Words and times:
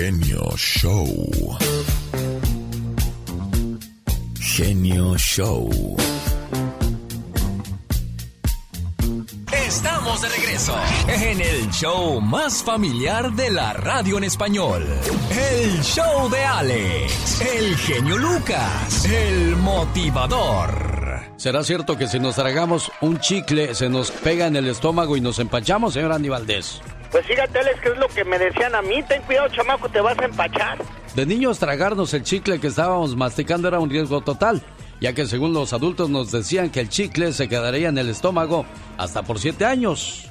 Genio 0.00 0.56
Show. 0.56 1.08
Genio 4.38 5.18
Show. 5.18 5.68
Estamos 9.52 10.22
de 10.22 10.28
regreso 10.28 10.76
en 11.08 11.40
el 11.40 11.68
show 11.72 12.20
más 12.20 12.62
familiar 12.62 13.32
de 13.32 13.50
la 13.50 13.72
radio 13.72 14.18
en 14.18 14.22
español. 14.22 14.86
El 15.32 15.82
show 15.82 16.30
de 16.30 16.44
Alex, 16.44 17.40
el 17.40 17.76
genio 17.76 18.18
Lucas, 18.18 19.04
el 19.04 19.56
motivador. 19.56 21.22
¿Será 21.36 21.64
cierto 21.64 21.98
que 21.98 22.06
si 22.06 22.20
nos 22.20 22.36
tragamos 22.36 22.92
un 23.00 23.18
chicle 23.18 23.74
se 23.74 23.88
nos 23.88 24.12
pega 24.12 24.46
en 24.46 24.54
el 24.54 24.68
estómago 24.68 25.16
y 25.16 25.20
nos 25.20 25.40
empachamos, 25.40 25.94
señor 25.94 26.12
Andy 26.12 26.28
Valdés? 26.28 26.80
Pues 27.10 27.26
fíjate, 27.26 27.58
Alex, 27.58 27.80
que 27.80 27.88
es 27.88 27.98
lo 27.98 28.08
que 28.08 28.24
me 28.24 28.38
decían 28.38 28.74
a 28.74 28.82
mí. 28.82 29.02
Ten 29.02 29.22
cuidado, 29.22 29.48
chamaco, 29.48 29.88
te 29.88 30.00
vas 30.00 30.18
a 30.18 30.26
empachar. 30.26 30.78
De 31.14 31.24
niños 31.24 31.58
tragarnos 31.58 32.12
el 32.14 32.22
chicle 32.22 32.60
que 32.60 32.66
estábamos 32.66 33.16
masticando 33.16 33.66
era 33.68 33.80
un 33.80 33.88
riesgo 33.88 34.20
total, 34.20 34.62
ya 35.00 35.14
que 35.14 35.26
según 35.26 35.52
los 35.52 35.72
adultos 35.72 36.10
nos 36.10 36.30
decían 36.30 36.70
que 36.70 36.80
el 36.80 36.90
chicle 36.90 37.32
se 37.32 37.48
quedaría 37.48 37.88
en 37.88 37.98
el 37.98 38.10
estómago 38.10 38.66
hasta 38.98 39.22
por 39.22 39.38
siete 39.38 39.64
años. 39.64 40.30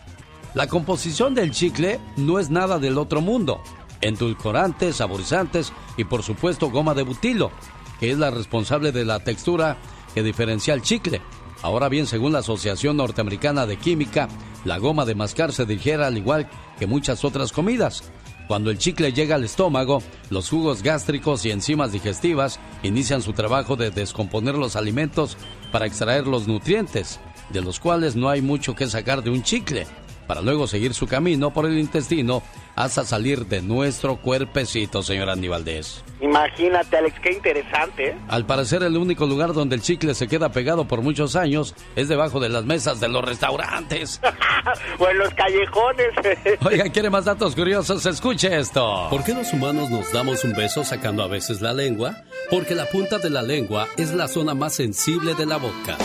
La 0.53 0.67
composición 0.67 1.33
del 1.33 1.51
chicle 1.51 1.99
no 2.15 2.39
es 2.39 2.49
nada 2.49 2.79
del 2.79 2.97
otro 2.97 3.21
mundo. 3.21 3.61
Endulcorantes, 4.01 4.97
saborizantes 4.97 5.73
y 5.97 6.03
por 6.03 6.21
supuesto 6.21 6.69
goma 6.69 6.93
de 6.93 7.03
butilo, 7.03 7.51
que 7.99 8.11
es 8.11 8.17
la 8.19 8.29
responsable 8.29 8.91
de 8.91 9.03
la 9.03 9.19
textura 9.19 9.77
que 10.13 10.21
diferencia 10.21 10.75
el 10.75 10.83
chicle. 10.83 11.21
Ahora 11.63 11.89
bien, 11.89 12.05
según 12.05 12.33
la 12.33 12.39
Asociación 12.39 12.97
Norteamericana 12.97 13.65
de 13.65 13.77
Química, 13.77 14.27
la 14.63 14.77
goma 14.77 15.05
de 15.05 15.15
mascar 15.15 15.51
se 15.51 15.65
digiere 15.65 16.05
al 16.05 16.17
igual 16.17 16.47
que 16.79 16.87
muchas 16.87 17.23
otras 17.23 17.51
comidas. 17.51 18.03
Cuando 18.47 18.71
el 18.71 18.77
chicle 18.77 19.11
llega 19.11 19.35
al 19.35 19.43
estómago, 19.43 20.01
los 20.29 20.49
jugos 20.49 20.81
gástricos 20.81 21.45
y 21.45 21.51
enzimas 21.51 21.91
digestivas 21.91 22.59
inician 22.81 23.21
su 23.21 23.33
trabajo 23.33 23.75
de 23.75 23.91
descomponer 23.91 24.55
los 24.55 24.75
alimentos 24.75 25.37
para 25.71 25.85
extraer 25.85 26.27
los 26.27 26.47
nutrientes, 26.47 27.19
de 27.49 27.61
los 27.61 27.79
cuales 27.79 28.15
no 28.15 28.29
hay 28.29 28.41
mucho 28.41 28.73
que 28.75 28.87
sacar 28.87 29.21
de 29.23 29.31
un 29.31 29.43
chicle 29.43 29.85
para 30.27 30.41
luego 30.41 30.67
seguir 30.67 30.93
su 30.93 31.07
camino 31.07 31.51
por 31.51 31.65
el 31.65 31.79
intestino 31.79 32.43
hasta 32.75 33.03
salir 33.03 33.47
de 33.47 33.61
nuestro 33.61 34.17
cuerpecito, 34.17 35.01
señor 35.01 35.29
Andy 35.29 35.47
Valdés. 35.47 36.03
Imagínate, 36.21 36.97
Alex, 36.97 37.19
qué 37.21 37.31
interesante. 37.31 38.09
¿eh? 38.09 38.17
Al 38.27 38.45
parecer, 38.45 38.83
el 38.83 38.97
único 38.97 39.25
lugar 39.25 39.53
donde 39.53 39.75
el 39.75 39.81
chicle 39.81 40.13
se 40.13 40.27
queda 40.27 40.49
pegado 40.49 40.87
por 40.87 41.01
muchos 41.01 41.35
años 41.35 41.75
es 41.95 42.07
debajo 42.07 42.39
de 42.39 42.49
las 42.49 42.65
mesas 42.65 42.99
de 42.99 43.07
los 43.07 43.23
restaurantes. 43.23 44.21
o 44.99 45.07
en 45.07 45.17
los 45.17 45.33
callejones. 45.33 46.09
Oiga, 46.65 46.85
¿quiere 46.89 47.09
más 47.09 47.25
datos 47.25 47.55
curiosos? 47.55 48.05
Escuche 48.05 48.55
esto. 48.55 49.07
¿Por 49.09 49.23
qué 49.23 49.33
los 49.33 49.51
humanos 49.53 49.89
nos 49.89 50.11
damos 50.11 50.43
un 50.43 50.53
beso 50.53 50.83
sacando 50.83 51.23
a 51.23 51.27
veces 51.27 51.61
la 51.61 51.73
lengua? 51.73 52.15
Porque 52.49 52.75
la 52.75 52.85
punta 52.85 53.17
de 53.17 53.29
la 53.29 53.41
lengua 53.41 53.87
es 53.97 54.13
la 54.13 54.27
zona 54.27 54.53
más 54.53 54.75
sensible 54.75 55.33
de 55.35 55.45
la 55.45 55.57
boca. 55.57 55.97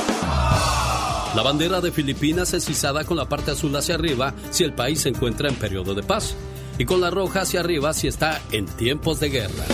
La 1.34 1.40
bandera 1.42 1.80
de 1.80 1.92
Filipinas 1.92 2.52
es 2.52 2.68
izada 2.68 3.04
con 3.04 3.16
la 3.16 3.26
parte 3.26 3.52
azul 3.52 3.74
hacia 3.74 3.94
arriba 3.94 4.34
si 4.50 4.64
el 4.64 4.74
país 4.74 5.00
se 5.00 5.08
encuentra 5.08 5.48
en 5.48 5.54
periodo 5.54 5.94
de 5.94 6.02
paz 6.02 6.34
y 6.78 6.84
con 6.84 7.00
la 7.00 7.10
roja 7.10 7.40
hacia 7.40 7.60
arriba 7.60 7.94
si 7.94 8.06
está 8.06 8.42
en 8.52 8.66
tiempos 8.66 9.18
de 9.20 9.30
guerra. 9.30 9.64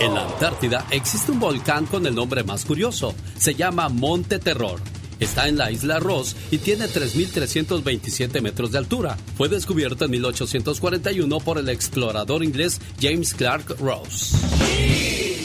En 0.00 0.14
la 0.14 0.24
Antártida 0.24 0.86
existe 0.90 1.32
un 1.32 1.40
volcán 1.40 1.86
con 1.86 2.06
el 2.06 2.14
nombre 2.14 2.44
más 2.44 2.64
curioso. 2.64 3.14
Se 3.36 3.56
llama 3.56 3.88
Monte 3.88 4.38
Terror. 4.38 4.80
Está 5.18 5.48
en 5.48 5.56
la 5.56 5.72
isla 5.72 5.98
Ross 5.98 6.36
y 6.52 6.58
tiene 6.58 6.86
3.327 6.86 8.40
metros 8.40 8.70
de 8.70 8.78
altura. 8.78 9.16
Fue 9.36 9.48
descubierto 9.48 10.04
en 10.04 10.12
1841 10.12 11.40
por 11.40 11.58
el 11.58 11.68
explorador 11.68 12.44
inglés 12.44 12.80
James 13.00 13.34
Clark 13.34 13.76
Ross. 13.80 14.32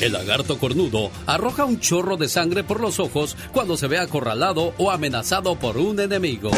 El 0.02 0.14
lagarto 0.14 0.58
cornudo 0.58 1.12
arroja 1.26 1.66
un 1.66 1.80
chorro 1.80 2.16
de 2.16 2.30
sangre 2.30 2.64
por 2.64 2.80
los 2.80 3.00
ojos 3.00 3.36
cuando 3.52 3.76
se 3.76 3.88
ve 3.88 4.00
acorralado 4.00 4.74
o 4.78 4.92
amenazado 4.92 5.56
por 5.56 5.78
un 5.78 6.00
enemigo. 6.00 6.52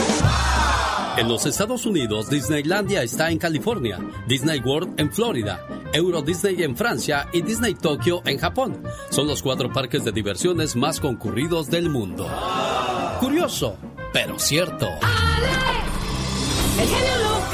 En 1.18 1.28
los 1.28 1.46
Estados 1.46 1.86
Unidos, 1.86 2.30
Disneylandia 2.30 3.04
está 3.04 3.32
en 3.32 3.40
California, 3.40 4.00
Disney 4.28 4.60
World 4.60 5.00
en 5.00 5.12
Florida, 5.12 5.66
Euro 5.92 6.22
Disney 6.22 6.62
en 6.64 6.78
Francia 6.78 7.28
y 7.34 7.42
Disney 7.42 7.74
Tokyo 7.74 8.22
en 8.26 8.38
Japón. 8.38 8.84
Son 9.10 9.28
los 9.28 9.42
cuatro 9.42 9.74
parques 9.74 10.06
de 10.06 10.12
diversiones 10.12 10.76
más 10.76 11.00
concurridos 11.00 11.70
del 11.70 11.90
mundo. 11.90 12.30
Curioso, 13.20 13.76
pero 14.14 14.38
cierto. 14.40 14.88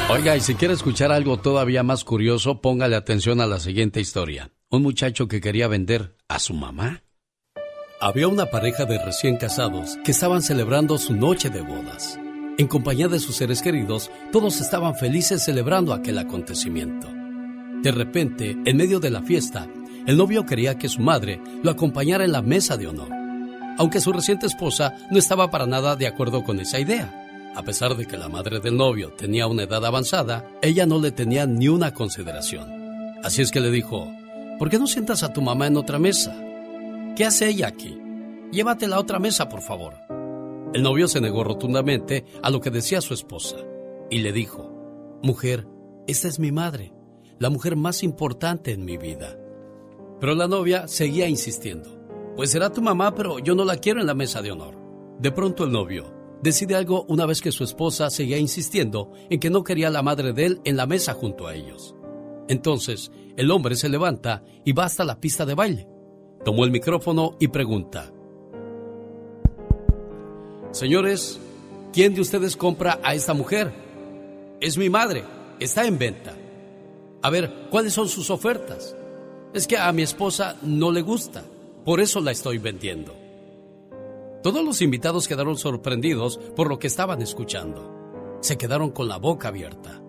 Oiga, 0.09 0.35
y 0.35 0.41
si 0.41 0.56
quiere 0.56 0.73
escuchar 0.73 1.11
algo 1.11 1.38
todavía 1.38 1.81
más 1.81 2.03
curioso, 2.03 2.61
póngale 2.61 2.95
atención 2.95 3.41
a 3.41 3.47
la 3.47 3.59
siguiente 3.59 4.00
historia. 4.00 4.51
Un 4.69 4.83
muchacho 4.83 5.29
que 5.29 5.39
quería 5.39 5.69
vender 5.69 6.17
a 6.28 6.39
su 6.39 6.53
mamá. 6.53 7.01
Había 8.01 8.28
una 8.28 8.47
pareja 8.47 8.83
de 8.83 9.01
recién 9.01 9.38
casados 9.38 9.97
que 10.03 10.11
estaban 10.11 10.41
celebrando 10.41 10.97
su 10.97 11.16
noche 11.16 11.50
de 11.50 11.61
bodas. 11.61 12.19
En 12.57 12.67
compañía 12.67 13.07
de 13.07 13.19
sus 13.19 13.38
seres 13.38 13.61
queridos, 13.61 14.11
todos 14.33 14.59
estaban 14.59 14.95
felices 14.95 15.45
celebrando 15.45 15.94
aquel 15.94 16.17
acontecimiento. 16.17 17.07
De 17.81 17.94
repente, 17.94 18.57
en 18.66 18.75
medio 18.75 19.00
de 19.00 19.09
la 19.09 19.22
fiesta, 19.22 19.69
el 20.05 20.17
novio 20.17 20.45
quería 20.45 20.78
que 20.78 20.89
su 20.89 20.99
madre 20.99 21.39
lo 21.63 21.72
acompañara 21.72 22.25
en 22.25 22.34
la 22.34 22.41
mesa 22.41 22.75
de 22.75 22.88
honor, 22.88 23.11
aunque 23.78 24.01
su 24.01 24.11
reciente 24.11 24.47
esposa 24.47 24.95
no 25.09 25.17
estaba 25.17 25.49
para 25.49 25.66
nada 25.66 25.95
de 25.95 26.07
acuerdo 26.07 26.44
con 26.44 26.59
esa 26.59 26.78
idea. 26.78 27.53
A 27.55 27.63
pesar 27.63 27.95
de 27.95 28.05
que 28.05 28.17
la 28.17 28.28
madre 28.28 28.59
del 28.59 28.75
novio 28.75 29.13
tenía 29.13 29.47
una 29.47 29.63
edad 29.63 29.85
avanzada, 29.85 30.45
ella 30.61 30.85
no 30.85 30.99
le 30.99 31.13
tenía 31.13 31.45
ni 31.45 31.69
una 31.69 31.94
consideración. 31.94 32.69
Así 33.23 33.41
es 33.41 33.51
que 33.51 33.61
le 33.61 33.72
dijo, 33.72 34.11
¿por 34.57 34.69
qué 34.69 34.79
no 34.79 34.88
sientas 34.88 35.23
a 35.23 35.34
tu 35.34 35.41
mamá 35.41 35.68
en 35.68 35.78
otra 35.78 36.00
mesa? 36.00 36.35
¿Qué 37.16 37.25
hace 37.25 37.47
ella 37.47 37.68
aquí? 37.68 37.97
Llévatela 38.51 38.95
a 38.95 39.00
otra 39.00 39.19
mesa, 39.19 39.50
por 39.50 39.62
favor. 39.62 39.95
El 40.73 40.84
novio 40.84 41.07
se 41.07 41.22
negó 41.22 41.44
rotundamente 41.44 42.25
a 42.41 42.50
lo 42.50 42.59
que 42.62 42.69
decía 42.69 43.01
su 43.01 43.13
esposa 43.13 43.57
y 44.09 44.19
le 44.19 44.31
dijo, 44.31 44.73
Mujer, 45.23 45.67
esta 46.07 46.28
es 46.28 46.40
mi 46.40 46.51
madre, 46.51 46.94
la 47.40 47.50
mujer 47.50 47.75
más 47.75 48.03
importante 48.03 48.72
en 48.72 48.85
mi 48.85 48.97
vida. 48.97 49.38
Pero 50.19 50.35
la 50.35 50.47
novia 50.47 50.88
seguía 50.88 51.28
insistiendo, 51.28 51.90
Pues 52.35 52.51
será 52.51 52.72
tu 52.72 52.81
mamá, 52.81 53.16
pero 53.16 53.40
yo 53.40 53.56
no 53.56 53.66
la 53.66 53.78
quiero 53.78 54.00
en 54.00 54.07
la 54.07 54.13
mesa 54.13 54.41
de 54.41 54.51
honor. 54.51 54.75
De 55.19 55.31
pronto 55.31 55.63
el 55.63 55.72
novio 55.72 56.13
decide 56.41 56.75
algo 56.75 57.06
una 57.09 57.25
vez 57.25 57.41
que 57.41 57.51
su 57.51 57.63
esposa 57.63 58.09
seguía 58.09 58.38
insistiendo 58.38 59.12
en 59.29 59.40
que 59.40 59.50
no 59.50 59.63
quería 59.63 59.88
a 59.88 59.91
la 59.91 60.03
madre 60.03 60.34
de 60.34 60.46
él 60.46 60.62
en 60.66 60.78
la 60.78 60.85
mesa 60.85 61.13
junto 61.13 61.47
a 61.47 61.56
ellos. 61.56 61.96
Entonces, 62.47 63.12
el 63.37 63.51
hombre 63.51 63.75
se 63.75 63.87
levanta 63.87 64.43
y 64.65 64.73
va 64.73 64.85
hasta 64.85 65.05
la 65.05 65.21
pista 65.21 65.45
de 65.45 65.53
baile. 65.53 65.87
Tomó 66.43 66.65
el 66.65 66.71
micrófono 66.71 67.35
y 67.39 67.47
pregunta, 67.47 68.11
Señores, 70.71 71.39
¿quién 71.93 72.13
de 72.13 72.21
ustedes 72.21 72.57
compra 72.57 72.99
a 73.03 73.13
esta 73.13 73.33
mujer? 73.33 73.71
Es 74.59 74.77
mi 74.77 74.89
madre, 74.89 75.23
está 75.59 75.85
en 75.85 75.97
venta. 75.97 76.35
A 77.21 77.29
ver, 77.29 77.67
¿cuáles 77.69 77.93
son 77.93 78.09
sus 78.09 78.29
ofertas? 78.29 78.95
Es 79.53 79.67
que 79.67 79.77
a 79.77 79.91
mi 79.91 80.01
esposa 80.01 80.57
no 80.61 80.91
le 80.91 81.01
gusta, 81.01 81.43
por 81.85 81.99
eso 81.99 82.19
la 82.19 82.31
estoy 82.31 82.57
vendiendo. 82.57 83.15
Todos 84.43 84.63
los 84.63 84.81
invitados 84.81 85.27
quedaron 85.27 85.57
sorprendidos 85.57 86.37
por 86.55 86.69
lo 86.69 86.79
que 86.79 86.87
estaban 86.87 87.21
escuchando. 87.21 88.37
Se 88.41 88.57
quedaron 88.57 88.91
con 88.91 89.07
la 89.07 89.17
boca 89.17 89.47
abierta, 89.47 90.01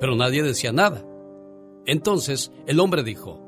pero 0.00 0.14
nadie 0.14 0.42
decía 0.42 0.72
nada. 0.72 1.04
Entonces 1.86 2.52
el 2.66 2.80
hombre 2.80 3.02
dijo, 3.02 3.40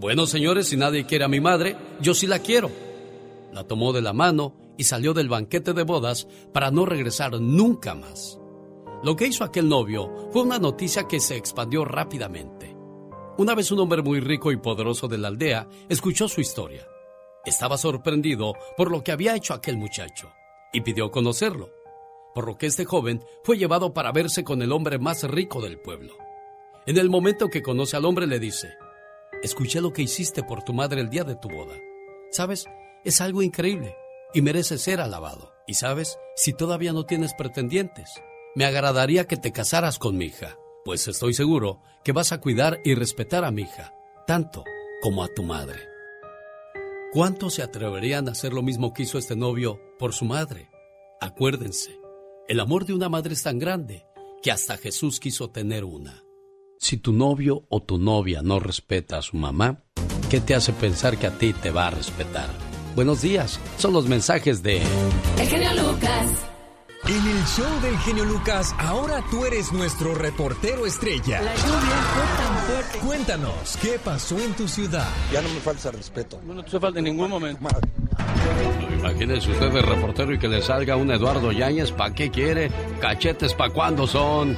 Bueno 0.00 0.26
señores, 0.26 0.68
si 0.68 0.76
nadie 0.76 1.06
quiere 1.06 1.24
a 1.24 1.28
mi 1.28 1.40
madre, 1.40 1.76
yo 2.00 2.12
sí 2.12 2.26
la 2.26 2.40
quiero. 2.40 2.70
La 3.52 3.64
tomó 3.64 3.92
de 3.92 4.02
la 4.02 4.12
mano 4.12 4.54
y 4.76 4.84
salió 4.84 5.14
del 5.14 5.28
banquete 5.28 5.72
de 5.72 5.84
bodas 5.84 6.28
para 6.52 6.70
no 6.70 6.84
regresar 6.86 7.40
nunca 7.40 7.94
más. 7.94 8.38
Lo 9.02 9.14
que 9.14 9.26
hizo 9.26 9.44
aquel 9.44 9.68
novio 9.68 10.28
fue 10.32 10.42
una 10.42 10.58
noticia 10.58 11.06
que 11.06 11.20
se 11.20 11.36
expandió 11.36 11.84
rápidamente. 11.84 12.76
Una 13.38 13.54
vez 13.54 13.70
un 13.70 13.78
hombre 13.78 14.02
muy 14.02 14.18
rico 14.18 14.50
y 14.50 14.56
poderoso 14.56 15.06
de 15.06 15.18
la 15.18 15.28
aldea 15.28 15.68
escuchó 15.88 16.28
su 16.28 16.40
historia. 16.40 16.86
Estaba 17.44 17.78
sorprendido 17.78 18.54
por 18.76 18.90
lo 18.90 19.04
que 19.04 19.12
había 19.12 19.36
hecho 19.36 19.54
aquel 19.54 19.76
muchacho 19.76 20.30
y 20.72 20.80
pidió 20.80 21.12
conocerlo, 21.12 21.70
por 22.34 22.46
lo 22.46 22.58
que 22.58 22.66
este 22.66 22.84
joven 22.84 23.24
fue 23.44 23.56
llevado 23.56 23.94
para 23.94 24.10
verse 24.10 24.42
con 24.42 24.62
el 24.62 24.72
hombre 24.72 24.98
más 24.98 25.22
rico 25.22 25.60
del 25.60 25.78
pueblo. 25.78 26.27
En 26.88 26.96
el 26.96 27.10
momento 27.10 27.50
que 27.50 27.60
conoce 27.60 27.98
al 27.98 28.06
hombre 28.06 28.26
le 28.26 28.38
dice, 28.38 28.78
escuché 29.42 29.82
lo 29.82 29.92
que 29.92 30.00
hiciste 30.00 30.42
por 30.42 30.62
tu 30.62 30.72
madre 30.72 31.02
el 31.02 31.10
día 31.10 31.22
de 31.22 31.36
tu 31.36 31.50
boda. 31.50 31.76
¿Sabes? 32.30 32.64
Es 33.04 33.20
algo 33.20 33.42
increíble 33.42 33.94
y 34.32 34.40
merece 34.40 34.78
ser 34.78 35.02
alabado. 35.02 35.52
Y 35.66 35.74
sabes, 35.74 36.18
si 36.34 36.54
todavía 36.54 36.94
no 36.94 37.04
tienes 37.04 37.34
pretendientes, 37.34 38.08
me 38.54 38.64
agradaría 38.64 39.26
que 39.26 39.36
te 39.36 39.52
casaras 39.52 39.98
con 39.98 40.16
mi 40.16 40.24
hija, 40.24 40.56
pues 40.82 41.06
estoy 41.08 41.34
seguro 41.34 41.82
que 42.04 42.12
vas 42.12 42.32
a 42.32 42.40
cuidar 42.40 42.80
y 42.86 42.94
respetar 42.94 43.44
a 43.44 43.50
mi 43.50 43.64
hija, 43.64 43.92
tanto 44.26 44.64
como 45.02 45.22
a 45.22 45.28
tu 45.28 45.42
madre. 45.42 45.80
¿Cuántos 47.12 47.52
se 47.52 47.62
atreverían 47.62 48.28
a 48.28 48.32
hacer 48.32 48.54
lo 48.54 48.62
mismo 48.62 48.94
que 48.94 49.02
hizo 49.02 49.18
este 49.18 49.36
novio 49.36 49.78
por 49.98 50.14
su 50.14 50.24
madre? 50.24 50.70
Acuérdense, 51.20 52.00
el 52.48 52.58
amor 52.60 52.86
de 52.86 52.94
una 52.94 53.10
madre 53.10 53.34
es 53.34 53.42
tan 53.42 53.58
grande 53.58 54.06
que 54.42 54.50
hasta 54.50 54.78
Jesús 54.78 55.20
quiso 55.20 55.50
tener 55.50 55.84
una. 55.84 56.24
Si 56.80 56.96
tu 56.96 57.12
novio 57.12 57.66
o 57.70 57.82
tu 57.82 57.98
novia 57.98 58.40
no 58.42 58.60
respeta 58.60 59.18
a 59.18 59.22
su 59.22 59.36
mamá, 59.36 59.82
¿qué 60.30 60.40
te 60.40 60.54
hace 60.54 60.72
pensar 60.72 61.18
que 61.18 61.26
a 61.26 61.36
ti 61.36 61.52
te 61.52 61.72
va 61.72 61.88
a 61.88 61.90
respetar? 61.90 62.48
Buenos 62.94 63.20
días, 63.20 63.58
son 63.78 63.92
los 63.92 64.06
mensajes 64.06 64.62
de... 64.62 64.80
El 65.38 65.48
genio 65.48 65.74
Lucas. 65.74 66.30
En 67.08 67.26
el 67.26 67.44
show 67.46 67.80
del 67.82 67.98
genio 67.98 68.24
Lucas, 68.24 68.74
ahora 68.78 69.24
tú 69.28 69.44
eres 69.44 69.72
nuestro 69.72 70.14
reportero 70.14 70.86
estrella. 70.86 71.42
La 71.42 71.54
lluvia 71.56 71.96
fue 72.14 72.44
tan 72.44 72.58
fuerte. 72.58 72.98
Cuéntanos, 73.00 73.76
¿qué 73.82 73.98
pasó 73.98 74.38
en 74.38 74.52
tu 74.54 74.68
ciudad? 74.68 75.08
Ya 75.32 75.42
no 75.42 75.48
me 75.48 75.60
falta 75.60 75.90
respeto. 75.90 76.40
No 76.44 76.64
te 76.64 76.78
falta 76.78 77.00
en 77.00 77.06
ningún 77.06 77.30
momento. 77.30 77.60
Imagínese 78.98 79.50
usted 79.50 79.72
de 79.72 79.82
reportero 79.82 80.32
y 80.32 80.38
que 80.38 80.48
le 80.48 80.62
salga 80.62 80.96
un 80.96 81.10
Eduardo 81.10 81.50
Yáñez, 81.50 81.90
¿para 81.90 82.14
qué 82.14 82.30
quiere? 82.30 82.70
¿Cachetes 83.00 83.54
para 83.54 83.72
cuándo 83.72 84.06
son? 84.06 84.56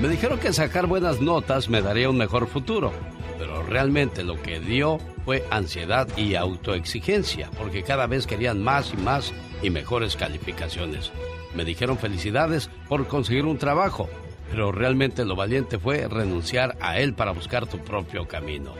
Me 0.00 0.08
dijeron 0.08 0.38
que 0.38 0.54
sacar 0.54 0.86
buenas 0.86 1.20
notas 1.20 1.68
me 1.68 1.82
daría 1.82 2.08
un 2.08 2.16
mejor 2.16 2.46
futuro, 2.46 2.90
pero 3.38 3.62
realmente 3.62 4.24
lo 4.24 4.40
que 4.40 4.58
dio 4.58 4.98
fue 5.26 5.44
ansiedad 5.50 6.08
y 6.16 6.36
autoexigencia, 6.36 7.50
porque 7.58 7.82
cada 7.82 8.06
vez 8.06 8.26
querían 8.26 8.62
más 8.62 8.94
y 8.94 8.96
más 8.96 9.34
y 9.62 9.68
mejores 9.68 10.16
calificaciones. 10.16 11.12
Me 11.54 11.66
dijeron 11.66 11.98
felicidades 11.98 12.70
por 12.88 13.08
conseguir 13.08 13.44
un 13.44 13.58
trabajo, 13.58 14.08
pero 14.50 14.72
realmente 14.72 15.26
lo 15.26 15.36
valiente 15.36 15.78
fue 15.78 16.08
renunciar 16.08 16.78
a 16.80 16.98
él 16.98 17.12
para 17.12 17.32
buscar 17.32 17.66
tu 17.66 17.76
propio 17.78 18.26
camino. 18.26 18.72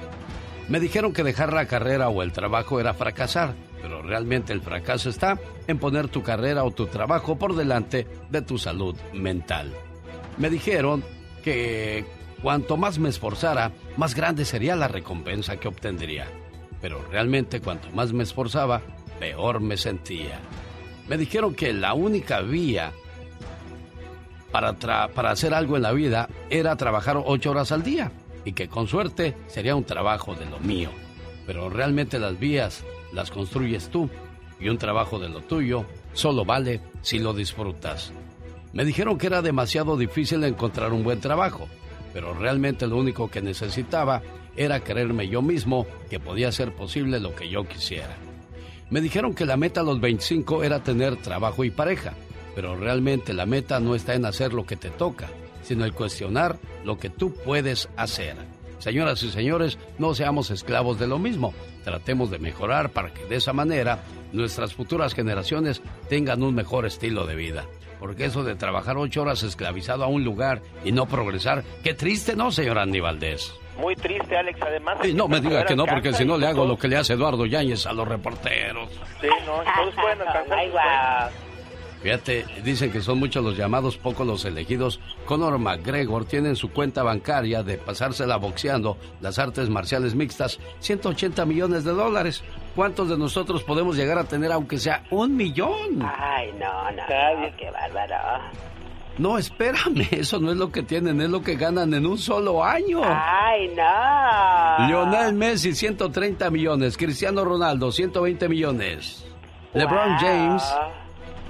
Me 0.71 0.81
dijeron 0.81 1.13
que 1.13 1.23
dejar 1.23 1.53
la 1.53 1.67
carrera 1.67 2.09
o 2.09 2.23
el 2.23 2.33
trabajo 2.33 2.81
era 2.81 2.95
fracasar, 2.95 3.55
pero 3.83 4.01
realmente 4.01 4.55
el 4.55 4.63
fracaso 4.63 5.11
está 5.11 5.39
en 5.67 5.79
poner 5.79 6.09
tu 6.09 6.23
carrera 6.23 6.65
o 6.65 6.71
tu 6.71 6.87
trabajo 6.87 7.37
por 7.37 7.55
delante 7.55 8.07
de 8.31 8.41
tu 8.41 8.57
salud 8.57 8.97
mental. 9.13 9.71
Me 10.41 10.49
dijeron 10.49 11.05
que 11.45 12.07
cuanto 12.41 12.79
más 12.79 12.99
me 12.99 13.11
esforzara, 13.11 13.73
más 13.99 14.15
grande 14.15 14.47
sería 14.47 14.75
la 14.75 14.89
recompensa 14.89 15.59
que 15.59 15.69
obtendría. 15.69 16.29
Pero 16.81 17.05
realmente 17.11 17.61
cuanto 17.61 17.91
más 17.91 18.15
me 18.15 18.23
esforzaba, 18.23 18.81
peor 19.19 19.61
me 19.61 19.77
sentía. 19.77 20.41
Me 21.09 21.19
dijeron 21.19 21.55
que 21.55 21.75
la 21.75 21.93
única 21.93 22.41
vía 22.41 22.93
para, 24.51 24.73
para 25.09 25.31
hacer 25.31 25.53
algo 25.53 25.77
en 25.77 25.83
la 25.83 25.93
vida 25.93 26.31
era 26.49 26.75
trabajar 26.77 27.21
ocho 27.23 27.51
horas 27.51 27.71
al 27.71 27.83
día 27.83 28.11
y 28.47 28.55
que 28.55 28.67
con 28.67 28.89
suerte 28.89 29.37
sería 29.47 29.77
un 29.77 29.85
trabajo 29.85 30.35
de 30.35 30.47
lo 30.47 30.59
mío. 30.59 30.89
Pero 31.47 31.69
realmente 31.69 32.19
las 32.19 32.41
vías 32.41 32.83
las 33.13 33.31
construyes 33.31 33.91
tú 33.91 34.09
y 34.59 34.71
un 34.71 34.79
trabajo 34.79 35.19
de 35.19 35.29
lo 35.29 35.43
tuyo 35.43 35.85
solo 36.15 36.47
vale 36.47 36.81
si 37.03 37.19
lo 37.19 37.35
disfrutas. 37.35 38.11
Me 38.73 38.85
dijeron 38.85 39.19
que 39.19 39.27
era 39.27 39.43
demasiado 39.43 39.97
difícil 39.97 40.45
encontrar 40.45 40.93
un 40.93 41.03
buen 41.03 41.21
trabajo, 41.21 41.69
pero 42.13 42.35
realmente 42.35 42.87
lo 42.87 42.97
único 42.97 43.29
que 43.29 43.43
necesitaba 43.43 44.23
era 44.57 44.81
creerme 44.81 45.29
yo 45.29 45.43
mismo 45.43 45.87
que 46.09 46.21
podía 46.21 46.53
ser 46.53 46.73
posible 46.75 47.21
lo 47.21 47.35
que 47.35 47.49
yo 47.49 47.65
quisiera. 47.67 48.17
Me 48.91 49.01
dijeron 49.01 49.35
que 49.35 49.47
la 49.47 49.57
meta 49.57 49.81
a 49.81 49.85
los 49.85 50.01
25 50.01 50.65
era 50.65 50.83
tener 50.83 51.17
trabajo 51.17 51.65
y 51.65 51.71
pareja, 51.71 52.13
pero 52.55 52.77
realmente 52.77 53.33
la 53.33 53.47
meta 53.47 53.81
no 53.81 53.95
está 53.95 54.15
en 54.15 54.25
hacer 54.25 54.53
lo 54.53 54.67
que 54.67 54.77
te 54.77 54.91
toca, 54.91 55.29
sino 55.63 55.85
en 55.85 55.93
cuestionar 55.93 56.59
lo 56.85 56.99
que 56.99 57.11
tú 57.11 57.33
puedes 57.33 57.89
hacer. 57.97 58.37
Señoras 58.79 59.23
y 59.23 59.31
señores, 59.31 59.79
no 59.99 60.15
seamos 60.15 60.51
esclavos 60.51 60.99
de 60.99 61.07
lo 61.07 61.19
mismo. 61.19 61.53
Tratemos 61.85 62.31
de 62.31 62.39
mejorar 62.39 62.91
para 62.91 63.13
que 63.13 63.25
de 63.27 63.37
esa 63.37 63.53
manera 63.53 64.01
nuestras 64.33 64.75
futuras 64.75 65.15
generaciones 65.15 65.83
tengan 66.09 66.43
un 66.43 66.55
mejor 66.55 66.87
estilo 66.87 67.27
de 67.27 67.35
vida. 67.35 67.67
Porque 68.01 68.25
eso 68.25 68.43
de 68.43 68.57
trabajar 68.57 68.97
ocho 68.97 69.23
horas 69.23 69.43
esclavizado 69.43 70.03
a 70.03 70.09
un 70.09 70.25
lugar 70.25 70.63
y 70.85 70.91
no 70.91 71.07
progresar, 71.07 71.63
qué 71.85 71.95
triste, 71.95 72.35
¿no, 72.35 72.51
señor 72.51 72.79
Andy 72.79 72.99
Valdés? 72.99 73.55
Muy 73.79 73.95
triste, 73.95 74.37
Alex, 74.37 74.61
además. 74.61 74.99
Y 75.05 75.15
no 75.15 75.29
me 75.29 75.41
diga 75.41 75.65
que 75.65 75.77
no, 75.77 75.87
porque 75.87 76.13
si 76.13 76.25
no 76.25 76.37
le 76.37 76.47
hago 76.47 76.67
lo 76.67 76.77
que 76.79 76.89
le 76.89 76.97
hace 76.97 77.13
Eduardo 77.13 77.47
Yáñez 77.47 77.87
a 77.87 77.93
los 77.93 78.09
reporteros. 78.09 78.91
Sí, 79.21 79.29
no, 79.47 79.63
todos 79.77 79.95
pueden 79.95 80.21
alcanzar. 80.21 81.31
Fíjate, 82.03 82.47
dicen 82.65 82.91
que 82.91 83.03
son 83.03 83.19
muchos 83.19 83.45
los 83.45 83.57
llamados, 83.57 83.99
pocos 83.99 84.27
los 84.27 84.45
elegidos. 84.47 85.01
Conor 85.27 85.59
McGregor 85.59 86.25
tiene 86.25 86.49
en 86.51 86.57
su 86.57 86.71
cuenta 86.71 87.03
bancaria 87.03 87.63
de 87.63 87.77
pasársela 87.77 88.37
boxeando 88.37 88.97
las 89.21 89.39
artes 89.39 89.69
marciales 89.69 90.15
mixtas 90.15 90.59
180 90.81 91.45
millones 91.45 91.85
de 91.85 91.93
dólares. 91.93 92.43
¿Cuántos 92.75 93.11
de 93.11 93.19
nosotros 93.19 93.63
podemos 93.65 93.97
llegar 93.97 94.19
a 94.19 94.25
tener 94.25 94.51
aunque 94.51 94.79
sea 94.79 95.05
un 95.11 95.37
millón? 95.37 96.03
Ay, 96.03 96.51
no, 96.59 96.91
no, 96.93 97.03
qué 97.59 97.71
bárbaro. 97.71 98.17
No, 99.19 99.37
espérame, 99.37 100.09
eso 100.13 100.41
no 100.41 100.51
es 100.51 100.57
lo 100.57 100.73
que 100.73 100.83
tienen, 100.83 101.21
es 101.21 101.29
lo 101.29 101.43
que 101.43 101.57
ganan 101.57 101.93
en 101.93 102.07
un 102.07 102.17
solo 102.17 102.65
año. 102.65 103.03
Ay, 103.05 103.71
no. 103.77 104.87
Lionel 104.89 105.35
Messi, 105.35 105.75
130 105.75 106.49
millones. 106.51 106.97
Cristiano 106.97 107.45
Ronaldo, 107.45 107.93
120 107.93 108.49
millones. 108.49 109.27
LeBron 109.75 110.17
James, 110.17 110.63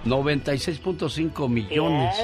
96.5 0.05 1.49
millones. 1.49 2.17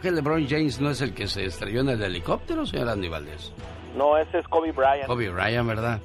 ¿Que 0.00 0.10
LeBron 0.10 0.48
James 0.48 0.80
no 0.80 0.90
es 0.90 1.00
el 1.00 1.14
que 1.14 1.28
se 1.28 1.44
estrelló 1.44 1.80
en 1.80 1.90
el 1.90 2.02
helicóptero, 2.02 2.66
señor 2.66 2.88
Andy 2.88 3.08
Valdés? 3.08 3.52
No, 3.96 4.16
ese 4.16 4.38
es 4.38 4.48
Kobe 4.48 4.72
Bryant. 4.72 5.06
Kobe 5.06 5.28
Bryant, 5.30 5.68
¿verdad? 5.68 6.00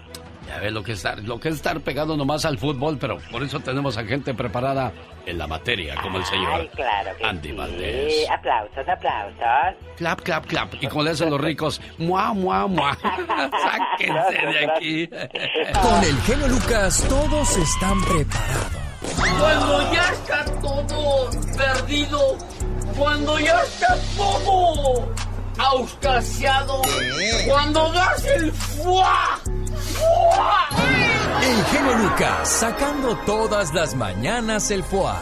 Ya 0.48 0.60
ve 0.60 0.72
lo 0.72 0.82
que 0.82 0.94
es 0.94 1.00
estar, 1.00 1.20
lo 1.24 1.40
que 1.40 1.50
es 1.50 1.56
estar 1.56 1.80
pegado 1.82 2.16
nomás 2.16 2.46
al 2.46 2.58
fútbol, 2.58 2.98
pero 2.98 3.18
por 3.32 3.44
eso 3.44 3.60
tenemos 3.60 3.98
a 3.98 4.06
gente 4.06 4.34
preparada 4.34 4.94
en 5.26 5.38
la 5.38 5.46
materia, 5.46 5.96
como 6.02 6.20
el 6.20 6.26
señor 6.26 6.62
Ay, 6.62 6.70
claro 6.74 7.10
que 7.18 7.26
Andy 7.26 7.50
sí. 7.50 7.56
Valdés. 7.56 8.30
Aplausos, 8.30 8.88
aplausos. 8.88 9.76
Clap, 9.98 10.22
clap, 10.22 10.46
clap. 10.46 10.74
Y 10.80 10.88
como 10.88 11.04
le 11.04 11.12
hacen 11.12 11.30
los 11.30 11.42
ricos, 11.42 11.82
mua, 11.98 12.34
mua, 12.34 12.66
mua. 12.68 12.98
Sáquense 12.98 14.46
de 14.46 14.72
aquí. 14.72 15.08
Con 15.08 16.04
el 16.04 16.18
genio 16.22 16.48
Lucas 16.48 17.06
todos 17.10 17.58
están 17.58 18.02
preparados. 18.02 18.87
Cuando 19.16 19.94
ya 19.94 20.10
está 20.14 20.46
todo 20.62 21.30
perdido, 21.58 22.38
cuando 22.98 23.40
ya 23.40 23.62
está 23.64 23.96
todo 24.16 25.08
auscasiado, 25.58 26.82
cuando 27.48 27.92
das 27.92 28.26
el 28.26 28.52
fuá, 28.52 29.40
fuá. 29.94 30.70
El 31.42 31.66
genio 31.66 31.98
Lucas 31.98 32.50
sacando 32.50 33.16
todas 33.26 33.74
las 33.74 33.96
mañanas 33.96 34.70
el 34.72 34.84
foie. 34.84 35.14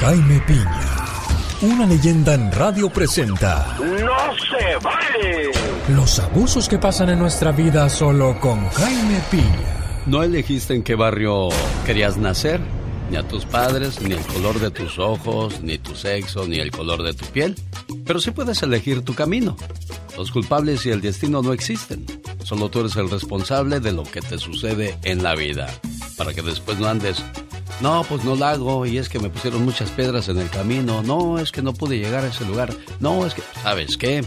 Jaime 0.00 0.40
Piña, 0.46 0.86
una 1.62 1.86
leyenda 1.86 2.34
en 2.34 2.52
radio 2.52 2.88
presenta 2.88 3.76
¡No 3.80 4.36
se 4.36 4.76
vale! 4.76 5.50
los 5.88 6.20
abusos 6.20 6.68
que 6.68 6.78
pasan 6.78 7.08
en 7.10 7.18
nuestra 7.18 7.50
vida 7.50 7.88
solo 7.88 8.38
con 8.38 8.68
Jaime 8.70 9.20
Piña. 9.30 9.77
¿No 10.08 10.22
elegiste 10.22 10.74
en 10.74 10.82
qué 10.82 10.94
barrio 10.94 11.50
querías 11.84 12.16
nacer? 12.16 12.62
Ni 13.10 13.18
a 13.18 13.28
tus 13.28 13.44
padres, 13.44 14.00
ni 14.00 14.14
el 14.14 14.24
color 14.24 14.58
de 14.58 14.70
tus 14.70 14.98
ojos, 14.98 15.60
ni 15.60 15.76
tu 15.76 15.94
sexo, 15.94 16.48
ni 16.48 16.60
el 16.60 16.70
color 16.70 17.02
de 17.02 17.12
tu 17.12 17.26
piel. 17.26 17.54
Pero 18.06 18.18
sí 18.18 18.30
puedes 18.30 18.62
elegir 18.62 19.02
tu 19.02 19.14
camino. 19.14 19.54
Los 20.16 20.30
culpables 20.30 20.86
y 20.86 20.90
el 20.92 21.02
destino 21.02 21.42
no 21.42 21.52
existen. 21.52 22.06
Solo 22.42 22.70
tú 22.70 22.80
eres 22.80 22.96
el 22.96 23.10
responsable 23.10 23.80
de 23.80 23.92
lo 23.92 24.02
que 24.04 24.22
te 24.22 24.38
sucede 24.38 24.96
en 25.02 25.22
la 25.22 25.34
vida. 25.34 25.68
Para 26.16 26.32
que 26.32 26.40
después 26.40 26.78
no 26.78 26.88
andes. 26.88 27.22
No, 27.82 28.02
pues 28.08 28.24
no 28.24 28.34
la 28.34 28.52
hago 28.52 28.86
y 28.86 28.96
es 28.96 29.10
que 29.10 29.18
me 29.18 29.28
pusieron 29.28 29.62
muchas 29.62 29.90
piedras 29.90 30.30
en 30.30 30.38
el 30.38 30.48
camino. 30.48 31.02
No, 31.02 31.38
es 31.38 31.52
que 31.52 31.60
no 31.60 31.74
pude 31.74 31.98
llegar 31.98 32.24
a 32.24 32.28
ese 32.28 32.46
lugar. 32.46 32.74
No, 32.98 33.26
es 33.26 33.34
que... 33.34 33.42
¿Sabes 33.62 33.98
qué? 33.98 34.24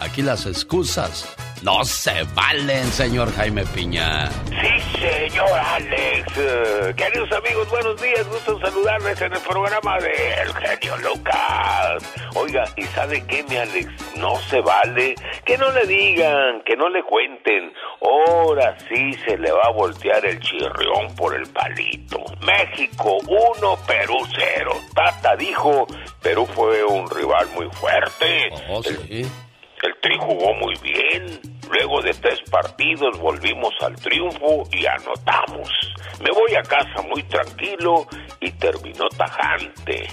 Aquí 0.00 0.20
las 0.20 0.44
excusas 0.44 1.26
no 1.64 1.82
se 1.82 2.22
valen, 2.34 2.84
señor 2.92 3.32
Jaime 3.32 3.64
Piña. 3.74 4.30
Sí, 4.48 5.00
señor 5.00 5.48
Alex. 5.50 6.26
Eh, 6.36 6.94
queridos 6.94 7.32
amigos, 7.32 7.70
buenos 7.70 8.00
días. 8.02 8.28
Gusto 8.28 8.60
saludarles 8.60 9.18
en 9.22 9.32
el 9.32 9.40
programa 9.40 9.98
de 9.98 10.12
El 10.42 10.54
Genio 10.54 10.96
Lucas. 10.98 12.14
Oiga, 12.34 12.64
¿y 12.76 12.82
sabe 12.82 13.24
qué, 13.26 13.42
mi 13.44 13.56
Alex? 13.56 13.88
No 14.16 14.36
se 14.50 14.60
vale 14.60 15.14
que 15.46 15.56
no 15.56 15.72
le 15.72 15.86
digan, 15.86 16.62
que 16.66 16.76
no 16.76 16.90
le 16.90 17.02
cuenten. 17.02 17.72
Ahora 18.02 18.76
sí 18.86 19.14
se 19.26 19.38
le 19.38 19.50
va 19.50 19.62
a 19.64 19.72
voltear 19.72 20.24
el 20.26 20.38
chirrión 20.40 21.14
por 21.16 21.34
el 21.34 21.46
palito. 21.50 22.22
México 22.42 23.18
1, 23.26 23.78
Perú 23.86 24.18
0. 24.36 24.70
Tata 24.94 25.34
dijo, 25.36 25.86
Perú 26.20 26.46
fue 26.54 26.84
un 26.84 27.08
rival 27.08 27.48
muy 27.54 27.70
fuerte. 27.70 28.50
Oh, 28.68 28.82
sí. 28.82 28.90
El 28.90 29.43
Tri 30.00 30.16
jugó 30.18 30.54
muy 30.54 30.74
bien. 30.82 31.40
Luego 31.70 32.02
de 32.02 32.12
tres 32.14 32.40
partidos 32.50 33.18
volvimos 33.18 33.72
al 33.80 33.96
triunfo 33.96 34.64
y 34.72 34.86
anotamos. 34.86 35.70
Me 36.20 36.30
voy 36.30 36.54
a 36.54 36.62
casa 36.62 37.02
muy 37.02 37.22
tranquilo 37.24 38.06
y 38.40 38.50
terminó 38.52 39.08
tajante. 39.08 40.08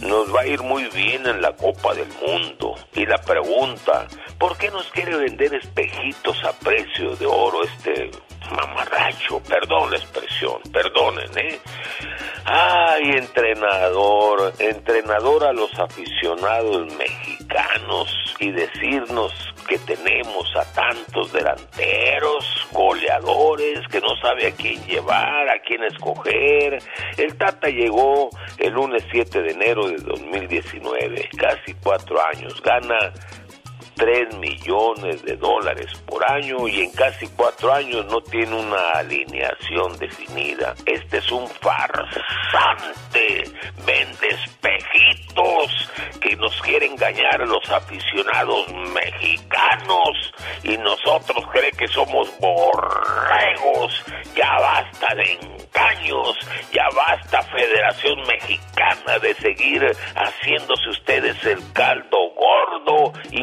Nos 0.00 0.34
va 0.34 0.40
a 0.40 0.46
ir 0.46 0.60
muy 0.62 0.84
bien 0.88 1.26
en 1.26 1.40
la 1.40 1.52
Copa 1.52 1.94
del 1.94 2.08
Mundo. 2.26 2.74
Y 2.94 3.06
la 3.06 3.18
pregunta, 3.18 4.06
¿por 4.38 4.56
qué 4.58 4.70
nos 4.70 4.90
quiere 4.90 5.16
vender 5.16 5.54
espejitos 5.54 6.42
a 6.44 6.52
precio 6.52 7.14
de 7.16 7.26
oro 7.26 7.62
este 7.62 8.10
mamarracho? 8.50 9.40
Perdón 9.48 9.90
la 9.90 9.96
expresión, 9.96 10.60
perdonen, 10.72 11.30
¿eh? 11.38 11.60
Ay, 12.44 13.12
entrenador, 13.12 14.52
entrenador 14.58 15.44
a 15.44 15.52
los 15.52 15.72
aficionados 15.78 16.92
mexicanos 16.94 18.34
y 18.40 18.50
decirnos 18.50 19.32
que 19.68 19.78
tenemos 19.78 20.54
a 20.56 20.64
tantos 20.72 21.32
delanteros, 21.32 22.68
goleadores, 22.72 23.80
que 23.88 24.00
no 24.00 24.16
sabe 24.16 24.48
a 24.48 24.52
quién 24.52 24.84
llevar, 24.86 25.48
a 25.48 25.60
quién 25.60 25.82
escoger. 25.84 26.78
El 27.16 27.36
Tata 27.36 27.68
llegó 27.68 28.30
el 28.58 28.72
lunes 28.72 29.04
7 29.10 29.42
de 29.42 29.52
enero 29.52 29.88
de 29.88 29.96
2019, 29.96 31.28
casi 31.36 31.74
cuatro 31.82 32.20
años, 32.24 32.60
gana 32.62 33.12
3 34.02 34.34
millones 34.38 35.22
de 35.22 35.36
dólares 35.36 35.86
por 36.06 36.28
año 36.28 36.66
y 36.66 36.80
en 36.80 36.90
casi 36.90 37.28
cuatro 37.36 37.72
años 37.72 38.04
no 38.06 38.20
tiene 38.20 38.56
una 38.56 38.90
alineación 38.94 39.96
definida. 39.96 40.74
Este 40.84 41.18
es 41.18 41.30
un 41.30 41.46
farsante, 41.46 43.44
vende 43.86 44.28
espejitos 44.28 45.88
que 46.20 46.34
nos 46.34 46.60
quiere 46.62 46.86
engañar 46.86 47.42
a 47.42 47.46
los 47.46 47.70
aficionados 47.70 48.66
mexicanos 48.92 50.32
y 50.64 50.76
nosotros 50.78 51.46
cree 51.52 51.70
que 51.70 51.86
somos 51.86 52.28
borregos. 52.40 54.04
Ya 54.34 54.50
basta 54.58 55.14
de 55.14 55.32
engaños, 55.34 56.38
ya 56.72 56.88
basta 56.96 57.40
Federación 57.42 58.18
Mexicana 58.26 59.18
de 59.20 59.34
seguir 59.34 59.96
haciéndose 60.16 60.90
ustedes 60.90 61.44
el 61.44 61.60
caldo 61.72 62.18
gordo 62.34 63.12
y 63.30 63.42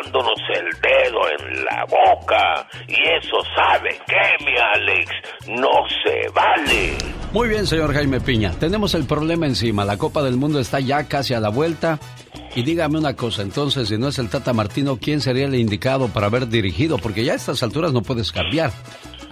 jugándonos 0.00 0.38
el 0.56 0.80
dedo 0.80 1.20
en 1.38 1.64
la 1.64 1.84
boca. 1.84 2.68
Y 2.88 2.94
eso 2.94 3.36
sabe 3.56 3.90
que, 4.06 4.44
mi 4.44 4.56
Alex, 4.56 5.10
no 5.48 5.70
se 6.04 6.28
vale. 6.30 6.96
Muy 7.32 7.48
bien, 7.48 7.66
señor 7.66 7.92
Jaime 7.92 8.20
Piña. 8.20 8.52
Tenemos 8.58 8.94
el 8.94 9.04
problema 9.04 9.46
encima. 9.46 9.84
La 9.84 9.96
Copa 9.96 10.22
del 10.22 10.36
Mundo 10.36 10.58
está 10.58 10.80
ya 10.80 11.04
casi 11.04 11.34
a 11.34 11.40
la 11.40 11.48
vuelta. 11.48 11.98
Y 12.56 12.64
dígame 12.64 12.98
una 12.98 13.14
cosa, 13.14 13.42
entonces, 13.42 13.88
si 13.88 13.96
no 13.96 14.08
es 14.08 14.18
el 14.18 14.28
Tata 14.28 14.52
Martino, 14.52 14.98
¿quién 15.00 15.20
sería 15.20 15.46
el 15.46 15.54
indicado 15.54 16.08
para 16.08 16.26
haber 16.26 16.48
dirigido? 16.48 16.98
Porque 16.98 17.24
ya 17.24 17.34
a 17.34 17.36
estas 17.36 17.62
alturas 17.62 17.92
no 17.92 18.02
puedes 18.02 18.32
cambiar. 18.32 18.72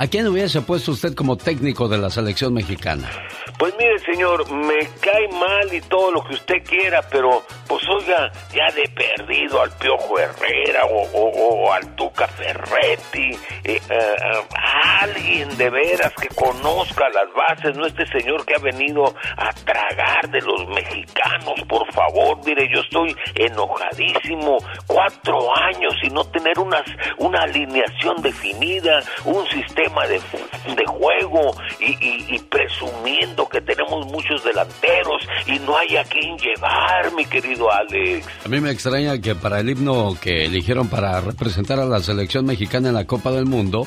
¿A 0.00 0.06
quién 0.06 0.28
hubiese 0.28 0.62
puesto 0.62 0.92
usted 0.92 1.12
como 1.14 1.36
técnico 1.36 1.88
de 1.88 1.98
la 1.98 2.08
selección 2.08 2.54
mexicana? 2.54 3.10
Pues 3.58 3.74
mire, 3.76 3.98
señor, 3.98 4.48
me 4.52 4.78
cae 5.00 5.26
mal 5.32 5.74
y 5.74 5.80
todo 5.80 6.12
lo 6.12 6.22
que 6.22 6.34
usted 6.34 6.62
quiera, 6.64 7.02
pero 7.10 7.42
pues 7.66 7.82
oiga, 7.88 8.30
ya 8.54 8.72
de 8.76 8.88
perdido 8.90 9.60
al 9.60 9.70
Piojo 9.78 10.16
Herrera 10.20 10.84
o, 10.84 11.02
o- 11.02 11.64
o 11.66 11.72
al 11.72 11.96
Tuca 11.96 12.28
Ferretti, 12.28 13.30
eh, 13.64 13.80
eh, 13.90 14.16
a 14.56 15.00
alguien 15.00 15.56
de 15.56 15.68
veras 15.70 16.12
que 16.20 16.28
conozca 16.28 17.08
las 17.08 17.26
bases, 17.34 17.76
no 17.76 17.84
este 17.84 18.06
señor 18.06 18.46
que 18.46 18.54
ha 18.54 18.58
venido 18.62 19.12
a 19.36 19.52
tragar 19.52 20.28
de 20.30 20.40
los 20.42 20.68
mexicanos, 20.68 21.54
por 21.68 21.92
favor, 21.92 22.38
mire, 22.46 22.68
yo 22.72 22.80
estoy 22.82 23.16
enojadísimo, 23.34 24.58
cuatro 24.86 25.56
años 25.56 25.94
y 26.04 26.10
no 26.10 26.22
tener 26.26 26.56
unas, 26.60 26.82
una 27.16 27.40
alineación 27.42 28.22
definida, 28.22 29.00
un 29.24 29.44
sistema 29.48 29.88
de, 30.09 30.87
juego 30.87 31.54
y, 31.80 32.38
presumiendo 32.50 33.49
que 33.49 33.61
tenemos 33.61 34.07
muchos 34.07 34.42
delanteros 34.45 35.23
y 35.47 35.59
no 35.61 35.76
hay 35.76 35.97
a 35.97 36.04
quién 36.04 36.37
llevar, 36.38 37.12
mi 37.14 37.25
querido 37.25 37.71
Alex. 37.73 38.26
A 38.45 38.49
mí 38.49 38.61
me 38.61 38.71
extraña 38.71 39.21
que 39.21 39.35
para 39.35 39.61
el 39.61 39.71
himno 39.71 40.16
que 40.21 40.45
eligieron 40.45 40.88
para 40.88 41.21
representar 41.21 41.78
a 41.80 41.85
la 41.85 42.00
selección 42.00 42.47
mexicana 42.47 42.88
en 42.88 42.95
la 42.95 43.07
Copa 43.07 43.30
del 43.30 43.47
Mundo, 43.47 43.87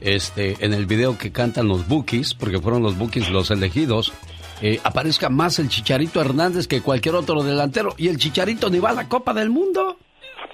este, 0.00 0.56
en 0.60 0.74
el 0.74 0.86
video 0.86 1.18
que 1.18 1.32
cantan 1.32 1.68
los 1.68 1.86
Bookies, 1.88 2.34
porque 2.34 2.60
fueron 2.60 2.82
los 2.82 2.96
Bookies 2.96 3.30
los 3.30 3.50
elegidos, 3.50 4.12
eh, 4.60 4.80
aparezca 4.84 5.28
más 5.28 5.58
el 5.58 5.68
Chicharito 5.68 6.20
Hernández 6.20 6.66
que 6.66 6.80
cualquier 6.80 7.16
otro 7.16 7.42
delantero. 7.42 7.94
Y 7.98 8.08
el 8.08 8.18
Chicharito 8.18 8.70
ni 8.70 8.78
va 8.78 8.90
a 8.90 8.94
la 8.94 9.08
Copa 9.08 9.34
del 9.34 9.50
Mundo. 9.50 9.98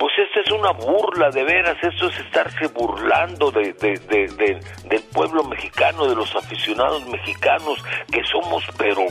Pues 0.00 0.12
esta 0.26 0.40
es 0.40 0.50
una 0.50 0.72
burla, 0.72 1.28
de 1.30 1.44
veras, 1.44 1.76
esto 1.82 2.08
es 2.08 2.18
estarse 2.20 2.66
burlando 2.68 3.50
de, 3.50 3.74
de- 3.74 4.00
de- 4.08 4.26
de- 4.34 4.60
del 4.88 5.02
pueblo 5.12 5.44
mexicano, 5.44 6.06
de 6.08 6.16
los 6.16 6.34
aficionados 6.34 7.06
mexicanos, 7.06 7.84
que 8.10 8.22
somos, 8.24 8.64
pero 8.78 9.02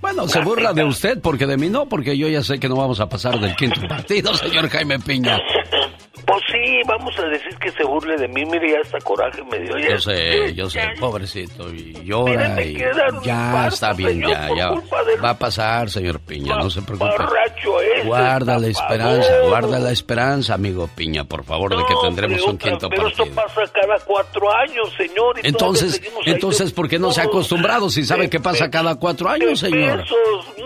Bueno, 0.00 0.26
se 0.26 0.40
burla 0.40 0.72
de 0.72 0.84
usted, 0.84 1.20
porque 1.22 1.46
de 1.46 1.56
mí 1.58 1.68
no, 1.68 1.86
porque 1.86 2.16
yo 2.16 2.28
ya 2.28 2.42
sé 2.42 2.58
que 2.58 2.68
no 2.68 2.76
vamos 2.76 2.98
a 3.00 3.08
pasar 3.08 3.38
del 3.38 3.54
quinto 3.56 3.80
partido, 3.86 4.34
señor 4.34 4.68
Jaime 4.70 4.98
Piña. 4.98 5.38
Pues 6.24 6.40
sí, 6.50 6.80
vamos 6.86 7.16
a 7.18 7.26
decir 7.26 7.56
que 7.58 7.70
se 7.70 7.84
burle 7.84 8.16
de 8.16 8.26
mí. 8.26 8.44
Mire, 8.46 8.72
ya 8.72 8.80
hasta 8.82 8.98
coraje 8.98 9.42
me 9.44 9.58
dio. 9.60 9.78
Ya, 9.78 9.90
Yo 9.90 9.98
sé, 10.00 10.54
yo 10.54 10.68
sé, 10.70 10.80
pobrecito, 10.98 11.72
y 11.72 11.92
llora 12.04 12.60
y 12.62 12.76
ya 13.22 13.68
está 13.68 13.92
bien, 13.92 14.12
señor, 14.22 14.30
ya, 14.30 14.48
ya. 14.56 14.70
de- 14.70 15.16
Va 15.22 15.30
a 15.30 15.38
pasar, 15.38 15.88
señor 15.90 16.18
Piña, 16.20 16.56
no 16.56 16.68
se 16.70 16.82
preocupe. 16.82 17.10
Borracho 17.10 17.80
ese, 17.80 18.06
Guarda 18.06 18.58
la 18.58 18.66
esperanza, 18.66 19.28
guarda 19.48 19.78
la 19.78 19.92
esperanza, 19.92 20.54
amigo 20.54 20.88
Piña, 20.96 21.24
por 21.24 21.44
favor, 21.44 21.76
de 21.76 21.84
que 21.84 21.94
tendremos 22.02 22.42
un 22.42 22.58
quinto 22.58 22.88
pero 22.88 23.04
partido. 23.04 23.24
esto 23.24 23.34
pasa 23.34 23.60
cada 23.72 23.98
cuatro 24.04 24.52
años, 24.56 24.92
señor. 24.96 25.38
y 25.42 25.46
Entonces, 25.46 26.00
entonces, 26.24 26.72
¿por 26.72 26.88
qué 26.88 26.98
no 26.98 27.12
se 27.12 27.20
ha 27.20 27.24
acostumbrado 27.24 27.88
si 27.90 28.04
sabe 28.04 28.28
que 28.30 28.40
pasa 28.40 28.68
cada 28.70 28.96
cuatro 28.96 29.28
años, 29.28 29.60
señor? 29.60 30.00
pesos? 30.00 30.18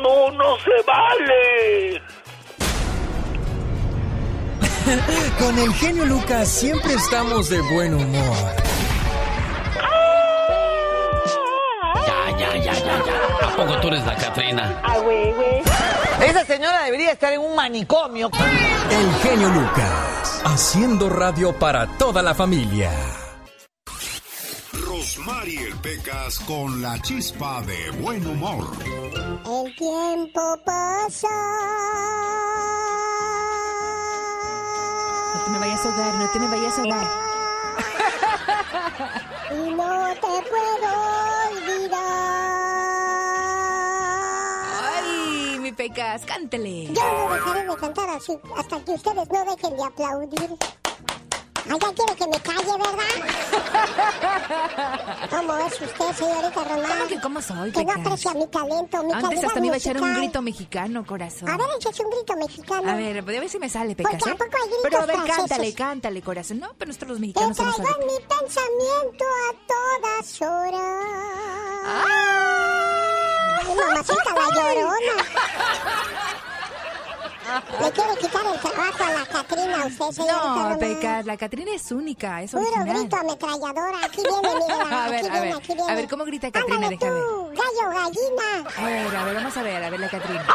No, 0.03 0.31
no 0.31 0.57
se 0.59 0.71
vale. 0.87 2.03
Con 5.39 5.57
el 5.57 5.73
genio 5.75 6.05
Lucas 6.05 6.49
siempre 6.49 6.95
estamos 6.95 7.49
de 7.49 7.61
buen 7.61 7.95
humor. 7.95 8.37
Ya, 12.07 12.39
ya, 12.39 12.57
ya, 12.57 12.75
ya, 12.75 13.05
ya. 13.05 13.47
¿A 13.47 13.57
poco 13.57 13.81
tú 13.81 13.87
eres 13.87 14.05
la 14.05 14.17
Catrina? 14.17 14.83
Esa 16.21 16.45
señora 16.45 16.83
debería 16.85 17.13
estar 17.13 17.33
en 17.33 17.41
un 17.41 17.55
manicomio. 17.55 18.31
El 18.91 19.15
genio 19.23 19.49
Lucas, 19.51 20.43
haciendo 20.45 21.09
radio 21.09 21.57
para 21.57 21.87
toda 21.97 22.21
la 22.21 22.35
familia. 22.35 22.91
Rosmarie 24.73 25.73
Pecas 25.83 26.41
con 26.41 26.83
la 26.83 27.01
chispa 27.01 27.63
de 27.63 27.91
buen 28.03 28.27
humor. 28.27 28.73
El 28.85 29.77
tiempo 29.77 30.57
pasa. 30.65 31.29
No 35.35 35.41
te 35.45 35.51
me 35.51 35.59
vayas 35.59 35.85
a 35.85 35.89
ahogar, 35.89 36.15
no 36.15 36.29
te 36.31 36.39
me 36.39 36.49
vayas 36.49 36.79
a 36.79 36.83
ahogar. 36.83 37.07
Y 39.51 39.71
no 39.75 40.15
te 40.15 40.21
puedo 40.21 40.91
olvidar. 41.51 41.99
Ay, 44.83 45.59
mi 45.59 45.73
pecas, 45.73 46.25
cántele. 46.25 46.87
Yo 46.87 46.93
no 47.03 47.35
dejaré 47.35 47.67
de 47.67 47.77
cantar 47.77 48.09
así 48.11 48.39
hasta 48.57 48.81
que 48.85 48.93
ustedes 48.93 49.29
no 49.29 49.45
dejen 49.45 49.77
de 49.77 49.85
aplaudir. 49.85 50.51
Ya 51.67 51.77
quiere 51.79 52.15
que 52.17 52.27
me 52.27 52.41
calle, 52.41 52.73
¿verdad? 52.79 53.05
¿Cómo 55.31 55.57
es 55.59 55.81
usted, 55.81 56.13
señorita 56.15 56.65
Román? 56.65 56.91
¿Cómo 56.91 57.09
que 57.09 57.21
cómo 57.21 57.43
soy, 57.43 57.73
Que 57.73 57.85
no 57.85 57.93
aprecia 57.93 58.35
mi 58.35 58.47
talento, 58.49 59.03
mi 59.05 59.13
Antes 59.13 59.45
hasta 59.45 59.61
me 59.61 59.67
iba 59.67 59.75
a 59.75 59.79
echar 59.79 60.01
un 60.01 60.15
grito 60.15 60.43
mexicano, 60.43 61.05
corazón. 61.07 61.49
A 61.49 61.57
ver, 61.57 61.67
échese 61.77 62.03
un 62.05 62.11
grito 62.11 62.37
mexicano. 62.37 62.91
A 62.91 62.95
ver, 62.97 63.23
voy 63.23 63.37
a 63.37 63.41
ver 63.41 63.49
si 63.49 63.59
me 63.59 63.69
sale, 63.69 63.95
Pecas. 63.95 64.13
Porque 64.13 64.31
¿a 64.31 64.33
¿eh? 64.33 64.37
poco 64.37 64.57
hay 64.57 64.69
gritos 64.69 64.83
Pero 64.83 64.99
a 64.99 65.07
ver, 65.07 65.17
franceses? 65.17 65.47
cántale, 65.49 65.75
cántale, 65.75 66.23
corazón. 66.23 66.59
No, 66.61 66.69
pero 66.79 66.89
nosotros 66.89 67.11
los 67.11 67.19
Te 67.19 67.27
mexicanos 67.27 67.57
somos 67.57 67.77
traigo 67.77 68.01
en 68.01 68.07
mi 68.07 68.13
pensamiento 68.27 69.25
a 69.25 69.55
todas 69.67 70.43
horas. 70.43 71.07
Ay, 73.63 73.75
mamacita 73.75 74.35
la 74.35 74.47
llorona. 74.55 75.25
Le 77.81 77.91
quiere 77.93 78.17
quitar 78.19 78.43
el 78.47 78.61
trabajo 78.61 79.05
a 79.05 79.11
la 79.13 79.27
Catrina, 79.27 79.87
usted, 79.87 80.11
señorita 80.23 80.69
No. 80.71 80.79
Pecas, 80.79 81.27
la 81.27 81.37
Catrina 81.37 81.73
es 81.75 81.91
única, 81.93 82.43
es 82.43 82.51
Puro 82.53 82.63
original. 82.65 82.99
grito 82.99 83.17
ametralladora. 83.17 83.99
Aquí 84.05 84.23
viene, 84.23 84.55
mírala. 84.67 85.05
A 85.07 85.11
ver, 85.11 85.19
aquí 85.19 85.27
a 85.29 85.31
viene, 85.33 85.47
ver, 85.47 85.57
aquí 85.57 85.75
viene. 85.75 85.93
a 85.93 85.95
ver, 85.95 86.09
¿cómo 86.09 86.25
grita 86.25 86.51
Catrina? 86.51 86.75
Ándale 86.77 86.97
Déjame 86.97 87.21
tú, 87.21 87.47
gallo, 87.49 87.91
gallina. 87.91 88.71
A 88.79 88.85
ver, 88.85 89.17
a 89.17 89.25
ver, 89.25 89.35
vamos 89.35 89.57
a 89.57 89.63
ver, 89.63 89.85
a 89.85 89.91
ver 89.91 90.01
la 90.01 90.09
Catrina. 90.09 90.47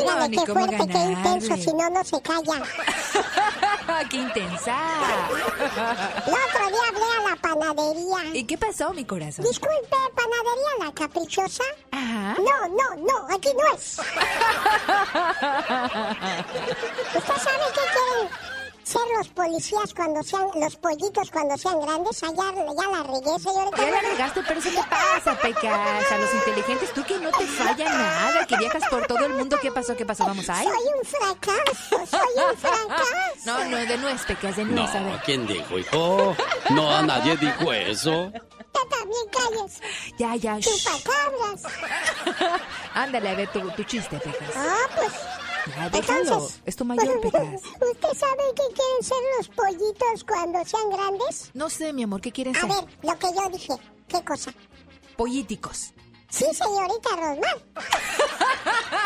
Dígale 0.00 0.28
ni 0.28 0.36
qué 0.36 0.46
fuerte, 0.52 0.76
qué 0.76 0.86
ganarle. 0.86 1.12
intenso, 1.12 1.56
si 1.56 1.72
no, 1.72 1.90
no 1.90 2.04
se 2.04 2.20
calla. 2.22 2.62
¡Qué 4.10 4.16
intensa! 4.16 4.76
El 6.26 6.32
otro 6.32 6.66
día 6.68 6.88
hablé 6.88 7.04
a 7.18 7.20
la 7.28 7.36
panadería. 7.36 8.24
¿Y 8.34 8.44
qué 8.44 8.56
pasó, 8.56 8.92
mi 8.92 9.04
corazón? 9.04 9.44
Disculpe, 9.44 9.96
¿panadería 10.14 10.86
la 10.86 10.92
caprichosa? 10.92 11.64
Ajá. 11.90 12.36
No, 12.38 12.68
no, 12.68 12.94
no, 12.96 13.26
aquí 13.34 13.48
no 13.54 13.66
es. 13.74 13.98
¿Usted 17.14 17.36
sabe 17.36 17.64
qué 17.74 17.80
quieren 17.92 18.28
ser 18.90 19.00
los 19.16 19.28
policías 19.28 19.94
cuando 19.94 20.22
sean, 20.22 20.48
los 20.56 20.76
pollitos 20.76 21.30
cuando 21.30 21.56
sean 21.56 21.80
grandes? 21.80 22.22
Allá 22.22 22.52
ya 22.54 22.88
la 22.88 23.02
regué, 23.04 23.38
señorita. 23.38 23.76
Ya 23.76 23.90
la 23.90 24.00
regaste, 24.10 24.40
pero 24.46 24.60
eso 24.60 24.70
te 24.70 24.82
pasa, 24.88 25.38
Pecas. 25.40 26.12
A 26.12 26.18
los 26.18 26.34
inteligentes, 26.34 26.92
tú 26.92 27.04
que 27.04 27.18
no 27.18 27.30
te 27.30 27.46
falla 27.46 27.88
nada, 27.88 28.46
que 28.46 28.56
viajas 28.56 28.82
por 28.90 29.06
todo 29.06 29.24
el 29.26 29.34
mundo. 29.34 29.56
¿Qué 29.62 29.70
pasó? 29.70 29.96
¿Qué 29.96 30.04
pasó? 30.04 30.24
Vamos 30.26 30.48
ahí. 30.48 30.64
Soy 30.66 30.82
un 30.98 31.04
fracaso, 31.06 32.06
soy 32.06 32.50
un 32.50 32.56
fracaso. 32.56 33.10
No, 33.46 33.64
no, 33.64 33.76
de 33.76 33.98
nuez, 33.98 34.22
Pecas, 34.26 34.56
de 34.56 34.64
No, 34.64 34.82
nuez, 34.82 34.94
a 34.94 35.02
ver. 35.02 35.20
¿quién 35.24 35.46
dijo, 35.46 35.78
hijo? 35.78 36.36
No, 36.70 37.02
nadie 37.02 37.36
dijo 37.36 37.72
eso. 37.72 38.32
Te 38.72 38.80
también 38.88 39.22
calles. 39.32 39.80
Ya, 40.18 40.36
ya. 40.36 40.58
Chupacabras. 40.58 41.62
Ándale, 42.94 43.28
a 43.30 43.34
ver 43.34 43.48
tu, 43.52 43.60
tu 43.70 43.84
chiste, 43.84 44.18
Pecas. 44.18 44.50
Ah, 44.56 44.86
pues. 44.96 45.12
Ya, 45.66 45.88
déjalo. 45.90 46.20
Entonces, 46.22 46.60
Es 46.66 46.76
tu 46.76 46.84
mayor, 46.84 47.20
Pecas. 47.20 47.42
¿Usted 47.62 48.18
sabe 48.18 48.42
qué 48.56 48.74
quieren 48.74 49.02
ser 49.02 49.16
los 49.38 49.48
pollitos 49.48 50.24
cuando 50.26 50.64
sean 50.64 50.90
grandes? 50.90 51.50
No 51.54 51.68
sé, 51.70 51.92
mi 51.92 52.02
amor, 52.04 52.20
¿qué 52.20 52.32
quieren 52.32 52.56
A 52.56 52.60
ser? 52.60 52.68
ver, 52.68 52.84
lo 53.02 53.18
que 53.18 53.26
yo 53.34 53.48
dije. 53.50 53.74
¿Qué 54.08 54.24
cosa? 54.24 54.52
Políticos. 55.16 55.92
Sí, 56.30 56.44
señorita 56.52 57.10
Rosmar. 57.16 57.62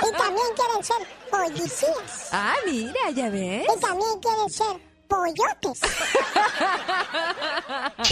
y 0.03 0.17
también 0.17 0.47
quieren 0.57 0.85
ser 0.85 1.09
policías. 1.31 2.29
Ah, 2.33 2.55
mira, 2.67 3.11
ya 3.15 3.31
ves. 3.31 3.67
Y 3.77 3.81
también 3.81 4.21
quieren 4.21 4.51
ser 4.51 4.81
pollotes. 5.09 5.81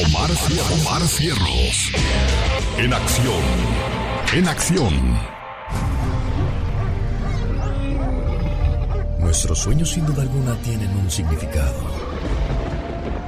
Omar, 0.06 0.30
Omar 0.72 1.02
Cierros. 1.08 1.92
En 2.78 2.92
acción. 2.94 3.42
En 4.32 4.48
acción. 4.48 5.18
Nuestros 9.32 9.60
sueños 9.60 9.88
sin 9.88 10.04
duda 10.04 10.20
alguna 10.20 10.54
tienen 10.56 10.94
un 10.94 11.10
significado. 11.10 11.80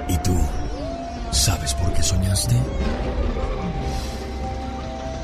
¿Y 0.07 0.19
tú 0.19 0.39
sabes 1.31 1.73
por 1.73 1.95
qué 1.95 2.03
soñaste? 2.03 2.55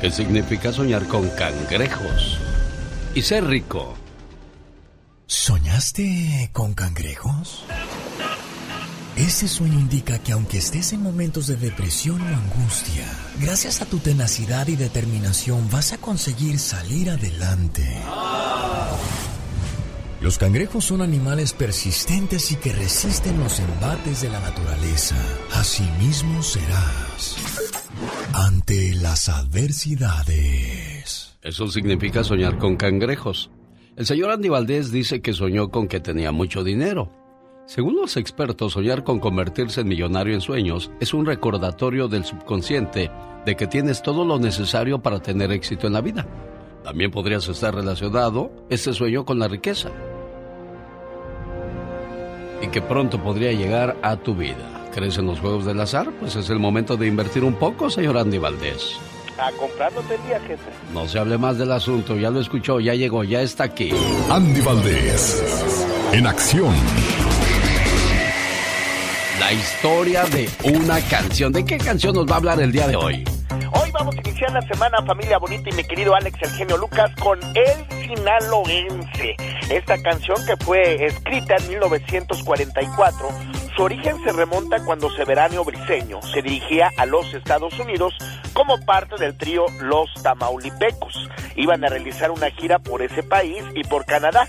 ¿Qué 0.01 0.09
significa 0.09 0.73
soñar 0.73 1.05
con 1.05 1.29
cangrejos? 1.37 2.39
Y 3.13 3.21
ser 3.21 3.45
rico. 3.45 3.93
¿Soñaste 5.27 6.49
con 6.51 6.73
cangrejos? 6.73 7.63
Ese 9.15 9.47
sueño 9.47 9.79
indica 9.79 10.17
que 10.17 10.31
aunque 10.31 10.57
estés 10.57 10.93
en 10.93 11.03
momentos 11.03 11.45
de 11.45 11.57
depresión 11.57 12.19
o 12.21 12.27
angustia, 12.27 13.05
gracias 13.39 13.83
a 13.83 13.85
tu 13.85 13.99
tenacidad 13.99 14.67
y 14.67 14.77
determinación 14.77 15.69
vas 15.69 15.93
a 15.93 15.99
conseguir 15.99 16.57
salir 16.57 17.11
adelante. 17.11 17.87
Los 20.21 20.37
cangrejos 20.37 20.85
son 20.85 21.01
animales 21.01 21.53
persistentes 21.53 22.51
y 22.51 22.55
que 22.57 22.71
resisten 22.71 23.39
los 23.39 23.59
embates 23.59 24.21
de 24.21 24.29
la 24.29 24.39
naturaleza. 24.39 25.15
Asimismo 25.51 26.43
serás 26.43 27.37
ante 28.31 28.93
las 28.93 29.29
adversidades. 29.29 31.39
Eso 31.41 31.67
significa 31.69 32.23
soñar 32.23 32.59
con 32.59 32.75
cangrejos. 32.75 33.49
El 33.95 34.05
señor 34.05 34.29
Andy 34.29 34.49
Valdés 34.49 34.91
dice 34.91 35.23
que 35.23 35.33
soñó 35.33 35.71
con 35.71 35.87
que 35.87 35.99
tenía 35.99 36.31
mucho 36.31 36.63
dinero. 36.63 37.11
Según 37.65 37.95
los 37.95 38.15
expertos, 38.15 38.73
soñar 38.73 39.03
con 39.03 39.19
convertirse 39.19 39.81
en 39.81 39.87
millonario 39.87 40.35
en 40.35 40.41
sueños 40.41 40.91
es 40.99 41.15
un 41.15 41.25
recordatorio 41.25 42.07
del 42.07 42.25
subconsciente 42.25 43.09
de 43.43 43.55
que 43.55 43.65
tienes 43.65 44.03
todo 44.03 44.23
lo 44.23 44.37
necesario 44.37 45.01
para 45.01 45.19
tener 45.19 45.51
éxito 45.51 45.87
en 45.87 45.93
la 45.93 46.01
vida. 46.01 46.27
También 46.83 47.11
podrías 47.11 47.47
estar 47.47 47.75
relacionado 47.75 48.51
este 48.69 48.93
sueño 48.93 49.25
con 49.25 49.39
la 49.39 49.47
riqueza. 49.47 49.89
Y 52.61 52.67
que 52.67 52.81
pronto 52.81 53.21
podría 53.21 53.51
llegar 53.51 53.97
a 54.01 54.17
tu 54.17 54.35
vida. 54.35 54.87
¿Crees 54.93 55.17
en 55.17 55.25
los 55.25 55.39
juegos 55.39 55.65
del 55.65 55.79
azar? 55.79 56.11
Pues 56.19 56.35
es 56.35 56.49
el 56.49 56.59
momento 56.59 56.97
de 56.97 57.07
invertir 57.07 57.43
un 57.43 57.55
poco, 57.55 57.89
señor 57.89 58.17
Andy 58.17 58.37
Valdés. 58.37 58.97
A 59.37 59.51
comprándote 59.53 60.15
el 60.15 60.23
día, 60.23 60.39
jefe. 60.41 60.69
No 60.93 61.07
se 61.07 61.17
hable 61.17 61.37
más 61.37 61.57
del 61.57 61.71
asunto, 61.71 62.17
ya 62.17 62.29
lo 62.29 62.41
escuchó, 62.41 62.79
ya 62.79 62.93
llegó, 62.93 63.23
ya 63.23 63.41
está 63.41 63.63
aquí. 63.63 63.91
Andy 64.29 64.61
Valdés. 64.61 65.43
En 66.11 66.27
acción. 66.27 66.73
La 69.39 69.53
historia 69.53 70.25
de 70.25 70.49
una 70.75 70.99
canción. 71.09 71.51
¿De 71.51 71.65
qué 71.65 71.77
canción 71.77 72.13
nos 72.13 72.27
va 72.27 72.33
a 72.33 72.37
hablar 72.37 72.61
el 72.61 72.71
día 72.71 72.87
de 72.87 72.95
hoy? 72.95 73.23
Hoy 73.51 73.91
vamos 73.91 74.15
a 74.15 74.19
iniciar 74.21 74.51
la 74.53 74.61
semana 74.61 75.01
familia 75.05 75.37
bonita 75.37 75.69
y 75.69 75.73
mi 75.73 75.83
querido 75.83 76.15
Alex 76.15 76.37
Eugenio 76.41 76.77
Lucas 76.77 77.11
con 77.21 77.37
El 77.53 77.85
Sinaloense. 78.07 79.35
Esta 79.69 80.01
canción 80.01 80.37
que 80.45 80.55
fue 80.63 81.05
escrita 81.05 81.57
en 81.57 81.67
1944, 81.67 83.29
su 83.75 83.83
origen 83.83 84.23
se 84.23 84.31
remonta 84.31 84.83
cuando 84.85 85.09
Severanio 85.09 85.65
Briceño 85.65 86.21
se 86.21 86.41
dirigía 86.41 86.91
a 86.97 87.05
los 87.05 87.33
Estados 87.33 87.77
Unidos 87.77 88.13
como 88.53 88.79
parte 88.85 89.15
del 89.17 89.37
trío 89.37 89.65
Los 89.81 90.09
Tamaulipecos. 90.23 91.29
Iban 91.57 91.83
a 91.83 91.89
realizar 91.89 92.31
una 92.31 92.51
gira 92.51 92.79
por 92.79 93.01
ese 93.01 93.21
país 93.21 93.63
y 93.75 93.83
por 93.83 94.05
Canadá. 94.05 94.47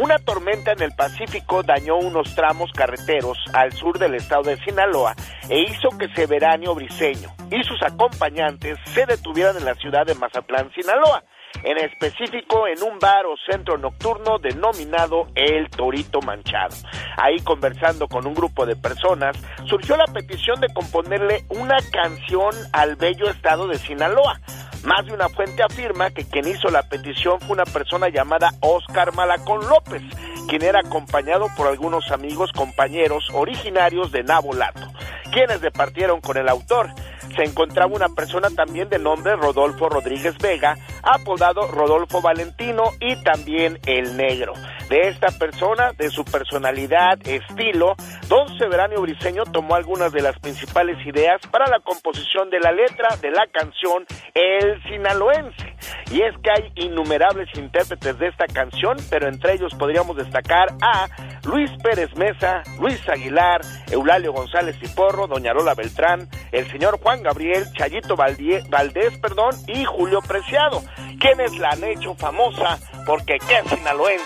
Una 0.00 0.18
tormenta 0.18 0.72
en 0.72 0.80
el 0.80 0.92
Pacífico 0.92 1.62
dañó 1.62 1.96
unos 1.96 2.34
tramos 2.34 2.70
carreteros 2.72 3.36
al 3.52 3.70
sur 3.72 3.98
del 3.98 4.14
estado 4.14 4.44
de 4.44 4.56
Sinaloa 4.64 5.14
e 5.50 5.60
hizo 5.60 5.90
que 5.98 6.08
Severanio 6.14 6.74
Briceño 6.74 7.28
y 7.50 7.62
sus 7.64 7.82
acompañantes 7.82 8.78
se 8.94 9.04
detuvieran 9.04 9.58
en 9.58 9.66
la 9.66 9.74
ciudad 9.74 10.06
de 10.06 10.14
Mazatlán, 10.14 10.72
Sinaloa, 10.72 11.22
en 11.62 11.76
específico 11.76 12.66
en 12.66 12.82
un 12.82 12.98
bar 12.98 13.26
o 13.26 13.34
centro 13.50 13.76
nocturno 13.76 14.38
denominado 14.38 15.26
El 15.34 15.68
Torito 15.68 16.22
Manchado. 16.22 16.76
Ahí 17.18 17.38
conversando 17.40 18.08
con 18.08 18.26
un 18.26 18.32
grupo 18.32 18.64
de 18.64 18.76
personas, 18.76 19.36
surgió 19.66 19.98
la 19.98 20.06
petición 20.06 20.62
de 20.62 20.72
componerle 20.72 21.44
una 21.50 21.76
canción 21.92 22.54
al 22.72 22.96
bello 22.96 23.28
estado 23.28 23.68
de 23.68 23.76
Sinaloa. 23.76 24.40
Más 24.84 25.04
de 25.04 25.12
una 25.12 25.28
fuente 25.28 25.62
afirma 25.62 26.10
que 26.10 26.24
quien 26.24 26.48
hizo 26.48 26.70
la 26.70 26.82
petición 26.82 27.38
fue 27.40 27.50
una 27.52 27.64
persona 27.64 28.08
llamada 28.08 28.52
Oscar 28.60 29.14
Malacón 29.14 29.68
López, 29.68 30.02
quien 30.48 30.62
era 30.62 30.80
acompañado 30.80 31.48
por 31.54 31.66
algunos 31.68 32.10
amigos 32.10 32.50
compañeros 32.52 33.28
originarios 33.34 34.10
de 34.10 34.22
Nabolato, 34.22 34.86
quienes 35.32 35.60
departieron 35.60 36.22
con 36.22 36.38
el 36.38 36.48
autor. 36.48 36.88
Se 37.36 37.44
encontraba 37.44 37.94
una 37.94 38.08
persona 38.08 38.48
también 38.50 38.88
de 38.88 38.98
nombre 38.98 39.36
Rodolfo 39.36 39.88
Rodríguez 39.88 40.36
Vega, 40.38 40.76
apodado 41.02 41.68
Rodolfo 41.68 42.20
Valentino 42.20 42.84
y 43.00 43.22
también 43.22 43.78
El 43.86 44.16
Negro. 44.16 44.52
De 44.88 45.08
esta 45.08 45.28
persona, 45.38 45.92
de 45.96 46.10
su 46.10 46.24
personalidad, 46.24 47.18
estilo, 47.24 47.94
don 48.28 48.58
Severanio 48.58 49.00
Briceño 49.02 49.44
tomó 49.44 49.76
algunas 49.76 50.12
de 50.12 50.22
las 50.22 50.38
principales 50.40 50.98
ideas 51.06 51.40
para 51.50 51.66
la 51.70 51.78
composición 51.78 52.50
de 52.50 52.58
la 52.58 52.72
letra 52.72 53.16
de 53.20 53.30
la 53.30 53.46
canción 53.52 54.04
El 54.34 54.82
Sinaloense. 54.84 55.76
Y 56.10 56.22
es 56.22 56.34
que 56.42 56.50
hay 56.50 56.72
innumerables 56.74 57.48
intérpretes 57.54 58.18
de 58.18 58.28
esta 58.28 58.46
canción, 58.46 58.96
pero 59.08 59.28
entre 59.28 59.54
ellos 59.54 59.72
podríamos 59.78 60.16
destacar 60.16 60.68
a 60.82 61.06
Luis 61.44 61.70
Pérez 61.82 62.14
Mesa, 62.16 62.62
Luis 62.80 63.00
Aguilar, 63.08 63.60
Eulalio 63.92 64.32
González 64.32 64.76
y 64.82 64.88
Porro, 64.88 65.28
Doña 65.28 65.52
Lola 65.54 65.74
Beltrán, 65.74 66.28
el 66.50 66.68
señor 66.70 66.98
Juan 67.00 67.19
Gabriel, 67.22 67.64
Chayito 67.76 68.16
Valdie- 68.16 68.66
Valdés, 68.68 69.16
perdón, 69.18 69.54
y 69.66 69.84
Julio 69.84 70.20
Preciado, 70.22 70.82
quienes 71.18 71.56
la 71.58 71.70
han 71.70 71.84
hecho 71.84 72.14
famosa 72.14 72.78
porque 73.06 73.38
qué 73.48 73.62
sinaloense 73.68 74.24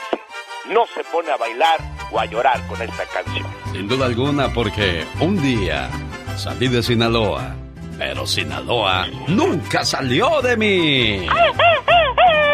no 0.70 0.84
se 0.94 1.04
pone 1.04 1.30
a 1.30 1.36
bailar 1.36 1.78
o 2.10 2.18
a 2.20 2.24
llorar 2.26 2.60
con 2.68 2.80
esta 2.80 3.04
canción. 3.06 3.46
Sin 3.72 3.88
duda 3.88 4.06
alguna, 4.06 4.52
porque 4.52 5.04
un 5.20 5.40
día 5.42 5.90
salí 6.36 6.68
de 6.68 6.82
Sinaloa, 6.82 7.54
pero 7.98 8.26
Sinaloa 8.26 9.06
nunca 9.28 9.84
salió 9.84 10.40
de 10.42 10.56
mí. 10.56 11.26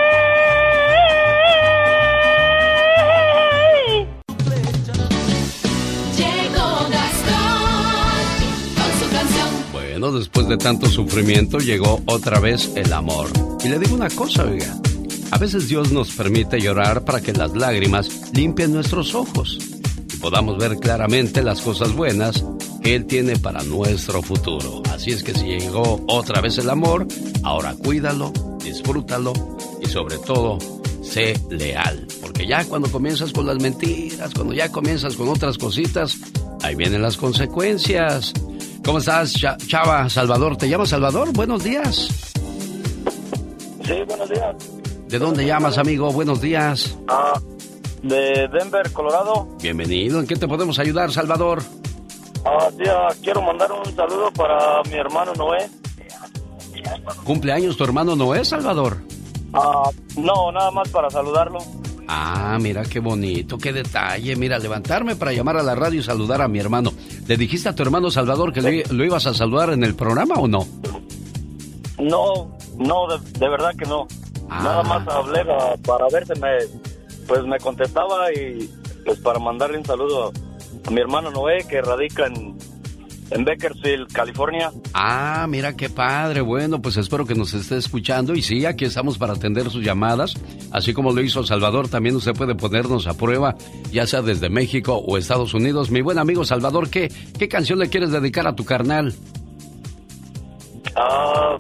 Después 10.01 10.49
de 10.49 10.57
tanto 10.57 10.89
sufrimiento 10.89 11.59
llegó 11.59 12.01
otra 12.07 12.41
vez 12.41 12.71
el 12.75 12.91
amor. 12.95 13.29
Y 13.63 13.69
le 13.69 13.79
digo 13.79 13.95
una 13.95 14.09
cosa, 14.09 14.45
oiga. 14.45 14.81
A 15.31 15.37
veces 15.37 15.69
Dios 15.69 15.93
nos 15.93 16.11
permite 16.11 16.59
llorar 16.59 17.05
para 17.05 17.21
que 17.21 17.35
las 17.35 17.55
lágrimas 17.55 18.33
limpien 18.33 18.73
nuestros 18.73 19.15
ojos 19.15 19.59
y 20.13 20.17
podamos 20.17 20.59
ver 20.59 20.79
claramente 20.79 21.43
las 21.43 21.61
cosas 21.61 21.95
buenas 21.95 22.45
que 22.83 22.97
Él 22.97 23.05
tiene 23.05 23.37
para 23.37 23.63
nuestro 23.63 24.23
futuro. 24.23 24.83
Así 24.91 25.11
es 25.11 25.23
que 25.23 25.35
si 25.35 25.47
llegó 25.47 26.03
otra 26.09 26.41
vez 26.41 26.57
el 26.59 26.71
amor, 26.71 27.07
ahora 27.43 27.75
cuídalo, 27.75 28.33
disfrútalo 28.65 29.35
y 29.83 29.87
sobre 29.87 30.17
todo, 30.19 30.59
sé 31.03 31.39
leal. 31.51 32.09
Porque 32.23 32.47
ya 32.47 32.65
cuando 32.65 32.91
comienzas 32.91 33.33
con 33.33 33.47
las 33.47 33.61
mentiras, 33.61 34.33
cuando 34.35 34.55
ya 34.55 34.73
comienzas 34.73 35.15
con 35.15 35.29
otras 35.29 35.59
cositas, 35.59 36.17
ahí 36.63 36.75
vienen 36.75 37.03
las 37.03 37.19
consecuencias. 37.19 38.33
¿Cómo 38.85 38.99
estás, 38.99 39.33
Cha- 39.35 39.57
Chava? 39.57 40.09
Salvador, 40.09 40.57
¿te 40.57 40.69
llamas 40.69 40.89
Salvador? 40.91 41.33
Buenos 41.33 41.63
días. 41.63 42.09
Sí, 43.85 43.95
buenos 44.07 44.29
días. 44.29 44.57
¿De 45.09 45.19
dónde 45.19 45.45
llamas, 45.45 45.79
amigo? 45.79 46.11
Buenos 46.13 46.41
días. 46.41 46.97
Ah, 47.09 47.39
de 48.03 48.49
Denver, 48.49 48.91
Colorado. 48.93 49.49
Bienvenido. 49.61 50.21
¿En 50.21 50.27
qué 50.27 50.37
te 50.37 50.49
podemos 50.49 50.79
ayudar, 50.79 51.13
Salvador? 51.13 51.63
Ah, 52.45 52.69
tía, 52.77 53.09
quiero 53.23 53.43
mandar 53.43 53.71
un 53.73 53.85
saludo 53.95 54.31
para 54.33 54.83
mi 54.85 54.95
hermano 54.95 55.33
Noé. 55.35 55.69
¿Cumpleaños 57.25 57.77
tu 57.77 57.85
hermano 57.85 58.17
Noé, 58.17 58.45
Salvador? 58.45 58.99
Ah, 59.53 59.91
no, 60.17 60.51
nada 60.53 60.71
más 60.71 60.89
para 60.89 61.11
saludarlo. 61.11 61.59
Ah, 62.13 62.59
mira 62.61 62.83
qué 62.85 62.99
bonito, 62.99 63.57
qué 63.57 63.73
detalle. 63.73 64.35
Mira, 64.35 64.59
levantarme 64.59 65.15
para 65.15 65.33
llamar 65.33 65.57
a 65.59 65.63
la 65.63 65.77
radio 65.77 66.01
y 66.01 66.03
saludar 66.03 66.43
a 66.43 66.49
mi 66.49 66.59
hermano. 66.59 66.93
¿Le 67.29 67.37
dijiste 67.37 67.69
a 67.69 67.75
tu 67.75 67.85
hermano 67.85 68.11
Salvador 68.11 68.53
que 68.53 68.61
le- 68.63 68.85
lo 68.91 69.05
ibas 69.05 69.27
a 69.27 69.35
saludar 69.35 69.71
en 69.71 69.85
el 69.85 69.95
programa 69.95 70.35
o 70.35 70.49
no? 70.49 70.67
No, 71.99 72.57
no, 72.79 73.07
de, 73.09 73.39
de 73.39 73.49
verdad 73.49 73.71
que 73.79 73.85
no. 73.87 74.09
Ah. 74.49 74.61
Nada 74.65 74.83
más 74.83 75.07
hablé 75.09 75.43
ah, 75.49 75.75
para 75.87 76.07
ver 76.13 76.27
si 76.27 76.41
me, 76.41 76.49
pues 77.29 77.45
me 77.45 77.59
contestaba 77.59 78.33
y 78.33 78.69
pues 79.05 79.19
para 79.21 79.39
mandarle 79.39 79.79
un 79.79 79.85
saludo 79.85 80.33
a 80.87 80.91
mi 80.91 81.01
hermano 81.01 81.31
Noé 81.31 81.65
que 81.69 81.81
radica 81.81 82.27
en, 82.27 82.59
en 83.31 83.45
Bakersfield, 83.45 84.13
California. 84.13 84.71
Ah, 84.93 85.47
mira 85.49 85.77
qué 85.77 85.89
padre. 85.89 86.41
Bueno, 86.41 86.83
pues 86.83 86.97
espero 86.97 87.25
que 87.27 87.35
nos 87.35 87.55
esté 87.55 87.77
escuchando. 87.77 88.35
Y 88.35 88.43
sí, 88.43 88.67
aquí 88.67 88.85
estamos 88.85 89.19
para 89.19 89.33
atender 89.35 89.71
sus 89.71 89.85
llamadas. 89.85 90.35
Así 90.73 90.93
como 90.93 91.13
lo 91.13 91.23
hizo 91.23 91.45
Salvador, 91.45 91.89
también 91.89 92.17
usted 92.17 92.33
puede 92.33 92.55
ponernos 92.55 93.07
a 93.07 93.15
prueba, 93.15 93.57
ya 93.93 94.07
sea 94.07 94.23
desde 94.23 94.51
México 94.51 94.95
o 94.97 95.17
Estados 95.17 95.55
Unidos. 95.55 95.91
Mi 95.91 96.01
buen 96.01 96.19
amigo 96.19 96.45
Salvador, 96.45 96.91
¿qué, 96.91 97.13
qué 97.39 97.49
canción 97.49 97.79
le 97.79 97.89
quieres 97.89 98.11
dedicar 98.11 98.47
a 98.47 98.55
tu 98.57 98.65
carnal? 98.65 99.15
Ah, 100.97 101.57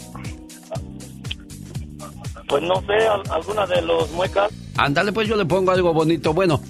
pues 2.48 2.62
no 2.64 2.74
sé, 2.82 3.06
al- 3.06 3.30
alguna 3.30 3.66
de 3.66 3.80
los 3.82 4.10
muecas. 4.12 4.50
Ándale, 4.76 5.12
pues 5.12 5.28
yo 5.28 5.36
le 5.36 5.44
pongo 5.44 5.70
algo 5.70 5.92
bonito. 5.92 6.32
Bueno, 6.32 6.60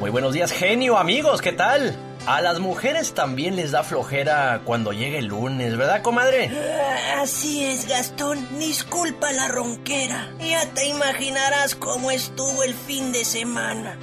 Muy 0.00 0.08
buenos 0.08 0.32
días, 0.32 0.50
genio, 0.50 0.96
amigos, 0.96 1.42
¿qué 1.42 1.52
tal? 1.52 2.07
A 2.28 2.42
las 2.42 2.58
mujeres 2.58 3.14
también 3.14 3.56
les 3.56 3.70
da 3.70 3.82
flojera 3.82 4.60
cuando 4.66 4.92
llegue 4.92 5.16
el 5.16 5.28
lunes, 5.28 5.78
¿verdad, 5.78 6.02
comadre? 6.02 6.50
Ah, 6.52 7.22
Así 7.22 7.64
es, 7.64 7.88
Gastón. 7.88 8.46
Disculpa 8.58 9.32
la 9.32 9.48
ronquera. 9.48 10.28
Ya 10.38 10.66
te 10.74 10.88
imaginarás 10.88 11.74
cómo 11.74 12.10
estuvo 12.10 12.62
el 12.64 12.74
fin 12.74 13.12
de 13.12 13.24
semana. 13.24 13.96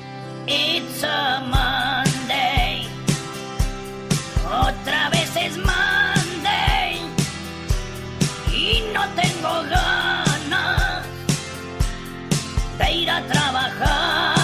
It's 0.48 1.04
a 1.04 1.40
Monday. 1.42 2.88
Otra 4.44 5.10
vez 5.12 5.30
es 5.36 5.58
Monday. 5.58 7.02
Y 8.52 8.86
no 8.92 9.08
tengo 9.10 9.70
ganas 9.70 11.06
de 12.80 12.92
ir 12.92 13.12
a 13.12 13.22
trabajar. 13.28 14.35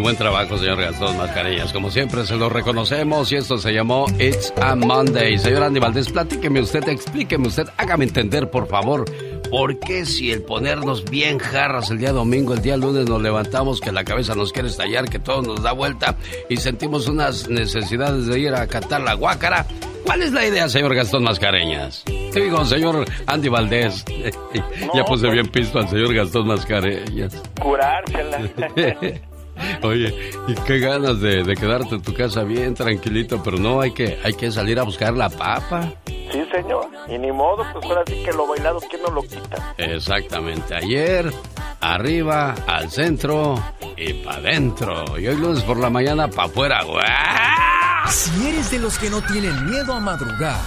Qué 0.00 0.04
buen 0.04 0.16
trabajo, 0.16 0.56
señor 0.56 0.80
Gastón 0.80 1.18
Mascarillas. 1.18 1.74
Como 1.74 1.90
siempre, 1.90 2.24
se 2.24 2.34
lo 2.34 2.48
reconocemos 2.48 3.30
y 3.32 3.36
esto 3.36 3.58
se 3.58 3.70
llamó 3.70 4.06
It's 4.18 4.50
a 4.56 4.74
Monday. 4.74 5.36
Señor 5.36 5.64
Andy 5.64 5.78
Valdés, 5.78 6.08
platíqueme 6.08 6.62
usted, 6.62 6.88
explíqueme 6.88 7.48
usted, 7.48 7.66
hágame 7.76 8.06
entender, 8.06 8.48
por 8.48 8.66
favor, 8.66 9.04
por 9.50 9.78
qué 9.78 10.06
si 10.06 10.32
el 10.32 10.40
ponernos 10.40 11.04
bien 11.04 11.38
jarras 11.38 11.90
el 11.90 11.98
día 11.98 12.12
domingo, 12.12 12.54
el 12.54 12.62
día 12.62 12.78
lunes 12.78 13.10
nos 13.10 13.20
levantamos, 13.20 13.78
que 13.78 13.92
la 13.92 14.02
cabeza 14.02 14.34
nos 14.34 14.54
quiere 14.54 14.68
estallar, 14.68 15.06
que 15.06 15.18
todo 15.18 15.42
nos 15.42 15.62
da 15.62 15.72
vuelta 15.72 16.16
y 16.48 16.56
sentimos 16.56 17.06
unas 17.06 17.50
necesidades 17.50 18.24
de 18.24 18.40
ir 18.40 18.54
a 18.54 18.66
catar 18.68 19.02
la 19.02 19.12
guácara. 19.12 19.66
¿Cuál 20.06 20.22
es 20.22 20.32
la 20.32 20.46
idea, 20.46 20.66
señor 20.70 20.94
Gastón 20.94 21.24
Mascareñas? 21.24 22.04
Digo, 22.06 22.64
señor 22.64 23.04
Andy 23.26 23.50
Valdés. 23.50 24.02
ya 24.94 25.04
puse 25.04 25.28
bien 25.28 25.48
pisto 25.48 25.78
al 25.78 25.90
señor 25.90 26.14
Gastón 26.14 26.46
Mascareñas. 26.46 27.36
Curársela. 27.60 28.40
Oye, 29.82 30.30
y 30.48 30.54
qué 30.66 30.78
ganas 30.78 31.20
de, 31.20 31.42
de 31.42 31.54
quedarte 31.54 31.94
en 31.96 32.02
tu 32.02 32.14
casa 32.14 32.42
bien 32.44 32.74
tranquilito, 32.74 33.42
pero 33.42 33.58
no, 33.58 33.80
hay 33.80 33.92
que, 33.92 34.18
hay 34.22 34.34
que 34.34 34.50
salir 34.50 34.78
a 34.78 34.82
buscar 34.82 35.14
la 35.14 35.28
papa. 35.28 35.92
Sí, 36.06 36.44
señor. 36.52 36.86
Y 37.08 37.18
ni 37.18 37.32
modo, 37.32 37.64
pues 37.72 37.84
ahora 37.86 38.02
sí 38.06 38.22
que 38.24 38.32
lo 38.32 38.46
bailado, 38.46 38.78
¿quién 38.88 39.02
no 39.02 39.10
lo 39.10 39.22
quita? 39.22 39.74
Exactamente, 39.78 40.74
ayer, 40.74 41.32
arriba, 41.80 42.54
al 42.66 42.90
centro 42.90 43.54
y 43.96 44.12
para 44.24 44.36
adentro. 44.38 45.18
Y 45.18 45.26
hoy 45.26 45.36
lunes 45.36 45.62
por 45.64 45.78
la 45.78 45.90
mañana 45.90 46.28
para 46.28 46.48
afuera, 46.48 46.84
güey. 46.84 47.04
Si 48.10 48.48
eres 48.48 48.70
de 48.70 48.78
los 48.78 48.98
que 48.98 49.10
no 49.10 49.20
tienen 49.22 49.68
miedo 49.68 49.92
a 49.92 50.00
madrugar, 50.00 50.60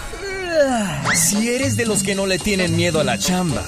si 1.16 1.50
eres 1.50 1.76
de 1.78 1.86
los 1.86 2.04
que 2.04 2.14
no 2.16 2.26
le 2.26 2.40
tienen 2.40 2.76
miedo 2.76 3.00
a 3.00 3.04
la 3.04 3.18
chamba, 3.18 3.64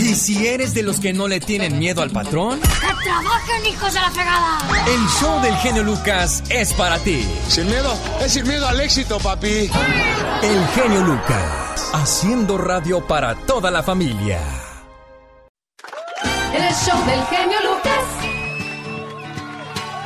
y 0.00 0.14
si 0.14 0.46
eres 0.46 0.72
de 0.74 0.82
los 0.82 0.98
que 0.98 1.12
no 1.12 1.28
le 1.28 1.40
tienen 1.40 1.78
miedo 1.78 2.02
al 2.02 2.10
patrón, 2.10 2.60
¡Que 2.60 3.04
trabajen, 3.04 3.66
hijos 3.66 3.92
de 3.92 4.00
la 4.00 4.10
fregada! 4.10 4.58
el 4.86 5.06
show 5.20 5.40
del 5.42 5.54
genio 5.56 5.82
Lucas 5.82 6.42
es 6.48 6.72
para 6.72 6.98
ti. 6.98 7.26
Sin 7.48 7.66
miedo, 7.66 7.94
es 8.20 8.32
sin 8.32 8.46
miedo 8.46 8.66
al 8.66 8.80
éxito, 8.80 9.18
papi. 9.18 9.70
El 10.42 10.66
genio 10.74 11.02
Lucas, 11.02 11.90
haciendo 11.92 12.56
radio 12.56 13.06
para 13.06 13.34
toda 13.34 13.70
la 13.70 13.82
familia. 13.82 14.40
El 16.54 16.74
show 16.74 16.98
del 17.06 17.22
genio 17.26 17.58
Lucas. 17.62 17.90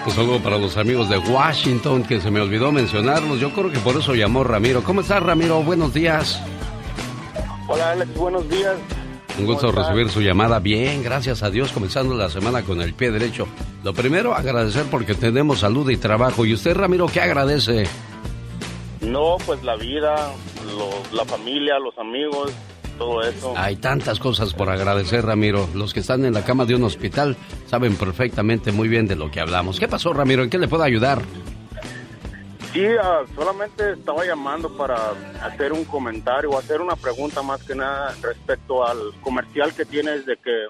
Un 0.07 0.13
saludo 0.15 0.43
para 0.43 0.59
los 0.59 0.77
amigos 0.77 1.09
de 1.09 1.17
Washington 1.19 2.03
que 2.03 2.21
se 2.21 2.31
me 2.31 2.41
olvidó 2.41 2.73
mencionarlos. 2.73 3.41
Yo 3.41 3.55
creo 3.55 3.71
que 3.71 3.79
por 3.79 3.97
eso 3.97 4.15
llamó 4.15 4.45
Ramiro. 4.45 4.83
¿Cómo 4.83 5.01
estás, 5.01 5.23
Ramiro? 5.23 5.63
Buenos 5.63 5.95
días. 5.95 6.41
Hola, 7.69 7.93
Alex, 7.93 8.15
buenos 8.15 8.47
días. 8.51 8.75
Un 9.39 9.47
gusto 9.47 9.73
recibir 9.73 10.09
su 10.11 10.21
llamada. 10.21 10.61
Bien, 10.61 11.03
gracias 11.03 11.43
a 11.43 11.51
Dios, 11.51 11.73
comenzando 11.73 12.15
la 12.15 12.31
semana 12.31 12.63
con 12.63 12.81
el 12.81 12.95
pie 12.95 13.11
derecho. 13.11 13.49
Lo 13.83 13.93
primero, 13.93 14.35
agradecer 14.35 14.85
porque 14.91 15.15
tenemos 15.15 15.61
salud 15.61 15.91
y 15.91 15.97
trabajo. 15.97 16.47
¿Y 16.47 16.55
usted, 16.55 16.75
Ramiro, 16.77 17.07
qué 17.07 17.21
agradece? 17.21 17.85
No, 19.01 19.37
pues 19.45 19.63
la 19.65 19.77
vida, 19.77 20.15
los- 20.79 21.13
la 21.13 21.25
familia, 21.25 21.79
los 21.79 21.99
amigos, 21.99 22.53
todo 22.97 23.23
eso. 23.23 23.53
Hay 23.57 23.77
tantas 23.77 24.19
cosas 24.21 24.55
por 24.55 24.71
agradecer, 24.71 25.27
Ramiro. 25.27 25.69
Los 25.75 25.93
que 25.93 26.01
están 26.01 26.25
en 26.25 26.33
la 26.33 26.45
cama 26.45 26.65
de 26.65 26.77
un 26.77 26.85
hospital 26.85 27.37
saben 27.67 27.97
perfectamente 27.97 28.71
muy 28.73 28.89
bien 28.89 29.07
de 29.09 29.17
lo 29.17 29.31
que 29.33 29.41
hablamos. 29.41 29.81
¿Qué 29.81 29.89
pasó, 29.89 30.13
Ramiro? 30.13 30.45
¿En 30.45 30.51
qué 30.51 30.59
le 30.59 30.69
puedo 30.69 30.85
ayudar? 30.85 31.23
Sí, 32.75 32.85
ah, 33.01 33.23
solamente 33.37 33.93
estaba 33.93 34.27
llamando 34.27 34.69
para 34.77 34.97
hacer 35.45 35.73
un 35.73 35.85
comentario 35.85 36.51
o 36.51 36.59
hacer 36.59 36.81
una 36.81 36.97
pregunta 36.97 37.41
más 37.41 37.63
que 37.63 37.77
nada 37.77 38.13
respecto 38.21 38.85
al 38.85 38.99
comercial 39.21 39.73
que 39.73 39.85
tienes 39.85 40.27
de 40.27 40.37
que 40.37 40.67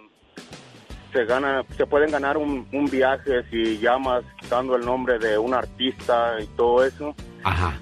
se 1.14 1.24
gana, 1.24 1.64
se 1.74 1.86
pueden 1.86 2.10
ganar 2.10 2.36
un, 2.36 2.68
un 2.74 2.84
viaje 2.90 3.42
si 3.50 3.78
llamas 3.78 4.22
dando 4.50 4.76
el 4.76 4.84
nombre 4.84 5.18
de 5.18 5.38
un 5.38 5.54
artista 5.54 6.34
y 6.42 6.46
todo 6.48 6.84
eso. 6.84 7.14
Ajá. 7.42 7.80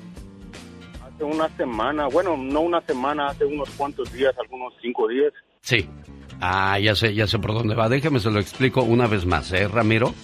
Hace 1.05 1.25
una 1.25 1.49
semana, 1.57 2.07
bueno, 2.07 2.37
no 2.37 2.61
una 2.61 2.81
semana, 2.83 3.27
hace 3.27 3.45
unos 3.45 3.71
cuantos 3.71 4.13
días, 4.13 4.33
algunos 4.39 4.73
cinco 4.81 5.09
días. 5.09 5.33
Sí. 5.63 5.89
Ah, 6.41 6.79
ya 6.79 6.95
sé, 6.95 7.13
ya 7.13 7.27
sé 7.27 7.41
por 7.41 7.55
dónde 7.55 7.75
va. 7.75 7.89
Déjeme 7.89 8.21
se 8.21 8.31
lo 8.31 8.39
explico 8.39 8.85
una 8.85 9.09
vez 9.09 9.27
más, 9.27 9.53
¿eh, 9.53 9.67
Ramiro? 9.67 10.15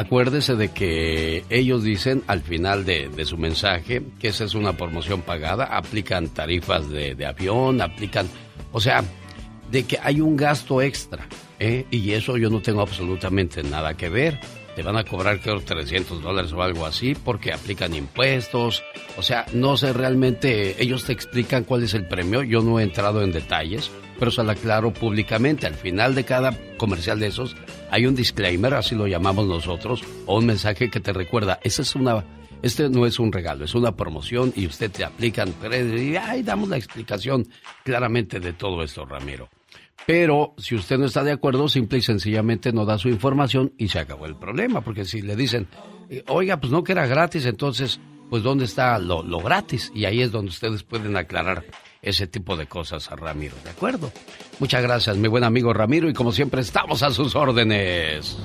Acuérdese 0.00 0.56
de 0.56 0.68
que 0.70 1.44
ellos 1.50 1.84
dicen 1.84 2.22
al 2.26 2.40
final 2.40 2.86
de, 2.86 3.10
de 3.10 3.26
su 3.26 3.36
mensaje 3.36 4.00
que 4.18 4.28
esa 4.28 4.44
es 4.44 4.54
una 4.54 4.72
promoción 4.72 5.20
pagada, 5.20 5.64
aplican 5.64 6.28
tarifas 6.30 6.88
de, 6.88 7.14
de 7.14 7.26
avión, 7.26 7.82
aplican, 7.82 8.26
o 8.72 8.80
sea, 8.80 9.04
de 9.70 9.84
que 9.84 9.98
hay 10.02 10.22
un 10.22 10.38
gasto 10.38 10.80
extra, 10.80 11.26
¿eh? 11.58 11.84
y 11.90 12.12
eso 12.12 12.38
yo 12.38 12.48
no 12.48 12.62
tengo 12.62 12.80
absolutamente 12.80 13.62
nada 13.62 13.92
que 13.92 14.08
ver. 14.08 14.40
Te 14.74 14.82
van 14.82 14.96
a 14.96 15.04
cobrar, 15.04 15.38
creo, 15.40 15.60
300 15.60 16.22
dólares 16.22 16.50
o 16.54 16.62
algo 16.62 16.86
así, 16.86 17.14
porque 17.14 17.52
aplican 17.52 17.92
impuestos. 17.92 18.82
O 19.18 19.22
sea, 19.22 19.44
no 19.52 19.76
sé 19.76 19.92
realmente, 19.92 20.82
ellos 20.82 21.04
te 21.04 21.12
explican 21.12 21.64
cuál 21.64 21.82
es 21.82 21.92
el 21.92 22.06
premio. 22.06 22.42
Yo 22.42 22.62
no 22.62 22.80
he 22.80 22.84
entrado 22.84 23.22
en 23.22 23.32
detalles, 23.32 23.90
pero 24.20 24.30
se 24.30 24.44
lo 24.44 24.52
aclaro 24.52 24.92
públicamente. 24.92 25.66
Al 25.66 25.74
final 25.74 26.14
de 26.14 26.22
cada 26.22 26.56
comercial 26.76 27.18
de 27.18 27.26
esos, 27.26 27.56
hay 27.90 28.06
un 28.06 28.14
disclaimer, 28.14 28.74
así 28.74 28.94
lo 28.94 29.08
llamamos 29.08 29.48
nosotros, 29.48 30.04
o 30.26 30.38
un 30.38 30.46
mensaje 30.46 30.90
que 30.90 31.00
te 31.00 31.12
recuerda, 31.12 31.58
esa 31.64 31.82
es 31.82 31.96
una 31.96 32.24
este 32.62 32.90
no 32.90 33.06
es 33.06 33.18
un 33.18 33.32
regalo, 33.32 33.64
es 33.64 33.74
una 33.74 33.96
promoción 33.96 34.52
y 34.54 34.66
usted 34.66 34.90
te 34.90 35.02
aplican 35.02 35.54
y 35.72 36.14
ahí 36.16 36.42
damos 36.42 36.68
la 36.68 36.76
explicación 36.76 37.48
claramente 37.84 38.38
de 38.38 38.52
todo 38.52 38.82
esto, 38.82 39.06
Ramiro. 39.06 39.48
Pero 40.06 40.54
si 40.58 40.74
usted 40.74 40.98
no 40.98 41.06
está 41.06 41.24
de 41.24 41.32
acuerdo, 41.32 41.68
simple 41.68 41.98
y 41.98 42.02
sencillamente 42.02 42.72
no 42.72 42.84
da 42.84 42.98
su 42.98 43.08
información 43.08 43.72
y 43.78 43.88
se 43.88 43.98
acabó 43.98 44.26
el 44.26 44.36
problema. 44.36 44.80
Porque 44.82 45.04
si 45.04 45.22
le 45.22 45.36
dicen, 45.36 45.68
eh, 46.08 46.24
oiga, 46.28 46.58
pues 46.58 46.72
no 46.72 46.82
que 46.82 46.92
era 46.92 47.06
gratis, 47.06 47.46
entonces, 47.46 48.00
pues 48.28 48.42
¿dónde 48.42 48.64
está 48.64 48.98
lo, 48.98 49.22
lo 49.22 49.40
gratis? 49.40 49.92
Y 49.94 50.04
ahí 50.04 50.20
es 50.20 50.32
donde 50.32 50.50
ustedes 50.50 50.82
pueden 50.82 51.16
aclarar 51.16 51.64
ese 52.02 52.26
tipo 52.26 52.56
de 52.56 52.66
cosas 52.66 53.10
a 53.10 53.16
Ramiro, 53.16 53.54
¿de 53.64 53.70
acuerdo? 53.70 54.12
Muchas 54.58 54.82
gracias, 54.82 55.16
mi 55.16 55.28
buen 55.28 55.44
amigo 55.44 55.72
Ramiro, 55.72 56.08
y 56.08 56.14
como 56.14 56.32
siempre 56.32 56.60
estamos 56.60 57.02
a 57.02 57.10
sus 57.10 57.34
órdenes. 57.36 58.38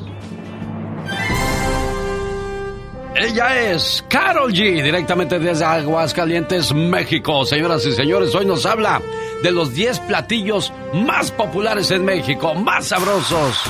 Ella 3.15 3.71
es 3.71 4.03
Carol 4.09 4.51
G, 4.51 4.83
directamente 4.83 5.39
desde 5.39 5.63
Aguascalientes, 5.63 6.73
México. 6.73 7.45
Señoras 7.45 7.85
y 7.85 7.93
señores, 7.93 8.35
hoy 8.35 8.45
nos 8.45 8.65
habla 8.65 9.01
de 9.41 9.51
los 9.53 9.73
10 9.73 10.01
platillos 10.01 10.73
más 10.93 11.31
populares 11.31 11.91
en 11.91 12.03
México, 12.03 12.53
más 12.55 12.87
sabrosos 12.87 13.63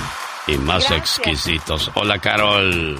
y 0.47 0.57
más 0.57 0.89
exquisitos. 0.89 1.91
Hola, 1.93 2.17
Carol. 2.17 2.99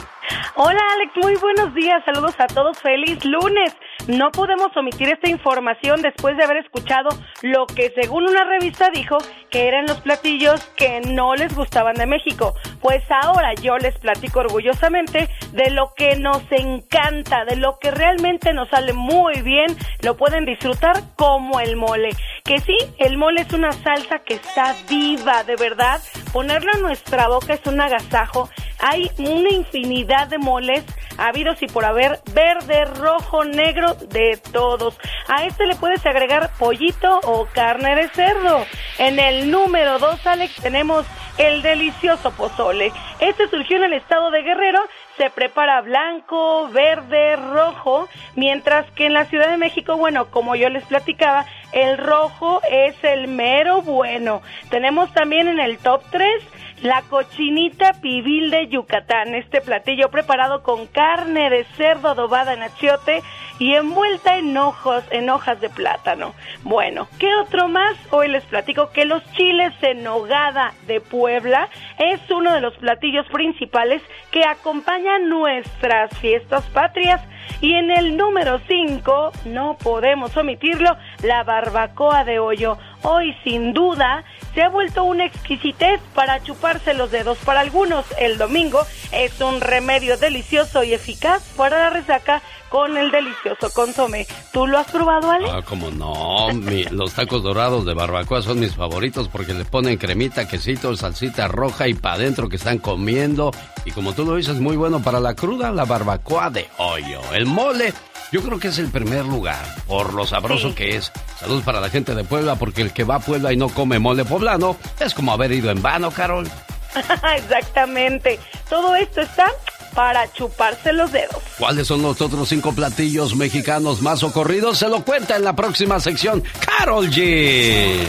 Hola 0.56 0.82
Alex, 0.94 1.14
muy 1.24 1.36
buenos 1.36 1.74
días, 1.74 2.04
saludos 2.06 2.36
a 2.38 2.48
todos, 2.48 2.78
feliz 2.80 3.24
lunes. 3.26 3.74
No 4.08 4.32
podemos 4.32 4.70
omitir 4.78 5.10
esta 5.10 5.30
información 5.30 6.02
después 6.04 6.38
de 6.38 6.44
haber 6.44 6.58
escuchado 6.58 7.10
lo 7.42 7.66
que 7.66 7.92
según 7.96 8.26
una 8.26 8.44
revista 8.44 8.92
dijo 8.92 9.18
que 9.50 9.68
eran 9.68 9.88
los 9.88 10.00
platillos 10.02 10.64
que 10.78 11.02
no 11.02 11.34
les 11.34 11.56
gustaban 11.56 11.96
de 11.96 12.06
México. 12.06 12.54
Pues 12.82 13.02
ahora 13.10 13.56
yo 13.56 13.78
les 13.78 13.98
platico 13.98 14.42
orgullosamente 14.42 15.28
de 15.54 15.72
lo 15.72 15.94
que 15.96 16.18
nos 16.18 16.44
encanta, 16.52 17.46
de 17.46 17.56
lo 17.56 17.80
que 17.80 17.90
realmente 17.90 18.54
nos 18.54 18.70
sale 18.70 18.94
muy 18.94 19.42
bien, 19.42 19.76
lo 20.04 20.16
pueden 20.16 20.46
disfrutar 20.46 21.02
como 21.16 21.60
el 21.60 21.76
mole. 21.76 22.10
Que 22.44 22.60
sí, 22.60 22.78
el 23.00 23.18
mole 23.18 23.42
es 23.42 23.54
una 23.54 23.72
salsa 23.72 24.20
que 24.20 24.36
está 24.36 24.76
viva, 24.88 25.44
de 25.44 25.56
verdad. 25.56 26.00
Ponerlo 26.32 26.72
en 26.76 26.84
nuestra 26.84 27.28
boca 27.28 27.56
es 27.56 27.66
un 27.66 27.82
agasajo. 27.82 28.50
Hay 28.80 29.10
una 29.18 29.50
infinidad 29.50 30.28
de 30.28 30.38
moles 30.38 30.84
habidos 31.18 31.62
y 31.62 31.68
por 31.68 31.86
haber, 31.86 32.20
verde, 32.34 32.86
rojo, 32.86 33.46
negro, 33.46 33.96
de 33.96 34.40
todos. 34.52 34.98
A 35.28 35.46
este 35.46 35.66
le 35.66 35.76
puedes 35.76 36.06
agregar 36.06 36.52
pollito 36.60 37.20
o 37.24 37.46
carne 37.48 37.96
de 37.96 38.10
cerdo. 38.10 38.66
En 38.98 39.20
el 39.20 39.50
número 39.50 40.00
2, 40.00 40.28
Alex, 40.28 40.56
tenemos 40.62 41.06
el 41.38 41.62
delicioso 41.62 42.32
pozole. 42.32 42.92
Este 43.20 43.48
surgió 43.50 43.78
en 43.78 43.86
el 43.86 43.94
estado 43.94 44.32
de 44.32 44.42
Guerrero, 44.42 44.80
se 45.18 45.30
prepara 45.30 45.82
blanco, 45.82 46.70
verde, 46.70 47.36
rojo, 47.36 48.08
mientras 48.36 48.90
que 48.92 49.06
en 49.06 49.14
la 49.14 49.26
Ciudad 49.26 49.50
de 49.50 49.58
México, 49.58 49.98
bueno, 49.98 50.30
como 50.30 50.56
yo 50.56 50.70
les 50.70 50.84
platicaba, 50.86 51.46
el 51.72 51.98
rojo 51.98 52.62
es 52.70 52.96
el 53.04 53.28
mero 53.28 53.82
bueno. 53.82 54.42
Tenemos 54.70 55.14
también 55.14 55.48
en 55.48 55.60
el 55.60 55.78
top 55.78 56.02
3 56.12 56.44
la 56.82 57.02
cochinita 57.04 57.94
pibil 58.02 58.52
de 58.52 58.68
Yucatán, 58.68 59.34
este 59.34 59.62
platillo 59.62 60.10
preparado 60.10 60.62
con 60.62 60.88
carne 60.88 61.50
de 61.50 61.64
cerdo 61.78 62.10
adobada 62.10 62.54
en 62.54 62.64
achiote 62.64 63.24
y 63.60 63.74
envuelta 63.76 64.38
en 64.38 64.56
hojas, 64.58 65.06
en 65.12 65.30
hojas 65.30 65.62
de 65.62 65.70
plátano. 65.70 66.34
Bueno, 66.64 67.08
¿qué 67.20 67.34
otro 67.36 67.68
más? 67.68 67.96
Hoy 68.12 68.28
les 68.28 68.44
platico 68.44 68.92
que 68.92 69.06
los 69.06 69.24
chiles 69.32 69.74
en 69.82 70.04
nogada 70.04 70.74
de 70.88 71.00
Puebla 71.00 71.70
es 71.98 72.20
uno 72.30 72.54
de 72.54 72.62
los 72.62 72.76
platillos 72.78 73.26
principales 73.28 74.02
que 74.32 74.44
acompañan 74.44 75.30
nuestras 75.30 76.18
fiestas 76.20 76.64
patrias. 76.66 77.22
Y 77.62 77.76
en 77.76 77.92
el 77.92 78.18
número 78.18 78.60
5, 78.68 79.32
no 79.46 79.78
podemos 79.78 80.36
omitirlo, 80.38 80.98
la 81.24 81.44
barbacoa 81.44 82.24
de 82.24 82.40
hoyo. 82.40 82.78
Hoy 83.02 83.36
sin 83.44 83.74
duda 83.74 84.24
se 84.54 84.64
ha 84.64 84.70
vuelto 84.70 85.04
una 85.04 85.26
exquisitez 85.26 86.02
para 86.14 86.42
chuparse 86.44 86.94
los 86.94 87.12
dedos. 87.12 87.38
Para 87.40 87.62
algunos, 87.62 88.06
el 88.20 88.38
domingo 88.38 88.82
es 89.12 89.40
un 89.42 89.62
remedio 89.62 90.18
delicioso 90.18 90.84
y 90.84 90.94
eficaz 90.94 91.44
para 91.56 91.80
la 91.80 91.90
resaca 91.90 92.42
con 92.76 92.98
el 92.98 93.10
delicioso 93.10 93.70
consomé. 93.74 94.28
¿Tú 94.52 94.68
lo 94.68 94.78
has 94.78 94.92
probado, 94.92 95.32
Ale? 95.32 95.50
Ah, 95.50 95.62
como 95.62 95.90
no. 95.92 96.50
Mi- 96.54 96.84
los 96.84 97.14
tacos 97.14 97.42
dorados 97.42 97.86
de 97.86 97.94
barbacoa 97.94 98.42
son 98.42 98.60
mis 98.60 98.76
favoritos 98.76 99.30
porque 99.30 99.54
le 99.54 99.64
ponen 99.64 99.96
cremita, 99.98 100.46
quesito, 100.46 100.94
salsita 100.98 101.48
roja 101.48 101.88
y 101.88 101.94
para 101.94 102.16
adentro 102.16 102.50
que 102.50 102.58
están 102.58 102.80
comiendo. 102.80 103.52
Y 103.86 103.92
como 103.92 104.12
tú 104.12 104.26
lo 104.26 104.36
dices, 104.36 104.60
muy 104.60 104.76
bueno 104.76 105.02
para 105.02 105.22
la 105.22 105.36
cruda, 105.36 105.72
la 105.72 105.86
barbacoa 105.86 106.50
de 106.50 106.68
hoyo. 106.78 107.22
El 107.34 107.46
mole, 107.46 107.94
yo 108.34 108.42
creo 108.42 108.60
que 108.60 108.68
es 108.68 108.78
el 108.78 108.90
primer 108.90 109.24
lugar 109.24 109.64
por 109.88 110.14
lo 110.14 110.28
sabroso 110.28 110.76
que 110.76 110.98
es. 110.98 111.14
Salud 111.40 111.64
para 111.64 111.80
la 111.80 111.90
gente 111.90 112.14
de 112.14 112.26
Puebla 112.26 112.56
porque 112.58 112.82
el 112.82 112.92
que 112.92 113.06
va 113.06 113.16
a 113.16 113.20
Puebla 113.20 113.54
y 113.54 113.58
no 113.58 113.70
come 113.70 114.00
mole 114.00 114.26
poblano 114.26 114.76
es 115.00 115.14
como 115.14 115.32
haber 115.32 115.54
ido 115.54 115.72
en 115.72 115.82
vano, 115.82 116.12
Carol. 116.12 116.46
Exactamente. 117.38 118.38
Todo 118.70 118.96
esto 118.96 119.22
está 119.22 119.48
para 119.96 120.32
chuparse 120.34 120.94
los 120.94 121.12
dedos. 121.12 121.42
¿Cuáles 121.58 121.88
son 121.88 122.02
los 122.02 122.22
otros 122.22 122.50
cinco 122.50 122.74
platillos 122.74 123.36
mexicanos 123.36 124.02
más 124.02 124.22
ocurridos? 124.24 124.78
Se 124.78 124.90
lo 124.90 125.04
cuenta 125.04 125.38
en 125.38 125.44
la 125.44 125.56
próxima 125.56 126.00
sección, 126.00 126.44
Carol 126.66 127.10
G. 127.10 128.06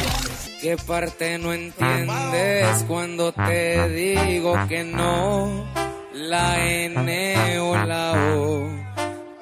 ¿Qué 0.61 0.77
parte 0.85 1.39
no 1.39 1.53
entiendes 1.53 2.85
cuando 2.89 3.33
te 3.33 3.89
digo 3.89 4.57
que 4.69 4.85
no? 4.85 5.65
La 6.13 6.67
N 6.67 7.59
o 7.61 7.77
la 7.77 8.35
O. 8.37 8.87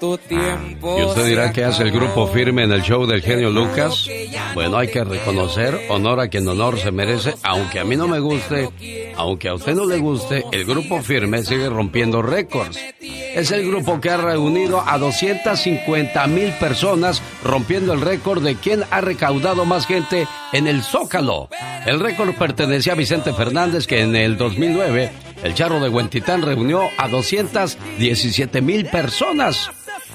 Tu 0.00 0.18
tiempo. 0.18 0.98
Y 0.98 1.04
usted 1.04 1.26
dirá 1.26 1.52
que 1.52 1.64
hace 1.64 1.84
el 1.84 1.92
grupo 1.92 2.26
firme 2.26 2.64
en 2.64 2.72
el 2.72 2.82
show 2.82 3.06
del 3.06 3.22
genio 3.22 3.48
Lucas. 3.48 4.06
Bueno, 4.52 4.76
hay 4.76 4.88
que 4.88 5.02
reconocer 5.02 5.86
honor 5.88 6.20
a 6.20 6.28
quien 6.28 6.46
honor 6.46 6.78
se 6.78 6.90
merece, 6.90 7.34
aunque 7.42 7.78
a 7.80 7.84
mí 7.84 7.96
no 7.96 8.06
me 8.08 8.18
guste, 8.18 8.68
aunque 9.16 9.48
a 9.48 9.54
usted 9.54 9.74
no 9.74 9.86
le 9.86 9.98
guste, 9.98 10.44
el 10.52 10.64
grupo 10.64 11.02
firme 11.02 11.42
sigue 11.42 11.68
rompiendo 11.68 12.22
récords. 12.22 12.78
Es 13.00 13.50
el 13.50 13.66
grupo 13.66 14.00
que 14.00 14.10
ha 14.10 14.16
reunido 14.16 14.82
a 14.86 14.98
250 14.98 16.26
mil 16.28 16.52
personas, 16.52 17.22
rompiendo 17.42 17.92
el 17.92 18.00
récord 18.00 18.42
de 18.42 18.54
quien 18.56 18.84
ha 18.90 19.00
recaudado 19.00 19.64
más 19.64 19.86
gente 19.86 20.28
en 20.52 20.66
el 20.66 20.82
Zócalo. 20.82 21.48
El 21.86 22.00
récord 22.00 22.34
pertenecía 22.34 22.92
a 22.92 22.96
Vicente 22.96 23.32
Fernández, 23.32 23.86
que 23.86 24.00
en 24.00 24.14
el 24.14 24.36
2009, 24.36 25.10
el 25.42 25.54
charro 25.54 25.80
de 25.80 25.88
Huentitán 25.88 26.42
reunió 26.42 26.82
a 26.96 27.08
217 27.08 28.62
mil 28.62 28.86
personas. 28.86 29.70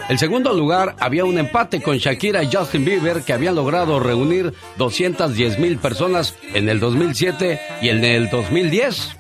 El 0.07 0.17
segundo 0.17 0.53
lugar 0.53 0.95
había 0.99 1.25
un 1.25 1.37
empate 1.37 1.81
con 1.81 1.97
Shakira 1.97 2.43
y 2.43 2.49
Justin 2.51 2.85
Bieber 2.85 3.23
que 3.23 3.33
habían 3.33 3.55
logrado 3.55 3.99
reunir 3.99 4.53
210 4.77 5.59
mil 5.59 5.77
personas 5.77 6.35
en 6.53 6.69
el 6.69 6.79
2007 6.79 7.59
y 7.81 7.89
en 7.89 8.03
el 8.03 8.29
2010. 8.29 9.17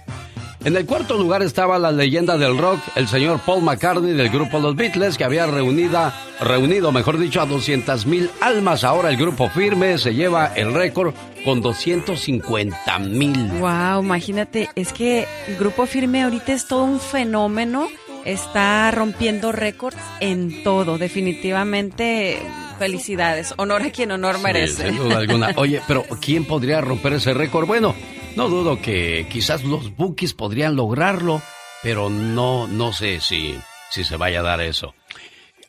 En 0.65 0.75
el 0.75 0.85
cuarto 0.85 1.17
lugar 1.17 1.41
estaba 1.41 1.79
la 1.79 1.91
leyenda 1.91 2.37
del 2.37 2.57
rock, 2.57 2.81
el 2.95 3.07
señor 3.07 3.39
Paul 3.45 3.63
McCartney 3.63 4.11
del 4.11 4.29
grupo 4.29 4.59
Los 4.59 4.75
Beatles, 4.75 5.17
que 5.17 5.23
había 5.23 5.47
reunida, 5.47 6.13
reunido, 6.41 6.91
mejor 6.91 7.17
dicho, 7.17 7.39
a 7.39 7.45
200 7.45 8.05
mil 8.05 8.29
almas. 8.41 8.83
Ahora 8.83 9.09
el 9.09 9.15
grupo 9.15 9.47
firme 9.49 9.97
se 9.97 10.13
lleva 10.13 10.47
el 10.47 10.73
récord 10.73 11.13
con 11.45 11.61
250 11.61 12.99
mil. 12.99 13.47
Wow, 13.59 14.03
imagínate, 14.03 14.69
es 14.75 14.91
que 14.91 15.25
el 15.47 15.55
grupo 15.55 15.85
firme 15.85 16.23
ahorita 16.23 16.51
es 16.51 16.67
todo 16.67 16.83
un 16.83 16.99
fenómeno, 16.99 17.87
está 18.25 18.91
rompiendo 18.91 19.51
récords 19.51 19.97
en 20.19 20.63
todo, 20.63 20.97
definitivamente. 20.97 22.41
Felicidades, 22.77 23.53
honor 23.57 23.81
a 23.81 23.91
quien 23.91 24.11
honor 24.11 24.39
merece. 24.39 24.87
sin 24.87 24.97
duda 24.97 25.17
alguna. 25.17 25.53
Oye, 25.57 25.81
pero 25.87 26.03
¿quién 26.21 26.45
podría 26.45 26.79
romper 26.79 27.13
ese 27.13 27.33
récord? 27.33 27.67
Bueno, 27.67 27.93
no 28.35 28.47
dudo 28.47 28.81
que 28.81 29.27
quizás 29.29 29.63
los 29.63 29.95
Bookies 29.97 30.33
podrían 30.33 30.75
lograrlo, 30.75 31.41
pero 31.83 32.09
no, 32.09 32.67
no 32.67 32.93
sé 32.93 33.19
si, 33.19 33.59
si 33.89 34.03
se 34.03 34.15
vaya 34.15 34.39
a 34.39 34.43
dar 34.43 34.61
eso. 34.61 34.93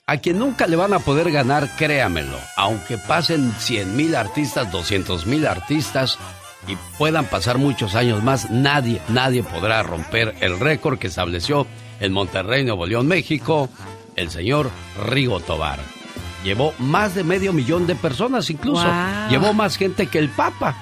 A 0.07 0.19
quien 0.19 0.39
nunca 0.39 0.67
le 0.67 0.77
van 0.77 0.93
a 0.93 0.99
poder 0.99 1.31
ganar, 1.31 1.69
créamelo, 1.77 2.37
aunque 2.57 2.99
pasen 2.99 3.53
100 3.59 3.97
mil 3.97 4.15
artistas, 4.17 4.71
200 4.71 5.27
mil 5.27 5.47
artistas 5.47 6.19
y 6.67 6.77
puedan 6.99 7.27
pasar 7.27 7.59
muchos 7.59 7.95
años 7.95 8.23
más, 8.23 8.51
nadie, 8.51 9.01
nadie 9.09 9.43
podrá 9.43 9.83
romper 9.83 10.35
el 10.41 10.59
récord 10.59 10.99
que 10.99 11.07
estableció 11.07 11.67
en 12.01 12.13
Monterrey, 12.13 12.65
Nuevo 12.65 12.87
León, 12.87 13.07
México, 13.07 13.69
el 14.17 14.31
señor 14.31 14.71
Rigo 15.07 15.41
Tobar. 15.41 15.79
Llevó 16.45 16.73
más 16.79 17.15
de 17.15 17.23
medio 17.23 17.53
millón 17.53 17.87
de 17.87 17.95
personas 17.95 18.49
incluso. 18.51 18.85
Wow. 18.85 19.29
Llevó 19.31 19.53
más 19.53 19.77
gente 19.77 20.07
que 20.07 20.19
el 20.19 20.31
Papa. 20.31 20.75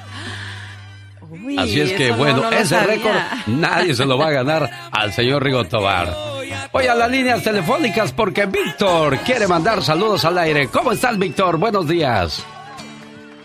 Uy, 1.30 1.58
Así 1.58 1.80
es 1.80 1.92
que, 1.92 2.10
no- 2.10 2.16
bueno, 2.16 2.40
no 2.42 2.50
ese 2.52 2.80
récord 2.84 3.16
nadie 3.46 3.94
se 3.94 4.04
lo 4.06 4.16
va 4.16 4.28
a 4.28 4.30
ganar 4.32 4.70
al 4.92 5.12
señor 5.12 5.42
Rigo 5.44 5.64
Tobar. 5.64 6.14
Voy 6.72 6.86
a 6.86 6.94
las 6.94 7.10
líneas 7.10 7.42
telefónicas 7.42 8.12
porque 8.12 8.46
Víctor 8.46 9.18
quiere 9.18 9.46
mandar 9.48 9.82
saludos 9.82 10.24
al 10.24 10.38
aire. 10.38 10.68
¿Cómo 10.68 10.92
estás, 10.92 11.18
Víctor? 11.18 11.56
Buenos 11.58 11.88
días. 11.88 12.44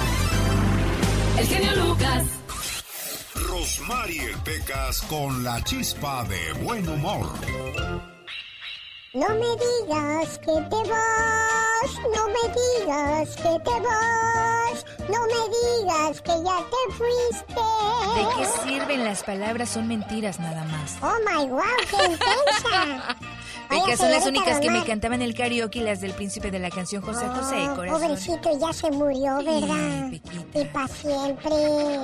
El 1.37 1.47
genio 1.47 1.75
Lucas. 1.75 2.23
Rosmarie 3.35 4.35
Pecas 4.43 5.01
con 5.03 5.43
la 5.43 5.63
chispa 5.63 6.23
de 6.25 6.53
buen 6.63 6.87
humor. 6.87 7.27
No 9.13 9.27
me 9.29 9.49
digas 9.57 10.37
que 10.39 10.53
te 10.69 10.89
vas, 10.89 11.91
no 12.15 12.27
me 12.27 12.43
digas 12.55 13.35
que 13.35 13.59
te 13.59 13.79
vas, 13.81 14.85
no 15.09 15.25
me 15.25 15.41
digas 15.57 16.21
que 16.21 16.31
ya 16.43 16.59
te 16.69 16.93
fuiste. 16.93 17.61
¿De 18.15 18.23
qué 18.37 18.45
sirven 18.63 19.03
las 19.03 19.23
palabras? 19.23 19.69
Son 19.69 19.87
mentiras 19.87 20.39
nada 20.39 20.63
más. 20.65 20.97
Oh 21.01 21.17
my 21.25 21.45
wow, 21.49 21.63
qué 21.89 22.05
intensa. 22.05 23.17
Oiga, 23.71 23.95
son 23.97 24.11
las 24.11 24.25
únicas 24.25 24.59
que 24.59 24.69
me 24.69 24.83
cantaban 24.83 25.21
el 25.21 25.33
karaoke, 25.33 25.81
las 25.81 26.01
del 26.01 26.13
príncipe 26.13 26.51
de 26.51 26.59
la 26.59 26.69
canción 26.69 27.01
José 27.01 27.25
José, 27.27 27.67
Oh, 27.69 27.75
corazón. 27.75 28.01
pobrecito, 28.01 28.59
ya 28.59 28.73
se 28.73 28.91
murió, 28.91 29.37
¿verdad? 29.37 30.11
Y 30.53 30.65
para 30.65 30.87
siempre. 30.87 31.49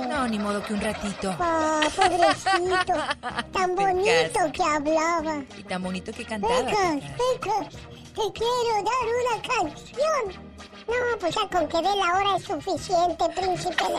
No, 0.08 0.26
ni 0.28 0.38
modo 0.38 0.62
que 0.62 0.74
un 0.74 0.80
ratito. 0.80 1.34
Oh, 1.38 1.80
pobrecito. 1.94 2.94
Tan 3.52 3.74
bonito 3.74 4.52
que 4.52 4.62
hablaba. 4.62 5.42
Y 5.58 5.62
tan 5.64 5.82
bonito 5.82 6.12
que 6.12 6.24
cantaba. 6.24 6.54
Pecas, 6.64 7.02
Pecas, 7.18 7.68
te 8.14 8.32
quiero 8.32 8.74
dar 8.76 9.04
una 9.20 9.42
canción. 9.42 10.47
No, 10.88 11.18
pues 11.20 11.34
ya 11.34 11.48
con 11.48 11.68
que 11.68 11.76
dé 11.76 11.96
la 11.96 12.16
hora 12.16 12.36
es 12.36 12.44
suficiente, 12.44 13.28
príncipe 13.36 13.84
de 13.84 13.94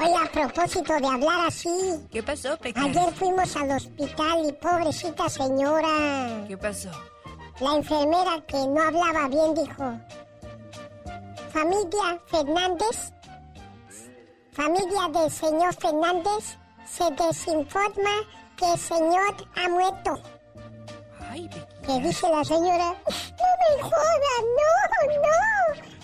Oye, 0.00 0.16
a 0.16 0.30
propósito 0.30 0.92
de 0.94 1.06
hablar 1.06 1.46
así. 1.48 2.06
¿Qué 2.12 2.22
pasó, 2.22 2.56
Pecas? 2.56 2.84
Ayer 2.84 3.12
fuimos 3.14 3.56
al 3.56 3.72
hospital 3.72 4.46
y 4.48 4.52
pobrecita 4.52 5.28
señora. 5.28 6.44
¿Qué 6.46 6.56
pasó? 6.56 6.90
La 7.58 7.74
enfermera 7.74 8.40
que 8.46 8.56
no 8.56 8.80
hablaba 8.80 9.28
bien 9.28 9.54
dijo, 9.54 10.00
familia 11.52 12.22
Fernández, 12.26 13.12
familia 14.52 15.08
del 15.12 15.30
señor 15.30 15.74
Fernández, 15.74 16.56
se 16.86 17.10
desinforma 17.10 18.10
que 18.56 18.72
el 18.72 18.78
señor 18.78 19.36
ha 19.56 19.68
muerto. 19.68 20.39
Que 21.30 22.00
dice 22.00 22.28
la 22.28 22.42
señora, 22.44 22.88
no 22.88 23.46
me 23.60 23.82
joda, 23.82 24.34
no, 24.58 24.72
no. 25.22 25.38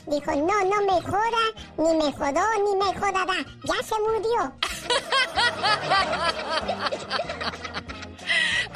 Dijo, 0.06 0.30
no, 0.36 0.64
no 0.64 0.80
me 0.82 1.02
joda, 1.02 1.44
ni 1.78 1.94
me 1.96 2.12
jodó, 2.12 2.44
ni 2.64 2.76
me 2.76 2.94
jodará. 2.94 3.44
Ya 3.64 3.82
se 3.82 3.98
murió. 4.00 4.52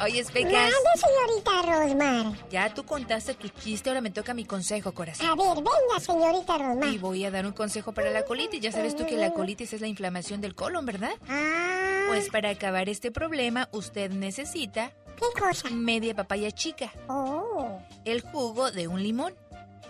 Oye, 0.03 0.25
Pecas. 0.25 0.51
Nada, 0.51 0.71
señorita 0.95 1.61
Rosmar. 1.61 2.33
Ya 2.49 2.73
tú 2.73 2.83
contaste 2.83 3.35
tu 3.35 3.47
chiste, 3.49 3.89
ahora 3.89 4.01
me 4.01 4.09
toca 4.09 4.33
mi 4.33 4.45
consejo, 4.45 4.93
corazón. 4.93 5.27
A 5.27 5.35
ver, 5.35 5.55
venga, 5.55 5.99
señorita 5.99 6.57
Rosmar. 6.57 6.89
Y 6.89 6.97
voy 6.97 7.23
a 7.23 7.31
dar 7.31 7.45
un 7.45 7.53
consejo 7.53 7.93
para 7.93 8.09
la 8.09 8.25
colitis. 8.25 8.59
Ya 8.59 8.71
sabes 8.71 8.95
tú 8.95 9.05
que 9.05 9.15
la 9.15 9.31
colitis 9.31 9.73
es 9.73 9.81
la 9.81 9.87
inflamación 9.87 10.41
del 10.41 10.55
colon, 10.55 10.85
¿verdad? 10.85 11.11
Ah. 11.29 12.05
Pues 12.09 12.29
para 12.29 12.49
acabar 12.49 12.89
este 12.89 13.11
problema, 13.11 13.69
usted 13.71 14.11
necesita... 14.11 14.91
¿Qué 15.15 15.39
cosa? 15.39 15.69
Media 15.69 16.15
papaya 16.15 16.51
chica. 16.51 16.91
Oh. 17.07 17.79
El 18.05 18.21
jugo 18.21 18.71
de 18.71 18.87
un 18.87 19.01
limón. 19.01 19.33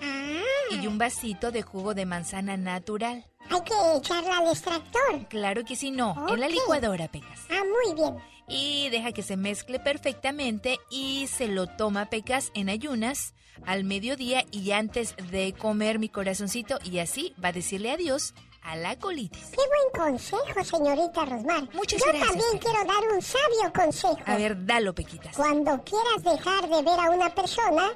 Ah. 0.04 0.42
y 0.72 0.88
un 0.88 0.98
vasito 0.98 1.52
de 1.52 1.62
jugo 1.62 1.94
de 1.94 2.06
manzana 2.06 2.58
natural. 2.58 3.26
Hay 3.50 3.62
que 3.62 3.74
echarla 3.98 4.38
al 4.40 4.48
extractor. 4.48 5.28
Claro 5.30 5.64
que 5.64 5.76
sí, 5.76 5.92
no. 5.92 6.16
En 6.30 6.40
la 6.40 6.48
licuadora, 6.48 7.08
Pecas. 7.08 7.42
Ah, 7.50 7.62
muy 7.64 7.94
bien. 7.94 8.18
Y 8.48 8.90
deja 8.90 9.12
que 9.12 9.22
se 9.22 9.38
mezcle 9.38 9.80
perfectamente 9.80 10.80
y 10.90 11.28
se 11.28 11.48
lo 11.48 11.68
toma 11.68 12.10
Pecas 12.10 12.52
en 12.54 12.70
ayunas 12.70 13.34
al 13.66 13.84
mediodía 13.84 14.46
y 14.52 14.72
antes 14.72 15.16
de 15.30 15.54
comer 15.54 16.00
mi 16.00 16.10
corazoncito 16.10 16.80
y 16.84 17.00
así 17.00 17.34
va 17.44 17.50
a 17.50 17.54
decirle 17.54 17.92
adiós 17.92 18.34
a 18.64 18.76
la 18.76 18.96
colitis. 18.98 19.48
Qué 19.52 19.58
buen 19.58 19.90
consejo, 20.08 20.64
señorita 20.64 21.26
Rosmar. 21.26 21.64
Muchas 21.74 22.00
Yo 22.00 22.06
gracias, 22.08 22.28
también 22.28 22.52
Peca. 22.54 22.64
quiero 22.72 22.86
dar 22.94 23.04
un 23.14 23.22
sabio 23.22 23.74
consejo. 23.76 24.18
A 24.26 24.36
ver, 24.38 24.66
dalo, 24.66 24.94
Pequitas. 24.94 25.36
Cuando 25.36 25.84
quieras 25.84 26.24
dejar 26.24 26.70
de 26.70 26.82
ver 26.84 27.00
a 27.00 27.10
una 27.10 27.30
persona, 27.34 27.90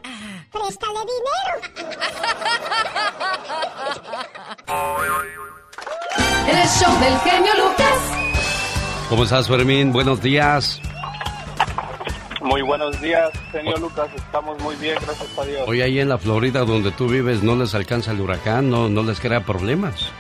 préstale 0.52 1.00
dinero. 1.00 1.86
El 6.48 6.68
show 6.68 7.00
del 7.00 7.20
genio 7.20 7.54
Lucas. 7.58 8.00
¿Cómo 9.10 9.24
estás, 9.24 9.48
Fermín? 9.48 9.92
Buenos 9.94 10.22
días. 10.22 10.80
Muy 12.42 12.62
buenos 12.62 13.00
días, 13.02 13.32
señor 13.52 13.80
Lucas. 13.80 14.08
Estamos 14.16 14.60
muy 14.62 14.76
bien, 14.76 14.96
gracias 15.02 15.38
a 15.38 15.46
Dios. 15.46 15.64
Hoy 15.68 15.82
ahí 15.82 16.00
en 16.00 16.10
la 16.10 16.18
Florida 16.20 16.60
donde 16.62 16.92
tú 16.92 17.08
vives 17.08 17.42
no 17.42 17.56
les 17.56 17.74
alcanza 17.74 18.12
el 18.12 18.22
huracán, 18.22 18.70
no, 18.70 18.88
no 18.88 19.02
les 19.04 19.20
crea 19.20 19.44
problemas. 19.44 20.12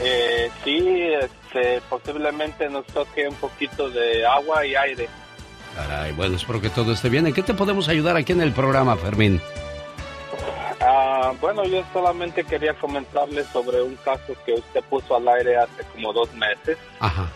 Eh, 0.00 0.50
sí, 0.64 1.08
este, 1.20 1.80
posiblemente 1.88 2.68
nos 2.68 2.86
toque 2.86 3.28
un 3.28 3.34
poquito 3.36 3.90
de 3.90 4.26
agua 4.26 4.66
y 4.66 4.74
aire. 4.74 5.08
Caray, 5.74 6.12
bueno, 6.12 6.36
espero 6.36 6.60
que 6.60 6.70
todo 6.70 6.92
esté 6.92 7.08
bien. 7.08 7.26
¿En 7.26 7.34
qué 7.34 7.42
te 7.42 7.54
podemos 7.54 7.88
ayudar 7.88 8.16
aquí 8.16 8.32
en 8.32 8.40
el 8.40 8.52
programa, 8.52 8.96
Fermín? 8.96 9.40
Ah, 10.80 11.32
bueno, 11.40 11.64
yo 11.64 11.82
solamente 11.92 12.44
quería 12.44 12.74
comentarle 12.74 13.44
sobre 13.44 13.82
un 13.82 13.96
caso 13.96 14.34
que 14.44 14.52
usted 14.52 14.82
puso 14.84 15.16
al 15.16 15.26
aire 15.28 15.56
hace 15.56 15.82
como 15.92 16.12
dos 16.12 16.32
meses 16.34 16.76
Ajá. 17.00 17.26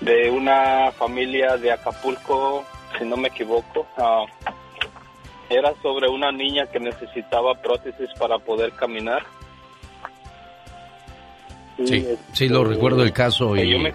de 0.00 0.30
una 0.30 0.92
familia 0.92 1.56
de 1.56 1.72
Acapulco, 1.72 2.64
si 2.98 3.04
no 3.04 3.16
me 3.16 3.28
equivoco. 3.28 3.86
Ah, 3.96 4.26
era 5.48 5.72
sobre 5.80 6.08
una 6.08 6.32
niña 6.32 6.66
que 6.66 6.80
necesitaba 6.80 7.54
prótesis 7.54 8.10
para 8.18 8.38
poder 8.38 8.72
caminar. 8.72 9.24
Sí, 11.84 12.06
sí, 12.32 12.48
lo 12.48 12.62
este, 12.62 12.74
recuerdo 12.74 13.02
el 13.02 13.12
caso 13.12 13.56
y, 13.56 13.78
me- 13.78 13.94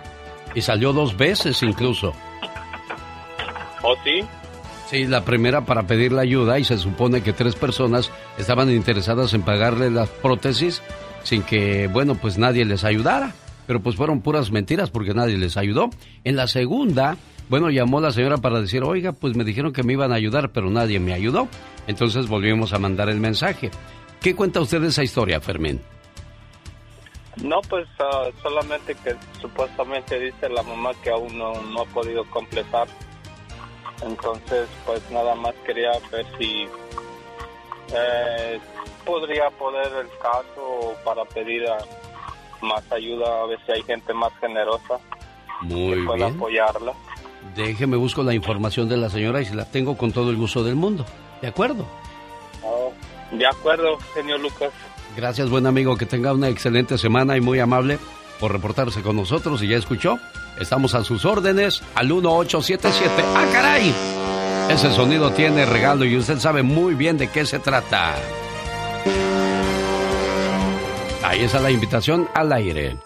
y 0.53 0.61
salió 0.61 0.93
dos 0.93 1.17
veces 1.17 1.61
incluso. 1.63 2.13
¿Oh, 3.83 3.95
sí? 4.03 4.21
Sí, 4.89 5.05
la 5.05 5.23
primera 5.23 5.65
para 5.65 5.83
pedir 5.83 6.11
la 6.11 6.21
ayuda 6.21 6.59
y 6.59 6.63
se 6.65 6.77
supone 6.77 7.23
que 7.23 7.33
tres 7.33 7.55
personas 7.55 8.11
estaban 8.37 8.69
interesadas 8.69 9.33
en 9.33 9.41
pagarle 9.41 9.89
las 9.89 10.09
prótesis 10.09 10.81
sin 11.23 11.43
que, 11.43 11.87
bueno, 11.87 12.15
pues 12.15 12.37
nadie 12.37 12.65
les 12.65 12.83
ayudara. 12.83 13.33
Pero 13.67 13.79
pues 13.79 13.95
fueron 13.95 14.21
puras 14.21 14.51
mentiras 14.51 14.89
porque 14.89 15.13
nadie 15.13 15.37
les 15.37 15.55
ayudó. 15.55 15.89
En 16.25 16.35
la 16.35 16.47
segunda, 16.47 17.15
bueno, 17.47 17.69
llamó 17.69 18.01
la 18.01 18.11
señora 18.11 18.37
para 18.37 18.59
decir, 18.59 18.83
oiga, 18.83 19.13
pues 19.13 19.35
me 19.37 19.45
dijeron 19.45 19.71
que 19.71 19.83
me 19.83 19.93
iban 19.93 20.11
a 20.11 20.15
ayudar, 20.15 20.49
pero 20.51 20.69
nadie 20.69 20.99
me 20.99 21.13
ayudó. 21.13 21.47
Entonces 21.87 22.27
volvimos 22.27 22.73
a 22.73 22.79
mandar 22.79 23.07
el 23.09 23.19
mensaje. 23.21 23.71
¿Qué 24.19 24.35
cuenta 24.35 24.59
usted 24.59 24.81
de 24.81 24.87
esa 24.89 25.03
historia, 25.03 25.39
Fermín? 25.39 25.79
No, 27.37 27.61
pues 27.61 27.87
ah, 27.99 28.29
solamente 28.41 28.93
que 28.95 29.15
supuestamente 29.39 30.19
dice 30.19 30.49
la 30.49 30.63
mamá 30.63 30.91
que 31.01 31.09
aún 31.09 31.37
no, 31.37 31.53
no 31.61 31.81
ha 31.81 31.85
podido 31.85 32.25
completar. 32.29 32.87
Entonces, 34.03 34.67
pues 34.85 35.01
nada 35.11 35.35
más 35.35 35.53
quería 35.65 35.91
ver 36.11 36.25
si 36.37 36.67
eh, 37.93 38.59
podría 39.05 39.49
poder 39.51 39.87
el 40.01 40.09
caso 40.19 40.93
para 41.03 41.23
pedir 41.25 41.65
ah, 41.67 41.77
más 42.61 42.83
ayuda, 42.91 43.43
a 43.43 43.45
ver 43.47 43.59
si 43.65 43.71
hay 43.71 43.83
gente 43.83 44.13
más 44.13 44.31
generosa 44.39 44.99
Muy 45.61 45.95
que 45.95 46.03
pueda 46.05 46.25
bien. 46.27 46.35
apoyarla. 46.37 46.93
Déjeme 47.55 47.97
busco 47.97 48.23
la 48.23 48.33
información 48.33 48.87
de 48.87 48.97
la 48.97 49.09
señora 49.09 49.41
y 49.41 49.45
se 49.45 49.55
la 49.55 49.65
tengo 49.65 49.97
con 49.97 50.11
todo 50.11 50.29
el 50.29 50.35
gusto 50.37 50.63
del 50.63 50.75
mundo. 50.75 51.05
¿De 51.41 51.47
acuerdo? 51.47 51.85
Oh, 52.63 52.91
de 53.31 53.47
acuerdo, 53.47 53.97
señor 54.13 54.39
Lucas. 54.41 54.71
Gracias, 55.15 55.49
buen 55.49 55.65
amigo. 55.65 55.97
Que 55.97 56.05
tenga 56.05 56.33
una 56.33 56.49
excelente 56.49 56.97
semana 56.97 57.37
y 57.37 57.41
muy 57.41 57.59
amable 57.59 57.99
por 58.39 58.51
reportarse 58.51 59.01
con 59.01 59.15
nosotros. 59.15 59.61
Y 59.61 59.67
ya 59.67 59.77
escuchó, 59.77 60.19
estamos 60.59 60.95
a 60.95 61.03
sus 61.03 61.25
órdenes 61.25 61.81
al 61.95 62.07
1877. 62.07 63.23
¡Ah, 63.35 63.45
caray! 63.51 63.93
Ese 64.69 64.91
sonido 64.93 65.31
tiene 65.31 65.65
regalo 65.65 66.05
y 66.05 66.15
usted 66.15 66.39
sabe 66.39 66.63
muy 66.63 66.95
bien 66.95 67.17
de 67.17 67.27
qué 67.27 67.45
se 67.45 67.59
trata. 67.59 68.15
Ahí 71.23 71.41
está 71.41 71.59
la 71.59 71.71
invitación 71.71 72.27
al 72.33 72.51
aire. 72.53 72.97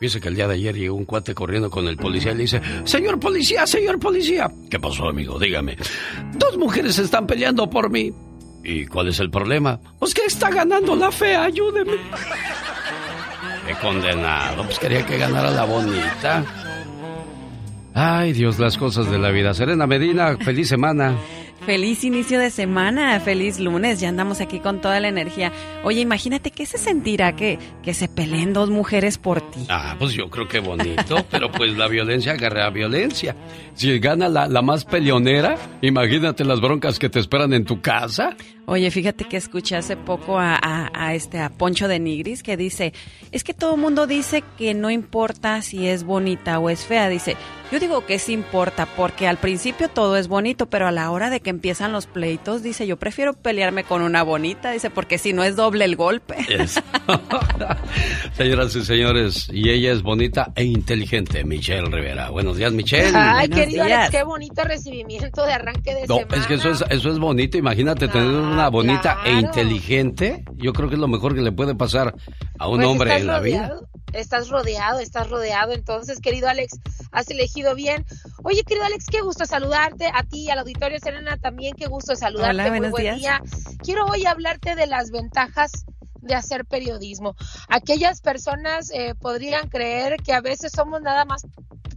Dice 0.00 0.20
que 0.20 0.28
el 0.28 0.34
día 0.34 0.48
de 0.48 0.54
ayer 0.54 0.74
llegó 0.74 0.96
un 0.96 1.04
cuate 1.04 1.34
corriendo 1.34 1.70
con 1.70 1.86
el 1.88 1.96
policía 1.96 2.32
y 2.32 2.34
le 2.34 2.42
dice, 2.42 2.60
Señor 2.84 3.18
policía, 3.20 3.66
señor 3.66 3.98
policía. 3.98 4.50
¿Qué 4.68 4.78
pasó, 4.78 5.08
amigo? 5.08 5.38
Dígame. 5.38 5.76
Dos 6.34 6.58
mujeres 6.58 6.98
están 6.98 7.26
peleando 7.26 7.70
por 7.70 7.90
mí. 7.90 8.12
¿Y 8.64 8.86
cuál 8.86 9.08
es 9.08 9.20
el 9.20 9.30
problema? 9.30 9.78
Pues 9.98 10.14
que 10.14 10.24
está 10.24 10.50
ganando 10.50 10.96
la 10.96 11.12
fea, 11.12 11.44
ayúdeme. 11.44 11.92
Qué 13.66 13.74
condenado. 13.74 14.64
Pues 14.64 14.78
quería 14.78 15.04
que 15.04 15.18
ganara 15.18 15.50
la 15.50 15.64
bonita. 15.64 16.44
Ay, 17.94 18.32
Dios, 18.32 18.58
las 18.58 18.76
cosas 18.76 19.10
de 19.10 19.18
la 19.18 19.30
vida. 19.30 19.54
Serena 19.54 19.86
Medina, 19.86 20.36
feliz 20.38 20.68
semana. 20.68 21.14
Feliz 21.66 22.04
inicio 22.04 22.38
de 22.38 22.50
semana, 22.50 23.18
feliz 23.20 23.58
lunes, 23.58 23.98
ya 23.98 24.10
andamos 24.10 24.42
aquí 24.42 24.60
con 24.60 24.82
toda 24.82 25.00
la 25.00 25.08
energía. 25.08 25.50
Oye, 25.82 26.00
imagínate 26.00 26.50
qué 26.50 26.66
se 26.66 26.76
sentirá 26.76 27.36
que, 27.36 27.58
que 27.82 27.94
se 27.94 28.06
peleen 28.06 28.52
dos 28.52 28.68
mujeres 28.68 29.16
por 29.16 29.40
ti. 29.50 29.64
Ah, 29.70 29.96
pues 29.98 30.12
yo 30.12 30.28
creo 30.28 30.46
que 30.46 30.60
bonito, 30.60 31.24
pero 31.30 31.50
pues 31.50 31.74
la 31.78 31.88
violencia 31.88 32.32
agarra 32.32 32.68
violencia. 32.68 33.34
Si 33.72 33.98
gana 33.98 34.28
la, 34.28 34.46
la 34.46 34.60
más 34.60 34.84
peleonera, 34.84 35.56
imagínate 35.80 36.44
las 36.44 36.60
broncas 36.60 36.98
que 36.98 37.08
te 37.08 37.18
esperan 37.18 37.54
en 37.54 37.64
tu 37.64 37.80
casa. 37.80 38.36
Oye, 38.66 38.90
fíjate 38.90 39.24
que 39.26 39.36
escuché 39.36 39.76
hace 39.76 39.96
poco 39.96 40.38
a, 40.38 40.54
a- 40.60 40.90
a 40.94 41.14
este 41.14 41.38
a 41.38 41.50
Poncho 41.50 41.86
de 41.86 41.98
Nigris 41.98 42.42
que 42.42 42.56
dice, 42.56 42.92
es 43.30 43.44
que 43.44 43.52
todo 43.54 43.74
el 43.74 43.80
mundo 43.80 44.06
dice 44.06 44.42
que 44.56 44.72
no 44.74 44.90
importa 44.90 45.60
si 45.62 45.86
es 45.86 46.02
bonita 46.04 46.58
o 46.58 46.70
es 46.70 46.84
fea. 46.86 47.08
Dice, 47.10 47.36
yo 47.70 47.78
digo 47.78 48.06
que 48.06 48.18
sí 48.18 48.32
importa 48.32 48.86
porque 48.96 49.26
al 49.28 49.36
principio 49.36 49.88
todo 49.88 50.16
es 50.16 50.28
bonito, 50.28 50.66
pero 50.66 50.86
a 50.86 50.92
la 50.92 51.10
hora 51.10 51.28
de 51.28 51.40
que 51.40 51.50
empiezan 51.50 51.92
los 51.92 52.06
pleitos, 52.06 52.62
dice, 52.62 52.86
yo 52.86 52.96
prefiero 52.96 53.34
pelearme 53.34 53.84
con 53.84 54.00
una 54.02 54.22
bonita, 54.22 54.70
dice, 54.70 54.88
porque 54.90 55.18
si 55.18 55.32
no 55.34 55.44
es 55.44 55.56
doble 55.56 55.84
el 55.84 55.96
golpe. 55.96 56.36
Señoras 58.36 58.74
y 58.76 58.84
señores, 58.84 59.48
y 59.52 59.70
ella 59.70 59.92
es 59.92 60.02
bonita 60.02 60.52
e 60.56 60.64
inteligente, 60.64 61.44
Michelle 61.44 61.86
Rivera. 61.90 62.30
Buenos 62.30 62.56
días, 62.56 62.72
Michelle. 62.72 63.12
Ay, 63.14 63.48
querido 63.48 63.84
Alex, 63.84 64.10
qué 64.10 64.24
bonito 64.24 64.64
recibimiento 64.64 65.44
de 65.46 65.52
arranque 65.52 65.94
de 65.94 66.06
No, 66.08 66.16
semana. 66.18 66.36
es 66.36 66.46
que 66.46 66.54
eso 66.54 66.70
es, 66.70 66.84
eso 66.90 67.10
es 67.10 67.18
bonito. 67.18 67.58
Imagínate 67.58 68.08
tener 68.08 68.26
una 68.54 68.68
bonita 68.70 69.18
e 69.24 69.32
inteligente. 69.32 70.44
Yo 70.54 70.72
creo 70.72 70.88
que 70.88 70.94
es 70.94 71.00
lo 71.00 71.08
mejor 71.08 71.34
que 71.34 71.42
le 71.42 71.52
puede 71.52 71.74
pasar 71.74 72.14
a 72.58 72.68
un 72.68 72.76
Pues 72.76 72.88
hombre 72.88 73.10
estás 73.10 73.20
en 73.20 73.26
la 73.26 73.40
vida. 73.40 73.68
rodeado, 73.68 73.88
Estás 74.12 74.48
rodeado, 74.48 75.00
estás 75.00 75.28
rodeado. 75.28 75.72
Entonces, 75.72 76.20
querido 76.20 76.48
Alex, 76.48 76.78
has 77.10 77.28
elegido 77.30 77.74
bien. 77.74 78.04
Oye, 78.44 78.62
querido 78.62 78.86
Alex, 78.86 79.06
qué 79.10 79.20
gusto 79.22 79.44
saludarte. 79.44 80.06
A 80.14 80.22
ti 80.22 80.44
y 80.44 80.50
al 80.50 80.60
auditorio 80.60 80.98
Serena 81.00 81.36
también, 81.36 81.74
qué 81.76 81.86
gusto 81.86 82.14
saludarte. 82.14 82.62
Hola, 82.62 82.70
Muy 82.80 82.88
buen 82.90 83.02
días. 83.02 83.18
día. 83.18 83.42
Quiero 83.82 84.06
hoy 84.06 84.24
hablarte 84.24 84.76
de 84.76 84.86
las 84.86 85.10
ventajas 85.10 85.72
de 86.20 86.34
hacer 86.34 86.64
periodismo. 86.64 87.34
Aquellas 87.68 88.20
personas 88.20 88.90
eh, 88.94 89.14
podrían 89.20 89.68
creer 89.68 90.16
que 90.22 90.32
a 90.32 90.40
veces 90.40 90.72
somos 90.74 91.02
nada 91.02 91.24
más 91.24 91.42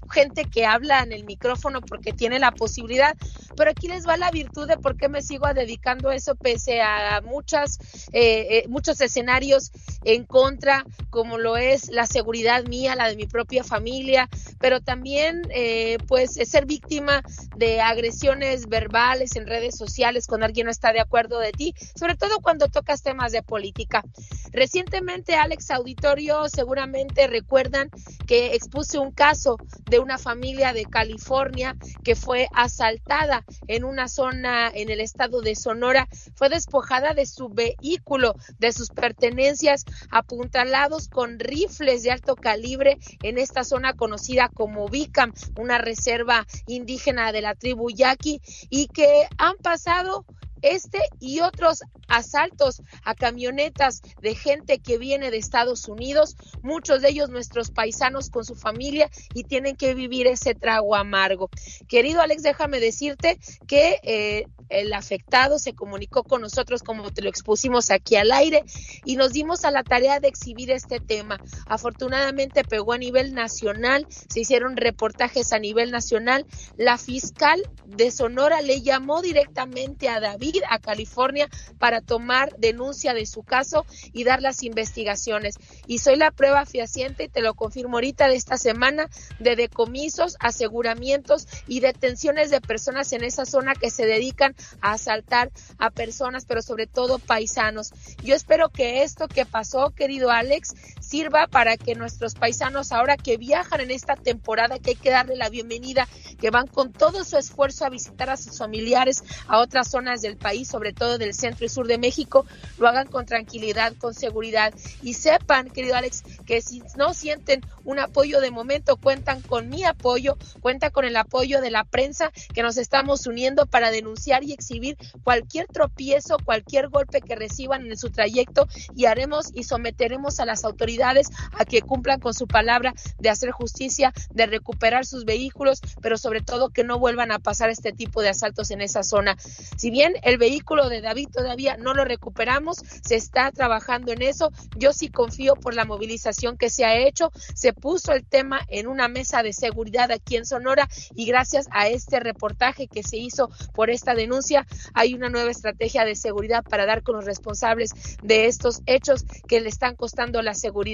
gente 0.07 0.45
que 0.45 0.65
habla 0.65 1.01
en 1.01 1.11
el 1.11 1.23
micrófono 1.23 1.81
porque 1.81 2.13
tiene 2.13 2.39
la 2.39 2.51
posibilidad, 2.51 3.15
pero 3.55 3.71
aquí 3.71 3.87
les 3.87 4.07
va 4.07 4.17
la 4.17 4.31
virtud 4.31 4.67
de 4.67 4.77
por 4.77 4.97
qué 4.97 5.09
me 5.09 5.21
sigo 5.21 5.47
dedicando 5.53 6.09
a 6.09 6.15
eso 6.15 6.35
pese 6.35 6.81
a 6.81 7.21
muchas, 7.23 7.79
eh, 8.11 8.47
eh, 8.49 8.65
muchos 8.67 8.99
escenarios 9.01 9.71
en 10.03 10.25
contra, 10.25 10.85
como 11.09 11.37
lo 11.37 11.57
es 11.57 11.89
la 11.89 12.05
seguridad 12.05 12.63
mía, 12.65 12.95
la 12.95 13.09
de 13.09 13.15
mi 13.15 13.25
propia 13.25 13.63
familia, 13.63 14.29
pero 14.59 14.81
también 14.81 15.43
eh, 15.49 15.97
pues 16.07 16.33
ser 16.33 16.65
víctima 16.65 17.21
de 17.55 17.81
agresiones 17.81 18.67
verbales 18.67 19.35
en 19.35 19.47
redes 19.47 19.75
sociales 19.75 20.27
cuando 20.27 20.45
alguien 20.45 20.65
no 20.65 20.71
está 20.71 20.93
de 20.93 20.99
acuerdo 20.99 21.39
de 21.39 21.51
ti, 21.51 21.73
sobre 21.95 22.15
todo 22.15 22.39
cuando 22.39 22.67
tocas 22.67 23.01
temas 23.03 23.31
de 23.31 23.43
política. 23.43 24.03
Recientemente, 24.51 25.35
Alex 25.35 25.71
Auditorio, 25.71 26.47
seguramente 26.49 27.27
recuerdan 27.27 27.89
que 28.25 28.55
expuse 28.55 28.97
un 28.97 29.11
caso 29.11 29.57
de 29.89 29.96
una 29.99 30.17
familia 30.17 30.73
de 30.73 30.85
California 30.85 31.75
que 32.03 32.15
fue 32.15 32.47
asaltada 32.53 33.45
en 33.67 33.83
una 33.83 34.07
zona 34.07 34.69
en 34.73 34.89
el 34.89 34.99
estado 34.99 35.41
de 35.41 35.55
Sonora, 35.55 36.07
fue 36.35 36.49
despojada 36.49 37.13
de 37.13 37.25
su 37.25 37.49
vehículo, 37.49 38.35
de 38.59 38.71
sus 38.71 38.89
pertenencias, 38.89 39.85
apuntalados 40.09 41.07
con 41.07 41.39
rifles 41.39 42.03
de 42.03 42.11
alto 42.11 42.35
calibre 42.35 42.97
en 43.23 43.37
esta 43.37 43.63
zona 43.63 43.93
conocida 43.93 44.49
como 44.49 44.87
Bicam, 44.87 45.33
una 45.57 45.77
reserva 45.77 46.45
indígena 46.65 47.31
de 47.31 47.41
la 47.41 47.55
tribu 47.55 47.89
Yaqui, 47.89 48.41
y 48.69 48.87
que 48.87 49.27
han 49.37 49.57
pasado 49.57 50.25
este 50.61 50.99
y 51.19 51.41
otros 51.41 51.81
asaltos 52.07 52.81
a 53.03 53.15
camionetas 53.15 54.01
de 54.21 54.35
gente 54.35 54.79
que 54.79 54.97
viene 54.97 55.31
de 55.31 55.37
Estados 55.37 55.87
Unidos, 55.87 56.35
muchos 56.61 57.01
de 57.01 57.09
ellos 57.09 57.29
nuestros 57.29 57.71
paisanos 57.71 58.29
con 58.29 58.45
su 58.45 58.55
familia 58.55 59.09
y 59.33 59.43
tienen 59.43 59.75
que 59.75 59.93
vivir 59.93 60.27
ese 60.27 60.55
trago 60.55 60.95
amargo. 60.95 61.49
Querido 61.87 62.21
Alex, 62.21 62.43
déjame 62.43 62.79
decirte 62.79 63.39
que 63.67 63.99
eh, 64.03 64.45
el 64.69 64.93
afectado 64.93 65.59
se 65.59 65.73
comunicó 65.73 66.23
con 66.23 66.41
nosotros 66.41 66.83
como 66.83 67.11
te 67.11 67.21
lo 67.21 67.29
expusimos 67.29 67.91
aquí 67.91 68.15
al 68.15 68.31
aire 68.31 68.63
y 69.05 69.15
nos 69.15 69.33
dimos 69.33 69.65
a 69.65 69.71
la 69.71 69.83
tarea 69.83 70.19
de 70.19 70.27
exhibir 70.27 70.71
este 70.71 70.99
tema. 70.99 71.39
Afortunadamente 71.65 72.63
pegó 72.63 72.93
a 72.93 72.97
nivel 72.97 73.33
nacional, 73.33 74.07
se 74.09 74.41
hicieron 74.41 74.77
reportajes 74.77 75.53
a 75.53 75.59
nivel 75.59 75.91
nacional. 75.91 76.45
La 76.77 76.97
fiscal 76.97 77.61
de 77.85 78.11
Sonora 78.11 78.61
le 78.61 78.81
llamó 78.81 79.21
directamente 79.21 80.09
a 80.09 80.19
David, 80.19 80.46
a 80.69 80.79
California, 80.79 81.49
para 81.79 82.01
tomar 82.01 82.55
denuncia 82.57 83.13
de 83.13 83.25
su 83.25 83.43
caso 83.43 83.85
y 84.13 84.23
dar 84.23 84.41
las 84.41 84.63
investigaciones. 84.63 85.55
Y 85.85 85.99
soy 85.99 86.15
la 86.15 86.31
prueba 86.31 86.65
fehaciente, 86.65 87.25
y 87.25 87.29
te 87.29 87.41
lo 87.41 87.53
confirmo 87.53 87.97
ahorita, 87.97 88.27
de 88.27 88.35
esta 88.35 88.57
semana, 88.57 89.09
de 89.39 89.55
decomisos, 89.55 90.37
aseguramientos 90.39 91.47
y 91.67 91.79
detenciones 91.79 92.49
de 92.49 92.61
personas 92.61 93.11
en 93.13 93.23
esa 93.23 93.45
zona 93.45 93.75
que 93.75 93.89
se 93.89 94.05
dedican 94.05 94.55
a 94.81 94.93
asaltar 94.93 95.51
a 95.77 95.89
personas, 95.89 96.45
pero 96.45 96.61
sobre 96.61 96.87
todo 96.87 97.19
paisanos. 97.19 97.91
Yo 98.23 98.35
espero 98.35 98.69
que 98.69 99.03
esto 99.03 99.27
que 99.27 99.45
pasó, 99.45 99.91
querido 99.91 100.31
Alex, 100.31 100.75
sirva 101.07 101.47
para 101.47 101.77
que 101.77 101.95
nuestros 101.95 102.35
paisanos 102.35 102.91
ahora 102.91 103.15
que 103.15 103.37
viajan 103.37 103.79
en 103.79 103.91
esta 103.91 104.15
temporada, 104.15 104.77
que 104.77 104.91
hay 104.91 104.95
que 104.97 105.09
darle 105.09 105.37
la 105.37 105.49
bienvenida, 105.49 106.07
que 106.39 106.49
van 106.49 106.67
con 106.67 106.91
todo 106.91 107.23
su 107.23 107.37
esfuerzo 107.37 107.85
a 107.85 107.89
visitar 107.89 108.29
a 108.29 108.35
sus 108.35 108.57
familiares 108.57 109.23
a 109.47 109.59
otras 109.59 109.89
zonas 109.89 110.21
del 110.21 110.35
país, 110.35 110.67
sobre 110.67 110.91
todo 110.91 111.17
del 111.17 111.33
centro 111.33 111.65
y 111.65 111.69
sur 111.69 111.87
de 111.87 111.97
México, 111.97 112.45
lo 112.77 112.89
hagan 112.89 113.07
con 113.07 113.25
tranquilidad, 113.25 113.93
con 113.97 114.13
seguridad. 114.13 114.73
Y 115.01 115.13
sepan, 115.13 115.69
querido 115.69 115.95
Alex, 115.95 116.23
que 116.45 116.61
si 116.61 116.83
no 116.97 117.13
sienten 117.13 117.61
un 117.85 117.99
apoyo 117.99 118.41
de 118.41 118.51
momento, 118.51 118.97
cuentan 118.97 119.41
con 119.41 119.69
mi 119.69 119.85
apoyo, 119.85 120.37
cuenta 120.59 120.89
con 120.89 121.05
el 121.05 121.15
apoyo 121.15 121.61
de 121.61 121.71
la 121.71 121.85
prensa 121.85 122.31
que 122.53 122.63
nos 122.63 122.75
estamos 122.75 123.27
uniendo 123.27 123.65
para 123.65 123.91
denunciar 123.91 124.43
y 124.43 124.51
exhibir 124.51 124.97
cualquier 125.23 125.67
tropiezo, 125.67 126.37
cualquier 126.43 126.89
golpe 126.89 127.21
que 127.21 127.35
reciban 127.35 127.87
en 127.87 127.97
su 127.97 128.09
trayecto 128.09 128.67
y 128.93 129.05
haremos 129.05 129.51
y 129.53 129.63
someteremos 129.63 130.41
a 130.41 130.45
las 130.45 130.65
autoridades 130.65 130.96
a 131.01 131.65
que 131.65 131.81
cumplan 131.81 132.19
con 132.19 132.33
su 132.33 132.47
palabra 132.47 132.93
de 133.19 133.29
hacer 133.29 133.51
justicia, 133.51 134.13
de 134.31 134.45
recuperar 134.45 135.05
sus 135.05 135.25
vehículos, 135.25 135.81
pero 136.01 136.17
sobre 136.17 136.41
todo 136.41 136.69
que 136.69 136.83
no 136.83 136.99
vuelvan 136.99 137.31
a 137.31 137.39
pasar 137.39 137.69
este 137.69 137.91
tipo 137.91 138.21
de 138.21 138.29
asaltos 138.29 138.71
en 138.71 138.81
esa 138.81 139.03
zona. 139.03 139.37
Si 139.77 139.89
bien 139.89 140.13
el 140.23 140.37
vehículo 140.37 140.89
de 140.89 141.01
David 141.01 141.29
todavía 141.31 141.77
no 141.77 141.93
lo 141.93 142.05
recuperamos, 142.05 142.77
se 143.03 143.15
está 143.15 143.51
trabajando 143.51 144.11
en 144.11 144.21
eso. 144.21 144.51
Yo 144.75 144.93
sí 144.93 145.09
confío 145.09 145.55
por 145.55 145.73
la 145.73 145.85
movilización 145.85 146.57
que 146.57 146.69
se 146.69 146.85
ha 146.85 146.97
hecho. 146.97 147.31
Se 147.53 147.73
puso 147.73 148.13
el 148.13 148.25
tema 148.25 148.61
en 148.67 148.87
una 148.87 149.07
mesa 149.07 149.43
de 149.43 149.53
seguridad 149.53 150.11
aquí 150.11 150.35
en 150.35 150.45
Sonora 150.45 150.87
y 151.15 151.25
gracias 151.25 151.67
a 151.71 151.87
este 151.87 152.19
reportaje 152.19 152.87
que 152.87 153.03
se 153.03 153.17
hizo 153.17 153.49
por 153.73 153.89
esta 153.89 154.15
denuncia, 154.15 154.65
hay 154.93 155.13
una 155.13 155.29
nueva 155.29 155.51
estrategia 155.51 156.05
de 156.05 156.15
seguridad 156.15 156.63
para 156.63 156.85
dar 156.85 157.03
con 157.03 157.15
los 157.15 157.25
responsables 157.25 157.91
de 158.23 158.47
estos 158.47 158.81
hechos 158.85 159.25
que 159.47 159.61
le 159.61 159.69
están 159.69 159.95
costando 159.95 160.41
la 160.41 160.53
seguridad 160.53 160.86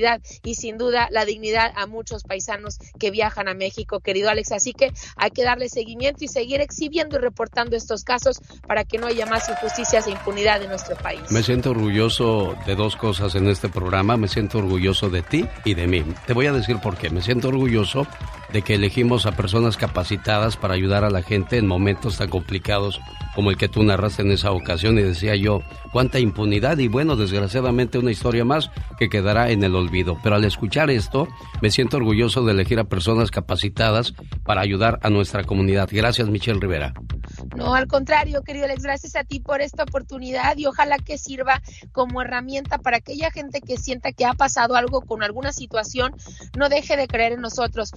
y 0.44 0.56
sin 0.56 0.78
duda 0.78 1.08
la 1.12 1.26
dignidad 1.26 1.72
a 1.76 1.86
muchos 1.88 2.24
paisanos 2.24 2.78
que 3.00 3.12
viajan 3.12 3.48
a 3.48 3.54
México, 3.54 4.00
querido 4.00 4.30
Alex. 4.30 4.52
Así 4.52 4.74
que 4.74 4.92
hay 5.16 5.32
que 5.32 5.44
darle 5.44 5.70
seguimiento 5.70 6.24
y 6.24 6.28
seguir 6.28 6.62
exhibiendo 6.62 7.18
y 7.18 7.20
reportando 7.20 7.76
estos 7.76 8.04
casos 8.04 8.42
para 8.68 8.84
que 8.84 8.98
no 8.98 9.08
haya 9.08 9.26
más 9.26 9.48
injusticias 9.50 10.08
e 10.08 10.12
impunidad 10.12 10.62
en 10.62 10.70
nuestro 10.70 10.96
país. 10.96 11.22
Me 11.30 11.44
siento 11.44 11.72
orgulloso 11.72 12.56
de 12.66 12.76
dos 12.76 12.96
cosas 12.96 13.36
en 13.36 13.48
este 13.48 13.70
programa. 13.70 14.18
Me 14.18 14.28
siento 14.28 14.60
orgulloso 14.60 15.10
de 15.10 15.22
ti 15.22 15.46
y 15.66 15.74
de 15.74 15.88
mí. 15.88 16.04
Te 16.26 16.34
voy 16.34 16.48
a 16.48 16.54
decir 16.54 16.80
por 16.80 16.98
qué. 16.98 17.10
Me 17.10 17.22
siento 17.22 17.50
orgulloso 17.50 18.08
de 18.54 18.62
que 18.62 18.76
elegimos 18.76 19.26
a 19.26 19.32
personas 19.32 19.78
capacitadas 19.78 20.58
para 20.58 20.76
ayudar 20.76 21.04
a 21.04 21.10
la 21.10 21.24
gente 21.24 21.58
en 21.58 21.66
momentos 21.68 22.18
tan 22.18 22.30
complicados 22.30 23.02
como 23.36 23.50
el 23.50 23.58
que 23.58 23.68
tú 23.68 23.84
narraste 23.84 24.22
en 24.22 24.32
esa 24.32 24.52
ocasión 24.52 24.98
y 25.00 25.02
decía 25.02 25.36
yo, 25.36 25.62
cuánta 25.92 26.20
impunidad 26.20 26.78
y 26.78 26.88
bueno, 26.88 27.16
desgraciadamente 27.16 27.98
una 27.98 28.12
historia 28.12 28.46
más 28.46 28.70
que 29.00 29.10
quedará 29.10 29.50
en 29.50 29.64
el 29.64 29.76
olvido. 29.76 30.18
Pero 30.22 30.36
al 30.36 30.46
escuchar 30.46 30.92
esto, 30.92 31.28
me 31.62 31.72
siento 31.72 31.98
orgulloso 31.98 32.46
de 32.46 32.52
elegir 32.52 32.80
a 32.80 32.84
personas 32.84 33.32
capacitadas 33.32 34.14
para 34.44 34.62
ayudar 34.62 35.00
a 35.02 35.10
nuestra 35.10 35.44
comunidad. 35.44 35.90
Gracias, 35.92 36.30
Michelle 36.30 36.60
Rivera. 36.60 36.94
No, 37.56 37.74
al 37.74 37.88
contrario, 37.88 38.44
querido 38.44 38.66
Alex, 38.66 38.84
gracias 38.84 39.16
a 39.16 39.24
ti 39.24 39.40
por 39.40 39.62
esta 39.62 39.84
oportunidad 39.84 40.58
y 40.58 40.66
ojalá 40.66 40.98
que 40.98 41.18
sirva 41.18 41.62
como 41.92 42.22
herramienta 42.22 42.78
para 42.78 42.98
aquella 42.98 43.32
gente 43.32 43.62
que 43.62 43.78
sienta 43.78 44.12
que 44.12 44.26
ha 44.26 44.34
pasado 44.34 44.76
algo 44.76 45.02
con 45.02 45.24
alguna 45.24 45.52
situación, 45.54 46.16
no 46.58 46.70
deje 46.70 46.98
de 46.98 47.08
creer 47.08 47.34
en 47.34 47.42
nosotros. 47.42 47.92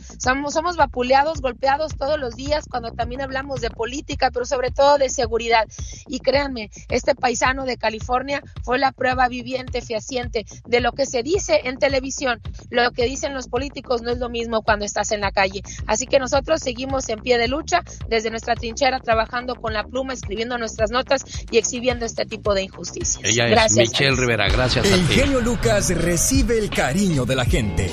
Somos 0.51 0.77
vapuleados, 0.77 1.41
golpeados 1.41 1.97
todos 1.97 2.19
los 2.19 2.37
días 2.37 2.67
cuando 2.69 2.93
también 2.93 3.21
hablamos 3.21 3.61
de 3.61 3.71
política, 3.71 4.31
pero 4.31 4.45
sobre 4.45 4.71
todo 4.71 4.99
de 4.99 5.09
seguridad. 5.09 5.67
Y 6.09 6.21
créanme, 6.21 6.71
este 6.89 7.15
paisano 7.15 7.65
de 7.65 7.77
California 7.77 8.43
fue 8.63 8.79
la 8.79 8.93
prueba 8.93 9.29
viviente, 9.29 9.83
fehaciente 9.83 10.47
de 10.67 10.81
lo 10.81 10.93
que 10.93 11.07
se 11.07 11.23
dice 11.23 11.61
en 11.65 11.79
televisión. 11.79 12.41
Lo 12.71 12.91
que 12.93 13.05
dicen 13.05 13.35
los 13.35 13.49
políticos 13.49 14.03
no 14.03 14.11
es 14.11 14.19
lo 14.19 14.29
mismo 14.29 14.63
cuando 14.63 14.85
estás 14.85 15.13
en 15.13 15.21
la 15.21 15.33
calle. 15.33 15.63
Así 15.87 16.07
que 16.07 16.19
nosotros 16.19 16.61
seguimos 16.61 17.09
en 17.09 17.21
pie 17.21 17.39
de 17.39 17.49
lucha 17.49 17.83
desde 18.09 18.31
nuestra 18.31 18.55
trinchera 18.55 19.01
trabajando 19.01 19.55
con 19.57 19.73
la 19.73 19.85
pluma, 19.85 20.13
escribiendo 20.13 20.59
nuestras 20.59 20.91
notas 20.91 21.25
y 21.51 21.59
exhibiendo 21.59 22.07
este 22.07 22.25
tipo 22.25 22.55
de 22.55 22.63
injusticias. 22.63 23.25
Ella 23.25 23.47
es 23.65 23.77
Michelle 23.77 24.17
Rivera, 24.17 24.49
gracias 24.49 24.87
el 24.87 25.05
a 25.05 25.09
ti. 25.09 25.15
genio 25.15 25.41
Lucas 25.41 25.91
recibe 25.91 26.59
el 26.59 26.71
cariño 26.71 27.25
de 27.25 27.37
la 27.37 27.45
gente. 27.45 27.91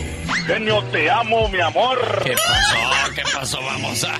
Genio, 0.47 0.84
te 0.91 1.10
amo, 1.10 1.47
mi 1.49 1.60
amor. 1.60 1.97
¿Qué 2.24 2.36
pasó? 2.47 3.13
¿Qué 3.15 3.21
pasó? 3.33 3.61
Vamos 3.61 4.03
a... 4.03 4.19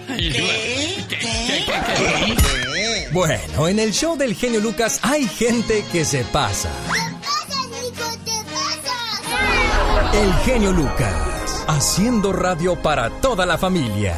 Bueno, 3.12 3.68
en 3.68 3.80
el 3.80 3.94
show 3.94 4.18
del 4.18 4.36
genio 4.36 4.60
Lucas 4.60 5.00
hay 5.04 5.28
gente 5.28 5.86
que 5.92 6.04
se 6.04 6.24
pasa. 6.26 6.70
El 10.14 10.34
genio 10.46 10.72
Lucas, 10.72 11.66
haciendo 11.68 12.34
radio 12.34 12.82
para 12.82 13.10
toda 13.22 13.46
la 13.46 13.58
familia. 13.58 14.16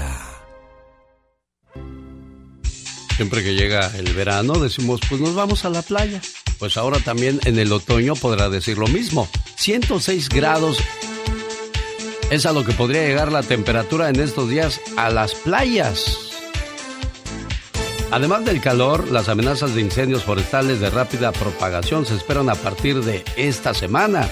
Siempre 3.16 3.44
que 3.44 3.54
llega 3.54 3.88
el 3.96 4.14
verano 4.14 4.56
decimos, 4.60 5.00
pues 5.08 5.22
nos 5.22 5.36
vamos 5.36 5.64
a 5.64 5.70
la 5.70 5.82
playa. 5.82 6.22
Pues 6.60 6.76
ahora 6.76 7.00
también 7.00 7.40
en 7.46 7.58
el 7.60 7.72
otoño 7.72 8.16
podrá 8.16 8.50
decir 8.50 8.78
lo 8.78 8.88
mismo. 8.88 9.30
106 9.56 10.30
grados 10.30 10.78
es 12.30 12.46
a 12.46 12.52
lo 12.52 12.64
que 12.64 12.74
podría 12.74 13.06
llegar 13.06 13.32
la 13.32 13.44
temperatura 13.44 14.10
en 14.10 14.20
estos 14.20 14.50
días 14.50 14.82
a 14.98 15.10
las 15.10 15.34
playas. 15.36 16.32
Además 18.12 18.46
del 18.46 18.62
calor, 18.62 19.12
las 19.12 19.30
amenazas 19.30 19.76
de 19.76 19.82
incendios 19.82 20.24
forestales 20.24 20.80
de 20.80 20.90
rápida 20.90 21.32
propagación 21.32 22.06
se 22.06 22.16
esperan 22.16 22.50
a 22.50 22.56
partir 22.56 23.04
de 23.04 23.24
esta 23.36 23.74
semana. 23.74 24.30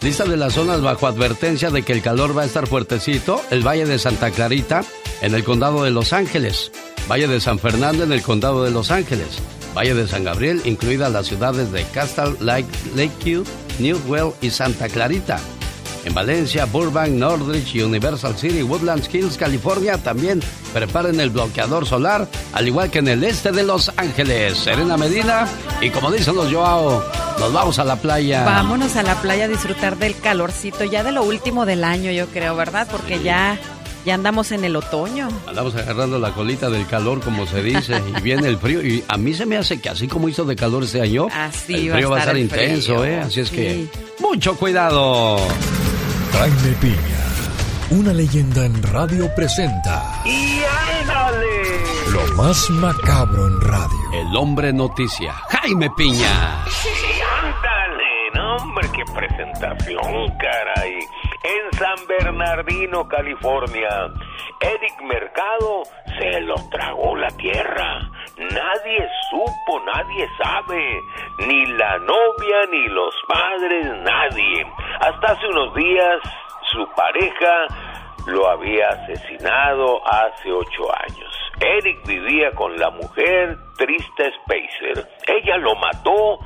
Lista 0.00 0.24
de 0.24 0.36
las 0.36 0.54
zonas 0.54 0.80
bajo 0.80 1.06
advertencia 1.06 1.70
de 1.70 1.82
que 1.82 1.92
el 1.92 2.02
calor 2.02 2.36
va 2.36 2.42
a 2.42 2.46
estar 2.46 2.66
fuertecito, 2.66 3.40
el 3.50 3.66
Valle 3.66 3.86
de 3.86 3.98
Santa 3.98 4.30
Clarita 4.30 4.82
en 5.20 5.34
el 5.34 5.44
condado 5.44 5.84
de 5.84 5.90
Los 5.90 6.12
Ángeles, 6.12 6.72
Valle 7.08 7.28
de 7.28 7.40
San 7.40 7.58
Fernando 7.60 8.02
en 8.02 8.12
el 8.12 8.22
condado 8.22 8.64
de 8.64 8.72
Los 8.72 8.90
Ángeles, 8.90 9.38
Valle 9.76 9.94
de 9.94 10.08
San 10.08 10.24
Gabriel, 10.24 10.60
incluidas 10.64 11.12
las 11.12 11.26
ciudades 11.26 11.70
de 11.70 11.84
Castle 11.84 12.34
Lake, 12.40 12.66
Lakeview, 12.96 13.44
Newell 13.78 14.32
y 14.40 14.50
Santa 14.50 14.88
Clarita. 14.88 15.38
En 16.04 16.14
Valencia, 16.14 16.64
Burbank, 16.64 17.10
Northridge, 17.10 17.82
Universal 17.84 18.36
City, 18.36 18.62
Woodlands 18.62 19.08
Hills, 19.12 19.36
California, 19.36 19.98
también 19.98 20.40
preparen 20.72 21.20
el 21.20 21.30
bloqueador 21.30 21.86
solar, 21.86 22.28
al 22.52 22.66
igual 22.66 22.90
que 22.90 22.98
en 22.98 23.08
el 23.08 23.22
este 23.22 23.52
de 23.52 23.62
Los 23.62 23.92
Ángeles. 23.96 24.58
Serena 24.58 24.96
Medina, 24.96 25.46
y 25.80 25.90
como 25.90 26.10
dicen 26.10 26.34
los 26.34 26.52
Joao, 26.52 27.04
nos 27.38 27.52
vamos 27.52 27.78
a 27.78 27.84
la 27.84 27.96
playa. 27.96 28.44
Vámonos 28.44 28.96
a 28.96 29.02
la 29.04 29.14
playa 29.20 29.44
a 29.44 29.48
disfrutar 29.48 29.96
del 29.96 30.16
calorcito, 30.16 30.84
ya 30.84 31.04
de 31.04 31.12
lo 31.12 31.22
último 31.22 31.66
del 31.66 31.84
año, 31.84 32.10
yo 32.10 32.26
creo, 32.26 32.56
¿verdad? 32.56 32.88
Porque 32.90 33.22
ya, 33.22 33.58
ya 34.04 34.14
andamos 34.14 34.50
en 34.50 34.64
el 34.64 34.74
otoño. 34.74 35.28
Andamos 35.46 35.74
agarrando 35.76 36.18
la 36.18 36.32
colita 36.32 36.68
del 36.68 36.86
calor, 36.88 37.20
como 37.20 37.46
se 37.46 37.62
dice, 37.62 38.02
y 38.18 38.20
viene 38.22 38.48
el 38.48 38.58
frío. 38.58 38.82
Y 38.82 39.04
a 39.06 39.16
mí 39.16 39.34
se 39.34 39.46
me 39.46 39.56
hace 39.56 39.80
que 39.80 39.88
así 39.88 40.08
como 40.08 40.28
hizo 40.28 40.44
de 40.44 40.56
calor 40.56 40.82
este 40.82 41.00
año, 41.00 41.28
Así 41.32 41.74
el 41.74 41.90
va 41.90 41.94
a 41.94 41.96
frío 41.96 42.10
va 42.10 42.16
a 42.16 42.20
estar 42.20 42.36
el 42.36 42.42
intenso, 42.42 42.98
frío. 42.98 43.04
¿eh? 43.04 43.20
Así 43.20 43.40
es 43.40 43.50
que, 43.50 43.86
mucho 44.18 44.56
cuidado. 44.56 45.38
Jaime 46.32 46.76
Piña, 46.80 47.24
una 47.90 48.12
leyenda 48.12 48.64
en 48.64 48.82
radio 48.82 49.32
presenta 49.34 50.22
¡Y 50.24 50.62
ándale! 51.00 51.82
lo 52.12 52.34
más 52.36 52.68
macabro 52.70 53.46
en 53.48 53.60
radio. 53.60 54.12
El 54.12 54.36
hombre 54.36 54.72
noticia, 54.72 55.32
Jaime 55.50 55.88
Piña. 55.96 56.64
Hombre, 58.62 58.88
qué 58.94 59.04
presentación, 59.12 60.38
caray. 60.38 60.98
En 61.42 61.78
San 61.78 62.06
Bernardino, 62.06 63.08
California, 63.08 64.08
Eric 64.60 65.02
Mercado 65.02 65.82
se 66.16 66.40
lo 66.42 66.54
tragó 66.70 67.16
la 67.16 67.28
tierra. 67.30 68.08
Nadie 68.38 69.08
supo, 69.30 69.80
nadie 69.84 70.28
sabe, 70.40 71.00
ni 71.46 71.66
la 71.66 71.98
novia, 71.98 72.66
ni 72.70 72.86
los 72.86 73.12
padres, 73.26 73.86
nadie. 74.04 74.64
Hasta 75.00 75.32
hace 75.32 75.46
unos 75.48 75.74
días 75.74 76.18
su 76.70 76.86
pareja 76.94 77.66
lo 78.26 78.48
había 78.48 78.90
asesinado 78.90 80.00
hace 80.06 80.52
ocho 80.52 80.84
años. 81.04 81.36
Eric 81.60 82.06
vivía 82.06 82.52
con 82.52 82.78
la 82.78 82.90
mujer 82.90 83.58
Trista 83.76 84.24
Spacer. 84.44 85.08
Ella 85.26 85.56
lo 85.56 85.74
mató 85.74 86.38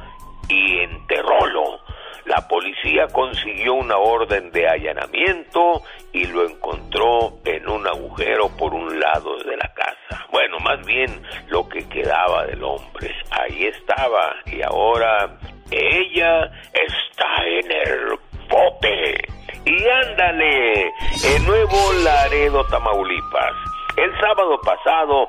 y 0.48 0.78
enterrólo. 0.78 1.85
La 2.26 2.48
policía 2.48 3.06
consiguió 3.12 3.74
una 3.74 3.98
orden 3.98 4.50
de 4.50 4.68
allanamiento 4.68 5.82
y 6.12 6.26
lo 6.26 6.44
encontró 6.44 7.38
en 7.44 7.68
un 7.68 7.86
agujero 7.86 8.48
por 8.56 8.74
un 8.74 8.98
lado 8.98 9.36
de 9.44 9.56
la 9.56 9.72
casa. 9.72 10.26
Bueno, 10.32 10.58
más 10.58 10.84
bien 10.84 11.22
lo 11.46 11.68
que 11.68 11.88
quedaba 11.88 12.44
del 12.46 12.64
hombre. 12.64 13.14
Ahí 13.30 13.66
estaba 13.66 14.34
y 14.46 14.60
ahora 14.60 15.38
ella 15.70 16.50
está 16.72 17.46
en 17.46 17.70
el 17.70 18.18
bote. 18.48 19.28
Y 19.64 19.88
ándale, 19.88 20.82
en 20.82 21.46
Nuevo 21.46 21.92
Laredo, 22.02 22.64
Tamaulipas. 22.66 23.54
El 23.96 24.10
sábado 24.20 24.60
pasado, 24.60 25.28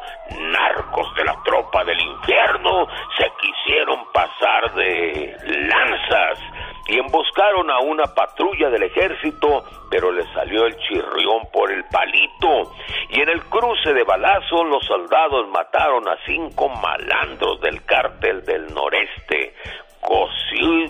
narcos 0.52 1.16
de 1.16 1.24
la 1.24 1.36
tropa 1.44 1.84
del 1.86 2.00
infierno 2.00 2.88
se 3.18 3.32
quisieron 3.40 4.00
pasar 4.12 4.74
de 4.74 5.38
lanzas 5.46 6.40
y 6.88 6.98
emboscaron 7.00 7.70
a 7.70 7.80
una 7.80 8.06
patrulla 8.06 8.70
del 8.70 8.84
ejército, 8.84 9.64
pero 9.90 10.12
le 10.12 10.24
salió 10.34 10.66
el 10.66 10.78
chirrión 10.78 11.48
por 11.52 11.72
el 11.72 11.84
palito. 11.86 12.72
Y 13.10 13.22
en 13.22 13.30
el 13.30 13.42
cruce 13.46 13.94
de 13.94 14.04
balazos 14.04 14.66
los 14.68 14.86
soldados 14.86 15.48
mataron 15.50 16.08
a 16.08 16.18
cinco 16.26 16.70
malandros 16.70 17.60
del 17.62 17.84
cártel 17.86 18.44
del 18.46 18.74
noreste, 18.74 19.54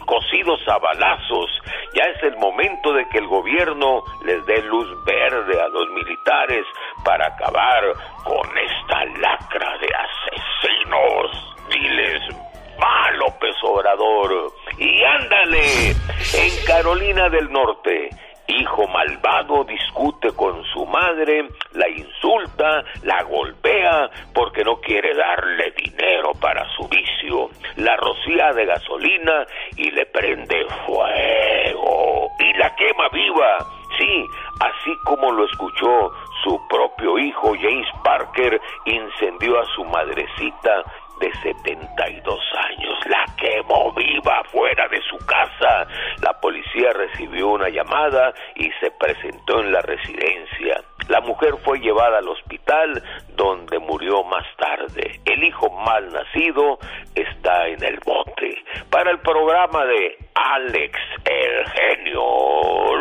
cocidos 0.05 0.59
a 0.67 0.77
balazos. 0.77 1.49
Ya 1.93 2.03
es 2.03 2.23
el 2.23 2.37
momento 2.37 2.93
de 2.93 3.07
que 3.09 3.17
el 3.17 3.27
gobierno 3.27 4.03
les 4.25 4.45
dé 4.45 4.61
luz 4.63 4.87
verde 5.05 5.59
a 5.59 5.67
los 5.67 5.89
militares 5.89 6.65
para 7.03 7.27
acabar 7.27 7.83
con 8.23 8.57
esta 8.57 9.05
lacra 9.19 9.77
de 9.79 9.87
asesinos. 9.95 11.55
Diles 11.69 12.46
va 12.81 13.11
López 13.11 13.55
Obrador. 13.63 14.53
Y 14.77 15.03
ándale, 15.03 15.89
en 15.89 16.65
Carolina 16.65 17.29
del 17.29 17.51
Norte, 17.51 18.09
hijo 18.47 18.87
malvado 18.87 19.63
discute 19.65 20.31
con 20.33 20.63
su 20.65 20.85
madre, 20.85 21.47
la 21.73 21.87
insulta, 21.89 22.83
la 23.03 23.23
golpea 23.23 24.09
porque 24.33 24.63
no 24.63 24.77
quiere 24.77 25.13
darle 25.15 25.71
dinero 25.71 26.31
para 26.39 26.67
su 26.75 26.87
vicio, 26.87 27.49
la 27.75 27.95
rocía 27.97 28.53
de 28.53 28.65
gasolina 28.65 29.45
y 29.75 29.91
le 29.91 30.05
prende 30.07 30.65
fuego 30.85 32.29
y 32.39 32.53
la 32.57 32.75
quema 32.75 33.09
viva. 33.09 33.57
Sí, 33.97 34.25
así 34.59 34.95
como 35.05 35.31
lo 35.31 35.45
escuchó 35.45 36.11
su 36.43 36.59
propio 36.67 37.17
hijo 37.17 37.53
James 37.59 37.87
Parker, 38.03 38.61
incendió 38.85 39.59
a 39.59 39.65
su 39.75 39.83
madrecita 39.85 40.83
de 41.19 41.31
72 41.41 42.39
años. 42.69 42.99
La 43.07 43.25
quemó 43.35 43.93
viva 43.93 44.43
fuera 44.51 44.87
de 44.87 45.01
su 45.01 45.17
casa. 45.25 45.87
La 46.21 46.33
policía 46.39 46.91
recibió 46.93 47.49
una 47.49 47.69
llamada 47.69 48.33
y 48.55 48.69
se 48.79 48.91
presentó 48.91 49.61
en 49.61 49.71
la 49.71 49.81
residencia. 49.81 50.83
La 51.09 51.21
mujer 51.21 51.55
fue 51.63 51.79
llevada 51.79 52.17
al 52.17 52.27
hospital 52.27 53.01
donde 53.35 53.79
murió 53.79 54.23
más 54.23 54.45
tarde. 54.57 55.19
El 55.25 55.43
hijo 55.43 55.69
mal 55.69 56.11
nacido 56.11 56.79
está 57.15 57.67
en 57.67 57.83
el 57.83 57.99
bote. 58.05 58.63
Para 58.89 59.11
el 59.11 59.19
programa 59.19 59.85
de 59.85 60.17
Alex 60.33 60.99
el 61.25 61.65
genio 61.69 62.95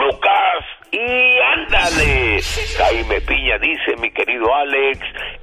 Lucas 0.00 0.64
y 0.90 1.38
ándale. 1.38 2.40
Jaime 2.76 3.20
Piña 3.22 3.58
dice, 3.58 3.96
mi 4.00 4.10
querido 4.10 4.54
Alex, 4.54 5.00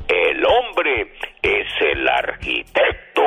el 0.08 0.46
hombre 0.46 1.14
es 1.46 1.68
el 1.94 2.08
arquitecto 2.08 3.22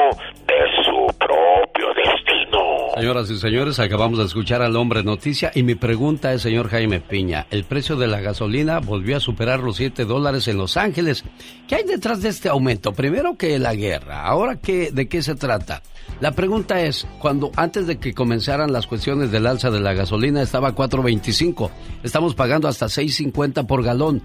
de 0.46 0.84
su 0.84 1.18
propio 1.18 1.86
destino. 1.94 2.58
Señoras 2.96 3.30
y 3.30 3.38
señores, 3.38 3.78
acabamos 3.78 4.18
de 4.18 4.24
escuchar 4.24 4.60
al 4.60 4.74
hombre 4.76 5.04
noticia 5.04 5.52
y 5.54 5.62
mi 5.62 5.76
pregunta 5.76 6.32
es, 6.32 6.42
señor 6.42 6.68
Jaime 6.68 7.00
Piña, 7.00 7.46
el 7.50 7.64
precio 7.64 7.94
de 7.96 8.08
la 8.08 8.20
gasolina 8.20 8.80
volvió 8.80 9.16
a 9.16 9.20
superar 9.20 9.60
los 9.60 9.76
7 9.76 10.04
dólares 10.04 10.48
en 10.48 10.58
Los 10.58 10.76
Ángeles. 10.76 11.24
¿Qué 11.68 11.76
hay 11.76 11.84
detrás 11.84 12.20
de 12.20 12.30
este 12.30 12.48
aumento? 12.48 12.92
Primero 12.92 13.36
que 13.36 13.58
la 13.60 13.74
guerra, 13.74 14.24
ahora 14.24 14.56
qué, 14.56 14.90
de 14.90 15.08
qué 15.08 15.22
se 15.22 15.36
trata. 15.36 15.82
La 16.20 16.32
pregunta 16.32 16.80
es, 16.80 17.06
cuando 17.20 17.52
antes 17.54 17.86
de 17.86 17.98
que 17.98 18.12
comenzaran 18.12 18.72
las 18.72 18.88
cuestiones 18.88 19.30
del 19.30 19.46
alza 19.46 19.70
de 19.70 19.78
la 19.78 19.92
gasolina 19.92 20.42
estaba 20.42 20.74
4.25, 20.74 21.70
estamos 22.02 22.34
pagando 22.34 22.66
hasta 22.66 22.86
6.50 22.86 23.66
por 23.66 23.84
galón. 23.84 24.22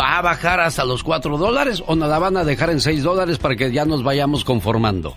¿Va 0.00 0.16
a 0.16 0.22
bajar 0.22 0.60
hasta 0.60 0.84
los 0.84 1.02
4 1.02 1.36
dólares 1.36 1.82
o 1.86 1.94
nos 1.94 2.08
la 2.08 2.18
van 2.18 2.38
a 2.38 2.44
dejar 2.44 2.70
en 2.70 2.80
6 2.80 3.02
dólares 3.02 3.36
para 3.36 3.54
que 3.54 3.70
ya 3.70 3.84
nos 3.84 4.02
vayamos 4.02 4.44
conformando? 4.44 5.14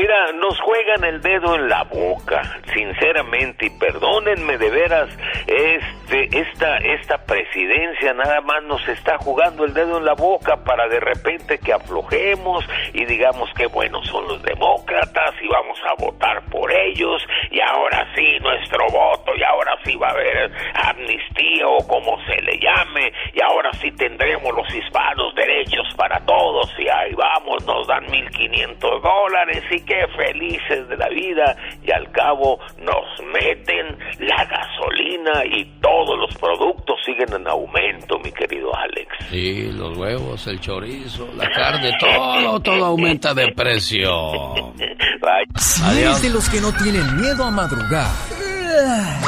Mira, 0.00 0.32
nos 0.32 0.58
juegan 0.60 1.04
el 1.04 1.20
dedo 1.20 1.56
en 1.56 1.68
la 1.68 1.84
boca, 1.84 2.40
sinceramente, 2.72 3.66
y 3.66 3.70
perdónenme 3.78 4.56
de 4.56 4.70
veras, 4.70 5.10
este, 5.46 6.40
esta, 6.40 6.78
esta 6.78 7.18
presidencia 7.26 8.14
nada 8.14 8.40
más 8.40 8.62
nos 8.62 8.88
está 8.88 9.18
jugando 9.18 9.66
el 9.66 9.74
dedo 9.74 9.98
en 9.98 10.06
la 10.06 10.14
boca 10.14 10.56
para 10.64 10.88
de 10.88 11.00
repente 11.00 11.58
que 11.58 11.74
aflojemos 11.74 12.64
y 12.94 13.04
digamos 13.04 13.52
que 13.52 13.66
buenos 13.66 14.06
son 14.06 14.26
los 14.26 14.42
demócratas 14.42 15.34
y 15.42 15.48
vamos 15.48 15.78
a 15.84 16.02
votar 16.02 16.42
por 16.46 16.72
ellos 16.72 17.22
y 17.50 17.60
ahora 17.60 18.08
sí 18.14 18.38
nuestro 18.40 18.86
voto 18.86 19.32
y 19.36 19.42
ahora 19.42 19.76
sí 19.84 19.96
va 19.96 20.08
a 20.08 20.12
haber 20.12 20.50
amnistía 20.74 21.68
o 21.68 21.86
como 21.86 22.18
se 22.24 22.40
le 22.40 22.58
llame 22.58 23.12
y 23.34 23.42
ahora 23.42 23.70
sí 23.74 23.92
tendremos 23.92 24.54
los 24.54 24.74
hispanos 24.74 25.34
derechos 25.34 25.86
para 25.94 26.18
todos 26.20 26.72
y 26.78 26.88
ahí 26.88 27.12
vamos, 27.12 27.66
nos 27.66 27.86
dan 27.86 28.06
1.500 28.06 29.00
dólares 29.02 29.62
y 29.70 29.89
qué 29.90 30.06
felices 30.16 30.88
de 30.88 30.96
la 30.96 31.08
vida 31.08 31.56
y 31.82 31.90
al 31.90 32.10
cabo 32.12 32.60
nos 32.78 33.26
meten 33.32 33.98
la 34.20 34.44
gasolina 34.44 35.44
y 35.44 35.64
todos 35.80 36.16
los 36.16 36.32
productos 36.38 36.96
siguen 37.04 37.40
en 37.40 37.48
aumento, 37.48 38.16
mi 38.20 38.30
querido 38.30 38.70
Alex. 38.72 39.08
Sí, 39.30 39.72
los 39.72 39.98
huevos, 39.98 40.46
el 40.46 40.60
chorizo, 40.60 41.28
la 41.36 41.50
carne, 41.50 41.90
todo, 41.98 42.60
todo 42.60 42.84
aumenta 42.84 43.34
de 43.34 43.52
precio. 43.52 44.12
Si 45.56 45.82
eres 45.98 46.22
de 46.22 46.30
los 46.30 46.48
que 46.48 46.60
no 46.60 46.72
tienen 46.72 47.20
miedo 47.20 47.42
a 47.44 47.50
madrugar, 47.50 48.06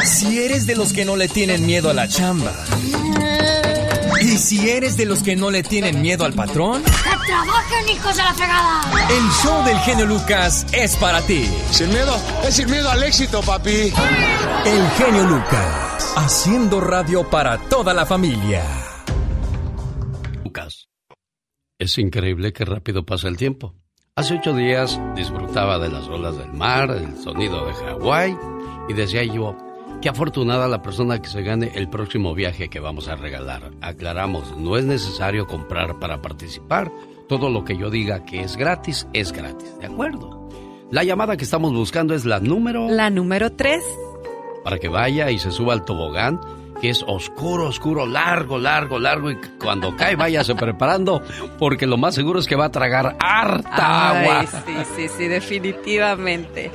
si 0.04 0.44
eres 0.44 0.64
de 0.66 0.76
los 0.76 0.92
que 0.92 1.04
no 1.04 1.16
le 1.16 1.26
tienen 1.26 1.66
miedo 1.66 1.90
a 1.90 1.92
la 1.92 2.06
chamba, 2.06 2.52
si 4.42 4.68
eres 4.68 4.96
de 4.96 5.06
los 5.06 5.22
que 5.22 5.36
no 5.36 5.50
le 5.50 5.62
tienen 5.62 6.02
miedo 6.02 6.24
al 6.24 6.32
patrón, 6.32 6.82
¡Que 6.82 7.26
trabajen, 7.26 7.88
hijos 7.88 8.16
de 8.16 8.22
la 8.22 8.34
fregada! 8.34 8.82
el 9.08 9.30
show 9.42 9.64
del 9.64 9.78
genio 9.78 10.06
Lucas 10.06 10.66
es 10.72 10.96
para 10.96 11.22
ti. 11.22 11.48
Sin 11.70 11.88
miedo, 11.88 12.16
es 12.44 12.54
sin 12.56 12.70
miedo 12.70 12.90
al 12.90 13.02
éxito, 13.02 13.40
papi. 13.42 13.92
El 14.66 14.88
genio 14.96 15.24
Lucas, 15.24 16.12
haciendo 16.16 16.80
radio 16.80 17.28
para 17.30 17.58
toda 17.58 17.94
la 17.94 18.04
familia. 18.04 18.64
Lucas, 20.44 20.88
es 21.78 21.98
increíble 21.98 22.52
que 22.52 22.64
rápido 22.64 23.04
pasa 23.06 23.28
el 23.28 23.36
tiempo. 23.36 23.74
Hace 24.16 24.34
ocho 24.34 24.54
días 24.54 25.00
disfrutaba 25.14 25.78
de 25.78 25.88
las 25.88 26.06
olas 26.08 26.36
del 26.36 26.52
mar, 26.52 26.90
el 26.90 27.16
sonido 27.22 27.64
de 27.66 27.72
Hawái 27.74 28.36
y 28.88 28.92
decía 28.92 29.24
yo, 29.24 29.56
qué 30.02 30.08
afortunada 30.08 30.66
la 30.66 30.82
persona 30.82 31.22
que 31.22 31.28
se 31.28 31.42
gane 31.42 31.70
el 31.76 31.88
próximo 31.88 32.34
viaje 32.34 32.68
que 32.68 32.80
vamos 32.80 33.06
a 33.06 33.14
regalar. 33.14 33.70
Aclaramos, 33.80 34.56
no 34.58 34.76
es 34.76 34.84
necesario 34.84 35.46
comprar 35.46 36.00
para 36.00 36.20
participar. 36.20 36.90
Todo 37.28 37.48
lo 37.48 37.64
que 37.64 37.78
yo 37.78 37.88
diga 37.88 38.24
que 38.24 38.40
es 38.40 38.56
gratis, 38.56 39.06
es 39.12 39.32
gratis. 39.32 39.78
¿De 39.78 39.86
acuerdo? 39.86 40.48
La 40.90 41.04
llamada 41.04 41.36
que 41.36 41.44
estamos 41.44 41.72
buscando 41.72 42.14
es 42.14 42.24
la 42.24 42.40
número... 42.40 42.88
La 42.90 43.10
número 43.10 43.52
3. 43.52 43.82
Para 44.64 44.78
que 44.78 44.88
vaya 44.88 45.30
y 45.30 45.38
se 45.38 45.52
suba 45.52 45.72
al 45.72 45.84
tobogán, 45.84 46.40
que 46.80 46.90
es 46.90 47.04
oscuro, 47.06 47.68
oscuro, 47.68 48.04
largo, 48.04 48.58
largo, 48.58 48.98
largo. 48.98 49.30
Y 49.30 49.38
cuando 49.62 49.96
cae, 49.96 50.16
váyase 50.16 50.56
preparando, 50.56 51.22
porque 51.60 51.86
lo 51.86 51.96
más 51.96 52.16
seguro 52.16 52.40
es 52.40 52.48
que 52.48 52.56
va 52.56 52.66
a 52.66 52.70
tragar 52.70 53.16
harta 53.20 54.10
agua. 54.10 54.40
Ay, 54.40 54.46
sí, 54.46 54.74
sí, 54.96 55.08
sí, 55.16 55.28
definitivamente. 55.28 56.72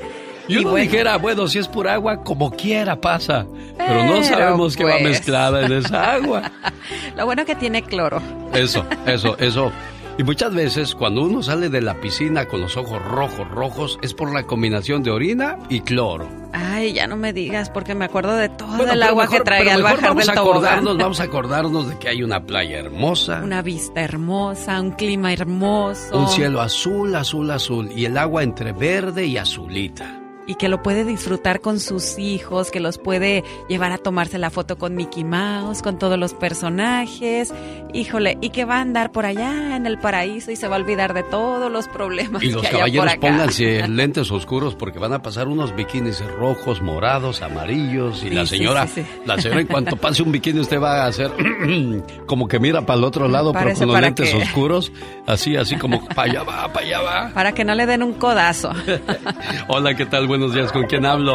Y 0.47 0.57
uno 0.57 0.75
dijera, 0.75 1.17
bueno, 1.17 1.47
si 1.47 1.59
es 1.59 1.67
pura 1.67 1.93
agua, 1.95 2.23
como 2.23 2.51
quiera 2.51 2.99
pasa. 2.99 3.45
Pero 3.77 4.05
no 4.05 4.23
sabemos 4.23 4.75
qué 4.75 4.83
va 4.85 4.91
pues. 4.91 5.03
mezclada 5.03 5.65
en 5.65 5.73
esa 5.73 6.13
agua. 6.13 6.51
Lo 7.15 7.25
bueno 7.25 7.45
que 7.45 7.55
tiene 7.55 7.81
cloro. 7.83 8.21
Eso, 8.53 8.85
eso, 9.05 9.37
eso. 9.39 9.71
Y 10.19 10.23
muchas 10.23 10.51
veces 10.51 10.95
cuando 10.95 11.21
uno 11.21 11.43
sale 11.43 11.69
de 11.69 11.79
la 11.79 11.93
piscina 12.01 12.45
con 12.47 12.59
los 12.59 12.75
ojos 12.75 12.99
rojos, 13.03 13.47
rojos, 13.51 13.99
es 14.01 14.15
por 14.15 14.33
la 14.33 14.43
combinación 14.43 15.03
de 15.03 15.11
orina 15.11 15.59
y 15.69 15.81
cloro. 15.81 16.27
Ay, 16.53 16.93
ya 16.93 17.05
no 17.05 17.17
me 17.17 17.33
digas 17.33 17.69
porque 17.69 17.93
me 17.93 18.05
acuerdo 18.05 18.35
de 18.35 18.49
todo 18.49 18.83
el 18.91 19.03
agua 19.03 19.27
que 19.27 19.41
trae 19.41 19.69
al 19.69 19.83
bajar 19.83 20.09
vamos 20.09 20.25
del 20.25 20.35
a 20.35 20.41
acordarnos. 20.41 20.97
Vamos 20.97 21.19
a 21.19 21.23
acordarnos 21.23 21.89
de 21.89 21.99
que 21.99 22.09
hay 22.09 22.23
una 22.23 22.41
playa 22.41 22.79
hermosa, 22.79 23.41
Una 23.43 23.61
vista 23.61 24.01
hermosa, 24.01 24.81
un 24.81 24.91
clima 24.91 25.31
hermoso. 25.33 26.17
un 26.17 26.27
cielo 26.29 26.61
azul, 26.61 27.15
azul, 27.15 27.51
azul 27.51 27.91
y 27.95 28.05
el 28.05 28.17
agua 28.17 28.41
entre 28.41 28.71
verde 28.71 29.27
y 29.27 29.37
azulita. 29.37 30.16
Y 30.47 30.55
que 30.55 30.69
lo 30.69 30.81
puede 30.81 31.03
disfrutar 31.03 31.59
con 31.61 31.79
sus 31.79 32.17
hijos, 32.17 32.71
que 32.71 32.79
los 32.79 32.97
puede 32.97 33.43
llevar 33.67 33.91
a 33.91 33.97
tomarse 33.97 34.37
la 34.37 34.49
foto 34.49 34.77
con 34.77 34.95
Mickey 34.95 35.23
Mouse, 35.25 35.81
con 35.81 35.99
todos 35.99 36.17
los 36.17 36.33
personajes, 36.33 37.53
híjole, 37.93 38.37
y 38.41 38.49
que 38.49 38.63
va 38.65 38.77
a 38.77 38.81
andar 38.81 39.11
por 39.11 39.25
allá 39.25 39.75
en 39.75 39.85
el 39.85 39.97
paraíso 39.99 40.49
y 40.51 40.55
se 40.55 40.67
va 40.67 40.77
a 40.77 40.79
olvidar 40.79 41.13
de 41.13 41.23
todos 41.23 41.71
los 41.71 41.87
problemas 41.89 42.43
Y 42.43 42.51
los 42.51 42.61
que 42.61 42.67
haya 42.69 42.77
por 42.77 42.79
caballeros 42.79 43.11
acá. 43.11 43.19
pónganse 43.19 43.87
lentes 43.87 44.31
oscuros 44.31 44.75
porque 44.75 44.99
van 44.99 45.13
a 45.13 45.21
pasar 45.21 45.47
unos 45.47 45.75
bikinis 45.75 46.23
rojos, 46.39 46.81
morados, 46.81 47.41
amarillos 47.41 48.23
y 48.23 48.29
Sí, 48.29 48.35
la 48.35 48.45
señora, 48.45 48.87
sí, 48.87 49.01
sí. 49.01 49.07
la 49.25 49.39
señora 49.41 49.61
en 49.61 49.67
cuanto 49.67 49.97
pase 49.97 50.23
un 50.23 50.31
bikini 50.31 50.59
usted 50.61 50.81
va 50.81 51.03
a 51.03 51.07
hacer 51.07 51.31
como 52.25 52.47
que 52.47 52.59
mira 52.59 52.81
para 52.85 52.97
el 52.99 53.03
otro 53.03 53.27
lado 53.27 53.51
pero 53.51 53.65
Parece 53.65 53.79
con 53.85 53.93
los 53.93 54.01
lentes 54.01 54.33
oscuros, 54.33 54.91
así 55.25 55.55
así 55.57 55.75
como 55.75 56.05
para 56.07 56.23
allá 56.31 56.43
va, 56.43 56.71
para 56.71 56.85
allá 56.85 57.01
va. 57.01 57.29
Para 57.33 57.51
que 57.53 57.65
no 57.65 57.75
le 57.75 57.85
den 57.85 58.01
un 58.03 58.13
codazo. 58.13 58.71
Hola, 59.67 59.95
¿qué 59.95 60.05
tal? 60.05 60.27
Buenos 60.37 60.53
días, 60.53 60.71
¿con 60.71 60.83
quién 60.83 61.03
hablo? 61.03 61.33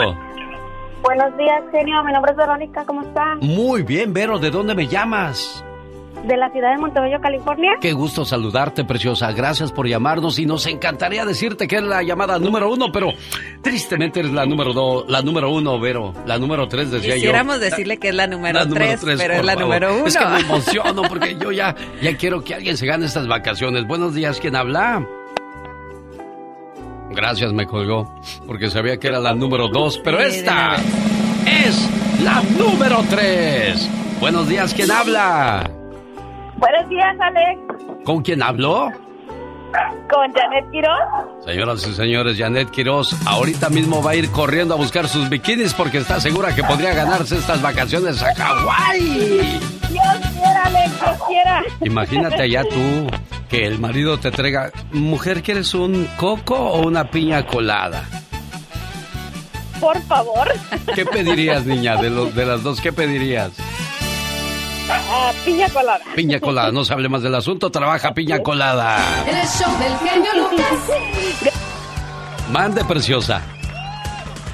Buenos 1.02 1.36
días, 1.36 1.60
genio. 1.72 2.04
Mi 2.04 2.12
nombre 2.12 2.30
es 2.30 2.36
Verónica. 2.36 2.84
¿Cómo 2.86 3.02
está? 3.02 3.34
Muy 3.40 3.82
bien, 3.82 4.12
Vero, 4.12 4.38
¿de 4.38 4.48
dónde 4.52 4.76
me 4.76 4.86
llamas? 4.86 5.64
De 6.24 6.36
la 6.36 6.48
ciudad 6.50 6.70
de 6.70 6.78
Montebello, 6.78 7.20
California. 7.20 7.72
Qué 7.80 7.94
gusto 7.94 8.24
saludarte, 8.24 8.84
preciosa. 8.84 9.32
Gracias 9.32 9.72
por 9.72 9.88
llamarnos 9.88 10.38
y 10.38 10.46
nos 10.46 10.66
encantaría 10.68 11.24
decirte 11.24 11.66
que 11.66 11.78
es 11.78 11.82
la 11.82 12.04
llamada 12.04 12.38
número 12.38 12.70
uno, 12.72 12.92
pero 12.92 13.08
tristemente 13.60 14.20
eres 14.20 14.30
la 14.32 14.46
número 14.46 14.72
dos, 14.72 15.04
la 15.08 15.20
número 15.20 15.50
uno, 15.50 15.80
Vero. 15.80 16.14
La 16.24 16.38
número 16.38 16.68
tres, 16.68 16.92
decía 16.92 17.14
Quisiéramos 17.14 17.56
yo. 17.56 17.60
decirle 17.62 17.96
que 17.96 18.10
es 18.10 18.14
la 18.14 18.28
número 18.28 18.60
La 18.60 18.66
número 18.66 18.84
tres, 18.86 19.00
tres, 19.00 19.18
pero 19.20 19.34
es 19.34 19.44
la 19.44 19.54
favor. 19.54 19.64
número 19.64 19.94
uno. 19.96 20.06
Es 20.06 20.16
que 20.16 20.24
me 20.26 20.38
emociono 20.42 21.02
porque 21.08 21.36
yo 21.40 21.50
ya, 21.50 21.74
ya 22.00 22.16
quiero 22.16 22.44
que 22.44 22.54
alguien 22.54 22.76
se 22.76 22.86
gane 22.86 23.06
estas 23.06 23.26
vacaciones. 23.26 23.84
Buenos 23.88 24.14
días, 24.14 24.38
¿quién 24.38 24.54
habla? 24.54 25.04
Gracias, 27.14 27.52
me 27.52 27.66
colgó, 27.66 28.12
porque 28.46 28.70
sabía 28.70 28.98
que 28.98 29.08
era 29.08 29.20
la 29.20 29.34
número 29.34 29.68
dos, 29.68 29.98
pero 30.02 30.20
esta 30.20 30.76
es 31.46 31.88
la 32.22 32.42
número 32.58 33.04
tres. 33.10 33.88
Buenos 34.20 34.48
días, 34.48 34.72
¿quién 34.72 34.90
habla? 34.90 35.70
Buenos 36.56 36.88
días, 36.88 37.16
Alex. 37.20 37.60
¿Con 38.04 38.22
quién 38.22 38.42
habló? 38.42 38.90
Con 40.10 40.32
Janet 40.32 40.70
Quiroz. 40.70 41.44
Señoras 41.44 41.86
y 41.86 41.94
señores, 41.94 42.36
Janet 42.38 42.70
Quiroz 42.70 43.14
ahorita 43.26 43.70
mismo 43.70 44.02
va 44.02 44.12
a 44.12 44.14
ir 44.14 44.30
corriendo 44.30 44.74
a 44.74 44.76
buscar 44.76 45.08
sus 45.08 45.28
bikinis 45.28 45.72
porque 45.74 45.98
está 45.98 46.20
segura 46.20 46.54
que 46.54 46.62
podría 46.62 46.92
ganarse 46.94 47.36
estas 47.38 47.62
vacaciones 47.62 48.22
a 48.22 48.34
Hawái. 48.34 49.60
Dios 49.88 50.04
quiera, 50.34 50.62
Alex, 50.64 51.00
Dios 51.00 51.18
quiera. 51.26 51.62
Imagínate 51.80 52.42
allá 52.42 52.64
tú 52.64 53.06
que 53.48 53.66
el 53.66 53.78
marido 53.78 54.18
te 54.18 54.30
traiga, 54.30 54.70
mujer, 54.92 55.42
¿quieres 55.42 55.74
un 55.74 56.06
coco 56.16 56.54
o 56.54 56.86
una 56.86 57.10
piña 57.10 57.46
colada? 57.46 58.04
Por 59.80 60.00
favor. 60.02 60.52
¿Qué 60.94 61.04
pedirías, 61.04 61.66
niña? 61.66 61.96
De, 61.96 62.08
los, 62.08 62.34
de 62.34 62.46
las 62.46 62.62
dos, 62.62 62.80
¿qué 62.80 62.92
pedirías? 62.92 63.52
Ah, 64.90 65.32
piña 65.44 65.68
colada. 65.68 66.04
Piña 66.14 66.40
colada, 66.40 66.72
no 66.72 66.84
se 66.84 66.92
hable 66.92 67.08
más 67.08 67.22
del 67.22 67.34
asunto, 67.34 67.70
trabaja 67.70 68.12
piña 68.14 68.40
colada. 68.40 68.98
El 69.26 69.46
show 69.46 69.70
del 69.78 69.96
genio 69.98 70.30
Lucas. 70.36 71.52
Mande, 72.50 72.84
preciosa. 72.84 73.42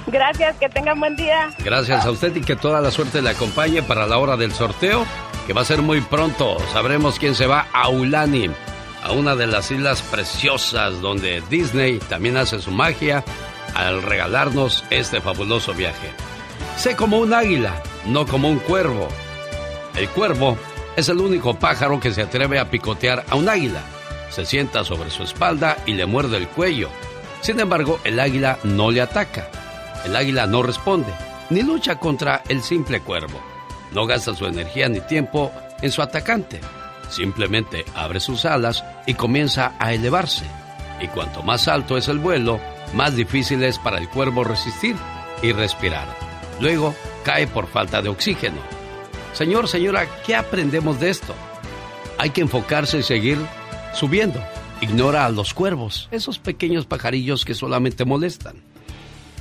Gracias, 0.06 0.56
que 0.56 0.68
tengan 0.68 0.98
buen 1.00 1.16
día. 1.16 1.50
Gracias 1.58 2.04
a 2.04 2.10
usted 2.10 2.34
y 2.36 2.40
que 2.40 2.56
toda 2.56 2.80
la 2.80 2.90
suerte 2.90 3.20
le 3.20 3.30
acompañe 3.30 3.82
para 3.82 4.06
la 4.06 4.18
hora 4.18 4.36
del 4.36 4.52
sorteo, 4.52 5.04
que 5.46 5.52
va 5.52 5.62
a 5.62 5.66
ser 5.66 5.82
muy 5.82 6.00
pronto. 6.00 6.56
Sabremos 6.72 7.18
quién 7.18 7.34
se 7.34 7.46
va 7.46 7.66
a 7.72 7.88
Ulani, 7.88 8.50
a 9.02 9.12
una 9.12 9.34
de 9.36 9.46
las 9.46 9.70
islas 9.70 10.00
preciosas 10.02 11.00
donde 11.00 11.42
Disney 11.50 11.98
también 11.98 12.36
hace 12.36 12.60
su 12.60 12.70
magia 12.70 13.24
al 13.74 14.02
regalarnos 14.02 14.84
este 14.90 15.20
fabuloso 15.20 15.74
viaje. 15.74 16.10
Sé 16.76 16.96
como 16.96 17.18
un 17.18 17.34
águila, 17.34 17.82
no 18.06 18.26
como 18.26 18.48
un 18.48 18.58
cuervo. 18.60 19.08
El 19.96 20.08
cuervo 20.10 20.56
es 20.96 21.08
el 21.08 21.18
único 21.18 21.54
pájaro 21.58 22.00
que 22.00 22.12
se 22.12 22.22
atreve 22.22 22.58
a 22.58 22.70
picotear 22.70 23.24
a 23.28 23.36
un 23.36 23.48
águila. 23.48 23.80
Se 24.30 24.44
sienta 24.44 24.84
sobre 24.84 25.10
su 25.10 25.22
espalda 25.22 25.76
y 25.86 25.92
le 25.92 26.06
muerde 26.06 26.36
el 26.36 26.48
cuello. 26.48 26.88
Sin 27.40 27.60
embargo, 27.60 28.00
el 28.04 28.18
águila 28.20 28.58
no 28.64 28.90
le 28.90 29.00
ataca. 29.00 29.48
El 30.04 30.16
águila 30.16 30.46
no 30.46 30.62
responde, 30.62 31.12
ni 31.50 31.62
lucha 31.62 31.96
contra 31.98 32.42
el 32.48 32.62
simple 32.62 33.00
cuervo. 33.00 33.40
No 33.92 34.06
gasta 34.06 34.34
su 34.34 34.46
energía 34.46 34.88
ni 34.88 35.00
tiempo 35.00 35.52
en 35.80 35.90
su 35.90 36.02
atacante. 36.02 36.60
Simplemente 37.08 37.84
abre 37.94 38.20
sus 38.20 38.44
alas 38.44 38.84
y 39.06 39.14
comienza 39.14 39.72
a 39.78 39.92
elevarse. 39.92 40.44
Y 41.00 41.08
cuanto 41.08 41.42
más 41.42 41.68
alto 41.68 41.96
es 41.96 42.08
el 42.08 42.18
vuelo, 42.18 42.60
más 42.92 43.16
difícil 43.16 43.62
es 43.62 43.78
para 43.78 43.98
el 43.98 44.08
cuervo 44.08 44.44
resistir 44.44 44.96
y 45.42 45.52
respirar. 45.52 46.08
Luego 46.60 46.94
cae 47.24 47.46
por 47.46 47.66
falta 47.66 48.02
de 48.02 48.08
oxígeno. 48.08 48.77
Señor, 49.38 49.68
señora, 49.68 50.08
¿qué 50.26 50.34
aprendemos 50.34 50.98
de 50.98 51.10
esto? 51.10 51.32
Hay 52.18 52.30
que 52.30 52.40
enfocarse 52.40 52.98
y 52.98 53.02
seguir 53.04 53.38
subiendo. 53.94 54.42
Ignora 54.80 55.26
a 55.26 55.30
los 55.30 55.54
cuervos, 55.54 56.08
esos 56.10 56.40
pequeños 56.40 56.86
pajarillos 56.86 57.44
que 57.44 57.54
solamente 57.54 58.04
molestan. 58.04 58.56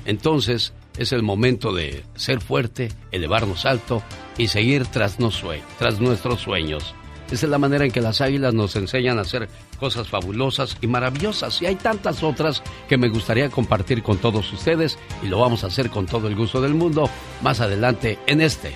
Entonces 0.05 0.73
es 0.99 1.13
el 1.13 1.23
momento 1.23 1.73
de 1.73 2.03
ser 2.13 2.41
fuerte, 2.41 2.91
elevarnos 3.11 3.65
alto 3.65 4.03
y 4.37 4.49
seguir 4.49 4.85
tras, 4.85 5.17
tras 5.79 5.99
nuestros 5.99 6.41
sueños. 6.41 6.93
Esa 7.31 7.47
es 7.47 7.49
la 7.49 7.57
manera 7.57 7.83
en 7.83 7.91
que 7.91 7.99
las 7.99 8.21
águilas 8.21 8.53
nos 8.53 8.75
enseñan 8.75 9.17
a 9.17 9.21
hacer 9.21 9.49
cosas 9.79 10.07
fabulosas 10.09 10.77
y 10.79 10.85
maravillosas. 10.85 11.59
Y 11.63 11.65
hay 11.65 11.75
tantas 11.75 12.21
otras 12.21 12.61
que 12.87 12.97
me 12.97 13.09
gustaría 13.09 13.49
compartir 13.49 14.03
con 14.03 14.19
todos 14.19 14.53
ustedes 14.53 14.99
y 15.23 15.25
lo 15.25 15.39
vamos 15.39 15.63
a 15.63 15.67
hacer 15.67 15.89
con 15.89 16.05
todo 16.05 16.27
el 16.27 16.35
gusto 16.35 16.61
del 16.61 16.75
mundo 16.75 17.09
más 17.41 17.61
adelante 17.61 18.19
en 18.27 18.41
este, 18.41 18.75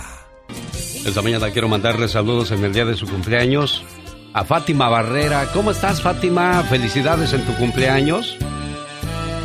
Esta 1.05 1.21
mañana 1.23 1.49
quiero 1.49 1.67
mandarle 1.67 2.07
saludos 2.07 2.51
en 2.51 2.63
el 2.63 2.73
día 2.73 2.85
de 2.85 2.95
su 2.95 3.07
cumpleaños 3.07 3.83
a 4.33 4.45
Fátima 4.45 4.87
Barrera. 4.87 5.47
¿Cómo 5.51 5.71
estás, 5.71 6.01
Fátima? 6.01 6.63
Felicidades 6.63 7.33
en 7.33 7.41
tu 7.45 7.53
cumpleaños. 7.55 8.37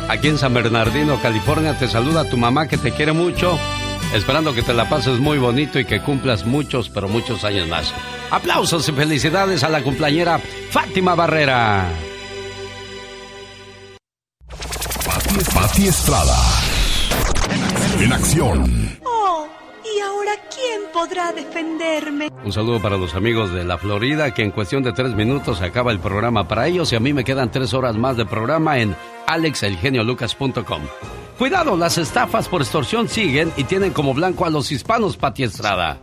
Aquí 0.07 0.27
en 0.27 0.37
San 0.37 0.53
Bernardino, 0.53 1.19
California, 1.21 1.77
te 1.77 1.87
saluda 1.87 2.29
tu 2.29 2.37
mamá 2.37 2.67
que 2.67 2.77
te 2.77 2.91
quiere 2.91 3.11
mucho. 3.11 3.57
Esperando 4.13 4.53
que 4.53 4.61
te 4.61 4.73
la 4.73 4.87
pases 4.87 5.19
muy 5.19 5.39
bonito 5.39 5.79
y 5.79 5.85
que 5.85 5.99
cumplas 5.99 6.45
muchos, 6.45 6.89
pero 6.89 7.09
muchos 7.09 7.43
años 7.43 7.67
más. 7.67 7.91
Aplausos 8.29 8.87
y 8.87 8.91
felicidades 8.91 9.63
a 9.63 9.69
la 9.69 9.81
cumpleañera 9.81 10.39
Fátima 10.69 11.15
Barrera. 11.15 11.85
Pati, 15.53 15.87
Estrada. 15.87 16.37
En 17.99 18.13
acción. 18.13 18.97
Un 22.43 22.53
saludo 22.53 22.81
para 22.81 22.97
los 22.97 23.13
amigos 23.13 23.53
de 23.53 23.63
la 23.63 23.77
Florida, 23.77 24.33
que 24.33 24.43
en 24.43 24.51
cuestión 24.51 24.83
de 24.83 24.93
tres 24.93 25.13
minutos 25.13 25.61
acaba 25.61 25.91
el 25.91 25.99
programa 25.99 26.47
para 26.47 26.67
ellos 26.67 26.91
y 26.91 26.95
a 26.95 26.99
mí 26.99 27.13
me 27.13 27.23
quedan 27.23 27.51
tres 27.51 27.73
horas 27.73 27.95
más 27.95 28.17
de 28.17 28.25
programa 28.25 28.79
en 28.79 28.95
alexelgeniolucas.com. 29.27 30.81
Cuidado, 31.37 31.77
las 31.77 31.97
estafas 31.97 32.47
por 32.47 32.61
extorsión 32.61 33.07
siguen 33.09 33.51
y 33.57 33.65
tienen 33.65 33.93
como 33.93 34.13
blanco 34.13 34.45
a 34.45 34.49
los 34.49 34.71
hispanos, 34.71 35.17
Pati 35.17 35.43
Estrada. 35.43 35.99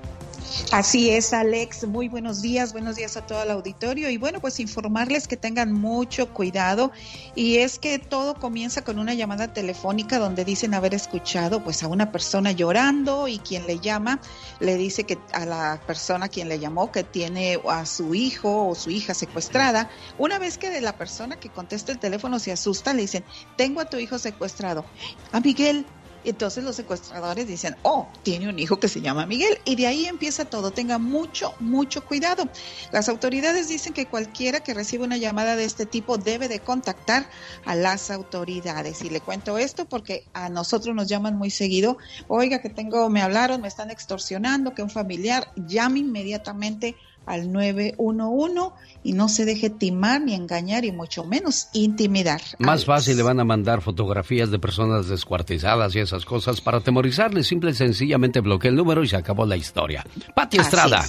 Así 0.70 1.10
es, 1.10 1.32
Alex. 1.32 1.86
Muy 1.86 2.08
buenos 2.08 2.42
días, 2.42 2.72
buenos 2.72 2.96
días 2.96 3.16
a 3.16 3.26
todo 3.26 3.42
el 3.42 3.50
auditorio. 3.50 4.10
Y 4.10 4.16
bueno, 4.16 4.40
pues 4.40 4.60
informarles 4.60 5.28
que 5.28 5.36
tengan 5.36 5.72
mucho 5.72 6.32
cuidado. 6.32 6.90
Y 7.34 7.58
es 7.58 7.78
que 7.78 7.98
todo 7.98 8.34
comienza 8.34 8.82
con 8.82 8.98
una 8.98 9.14
llamada 9.14 9.52
telefónica 9.52 10.18
donde 10.18 10.44
dicen 10.44 10.74
haber 10.74 10.94
escuchado 10.94 11.62
pues 11.62 11.82
a 11.82 11.88
una 11.88 12.12
persona 12.12 12.52
llorando 12.52 13.28
y 13.28 13.38
quien 13.38 13.66
le 13.66 13.78
llama 13.78 14.20
le 14.60 14.76
dice 14.76 15.04
que 15.04 15.18
a 15.32 15.44
la 15.44 15.80
persona 15.86 16.28
quien 16.28 16.48
le 16.48 16.58
llamó 16.58 16.90
que 16.92 17.04
tiene 17.04 17.60
a 17.68 17.86
su 17.86 18.14
hijo 18.14 18.68
o 18.68 18.74
su 18.74 18.90
hija 18.90 19.14
secuestrada. 19.14 19.90
Una 20.18 20.38
vez 20.38 20.58
que 20.58 20.70
de 20.70 20.80
la 20.80 20.96
persona 20.96 21.38
que 21.38 21.50
contesta 21.50 21.92
el 21.92 21.98
teléfono 21.98 22.38
se 22.38 22.52
asusta, 22.52 22.94
le 22.94 23.02
dicen, 23.02 23.24
tengo 23.56 23.80
a 23.80 23.86
tu 23.86 23.96
hijo 23.98 24.18
secuestrado. 24.18 24.84
A 25.32 25.40
Miguel, 25.40 25.86
entonces 26.30 26.64
los 26.64 26.76
secuestradores 26.76 27.46
dicen, 27.46 27.76
oh, 27.82 28.08
tiene 28.22 28.48
un 28.48 28.58
hijo 28.58 28.78
que 28.78 28.88
se 28.88 29.00
llama 29.00 29.26
Miguel. 29.26 29.58
Y 29.64 29.76
de 29.76 29.86
ahí 29.86 30.06
empieza 30.06 30.44
todo. 30.44 30.70
Tenga 30.70 30.98
mucho, 30.98 31.54
mucho 31.60 32.04
cuidado. 32.04 32.48
Las 32.92 33.08
autoridades 33.08 33.68
dicen 33.68 33.92
que 33.92 34.06
cualquiera 34.06 34.60
que 34.60 34.74
reciba 34.74 35.04
una 35.04 35.16
llamada 35.16 35.56
de 35.56 35.64
este 35.64 35.86
tipo 35.86 36.18
debe 36.18 36.48
de 36.48 36.60
contactar 36.60 37.28
a 37.64 37.74
las 37.74 38.10
autoridades. 38.10 39.02
Y 39.02 39.10
le 39.10 39.20
cuento 39.20 39.58
esto 39.58 39.84
porque 39.84 40.24
a 40.32 40.48
nosotros 40.48 40.94
nos 40.94 41.08
llaman 41.08 41.36
muy 41.36 41.50
seguido. 41.50 41.98
Oiga, 42.28 42.60
que 42.60 42.70
tengo, 42.70 43.08
me 43.10 43.22
hablaron, 43.22 43.60
me 43.60 43.68
están 43.68 43.90
extorsionando, 43.90 44.74
que 44.74 44.82
un 44.82 44.90
familiar 44.90 45.52
llame 45.56 46.00
inmediatamente 46.00 46.96
al 47.26 47.52
911 47.52 48.74
y 49.02 49.12
no 49.12 49.28
se 49.28 49.44
deje 49.44 49.70
timar 49.70 50.20
ni 50.20 50.34
engañar 50.34 50.84
y 50.84 50.92
mucho 50.92 51.24
menos 51.24 51.68
intimidar. 51.72 52.40
Más 52.58 52.84
fácil 52.84 53.16
le 53.16 53.22
van 53.22 53.40
a 53.40 53.44
mandar 53.44 53.82
fotografías 53.82 54.50
de 54.50 54.58
personas 54.58 55.08
descuartizadas 55.08 55.94
y 55.94 56.00
esas 56.00 56.24
cosas 56.24 56.60
para 56.60 56.78
atemorizarle. 56.78 57.42
Simple 57.42 57.70
y 57.70 57.74
sencillamente 57.74 58.40
bloquea 58.40 58.70
el 58.70 58.76
número 58.76 59.02
y 59.02 59.08
se 59.08 59.16
acabó 59.16 59.46
la 59.46 59.56
historia. 59.56 60.04
Pati 60.34 60.58
Estrada. 60.58 61.04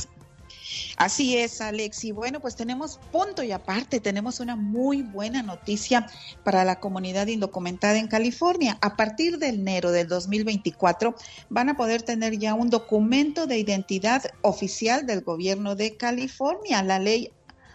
Así 0.98 1.38
es, 1.38 1.60
Alex. 1.60 2.06
Y 2.06 2.12
bueno, 2.12 2.40
pues 2.40 2.56
tenemos 2.56 3.00
punto 3.12 3.44
y 3.44 3.52
aparte, 3.52 4.00
tenemos 4.00 4.40
una 4.40 4.56
muy 4.56 5.02
buena 5.02 5.44
noticia 5.44 6.08
para 6.44 6.64
la 6.64 6.80
comunidad 6.80 7.28
indocumentada 7.28 7.98
en 7.98 8.08
California. 8.08 8.78
A 8.82 8.96
partir 8.96 9.38
de 9.38 9.48
enero 9.48 9.92
del 9.92 10.08
2024 10.08 11.16
van 11.50 11.70
a 11.70 11.78
poder 11.78 12.04
tener 12.04 12.38
ya 12.38 12.54
un 12.54 12.70
documento 12.70 13.46
de 13.46 13.58
identidad 13.58 14.24
oficial 14.42 15.06
del 15.06 15.22
gobierno 15.22 15.76
de 15.76 15.98
California. 15.98 16.82
La 16.82 17.00
ley 17.00 17.32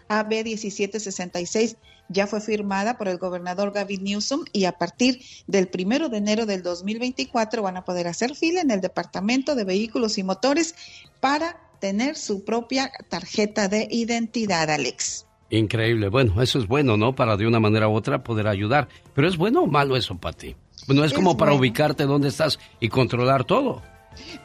AB 0.07 0.43
1766 0.43 1.77
ya 2.09 2.27
fue 2.27 2.41
firmada 2.41 2.97
por 2.97 3.07
el 3.07 3.19
gobernador 3.19 3.71
Gavin 3.71 4.03
Newsom 4.03 4.41
y 4.51 4.65
a 4.65 4.73
partir 4.73 5.21
del 5.47 5.67
primero 5.69 6.09
de 6.09 6.17
enero 6.17 6.45
del 6.45 6.63
2024 6.63 7.61
van 7.61 7.77
a 7.77 7.85
poder 7.85 8.07
hacer 8.07 8.35
fila 8.35 8.61
en 8.61 8.71
el 8.71 8.81
Departamento 8.81 9.55
de 9.55 9.63
Vehículos 9.63 10.17
y 10.17 10.23
Motores 10.23 10.75
para 11.21 11.70
tener 11.81 12.15
su 12.15 12.45
propia 12.45 12.89
tarjeta 13.09 13.67
de 13.67 13.87
identidad, 13.91 14.69
Alex. 14.69 15.25
Increíble. 15.49 16.07
Bueno, 16.07 16.41
eso 16.41 16.59
es 16.59 16.67
bueno, 16.67 16.95
¿no? 16.95 17.13
Para 17.13 17.35
de 17.35 17.45
una 17.45 17.59
manera 17.59 17.89
u 17.89 17.93
otra 17.93 18.23
poder 18.23 18.47
ayudar. 18.47 18.87
Pero 19.13 19.27
¿es 19.27 19.35
bueno 19.35 19.63
o 19.63 19.67
malo 19.67 19.97
eso, 19.97 20.17
Pati? 20.17 20.55
No 20.87 21.03
es, 21.03 21.11
como 21.11 21.35
para 21.35 21.53
ubicarte 21.53 22.05
dónde 22.05 22.29
estás 22.29 22.57
y 22.79 22.87
controlar 22.87 23.43
todo. 23.43 23.81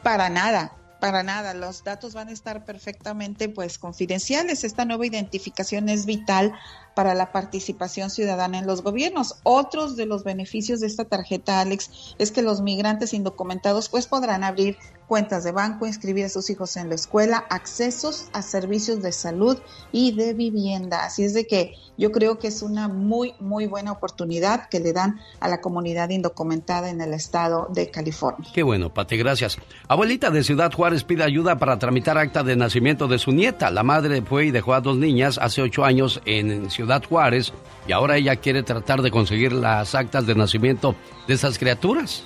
Para 0.03 0.29
nada. 0.29 0.73
Para 0.99 1.21
nada, 1.21 1.53
los 1.53 1.83
datos 1.83 2.15
van 2.15 2.29
a 2.29 2.31
estar 2.31 2.65
perfectamente 2.65 3.49
pues 3.49 3.77
confidenciales. 3.77 4.63
Esta 4.63 4.83
nueva 4.83 5.05
identificación 5.05 5.89
es 5.89 6.05
vital 6.07 6.53
para 6.97 7.13
la 7.13 7.31
participación 7.31 8.09
ciudadana 8.09 8.57
en 8.57 8.65
los 8.65 8.81
gobiernos. 8.81 9.35
Otros 9.43 9.95
de 9.97 10.07
los 10.07 10.23
beneficios 10.23 10.79
de 10.79 10.87
esta 10.87 11.05
tarjeta, 11.05 11.61
Alex, 11.61 12.15
es 12.17 12.31
que 12.31 12.41
los 12.41 12.61
migrantes 12.61 13.13
indocumentados 13.13 13.87
pues 13.87 14.07
podrán 14.07 14.43
abrir 14.43 14.77
cuentas 15.05 15.43
de 15.43 15.51
banco, 15.51 15.85
inscribir 15.85 16.25
a 16.25 16.29
sus 16.29 16.49
hijos 16.49 16.75
en 16.75 16.89
la 16.89 16.95
escuela, 16.95 17.45
accesos 17.51 18.29
a 18.33 18.41
servicios 18.41 19.03
de 19.03 19.11
salud 19.11 19.59
y 19.91 20.13
de 20.13 20.33
vivienda. 20.33 21.05
Así 21.05 21.23
es 21.23 21.35
de 21.35 21.45
que 21.45 21.75
yo 21.97 22.11
creo 22.11 22.39
que 22.39 22.47
es 22.47 22.61
una 22.61 22.87
muy, 22.87 23.33
muy 23.39 23.67
buena 23.67 23.91
oportunidad 23.91 24.67
que 24.67 24.79
le 24.79 24.91
dan 24.91 25.19
a 25.39 25.47
la 25.47 25.61
comunidad 25.61 26.09
indocumentada 26.09 26.89
en 26.89 26.99
el 26.99 27.13
estado 27.13 27.67
de 27.73 27.89
California. 27.89 28.49
Qué 28.53 28.63
bueno, 28.63 28.93
Pati, 28.93 29.17
gracias. 29.17 29.57
Abuelita 29.87 30.29
de 30.29 30.43
Ciudad 30.43 30.73
Juárez 30.73 31.03
pide 31.03 31.23
ayuda 31.23 31.57
para 31.57 31.79
tramitar 31.79 32.17
acta 32.17 32.43
de 32.43 32.55
nacimiento 32.55 33.07
de 33.07 33.17
su 33.17 33.31
nieta. 33.31 33.71
La 33.71 33.83
madre 33.83 34.21
fue 34.23 34.47
y 34.47 34.51
dejó 34.51 34.73
a 34.73 34.81
dos 34.81 34.97
niñas 34.97 35.39
hace 35.41 35.61
ocho 35.61 35.85
años 35.85 36.21
en 36.25 36.69
Ciudad 36.69 36.86
Juárez 37.07 37.53
y 37.87 37.91
ahora 37.91 38.17
ella 38.17 38.35
quiere 38.35 38.63
tratar 38.63 39.01
de 39.01 39.11
conseguir 39.11 39.53
las 39.53 39.95
actas 39.95 40.25
de 40.25 40.35
nacimiento 40.35 40.95
de 41.27 41.33
esas 41.33 41.57
criaturas. 41.57 42.23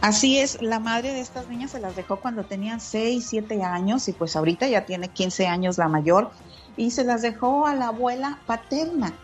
Así 0.00 0.38
es, 0.38 0.60
la 0.60 0.78
madre 0.78 1.12
de 1.12 1.20
estas 1.20 1.48
niñas 1.48 1.70
se 1.70 1.80
las 1.80 1.96
dejó 1.96 2.16
cuando 2.16 2.44
tenían 2.44 2.80
6, 2.80 3.24
7 3.28 3.62
años 3.62 4.08
y 4.08 4.12
pues 4.12 4.36
ahorita 4.36 4.68
ya 4.68 4.84
tiene 4.84 5.08
15 5.08 5.46
años 5.46 5.78
la 5.78 5.88
mayor 5.88 6.30
y 6.76 6.90
se 6.90 7.04
las 7.04 7.22
dejó 7.22 7.66
a 7.66 7.74
la 7.74 7.88
abuela 7.88 8.38
paterna. 8.46 9.14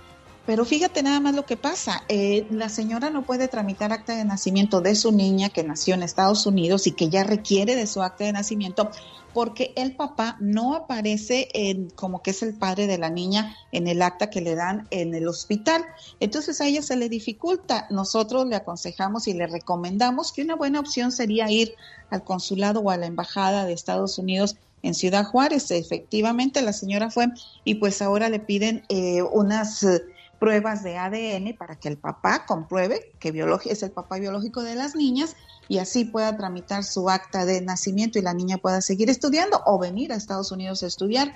Pero 0.46 0.64
fíjate 0.64 1.02
nada 1.02 1.18
más 1.18 1.34
lo 1.34 1.44
que 1.44 1.56
pasa. 1.56 2.04
Eh, 2.08 2.46
la 2.50 2.68
señora 2.68 3.10
no 3.10 3.22
puede 3.22 3.48
tramitar 3.48 3.92
acta 3.92 4.14
de 4.14 4.24
nacimiento 4.24 4.80
de 4.80 4.94
su 4.94 5.10
niña 5.10 5.48
que 5.48 5.64
nació 5.64 5.94
en 5.94 6.04
Estados 6.04 6.46
Unidos 6.46 6.86
y 6.86 6.92
que 6.92 7.08
ya 7.08 7.24
requiere 7.24 7.74
de 7.74 7.86
su 7.86 8.00
acta 8.00 8.24
de 8.24 8.32
nacimiento 8.32 8.90
porque 9.36 9.74
el 9.76 9.94
papá 9.94 10.38
no 10.40 10.74
aparece 10.74 11.48
en, 11.52 11.90
como 11.90 12.22
que 12.22 12.30
es 12.30 12.42
el 12.42 12.54
padre 12.54 12.86
de 12.86 12.96
la 12.96 13.10
niña 13.10 13.54
en 13.70 13.86
el 13.86 14.00
acta 14.00 14.30
que 14.30 14.40
le 14.40 14.54
dan 14.54 14.88
en 14.90 15.14
el 15.14 15.28
hospital. 15.28 15.84
Entonces 16.20 16.58
a 16.62 16.66
ella 16.66 16.80
se 16.80 16.96
le 16.96 17.10
dificulta. 17.10 17.86
Nosotros 17.90 18.46
le 18.46 18.56
aconsejamos 18.56 19.28
y 19.28 19.34
le 19.34 19.46
recomendamos 19.46 20.32
que 20.32 20.40
una 20.40 20.56
buena 20.56 20.80
opción 20.80 21.12
sería 21.12 21.50
ir 21.50 21.74
al 22.08 22.24
consulado 22.24 22.80
o 22.80 22.90
a 22.90 22.96
la 22.96 23.04
embajada 23.04 23.66
de 23.66 23.74
Estados 23.74 24.16
Unidos 24.16 24.56
en 24.82 24.94
Ciudad 24.94 25.26
Juárez. 25.26 25.70
Efectivamente, 25.70 26.62
la 26.62 26.72
señora 26.72 27.10
fue 27.10 27.26
y 27.62 27.74
pues 27.74 28.00
ahora 28.00 28.30
le 28.30 28.40
piden 28.40 28.84
eh, 28.88 29.20
unas 29.20 29.82
eh, 29.82 30.00
pruebas 30.38 30.82
de 30.82 30.96
ADN 30.96 31.54
para 31.58 31.76
que 31.76 31.88
el 31.88 31.98
papá 31.98 32.46
compruebe 32.46 33.12
que 33.18 33.34
es 33.66 33.82
el 33.82 33.90
papá 33.90 34.18
biológico 34.18 34.62
de 34.62 34.76
las 34.76 34.94
niñas 34.94 35.36
y 35.68 35.78
así 35.78 36.04
pueda 36.04 36.36
tramitar 36.36 36.84
su 36.84 37.10
acta 37.10 37.44
de 37.44 37.60
nacimiento 37.60 38.18
y 38.18 38.22
la 38.22 38.34
niña 38.34 38.58
pueda 38.58 38.80
seguir 38.80 39.10
estudiando 39.10 39.62
o 39.66 39.78
venir 39.78 40.12
a 40.12 40.16
Estados 40.16 40.52
Unidos 40.52 40.82
a 40.82 40.86
estudiar. 40.86 41.34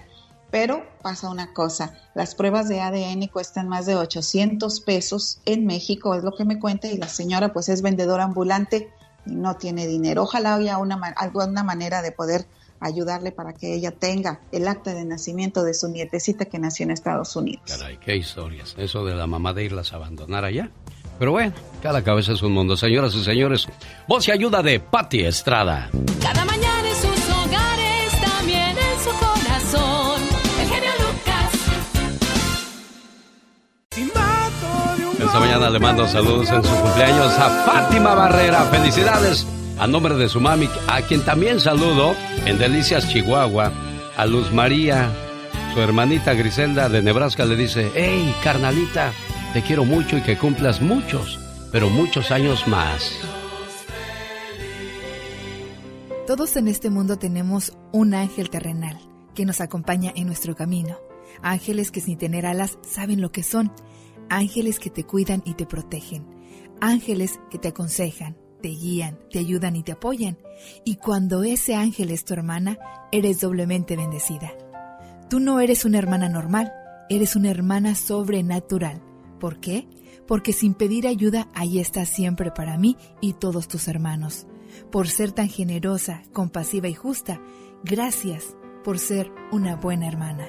Pero 0.50 0.84
pasa 1.00 1.30
una 1.30 1.52
cosa, 1.52 1.94
las 2.14 2.34
pruebas 2.34 2.68
de 2.68 2.80
ADN 2.80 3.28
cuestan 3.28 3.68
más 3.68 3.86
de 3.86 3.94
800 3.94 4.80
pesos 4.80 5.40
en 5.44 5.64
México, 5.64 6.14
es 6.16 6.24
lo 6.24 6.32
que 6.32 6.44
me 6.44 6.58
cuenta, 6.58 6.88
y 6.88 6.96
la 6.96 7.06
señora 7.06 7.52
pues 7.52 7.68
es 7.68 7.82
vendedora 7.82 8.24
ambulante 8.24 8.92
y 9.26 9.36
no 9.36 9.56
tiene 9.56 9.86
dinero. 9.86 10.24
Ojalá 10.24 10.56
haya 10.56 10.78
una, 10.78 10.96
alguna 11.16 11.62
manera 11.62 12.02
de 12.02 12.10
poder 12.10 12.46
ayudarle 12.80 13.30
para 13.30 13.52
que 13.52 13.74
ella 13.74 13.92
tenga 13.92 14.40
el 14.50 14.66
acta 14.66 14.92
de 14.94 15.04
nacimiento 15.04 15.62
de 15.62 15.74
su 15.74 15.88
nietecita 15.88 16.46
que 16.46 16.58
nació 16.58 16.84
en 16.84 16.90
Estados 16.90 17.36
Unidos. 17.36 17.62
Caray, 17.66 17.98
qué 17.98 18.16
historias. 18.16 18.74
Eso 18.76 19.04
de 19.04 19.14
la 19.14 19.26
mamá 19.26 19.52
de 19.52 19.64
irlas 19.64 19.92
a 19.92 19.96
abandonar 19.96 20.44
allá. 20.44 20.70
Pero 21.20 21.32
bueno, 21.32 21.52
cada 21.82 22.02
cabeza 22.02 22.32
es 22.32 22.40
un 22.40 22.52
mundo. 22.52 22.78
Señoras 22.78 23.14
y 23.14 23.22
señores, 23.22 23.68
voz 24.08 24.26
y 24.26 24.30
ayuda 24.30 24.62
de 24.62 24.80
Patti 24.80 25.20
Estrada. 25.20 25.90
Cada 26.22 26.46
mañana 26.46 26.88
en 26.88 26.96
sus 26.96 27.28
hogares, 27.28 28.20
también 28.22 28.70
en 28.70 28.98
su 29.04 29.10
corazón. 29.10 30.22
El 30.62 30.68
genio 30.68 30.90
Lucas. 30.98 31.52
Esta 35.20 35.40
mañana 35.40 35.68
le 35.68 35.78
mando 35.78 36.08
saludos 36.08 36.48
en 36.52 36.64
su 36.64 36.74
cumpleaños 36.74 37.38
a 37.38 37.50
Fátima 37.66 38.14
Barrera. 38.14 38.62
Felicidades 38.70 39.46
a 39.78 39.86
nombre 39.86 40.14
de 40.14 40.26
su 40.26 40.40
mami, 40.40 40.70
a 40.88 41.02
quien 41.02 41.22
también 41.22 41.60
saludo 41.60 42.16
en 42.46 42.56
Delicias, 42.56 43.06
Chihuahua. 43.10 43.70
A 44.16 44.24
Luz 44.24 44.50
María, 44.52 45.10
su 45.74 45.82
hermanita 45.82 46.32
Griselda 46.32 46.88
de 46.88 47.02
Nebraska 47.02 47.44
le 47.44 47.56
dice, 47.56 47.92
hey, 47.94 48.34
carnalita, 48.42 49.12
te 49.52 49.62
quiero 49.62 49.84
mucho 49.84 50.16
y 50.16 50.22
que 50.22 50.38
cumplas 50.38 50.80
muchos, 50.80 51.38
pero 51.72 51.90
muchos 51.90 52.30
años 52.30 52.68
más. 52.68 53.12
Todos 56.26 56.54
en 56.56 56.68
este 56.68 56.90
mundo 56.90 57.18
tenemos 57.18 57.72
un 57.92 58.14
ángel 58.14 58.50
terrenal 58.50 58.96
que 59.34 59.44
nos 59.44 59.60
acompaña 59.60 60.12
en 60.14 60.26
nuestro 60.26 60.54
camino. 60.54 60.98
Ángeles 61.42 61.90
que 61.90 62.00
sin 62.00 62.16
tener 62.16 62.46
alas 62.46 62.78
saben 62.82 63.20
lo 63.20 63.32
que 63.32 63.42
son. 63.42 63.72
Ángeles 64.28 64.78
que 64.78 64.90
te 64.90 65.04
cuidan 65.04 65.42
y 65.44 65.54
te 65.54 65.66
protegen. 65.66 66.26
Ángeles 66.80 67.40
que 67.50 67.58
te 67.58 67.68
aconsejan, 67.68 68.36
te 68.62 68.68
guían, 68.68 69.18
te 69.32 69.40
ayudan 69.40 69.74
y 69.74 69.82
te 69.82 69.92
apoyan. 69.92 70.38
Y 70.84 70.96
cuando 70.96 71.42
ese 71.42 71.74
ángel 71.74 72.12
es 72.12 72.24
tu 72.24 72.34
hermana, 72.34 72.78
eres 73.10 73.40
doblemente 73.40 73.96
bendecida. 73.96 74.52
Tú 75.28 75.40
no 75.40 75.58
eres 75.58 75.84
una 75.84 75.98
hermana 75.98 76.28
normal, 76.28 76.72
eres 77.08 77.34
una 77.34 77.50
hermana 77.50 77.96
sobrenatural 77.96 79.09
¿Por 79.40 79.58
qué? 79.58 79.88
Porque 80.28 80.52
sin 80.52 80.74
pedir 80.74 81.08
ayuda, 81.08 81.48
ahí 81.54 81.80
estás 81.80 82.08
siempre 82.08 82.52
para 82.52 82.78
mí 82.78 82.96
y 83.20 83.32
todos 83.32 83.66
tus 83.66 83.88
hermanos. 83.88 84.46
Por 84.92 85.08
ser 85.08 85.32
tan 85.32 85.48
generosa, 85.48 86.22
compasiva 86.32 86.86
y 86.88 86.94
justa, 86.94 87.40
gracias 87.82 88.54
por 88.84 88.98
ser 89.00 89.32
una 89.50 89.74
buena 89.76 90.06
hermana. 90.06 90.46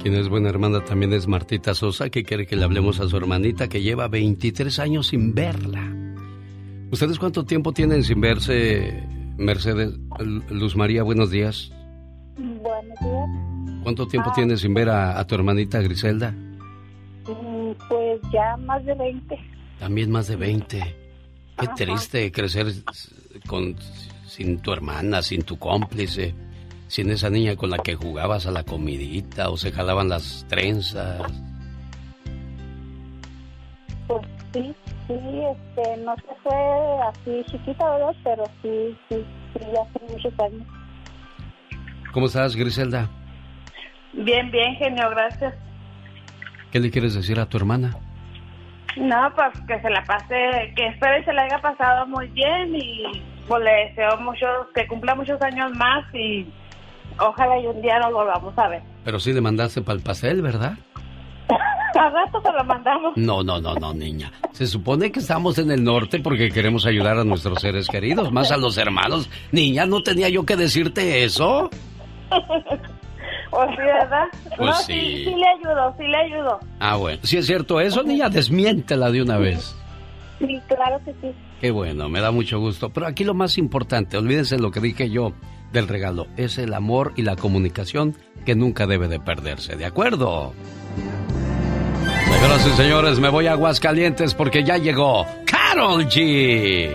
Quien 0.00 0.14
es 0.14 0.28
buena 0.28 0.48
hermana 0.48 0.84
también 0.84 1.12
es 1.12 1.26
Martita 1.26 1.74
Sosa, 1.74 2.08
que 2.10 2.22
quiere 2.22 2.46
que 2.46 2.54
le 2.54 2.62
hablemos 2.64 3.00
a 3.00 3.08
su 3.08 3.16
hermanita 3.16 3.68
que 3.68 3.82
lleva 3.82 4.06
23 4.06 4.78
años 4.78 5.08
sin 5.08 5.34
verla. 5.34 5.92
¿Ustedes 6.92 7.18
cuánto 7.18 7.44
tiempo 7.44 7.72
tienen 7.72 8.04
sin 8.04 8.20
verse, 8.20 9.02
Mercedes? 9.36 9.98
Luz 10.50 10.76
María, 10.76 11.02
buenos 11.02 11.30
días. 11.30 11.72
buenos 12.36 13.00
días. 13.00 13.82
¿Cuánto 13.82 14.06
tiempo 14.06 14.30
Ah. 14.30 14.34
tienes 14.36 14.60
sin 14.60 14.72
ver 14.74 14.88
a, 14.88 15.18
a 15.18 15.26
tu 15.26 15.34
hermanita 15.34 15.80
Griselda? 15.80 16.34
Ya 18.32 18.56
más 18.58 18.84
de 18.84 18.94
20. 18.94 19.38
También 19.78 20.10
más 20.10 20.28
de 20.28 20.36
20. 20.36 20.78
Qué 20.78 21.66
Ajá. 21.66 21.74
triste 21.74 22.30
crecer 22.30 22.66
con, 23.46 23.76
sin 24.26 24.60
tu 24.60 24.72
hermana, 24.72 25.22
sin 25.22 25.42
tu 25.42 25.58
cómplice, 25.58 26.34
sin 26.88 27.10
esa 27.10 27.30
niña 27.30 27.56
con 27.56 27.70
la 27.70 27.78
que 27.78 27.94
jugabas 27.94 28.46
a 28.46 28.50
la 28.50 28.64
comidita 28.64 29.50
o 29.50 29.56
se 29.56 29.72
jalaban 29.72 30.08
las 30.08 30.46
trenzas. 30.48 31.20
Pues 34.06 34.26
sí, 34.52 34.74
sí, 35.06 35.14
este, 35.14 35.96
no 36.04 36.14
se 36.16 36.34
fue 36.42 36.54
así 37.08 37.44
chiquita, 37.50 37.90
¿verdad? 37.90 38.16
Pero 38.24 38.44
sí, 38.62 38.96
sí, 39.08 39.24
sí, 39.54 39.60
ya 39.72 39.82
hace 39.82 40.12
muchos 40.12 40.40
años. 40.40 40.66
¿Cómo 42.12 42.26
estás, 42.26 42.56
Griselda? 42.56 43.08
Bien, 44.12 44.50
bien, 44.50 44.74
genio, 44.76 45.10
gracias. 45.10 45.54
¿Qué 46.70 46.80
le 46.80 46.90
quieres 46.90 47.14
decir 47.14 47.38
a 47.38 47.46
tu 47.46 47.56
hermana? 47.56 47.96
No, 48.98 49.32
pues 49.34 49.60
que 49.66 49.80
se 49.80 49.90
la 49.90 50.02
pase, 50.04 50.72
que 50.74 50.86
espero 50.88 51.20
y 51.20 51.24
se 51.24 51.32
la 51.32 51.42
haya 51.42 51.60
pasado 51.60 52.06
muy 52.06 52.26
bien 52.28 52.74
y 52.74 53.22
pues 53.46 53.62
le 53.62 53.70
deseo 53.86 54.18
muchos, 54.20 54.66
que 54.74 54.86
cumpla 54.86 55.14
muchos 55.14 55.40
años 55.40 55.70
más 55.76 56.04
y 56.14 56.46
ojalá 57.18 57.58
y 57.60 57.66
un 57.66 57.80
día 57.80 57.98
nos 58.00 58.12
volvamos 58.12 58.56
a 58.58 58.68
ver. 58.68 58.82
Pero 59.04 59.20
sí 59.20 59.32
le 59.32 59.40
mandaste 59.40 59.82
para 59.82 59.96
el 59.96 60.02
pastel, 60.02 60.42
¿verdad? 60.42 60.74
A 61.98 62.10
rato 62.10 62.40
se 62.42 62.52
lo 62.52 62.64
mandamos. 62.64 63.16
No, 63.16 63.42
no, 63.42 63.60
no, 63.60 63.74
no, 63.74 63.94
niña. 63.94 64.30
Se 64.52 64.66
supone 64.66 65.10
que 65.10 65.20
estamos 65.20 65.58
en 65.58 65.70
el 65.70 65.82
norte 65.82 66.20
porque 66.20 66.50
queremos 66.50 66.86
ayudar 66.86 67.18
a 67.18 67.24
nuestros 67.24 67.60
seres 67.60 67.88
queridos, 67.88 68.30
más 68.30 68.52
a 68.52 68.56
los 68.56 68.76
hermanos. 68.78 69.28
Niña, 69.52 69.86
¿no 69.86 70.02
tenía 70.02 70.28
yo 70.28 70.44
que 70.44 70.54
decirte 70.56 71.24
eso? 71.24 71.70
Pues 73.50 73.70
sí, 73.70 73.76
¿verdad? 73.76 74.24
Pues 74.56 74.60
no, 74.60 74.74
sí. 74.74 74.92
sí, 74.92 75.24
sí 75.24 75.34
le 75.34 75.48
ayudo, 75.48 75.94
sí 75.98 76.04
le 76.04 76.16
ayudo. 76.16 76.60
Ah, 76.80 76.96
bueno. 76.96 77.18
Si 77.22 77.36
es 77.38 77.46
cierto 77.46 77.80
eso, 77.80 78.02
niña, 78.02 78.28
desmiéntela 78.28 79.10
de 79.10 79.22
una 79.22 79.38
vez. 79.38 79.74
Sí, 80.38 80.60
claro 80.68 81.00
que 81.04 81.12
sí. 81.20 81.34
Qué 81.60 81.70
bueno, 81.70 82.08
me 82.08 82.20
da 82.20 82.30
mucho 82.30 82.60
gusto. 82.60 82.90
Pero 82.90 83.06
aquí 83.06 83.24
lo 83.24 83.34
más 83.34 83.58
importante, 83.58 84.16
olvídense 84.16 84.58
lo 84.58 84.70
que 84.70 84.80
dije 84.80 85.10
yo 85.10 85.32
del 85.72 85.88
regalo, 85.88 86.26
es 86.36 86.58
el 86.58 86.72
amor 86.74 87.12
y 87.16 87.22
la 87.22 87.36
comunicación 87.36 88.16
que 88.46 88.54
nunca 88.54 88.86
debe 88.86 89.08
de 89.08 89.20
perderse, 89.20 89.76
¿de 89.76 89.84
acuerdo? 89.84 90.54
Señoras 92.30 92.66
y 92.66 92.70
señores, 92.70 93.20
me 93.20 93.28
voy 93.30 93.46
a 93.48 93.52
Aguascalientes 93.52 94.34
porque 94.34 94.62
ya 94.62 94.76
llegó 94.76 95.26
Carol 95.44 96.06
G. 96.06 96.88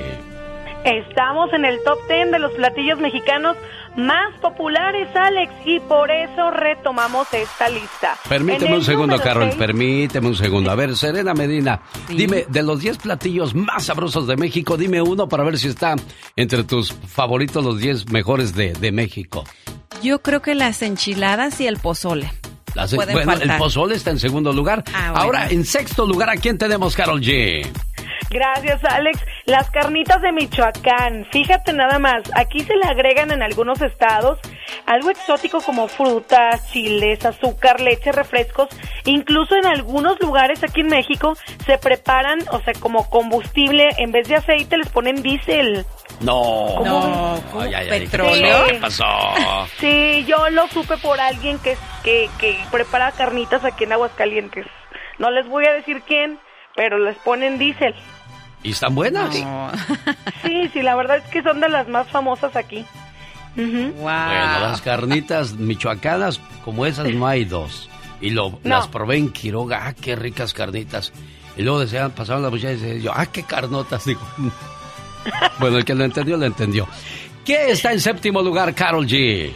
Estamos 0.85 1.51
en 1.53 1.65
el 1.65 1.77
top 1.83 1.97
10 2.07 2.31
de 2.31 2.39
los 2.39 2.51
platillos 2.53 2.99
mexicanos 2.99 3.57
más 3.95 4.33
populares, 4.41 5.07
Alex, 5.15 5.51
y 5.65 5.79
por 5.81 6.09
eso 6.11 6.51
retomamos 6.51 7.27
esta 7.33 7.69
lista. 7.69 8.17
Permíteme 8.27 8.75
un 8.75 8.83
segundo, 8.83 9.19
Carol, 9.19 9.49
permíteme 9.57 10.27
un 10.27 10.35
segundo. 10.35 10.71
A 10.71 10.75
ver, 10.75 10.95
Serena 10.95 11.33
Medina, 11.33 11.81
dime, 12.07 12.45
de 12.49 12.63
los 12.63 12.79
10 12.79 12.97
platillos 12.99 13.53
más 13.55 13.85
sabrosos 13.85 14.25
de 14.27 14.35
México, 14.37 14.77
dime 14.77 15.01
uno 15.01 15.27
para 15.29 15.43
ver 15.43 15.57
si 15.57 15.67
está 15.67 15.95
entre 16.35 16.63
tus 16.63 16.91
favoritos 16.93 17.63
los 17.63 17.79
10 17.79 18.09
mejores 18.11 18.55
de, 18.55 18.73
de 18.73 18.91
México. 18.91 19.43
Yo 20.01 20.21
creo 20.21 20.41
que 20.41 20.55
las 20.55 20.81
enchiladas 20.81 21.61
y 21.61 21.67
el 21.67 21.77
pozole. 21.77 22.31
Las- 22.75 22.95
bueno, 22.95 23.13
faltar. 23.23 23.43
el 23.51 23.57
pozole 23.59 23.95
está 23.95 24.09
en 24.09 24.17
segundo 24.19 24.51
lugar. 24.51 24.83
Ah, 24.93 25.11
bueno. 25.11 25.17
Ahora, 25.25 25.47
en 25.49 25.63
sexto 25.63 26.07
lugar, 26.07 26.29
¿a 26.31 26.37
quién 26.37 26.57
tenemos, 26.57 26.95
Carol 26.95 27.21
G? 27.21 27.67
Gracias, 28.29 28.83
Alex. 28.83 29.19
Las 29.45 29.69
carnitas 29.69 30.21
de 30.21 30.31
Michoacán. 30.31 31.25
Fíjate 31.31 31.73
nada 31.73 31.99
más, 31.99 32.23
aquí 32.35 32.61
se 32.61 32.75
le 32.75 32.85
agregan 32.85 33.31
en 33.31 33.43
algunos 33.43 33.81
estados 33.81 34.39
algo 34.85 35.09
exótico 35.09 35.61
como 35.61 35.87
frutas, 35.87 36.71
chiles, 36.71 37.25
azúcar, 37.25 37.79
leche, 37.79 38.11
refrescos. 38.11 38.69
Incluso 39.05 39.55
en 39.55 39.65
algunos 39.65 40.19
lugares 40.19 40.63
aquí 40.63 40.81
en 40.81 40.87
México 40.87 41.35
se 41.65 41.77
preparan, 41.77 42.39
o 42.51 42.59
sea, 42.61 42.73
como 42.79 43.09
combustible, 43.09 43.89
en 43.97 44.11
vez 44.11 44.27
de 44.27 44.35
aceite 44.35 44.77
les 44.77 44.89
ponen 44.89 45.21
diésel. 45.21 45.85
No. 46.21 46.83
No, 46.83 47.35
ay, 47.59 47.73
ay, 47.73 47.89
¿qué 47.89 47.99
¿petróleo? 48.05 48.65
¿Qué 48.67 48.75
pasó? 48.75 49.05
Sí, 49.79 50.25
yo 50.25 50.49
lo 50.49 50.67
supe 50.67 50.97
por 50.97 51.19
alguien 51.19 51.59
que, 51.59 51.75
que, 52.03 52.29
que 52.37 52.57
prepara 52.71 53.11
carnitas 53.11 53.63
aquí 53.65 53.83
en 53.83 53.93
Aguascalientes. 53.93 54.65
No 55.17 55.31
les 55.31 55.47
voy 55.47 55.65
a 55.65 55.73
decir 55.73 56.01
quién, 56.07 56.39
pero 56.75 56.97
les 56.99 57.17
ponen 57.17 57.57
diésel. 57.57 57.93
¿Y 58.63 58.71
están 58.71 58.95
buenas? 58.95 59.33
Sí, 60.43 60.69
sí, 60.71 60.81
la 60.81 60.95
verdad 60.95 61.17
es 61.17 61.23
que 61.25 61.43
son 61.43 61.59
de 61.59 61.67
las 61.69 61.87
más 61.89 62.07
famosas 62.07 62.55
aquí. 62.55 62.85
Bueno, 63.55 63.99
las 64.01 64.81
carnitas 64.81 65.53
michoacanas, 65.53 66.39
como 66.65 66.85
esas 66.85 67.07
no 67.13 67.27
hay 67.27 67.45
dos. 67.45 67.89
Y 68.21 68.29
lo, 68.29 68.51
No. 68.51 68.59
las 68.63 68.87
probé 68.87 69.17
en 69.17 69.31
Quiroga, 69.31 69.85
ah, 69.87 69.93
qué 69.93 70.15
ricas 70.15 70.53
carnitas. 70.53 71.11
Y 71.57 71.61
luego 71.61 71.81
decían, 71.81 72.11
pasaban 72.11 72.41
las 72.41 72.51
muchachas 72.51 72.77
y 72.77 72.81
decían, 72.81 73.01
yo, 73.01 73.11
ah, 73.13 73.25
qué 73.25 73.43
carnotas. 73.43 74.05
Digo, 74.05 74.21
bueno, 75.59 75.77
el 75.77 75.85
que 75.85 75.93
lo 75.93 76.05
entendió, 76.05 76.37
lo 76.37 76.45
entendió. 76.45 76.87
¿Qué 77.45 77.71
está 77.71 77.91
en 77.91 77.99
séptimo 77.99 78.41
lugar, 78.41 78.73
Carol 78.73 79.05
G? 79.05 79.51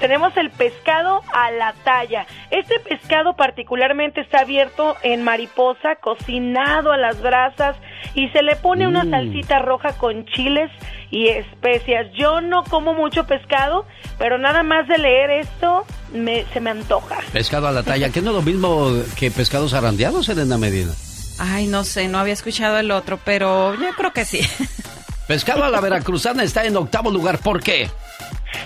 Tenemos 0.00 0.36
el 0.36 0.50
pescado 0.50 1.22
a 1.32 1.50
la 1.50 1.72
talla. 1.84 2.26
Este 2.50 2.78
pescado 2.80 3.34
particularmente 3.34 4.20
está 4.20 4.40
abierto 4.40 4.96
en 5.02 5.22
mariposa, 5.22 5.96
cocinado 5.96 6.92
a 6.92 6.96
las 6.96 7.20
brasas 7.22 7.76
y 8.14 8.28
se 8.28 8.42
le 8.42 8.56
pone 8.56 8.86
una 8.86 9.04
Mm. 9.04 9.10
salsita 9.10 9.58
roja 9.60 9.92
con 9.96 10.26
chiles 10.26 10.70
y 11.10 11.28
especias. 11.28 12.06
Yo 12.18 12.40
no 12.40 12.62
como 12.64 12.92
mucho 12.94 13.26
pescado, 13.26 13.86
pero 14.18 14.36
nada 14.38 14.62
más 14.62 14.86
de 14.88 14.98
leer 14.98 15.30
esto 15.30 15.84
me, 16.12 16.44
se 16.52 16.60
me 16.60 16.70
antoja. 16.70 17.16
Pescado 17.32 17.66
a 17.68 17.72
la 17.72 17.82
talla, 17.82 18.10
que 18.10 18.20
no 18.20 18.30
es 18.30 18.36
lo 18.36 18.42
mismo 18.42 18.90
que 19.18 19.30
pescados 19.30 19.70
zarandeados, 19.72 20.28
Elena 20.28 20.58
Medina. 20.58 20.92
Ay, 21.38 21.66
no 21.66 21.84
sé, 21.84 22.08
no 22.08 22.18
había 22.18 22.32
escuchado 22.32 22.78
el 22.78 22.90
otro, 22.90 23.18
pero 23.24 23.74
yo 23.74 23.88
creo 23.96 24.12
que 24.12 24.24
sí. 24.24 24.40
Pescado 25.28 25.64
a 25.64 25.70
la 25.70 25.80
veracruzana 25.80 26.42
está 26.44 26.64
en 26.64 26.76
octavo 26.76 27.10
lugar, 27.10 27.38
¿por 27.38 27.62
qué? 27.62 27.90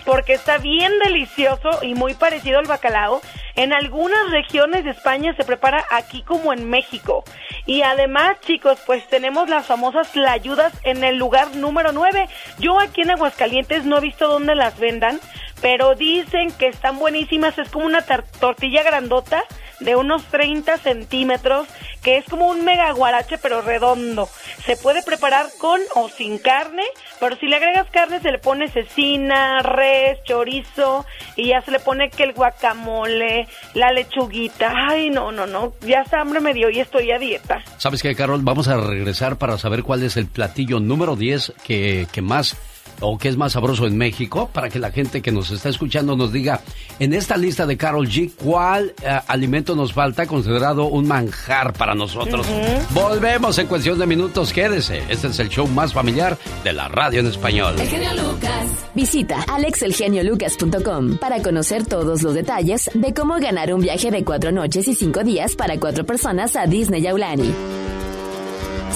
Porque 0.04 0.34
está 0.34 0.58
bien 0.58 0.92
delicioso 0.98 1.70
y 1.82 1.94
muy 1.94 2.14
parecido 2.14 2.58
al 2.58 2.66
bacalao. 2.66 3.20
En 3.56 3.72
algunas 3.72 4.30
regiones 4.30 4.84
de 4.84 4.90
España 4.90 5.34
se 5.36 5.44
prepara 5.44 5.84
aquí 5.90 6.22
como 6.22 6.52
en 6.52 6.68
México. 6.70 7.24
Y 7.66 7.82
además, 7.82 8.36
chicos, 8.40 8.78
pues 8.86 9.06
tenemos 9.08 9.48
las 9.48 9.66
famosas 9.66 10.14
layudas 10.16 10.72
en 10.84 11.04
el 11.04 11.16
lugar 11.16 11.54
número 11.56 11.92
9. 11.92 12.28
Yo 12.58 12.78
aquí 12.80 13.02
en 13.02 13.10
Aguascalientes 13.10 13.84
no 13.84 13.98
he 13.98 14.00
visto 14.00 14.28
dónde 14.28 14.54
las 14.54 14.78
vendan, 14.78 15.20
pero 15.60 15.94
dicen 15.94 16.52
que 16.52 16.68
están 16.68 16.98
buenísimas. 16.98 17.58
Es 17.58 17.68
como 17.70 17.86
una 17.86 18.02
tortilla 18.02 18.82
grandota 18.82 19.44
de 19.80 19.96
unos 19.96 20.24
30 20.26 20.78
centímetros, 20.78 21.66
que 22.02 22.18
es 22.18 22.24
como 22.26 22.48
un 22.48 22.64
mega 22.64 22.90
guarache 22.92 23.38
pero 23.38 23.62
redondo. 23.62 24.28
Se 24.64 24.76
puede 24.76 25.02
preparar 25.02 25.46
con 25.58 25.80
o 25.94 26.08
sin 26.08 26.38
carne, 26.38 26.84
pero 27.18 27.36
si 27.36 27.46
le 27.46 27.56
agregas 27.56 27.88
carne 27.90 28.20
se 28.20 28.30
le 28.30 28.38
pone 28.38 28.68
cecina, 28.68 29.60
res, 29.62 30.22
chorizo 30.24 31.04
y 31.36 31.48
ya 31.48 31.62
se 31.62 31.70
le 31.70 31.80
pone 31.80 32.10
que 32.10 32.24
el 32.24 32.32
guacamole, 32.32 33.48
la 33.74 33.92
lechuguita. 33.92 34.72
Ay, 34.88 35.10
no, 35.10 35.32
no, 35.32 35.46
no, 35.46 35.72
ya 35.80 36.00
hasta 36.00 36.20
hambre 36.20 36.40
me 36.40 36.54
dio 36.54 36.70
y 36.70 36.80
estoy 36.80 37.10
a 37.10 37.18
dieta. 37.18 37.62
¿Sabes 37.78 38.02
qué, 38.02 38.14
Carol? 38.14 38.40
Vamos 38.42 38.68
a 38.68 38.76
regresar 38.76 39.36
para 39.36 39.58
saber 39.58 39.82
cuál 39.82 40.02
es 40.02 40.16
el 40.16 40.26
platillo 40.26 40.80
número 40.80 41.16
10 41.16 41.54
que, 41.64 42.06
que 42.12 42.22
más 42.22 42.56
o 43.00 43.18
que 43.18 43.28
es 43.28 43.36
más 43.36 43.52
sabroso 43.52 43.86
en 43.86 43.96
México, 43.96 44.50
para 44.52 44.68
que 44.68 44.78
la 44.78 44.90
gente 44.90 45.22
que 45.22 45.32
nos 45.32 45.50
está 45.50 45.68
escuchando 45.68 46.16
nos 46.16 46.32
diga 46.32 46.60
en 46.98 47.12
esta 47.14 47.36
lista 47.36 47.66
de 47.66 47.76
Carol 47.76 48.06
G 48.08 48.32
cuál 48.36 48.94
eh, 49.02 49.18
alimento 49.26 49.74
nos 49.74 49.92
falta 49.92 50.26
considerado 50.26 50.86
un 50.86 51.08
manjar 51.08 51.72
para 51.72 51.94
nosotros. 51.94 52.46
Volvemos 52.90 53.58
en 53.58 53.66
cuestión 53.66 53.98
de 53.98 54.06
minutos, 54.06 54.52
quédese. 54.52 55.02
Este 55.08 55.28
es 55.28 55.38
el 55.38 55.48
show 55.48 55.66
más 55.66 55.92
familiar 55.92 56.38
de 56.64 56.72
la 56.72 56.88
radio 56.88 57.20
en 57.20 57.26
español. 57.26 57.74
El 57.78 57.88
genio 57.88 58.10
Lucas. 58.14 58.66
Visita 58.94 59.44
alexelgeniolucas.com 59.48 61.18
para 61.18 61.42
conocer 61.42 61.86
todos 61.86 62.22
los 62.22 62.34
detalles 62.34 62.90
de 62.94 63.14
cómo 63.14 63.38
ganar 63.38 63.72
un 63.72 63.80
viaje 63.80 64.10
de 64.10 64.24
cuatro 64.24 64.52
noches 64.52 64.88
y 64.88 64.94
cinco 64.94 65.24
días 65.24 65.56
para 65.56 65.78
cuatro 65.78 66.04
personas 66.04 66.56
a 66.56 66.66
Disney 66.66 67.02
Yaulani. 67.02 67.52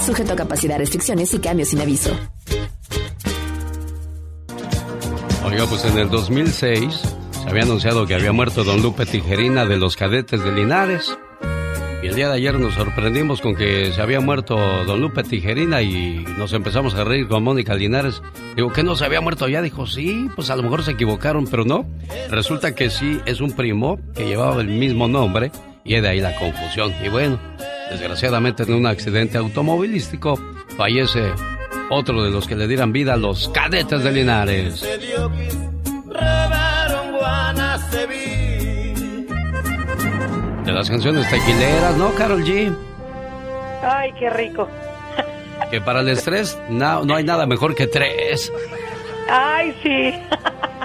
Sujeto 0.05 0.33
a 0.33 0.35
capacidad, 0.35 0.77
restricciones 0.77 1.33
y 1.33 1.39
cambios 1.39 1.69
sin 1.69 1.81
aviso. 1.81 2.11
Oiga, 5.55 5.67
pues 5.67 5.85
en 5.85 5.97
el 5.97 6.09
2006 6.09 7.15
se 7.31 7.49
había 7.49 7.63
anunciado 7.63 8.05
que 8.05 8.13
había 8.13 8.33
muerto 8.33 8.65
don 8.65 8.81
Lupe 8.81 9.05
Tijerina 9.05 9.65
de 9.65 9.77
los 9.77 9.95
cadetes 9.95 10.43
de 10.43 10.51
Linares. 10.51 11.17
Y 12.03 12.07
el 12.07 12.15
día 12.15 12.27
de 12.27 12.35
ayer 12.35 12.59
nos 12.59 12.73
sorprendimos 12.73 13.39
con 13.39 13.55
que 13.55 13.93
se 13.93 14.01
había 14.01 14.19
muerto 14.19 14.57
don 14.83 14.99
Lupe 14.99 15.23
Tijerina 15.23 15.81
y 15.81 16.25
nos 16.37 16.51
empezamos 16.51 16.93
a 16.95 17.05
reír 17.05 17.29
con 17.29 17.41
Mónica 17.41 17.73
Linares. 17.73 18.21
Digo, 18.57 18.73
¿que 18.73 18.83
no 18.83 18.97
se 18.97 19.05
había 19.05 19.21
muerto 19.21 19.47
ya? 19.47 19.61
Dijo, 19.61 19.87
sí, 19.87 20.27
pues 20.35 20.49
a 20.49 20.57
lo 20.57 20.63
mejor 20.63 20.83
se 20.83 20.91
equivocaron, 20.91 21.47
pero 21.47 21.63
no. 21.63 21.85
Resulta 22.29 22.75
que 22.75 22.89
sí, 22.89 23.21
es 23.25 23.39
un 23.39 23.53
primo 23.53 23.97
que 24.13 24.25
llevaba 24.25 24.59
el 24.59 24.67
mismo 24.67 25.07
nombre 25.07 25.53
y 25.85 25.93
es 25.95 26.01
de 26.01 26.09
ahí 26.09 26.19
la 26.19 26.35
confusión. 26.35 26.93
Y 27.01 27.07
bueno, 27.07 27.39
desgraciadamente 27.89 28.63
en 28.63 28.73
un 28.73 28.87
accidente 28.87 29.37
automovilístico 29.37 30.37
fallece 30.75 31.31
otro 31.89 32.23
de 32.23 32.31
los 32.31 32.47
que 32.47 32.55
le 32.55 32.67
dieran 32.67 32.91
vida 32.91 33.13
a 33.13 33.17
los 33.17 33.49
cadetes 33.49 34.03
de 34.03 34.11
Linares. 34.11 34.81
De 40.65 40.71
las 40.71 40.89
canciones 40.89 41.29
tequileras, 41.29 41.95
¿no, 41.97 42.13
Carol 42.15 42.43
G? 42.43 42.75
Ay, 43.83 44.11
qué 44.17 44.29
rico. 44.29 44.67
Que 45.69 45.79
para 45.81 46.01
el 46.01 46.09
estrés 46.09 46.57
no, 46.69 47.05
no 47.05 47.15
hay 47.15 47.23
nada 47.23 47.45
mejor 47.45 47.75
que 47.75 47.87
tres. 47.87 48.51
Ay, 49.29 49.75
sí. 49.83 50.13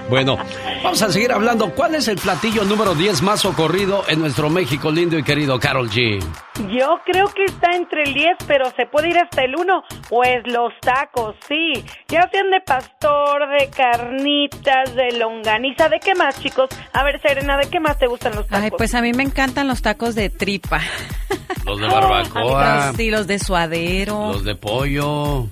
Bueno, 0.09 0.37
vamos 0.83 1.01
a 1.01 1.11
seguir 1.11 1.31
hablando. 1.31 1.73
¿Cuál 1.73 1.95
es 1.95 2.07
el 2.07 2.17
platillo 2.17 2.63
número 2.65 2.95
10 2.95 3.21
más 3.21 3.45
ocurrido 3.45 4.03
en 4.07 4.19
nuestro 4.19 4.49
México 4.49 4.91
lindo 4.91 5.17
y 5.17 5.23
querido 5.23 5.59
Carol 5.59 5.89
G? 5.89 6.19
Yo 6.69 6.99
creo 7.05 7.27
que 7.27 7.45
está 7.45 7.75
entre 7.75 8.03
el 8.03 8.13
10, 8.13 8.37
pero 8.47 8.71
se 8.75 8.85
puede 8.87 9.09
ir 9.09 9.17
hasta 9.17 9.43
el 9.43 9.55
1. 9.55 9.83
Pues 10.09 10.39
los 10.45 10.73
tacos, 10.81 11.35
sí. 11.47 11.73
Ya 12.09 12.27
sean 12.31 12.49
de 12.51 12.59
pastor, 12.61 13.47
de 13.57 13.69
carnitas, 13.69 14.95
de 14.95 15.17
longaniza. 15.17 15.87
¿De 15.87 15.99
qué 15.99 16.13
más, 16.15 16.39
chicos? 16.41 16.69
A 16.93 17.03
ver, 17.03 17.21
Serena, 17.21 17.57
¿de 17.57 17.69
qué 17.69 17.79
más 17.79 17.97
te 17.97 18.07
gustan 18.07 18.35
los 18.35 18.47
tacos? 18.47 18.63
Ay, 18.63 18.71
pues 18.71 18.93
a 18.95 19.01
mí 19.01 19.13
me 19.13 19.23
encantan 19.23 19.67
los 19.67 19.81
tacos 19.81 20.15
de 20.15 20.29
tripa. 20.29 20.81
Los 21.65 21.79
de 21.79 21.87
barbacoa. 21.91 22.93
Sí, 22.97 23.11
los 23.11 23.27
de 23.27 23.39
suadero. 23.39 24.33
Los 24.33 24.43
de 24.43 24.55
pollo. 24.55 25.47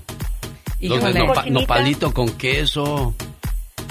Híjole. 0.80 1.20
nopa- 1.20 1.34
Cochinita. 1.34 1.60
nopalito 1.60 2.12
con 2.14 2.28
queso. 2.30 3.14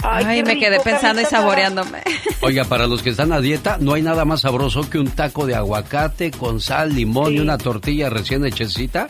Ay, 0.02 0.44
me 0.44 0.58
quedé 0.58 0.80
pensando 0.80 1.22
y 1.22 1.26
saboreándome. 1.26 2.02
Oiga, 2.42 2.64
para 2.64 2.88
los 2.88 3.02
que 3.02 3.10
están 3.10 3.34
a 3.34 3.42
dieta, 3.42 3.78
no 3.82 3.94
hay 3.96 4.02
nada 4.02 4.24
más 4.24 4.42
sabroso 4.42 4.90
que 4.90 4.98
un 4.98 5.10
taco 5.12 5.46
de 5.46 5.56
aguacate 5.56 6.32
con 6.32 6.62
sal, 6.62 6.96
limón 6.96 7.34
y 7.36 7.40
una 7.40 7.58
tortilla 7.58 8.10
recién 8.10 8.46
hechecita. 8.46 9.08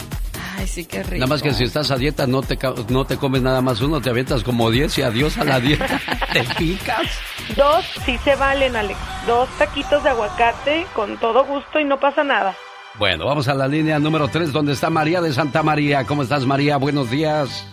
Ay, 0.57 0.67
sí, 0.67 0.85
qué 0.85 1.03
rico. 1.03 1.15
Nada 1.15 1.27
más 1.27 1.43
que 1.43 1.53
si 1.53 1.63
estás 1.63 1.91
a 1.91 1.95
dieta 1.95 2.25
no 2.25 2.41
te, 2.41 2.57
no 2.89 3.05
te 3.05 3.17
comes 3.17 3.41
nada 3.43 3.61
más 3.61 3.81
uno, 3.81 4.01
te 4.01 4.09
avientas 4.09 4.43
como 4.43 4.71
10 4.71 4.97
y 4.97 5.01
adiós 5.03 5.37
a 5.37 5.43
la 5.43 5.59
dieta. 5.61 6.01
te 6.33 6.43
picas. 6.57 7.07
Dos 7.55 7.85
sí 8.05 8.17
se 8.23 8.35
valen, 8.35 8.75
Alex. 8.75 8.97
Dos 9.27 9.47
taquitos 9.59 10.03
de 10.03 10.09
aguacate 10.09 10.85
con 10.95 11.17
todo 11.19 11.45
gusto 11.45 11.79
y 11.79 11.85
no 11.85 11.99
pasa 11.99 12.23
nada. 12.23 12.55
Bueno, 12.99 13.25
vamos 13.25 13.47
a 13.47 13.53
la 13.53 13.65
línea 13.65 13.97
número 13.97 14.27
3 14.27 14.51
donde 14.51 14.73
está 14.73 14.89
María 14.89 15.21
de 15.21 15.31
Santa 15.31 15.63
María. 15.63 16.05
¿Cómo 16.05 16.21
estás, 16.21 16.45
María? 16.45 16.75
Buenos 16.75 17.09
días. 17.09 17.65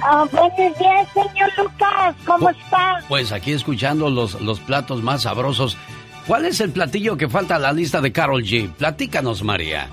Ah, 0.00 0.24
buenos 0.30 0.78
días, 0.78 1.08
señor 1.12 1.50
Lucas. 1.58 2.14
¿Cómo 2.24 2.50
está? 2.50 3.00
Pues 3.08 3.32
aquí 3.32 3.50
escuchando 3.50 4.08
los, 4.10 4.40
los 4.40 4.60
platos 4.60 5.02
más 5.02 5.22
sabrosos. 5.22 5.76
¿Cuál 6.28 6.44
es 6.44 6.60
el 6.60 6.70
platillo 6.70 7.16
que 7.16 7.28
falta 7.28 7.56
a 7.56 7.58
la 7.58 7.72
lista 7.72 8.00
de 8.00 8.12
Carol 8.12 8.44
G? 8.44 8.70
Platícanos, 8.70 9.42
María. 9.42 9.88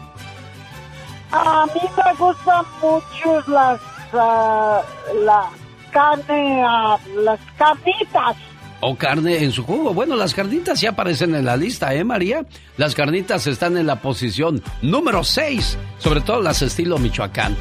A 1.32 1.66
mí 1.74 1.82
me 1.98 2.14
gustan 2.14 2.64
mucho 2.82 3.52
las 3.52 3.82
ah, 4.14 4.82
la 5.26 5.50
carne, 5.90 6.64
ah, 6.64 7.00
las 7.16 7.40
carnitas. 7.58 8.38
O 8.82 8.96
carne 8.96 9.44
en 9.44 9.52
su 9.52 9.64
jugo. 9.64 9.94
Bueno, 9.94 10.16
las 10.16 10.34
carnitas 10.34 10.80
sí 10.80 10.88
aparecen 10.88 11.36
en 11.36 11.46
la 11.46 11.56
lista, 11.56 11.94
¿eh, 11.94 12.04
María? 12.04 12.46
Las 12.78 12.96
carnitas 12.96 13.48
están 13.48 13.78
en 13.78 13.88
la 13.88 14.02
posición 14.02 14.62
número 14.82 15.24
6, 15.24 15.78
sobre 16.00 16.22
todo 16.22 16.42
las 16.42 16.62
estilo 16.62 16.98
Michoacán. 16.98 17.56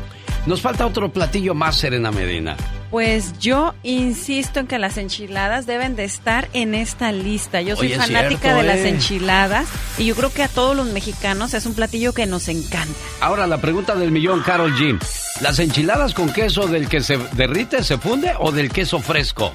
Nos 0.47 0.63
falta 0.63 0.87
otro 0.87 1.13
platillo 1.13 1.55
más, 1.55 1.77
Serena 1.77 2.11
Medina. 2.11 2.57
Pues 2.91 3.39
yo 3.39 3.75
insisto 3.83 4.59
en 4.59 4.67
que 4.67 4.79
las 4.79 4.97
enchiladas 4.97 5.67
deben 5.67 5.95
de 5.95 6.05
estar 6.05 6.49
en 6.55 6.75
esta 6.75 7.13
lista. 7.13 7.61
Yo 7.61 7.77
soy 7.77 7.89
Oye, 7.89 7.97
fanática 7.97 8.41
cierto, 8.41 8.57
de 8.59 8.63
las 8.65 8.79
¿eh? 8.79 8.89
enchiladas 8.89 9.69
y 9.97 10.07
yo 10.07 10.17
creo 10.17 10.33
que 10.33 10.43
a 10.43 10.49
todos 10.49 10.75
los 10.75 10.87
mexicanos 10.87 11.55
es 11.55 11.67
un 11.67 11.75
platillo 11.75 12.13
que 12.13 12.27
nos 12.27 12.49
encanta. 12.49 12.95
Ahora 13.21 13.47
la 13.47 13.59
pregunta 13.59 13.95
del 13.95 14.11
millón, 14.11 14.43
Carol 14.43 14.75
G. 14.75 14.99
¿Las 15.41 15.61
enchiladas 15.61 16.15
con 16.15 16.33
queso 16.33 16.67
del 16.67 16.89
que 16.89 17.01
se 17.01 17.19
derrite, 17.33 17.85
se 17.85 17.99
funde 17.99 18.33
o 18.39 18.51
del 18.51 18.71
queso 18.71 18.99
fresco? 18.99 19.55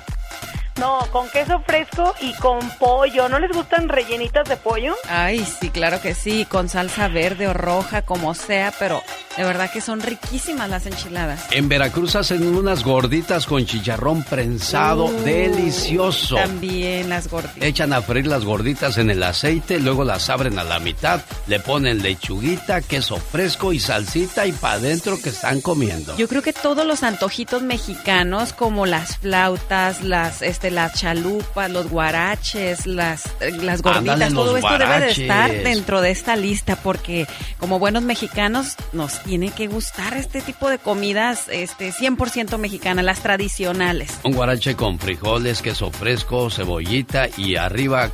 No, 0.80 0.99
con 1.11 1.30
queso 1.30 1.61
fresco 1.65 2.13
y 2.21 2.34
con 2.34 2.59
pollo. 2.80 3.30
¿No 3.30 3.39
les 3.39 3.51
gustan 3.51 3.88
rellenitas 3.88 4.47
de 4.49 4.57
pollo? 4.57 4.93
Ay, 5.09 5.45
sí, 5.59 5.69
claro 5.69 6.01
que 6.01 6.13
sí, 6.13 6.45
con 6.45 6.67
salsa 6.67 7.07
verde 7.07 7.47
o 7.47 7.53
roja, 7.53 8.01
como 8.01 8.34
sea, 8.34 8.73
pero 8.78 9.01
de 9.38 9.43
verdad 9.45 9.71
que 9.71 9.80
son 9.80 10.01
riquísimas 10.01 10.69
las 10.69 10.86
enchiladas. 10.86 11.45
En 11.51 11.69
Veracruz 11.69 12.15
hacen 12.17 12.55
unas 12.55 12.84
gorditas 12.84 13.45
con 13.45 13.65
chicharrón 13.65 14.23
prensado, 14.23 15.05
Uh, 15.05 15.21
delicioso. 15.23 16.36
También 16.36 17.09
las 17.09 17.30
gorditas. 17.30 17.63
Echan 17.63 17.93
a 17.93 18.01
freír 18.01 18.28
las 18.28 18.43
gorditas 18.43 18.97
en 18.97 19.09
el 19.09 19.23
aceite, 19.23 19.80
luego 19.80 20.03
las 20.03 20.30
abren 20.30 20.59
a 20.59 20.63
la 20.63 20.80
mitad, 20.80 21.21
le 21.47 21.59
ponen 21.59 22.01
lechuguita, 22.01 22.82
queso 22.82 23.17
fresco 23.17 23.71
y 23.73 23.80
salsita 23.80 24.45
y 24.45 24.51
pa' 24.51 24.73
adentro 24.73 25.21
que 25.21 25.30
están 25.30 25.61
comiendo. 25.61 26.15
Yo 26.17 26.28
creo 26.28 26.41
que 26.41 26.53
todos 26.53 26.86
los 26.86 27.03
antojitos 27.03 27.61
mexicanos, 27.61 28.53
como 28.53 28.86
las 28.86 29.17
flautas, 29.17 30.01
las, 30.03 30.41
este, 30.41 30.64
las 30.72 30.93
chalupas, 30.93 31.70
los 31.70 31.89
guaraches, 31.89 32.86
las, 32.86 33.24
las 33.39 33.82
gorditas, 33.82 34.13
Ándale, 34.16 34.34
todo 34.34 34.57
esto 34.57 34.78
debe 34.78 34.99
de 34.99 35.11
estar 35.11 35.51
dentro 35.51 36.01
de 36.01 36.11
esta 36.11 36.36
lista, 36.36 36.76
porque 36.76 37.28
como 37.59 37.80
buenos 37.80 38.03
mexicanos 38.03 38.76
nos 38.93 39.22
tiene 39.24 39.51
que 39.51 39.68
gustar 39.68 40.16
este 40.16 40.41
tipo 40.41 40.70
de 40.70 40.78
comidas, 40.78 41.47
este, 41.49 41.91
100% 41.91 42.57
mexicanas, 42.57 43.05
las 43.05 43.20
tradicionales. 43.22 44.11
Un 44.24 44.34
guarache 44.34 44.76
con 44.76 44.99
frijoles, 44.99 45.61
queso 45.61 45.91
fresco, 45.91 46.49
cebollita 46.49 47.28
y 47.38 47.55
arriba 47.55 48.11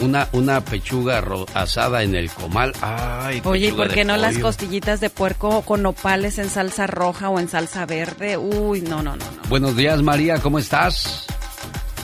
una, 0.00 0.28
una 0.32 0.60
pechuga 0.60 1.22
asada 1.54 2.02
en 2.02 2.14
el 2.14 2.30
comal. 2.30 2.72
Ay, 2.80 3.40
Oye, 3.44 3.68
¿y 3.68 3.72
por 3.72 3.88
qué 3.88 4.04
no 4.04 4.16
las 4.16 4.38
costillitas 4.38 5.00
de 5.00 5.10
puerco 5.10 5.62
con 5.62 5.82
nopales 5.82 6.38
en 6.38 6.50
salsa 6.50 6.86
roja 6.86 7.28
o 7.28 7.38
en 7.38 7.48
salsa 7.48 7.86
verde? 7.86 8.36
Uy, 8.36 8.80
no, 8.82 9.02
no, 9.02 9.16
no. 9.16 9.24
no. 9.24 9.48
Buenos 9.48 9.76
días, 9.76 10.02
María, 10.02 10.38
¿cómo 10.38 10.58
estás? 10.58 11.26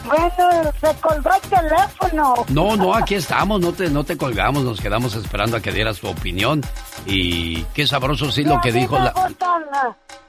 Bueno, 0.09 0.73
se 0.81 0.95
colgó 1.01 1.31
el 1.35 1.51
teléfono. 1.51 2.35
No, 2.49 2.77
no, 2.77 2.95
aquí 2.95 3.15
estamos, 3.15 3.61
no 3.61 3.73
te, 3.73 3.89
no 3.91 4.05
te 4.05 4.17
colgamos, 4.17 4.65
nos 4.65 4.81
quedamos 4.81 5.15
esperando 5.15 5.57
a 5.57 5.61
que 5.61 5.73
dieras 5.73 5.99
tu 6.01 6.09
opinión. 6.09 6.63
Y 7.07 7.63
qué 7.75 7.87
sabroso 7.87 8.31
sí 8.33 8.45
lo 8.45 8.61
que 8.61 8.73
dijo 8.73 8.99
me 8.99 9.05
la... 9.07 9.11
gustan, 9.13 9.63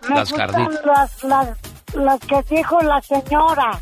me 0.07 0.15
las 0.15 0.29
gustan 0.31 0.47
carnitas. 0.51 0.85
Las, 0.85 1.23
las, 1.23 1.47
las 1.95 2.19
que 2.21 2.55
dijo 2.55 2.79
la 2.81 3.01
señora. 3.01 3.81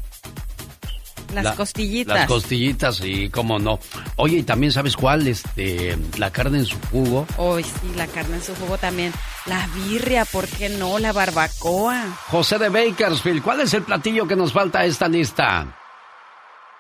Las 1.34 1.44
la- 1.44 1.56
costillitas. 1.56 2.16
Las 2.16 2.28
costillitas, 2.28 2.96
sí, 2.96 3.30
cómo 3.30 3.60
no. 3.60 3.80
Oye, 4.16 4.38
y 4.38 4.44
también 4.44 4.72
sabes 4.72 4.96
cuál, 4.96 5.28
este, 5.28 5.98
la 6.18 6.32
carne 6.32 6.60
en 6.60 6.66
su 6.66 6.78
jugo. 6.90 7.28
Uy, 7.38 7.64
sí, 7.64 7.92
la 7.98 8.08
carne 8.08 8.38
en 8.38 8.44
su 8.44 8.56
jugo 8.56 8.78
también. 8.78 9.12
La 9.46 9.68
birria, 9.76 10.24
¿por 10.24 10.48
qué 10.48 10.70
no? 10.70 11.00
La 11.00 11.12
barbacoa. 11.12 12.02
José 12.30 12.58
de 12.58 12.70
Bakersfield, 12.70 13.44
¿cuál 13.44 13.60
es 13.60 13.74
el 13.74 13.84
platillo 13.84 14.26
que 14.26 14.38
nos 14.38 14.54
falta 14.54 14.80
a 14.80 14.86
esta 14.86 15.10
lista? 15.10 15.77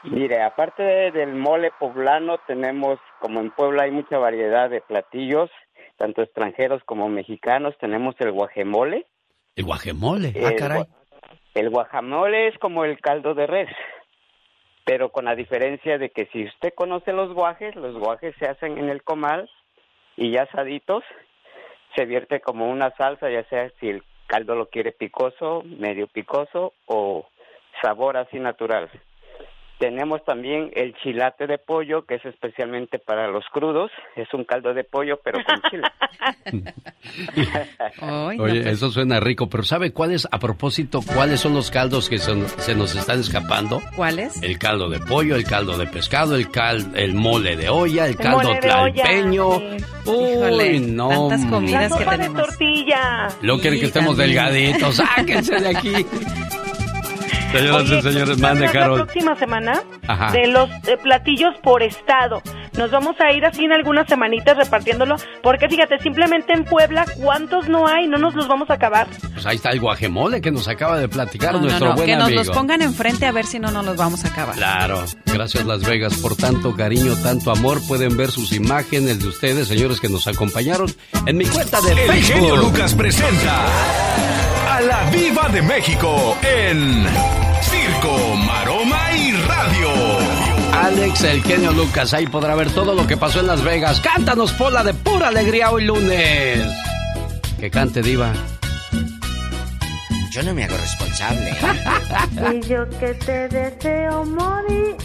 Mire, 0.04 0.41
aparte 0.43 0.84
de- 0.84 1.12
del 1.12 1.34
mole 1.34 1.72
poblano, 1.80 2.38
tenemos, 2.48 3.00
como 3.20 3.39
en 3.41 3.52
Puebla 3.52 3.84
hay 3.84 3.91
mucha 3.91 4.18
variedad 4.18 4.70
de 4.70 4.82
platillos, 4.82 5.50
tanto 5.98 6.22
extranjeros 6.22 6.84
como 6.86 7.10
mexicanos, 7.10 7.76
tenemos 7.80 8.16
el 8.20 8.32
guajemole. 8.32 9.08
El 9.56 9.66
guajemole, 9.66 10.34
ah, 10.36 10.50
El 10.50 10.56
caray. 10.56 10.84
El 11.56 11.70
guajamole 11.72 12.48
es 12.48 12.58
como 12.60 12.86
el 12.86 13.00
caldo 13.02 13.34
de 13.34 13.48
res, 13.48 13.70
pero 14.86 15.10
con 15.10 15.26
la 15.26 15.36
diferencia 15.36 15.98
de 15.98 16.12
que 16.12 16.28
si 16.28 16.45
usted 16.45 16.74
conoce 16.76 17.12
los 17.12 17.34
guajes, 17.34 17.76
los 17.76 17.98
guajes 17.98 18.36
se 18.38 18.45
hacen 18.45 18.78
en 18.78 18.89
el 18.89 19.02
comal 19.04 19.50
y 20.16 20.32
ya 20.32 20.43
asaditos, 20.43 21.04
se 21.95 22.06
vierte 22.06 22.39
como 22.41 22.70
una 22.70 22.91
salsa, 22.91 23.30
ya 23.32 23.43
sea 23.45 23.72
si 23.80 23.89
el 23.89 24.04
caldo 24.28 24.54
lo 24.56 24.68
quiere 24.70 24.91
picoso, 24.91 25.64
medio 25.66 26.06
picoso 26.08 26.74
o 26.86 27.28
sabor 27.82 28.18
así 28.18 28.39
natural. 28.39 28.89
Tenemos 29.80 30.25
también 30.25 30.71
el 30.75 30.95
chilate 31.03 31.45
de 31.45 31.59
pollo, 31.59 32.03
que 32.05 32.15
es 32.15 32.25
especialmente 32.25 32.97
para 32.97 33.28
los 33.28 33.45
crudos. 33.53 33.91
Es 34.15 34.28
un 34.34 34.43
caldo 34.43 34.73
de 34.73 34.84
pollo, 34.84 35.19
pero 35.23 35.38
con 35.45 35.61
chile. 35.69 35.84
Oye, 38.39 38.69
eso 38.69 38.89
suena 38.89 39.19
rico, 39.19 39.47
pero 39.49 39.61
¿sabe 39.63 39.91
cuáles, 39.93 40.28
a 40.32 40.39
propósito, 40.39 41.01
cuáles 41.13 41.41
son 41.41 41.53
los 41.53 41.69
caldos 41.69 42.09
que 42.09 42.17
son- 42.17 42.47
se 42.47 42.73
nos 42.75 42.95
están 42.95 43.19
escapando? 43.19 43.82
¿Cuáles? 43.95 44.41
El 44.41 44.57
caldo 44.57 44.89
de 44.89 44.99
pollo, 44.99 45.36
el 45.36 45.43
caldo 45.45 45.78
de 45.78 45.86
pescado, 45.88 46.36
el 46.36 46.49
cal, 46.49 46.84
el 46.95 47.14
mole 47.14 47.56
de 47.56 47.69
olla, 47.69 48.07
el 48.07 48.15
caldo 48.18 48.49
de 48.49 48.72
olla, 48.72 49.03
tlalpeño. 49.03 49.52
sí. 49.60 49.77
Uy, 50.06 50.30
Híjole, 50.31 50.80
no. 50.80 51.10
tantas 51.30 51.45
comidas 51.52 51.91
La 51.91 51.97
que 51.97 52.03
sopa 52.03 52.11
de 52.18 52.23
tenemos. 52.23 52.47
tortilla. 52.47 53.27
Luego 53.41 53.61
quieren 53.61 53.80
que 53.80 53.85
estemos 53.85 54.18
también. 54.18 54.30
delgaditos. 54.43 54.95
¡Sáquense 55.15 55.60
de 55.60 55.69
aquí! 55.77 55.93
Señoras 57.57 57.81
Oye, 57.89 57.97
y 57.97 58.01
señores, 58.01 58.41
¿vamos 58.41 58.43
a 58.43 58.47
mande, 58.61 58.71
Carol. 58.71 58.97
La 58.99 59.03
próxima 59.05 59.35
semana 59.35 59.84
Ajá. 60.07 60.31
de 60.31 60.47
los 60.47 60.69
eh, 60.88 60.97
platillos 61.01 61.53
por 61.63 61.84
estado. 61.84 62.41
Nos 62.77 62.91
vamos 62.91 63.15
a 63.19 63.31
ir 63.34 63.43
así 63.45 63.65
en 63.65 63.71
algunas 63.73 64.07
semanitas 64.07 64.55
repartiéndolo, 64.57 65.15
porque 65.41 65.67
fíjate, 65.67 65.97
simplemente 65.99 66.53
en 66.53 66.63
Puebla, 66.63 67.05
¿cuántos 67.21 67.67
no 67.67 67.88
hay? 67.88 68.07
No 68.07 68.17
nos 68.17 68.35
los 68.35 68.47
vamos 68.47 68.69
a 68.69 68.73
acabar. 68.75 69.07
Pues 69.34 69.45
ahí 69.45 69.55
está 69.55 69.69
el 69.71 69.79
guajemole 69.79 70.41
que 70.41 70.51
nos 70.51 70.67
acaba 70.67 70.97
de 70.99 71.07
platicar 71.07 71.53
No, 71.53 71.61
nuestro 71.61 71.89
no, 71.89 71.95
buen 71.95 72.07
que 72.07 72.15
nos 72.15 72.25
amigo. 72.27 72.43
los 72.43 72.49
pongan 72.55 72.81
enfrente 72.81 73.25
a 73.25 73.31
ver 73.31 73.45
si 73.45 73.59
no 73.59 73.71
nos 73.71 73.85
los 73.85 73.97
vamos 73.97 74.23
a 74.25 74.27
acabar. 74.27 74.55
Claro, 74.55 75.03
gracias 75.25 75.65
Las 75.65 75.84
Vegas 75.84 76.17
por 76.17 76.35
tanto 76.35 76.75
cariño, 76.75 77.15
tanto 77.23 77.51
amor. 77.51 77.79
Pueden 77.88 78.15
ver 78.15 78.29
sus 78.31 78.51
imágenes 78.53 79.19
de 79.19 79.27
ustedes, 79.27 79.67
señores 79.67 79.99
que 79.99 80.09
nos 80.09 80.27
acompañaron 80.27 80.88
en 81.25 81.38
mi 81.38 81.45
cuenta 81.45 81.81
de 81.81 81.91
El 81.91 81.97
genio 82.23 82.55
Facebook. 82.55 82.57
Lucas 82.73 82.93
presenta 82.93 83.65
a 84.78 84.82
la 84.82 85.10
Viva 85.10 85.49
de 85.49 85.62
México 85.64 86.38
en 86.44 87.04
Circo, 87.64 88.36
Maroma 88.36 89.12
y 89.16 89.32
Radio. 89.32 89.90
Alex, 90.72 91.24
el 91.24 91.41
genio 91.41 91.72
Lucas. 91.72 92.14
Ahí 92.14 92.28
podrá 92.28 92.54
ver 92.54 92.70
todo 92.70 92.94
lo 92.94 93.08
que 93.08 93.18
pasó 93.18 93.40
en 93.40 93.48
Las 93.48 93.64
Vegas. 93.64 93.99
Cántanos, 94.02 94.52
Pola, 94.54 94.84
de 94.84 94.94
pura 94.94 95.30
alegría 95.30 95.72
hoy 95.72 95.86
lunes. 95.86 96.64
Que 97.60 97.72
cante, 97.72 98.04
Diva. 98.04 98.34
Yo 100.32 100.44
no 100.44 100.54
me 100.54 100.66
hago 100.66 100.78
responsable. 100.78 101.58
y 102.54 102.62
yo 102.68 102.88
que 102.99 103.16
te 103.16 103.48
deseo 103.49 104.26
morir. 104.26 104.95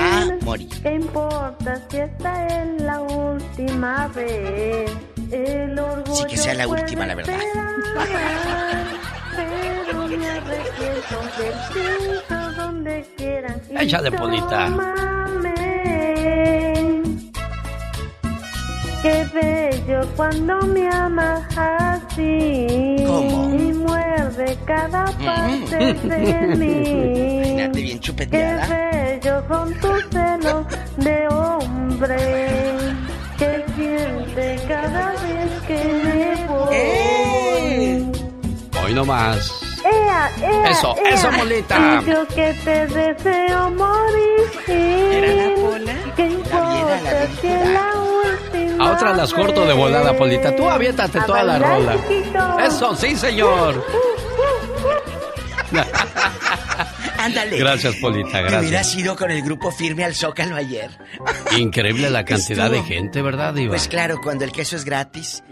Ah, 0.00 0.26
morir. 0.40 0.68
¿Qué 0.82 0.94
importa 0.94 1.80
si 1.88 1.98
esta 1.98 2.46
es 2.48 2.82
la 2.82 3.00
última 3.00 4.08
vez? 4.08 4.90
El 5.30 5.78
orgullo 5.78 6.16
Sí, 6.16 6.24
que 6.28 6.36
sea 6.36 6.54
la 6.54 6.66
última, 6.66 7.06
la 7.06 7.14
verdad. 7.14 7.38
Pero 9.86 10.06
me 10.08 10.28
arrepiento 10.28 11.16
del 11.38 11.54
piso 11.72 12.52
donde 12.56 13.04
quieran. 13.16 13.60
Échale, 13.78 14.12
Polita. 14.12 14.68
Qué 19.02 19.24
bello 19.32 20.06
cuando 20.14 20.60
me 20.66 20.86
amas 20.90 21.42
así. 21.56 22.96
¿Cómo? 23.06 23.54
Y 23.54 23.72
muerde 23.72 24.58
cada 24.66 25.06
parte 25.06 25.94
de 25.94 26.46
mí. 26.58 26.82
Imagínate 27.38 27.80
bien 27.80 27.98
Qué 27.98 28.00
chupeteada. 28.00 28.66
bello 28.66 29.42
son 29.48 29.74
tus 29.80 30.04
celos 30.10 30.66
de 30.98 31.28
hombre 31.28 32.16
que 33.38 33.64
siente 33.74 34.60
cada 34.68 35.12
vez 35.12 35.50
que 35.66 35.84
me 36.04 36.46
voy. 36.46 37.29
Hoy 38.90 38.96
no 38.96 39.04
más. 39.04 39.52
Ea, 39.84 40.32
ea, 40.42 40.70
Eso, 40.70 40.96
ea. 40.98 41.10
eso, 41.14 41.30
Molita. 41.30 42.02
Y 42.04 42.10
yo 42.10 42.26
que 42.26 42.52
te 42.64 42.86
deseo 42.88 43.70
morir. 43.70 44.50
¿Era 44.66 45.32
la 45.32 45.54
Pola? 45.54 45.92
¿Qué 46.16 46.22
La 46.24 46.28
viera, 46.28 46.96
importa 46.98 47.12
la 47.12 47.26
si 47.40 47.46
es 47.46 47.68
la 47.68 47.88
última 48.00 48.84
A 48.84 48.92
otras 48.92 49.16
las 49.16 49.32
corto 49.32 49.64
de 49.64 49.74
volada, 49.74 50.12
Polita. 50.16 50.56
Tú 50.56 50.68
aviéntate 50.68 51.20
A 51.20 51.24
toda 51.24 51.44
la 51.44 51.58
rola. 51.60 51.94
chiquito. 52.08 52.58
Eso, 52.58 52.96
sí, 52.96 53.14
señor. 53.16 53.86
Ándale. 57.24 57.58
Gracias, 57.58 57.96
Polita, 57.96 58.30
Te 58.30 58.38
hubieras 58.40 58.70
gracias. 58.70 58.96
ido 58.96 59.14
con 59.16 59.30
el 59.30 59.42
grupo 59.42 59.70
firme 59.70 60.04
al 60.04 60.14
Zócalo 60.14 60.56
ayer. 60.56 60.90
Increíble 61.58 62.08
la 62.10 62.24
cantidad 62.24 62.70
de 62.70 62.82
gente, 62.82 63.20
¿verdad, 63.20 63.52
Diva? 63.54 63.72
Pues 63.72 63.88
claro, 63.88 64.18
cuando 64.22 64.44
el 64.44 64.52
queso 64.52 64.76
es 64.76 64.84
gratis. 64.84 65.42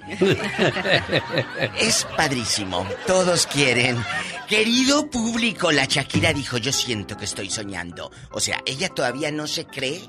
Es 1.78 2.06
padrísimo. 2.16 2.86
Todos 3.06 3.46
quieren. 3.46 4.02
Querido 4.48 5.10
público, 5.10 5.70
la 5.70 5.84
Shakira 5.84 6.32
dijo, 6.32 6.56
yo 6.58 6.72
siento 6.72 7.16
que 7.16 7.26
estoy 7.26 7.50
soñando. 7.50 8.10
O 8.30 8.40
sea, 8.40 8.58
ella 8.64 8.88
todavía 8.88 9.30
no 9.30 9.46
se 9.46 9.66
cree 9.66 10.00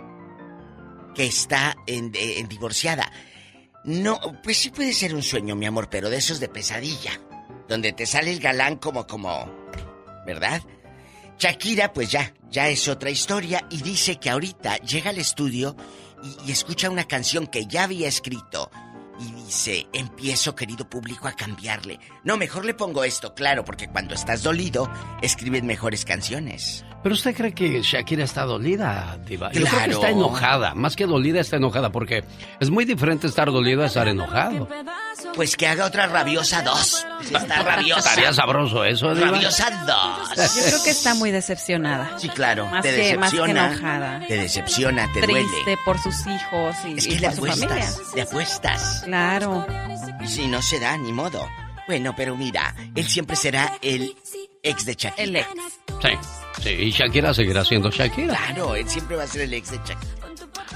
que 1.14 1.26
está 1.26 1.76
en, 1.88 2.11
en 2.14 2.48
divorciada. 2.48 3.11
No, 3.84 4.19
pues 4.44 4.57
sí 4.57 4.69
puede 4.69 4.94
ser 4.94 5.14
un 5.14 5.23
sueño, 5.23 5.56
mi 5.56 5.65
amor, 5.65 5.90
pero 5.90 6.10
de 6.10 6.18
esos 6.18 6.40
de 6.40 6.48
pesadilla. 6.48 7.11
Donde 7.68 7.91
te 7.91 8.06
sale 8.06 8.31
el 8.31 8.40
galán 8.40 8.77
como, 8.77 9.06
como, 9.07 9.52
¿verdad? 10.26 10.61
Shakira, 11.40 11.94
pues 11.94 12.11
ya, 12.11 12.34
ya 12.52 12.68
es 12.68 12.90
otra 12.90 13.10
historia 13.10 13.66
y 13.70 13.82
dice 13.82 14.18
que 14.18 14.30
ahorita 14.30 14.76
llega 14.80 15.11
al 15.11 15.20
estudio 15.20 15.74
y, 16.45 16.52
escucha 16.52 16.90
una 16.90 17.06
canción 17.06 17.48
que 17.48 17.66
ya 17.66 17.86
había 17.86 18.10
escrito 18.10 18.70
y 19.22 19.32
dice, 19.45 19.88
empiezo 19.94 20.53
querido 20.53 20.90
público 20.90 21.30
a 21.30 21.32
cambiarle. 21.32 21.98
No, 22.26 22.36
mejor 22.36 22.66
le 22.66 22.74
pongo 22.74 23.06
esto, 23.06 23.36
claro, 23.36 23.64
porque 23.64 23.88
cuando 23.88 24.16
estás 24.16 24.44
dolido, 24.44 24.91
escriben 25.22 25.66
mejores 25.66 26.03
canciones. 26.03 26.84
¿Pero 27.01 27.15
usted 27.15 27.34
cree 27.35 27.53
que 27.53 27.81
Shakira 27.81 28.26
está 28.26 28.43
dolida, 28.43 29.17
Diva? 29.26 29.47
Yo 29.53 29.61
creo 29.61 29.65
que 29.65 29.69
Claro. 29.77 29.91
está 29.93 30.09
enojada. 30.09 30.76
Más 30.76 30.95
que 30.97 31.05
dolida, 31.05 31.39
está 31.39 31.55
enojada 31.55 31.91
porque 31.91 32.26
es 32.59 32.69
muy 32.69 32.84
diferente 32.84 33.26
estar 33.27 33.49
dolido 33.51 33.84
a 33.84 33.85
estar 33.85 34.07
enojado. 34.09 34.67
Pues 35.34 35.55
que 35.55 35.65
haga 35.67 35.85
otra 35.85 36.07
rabiosa 36.07 36.61
dos. 36.61 37.05
Está 37.21 37.61
rabiosa. 37.63 38.09
Estaría 38.09 38.34
sabroso 38.34 38.84
eso, 38.84 39.15
Diva. 39.15 39.31
Rabiosa 39.31 39.69
dos. 39.88 40.55
Yo 40.55 40.63
creo 40.67 40.84
que 40.84 40.89
está 40.89 41.13
muy 41.13 41.31
decepcionada. 41.31 42.17
Sí, 42.19 42.27
claro. 42.30 42.67
Más 42.67 42.81
te 42.81 42.89
que- 42.93 43.17
más 43.17 43.31
que 43.31 43.38
decepciona. 43.38 43.67
enojada. 43.71 44.19
Te 44.27 44.35
decepciona, 44.38 45.13
te 45.13 45.21
duele. 45.21 45.47
Triste 45.49 45.77
por 45.85 45.99
sus 45.99 46.27
hijos 46.27 46.76
y, 46.85 46.97
Es 46.97 47.05
y 47.07 47.09
que 47.11 47.19
le 47.21 47.27
por 47.31 47.35
su 47.35 47.45
familia. 47.59 47.67
apuestas, 47.88 48.13
le 48.15 48.21
apuestas. 48.23 49.01
Claro. 49.05 49.65
Y 50.21 50.27
si 50.27 50.47
no 50.47 50.61
se 50.61 50.80
da, 50.81 50.97
ni 50.97 51.13
modo. 51.13 51.47
Bueno, 51.88 52.13
pero 52.15 52.35
mira, 52.35 52.76
él 52.93 53.07
siempre 53.07 53.35
será 53.38 53.73
el 53.81 54.13
ex 54.64 54.86
de 54.86 54.94
Shakira. 54.94 55.23
El 55.23 55.36
ex. 55.36 55.48
Sí, 56.02 56.10
sí, 56.61 56.69
y 56.69 56.91
Shakira 56.91 57.34
seguirá 57.34 57.64
siendo 57.65 57.90
Shakira. 57.91 58.36
Claro, 58.36 58.76
él 58.76 58.88
siempre 58.90 59.15
va 59.18 59.23
a 59.23 59.27
ser 59.27 59.41
el 59.41 59.53
ex 59.53 59.72
de 59.72 59.77
Shakira. 59.77 60.11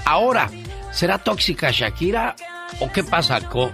Ahora, 0.04 0.50
¿será 0.92 1.18
tóxica 1.18 1.70
Shakira 1.70 2.36
o 2.80 2.90
qué 2.92 3.02
pasa 3.04 3.40
con... 3.48 3.72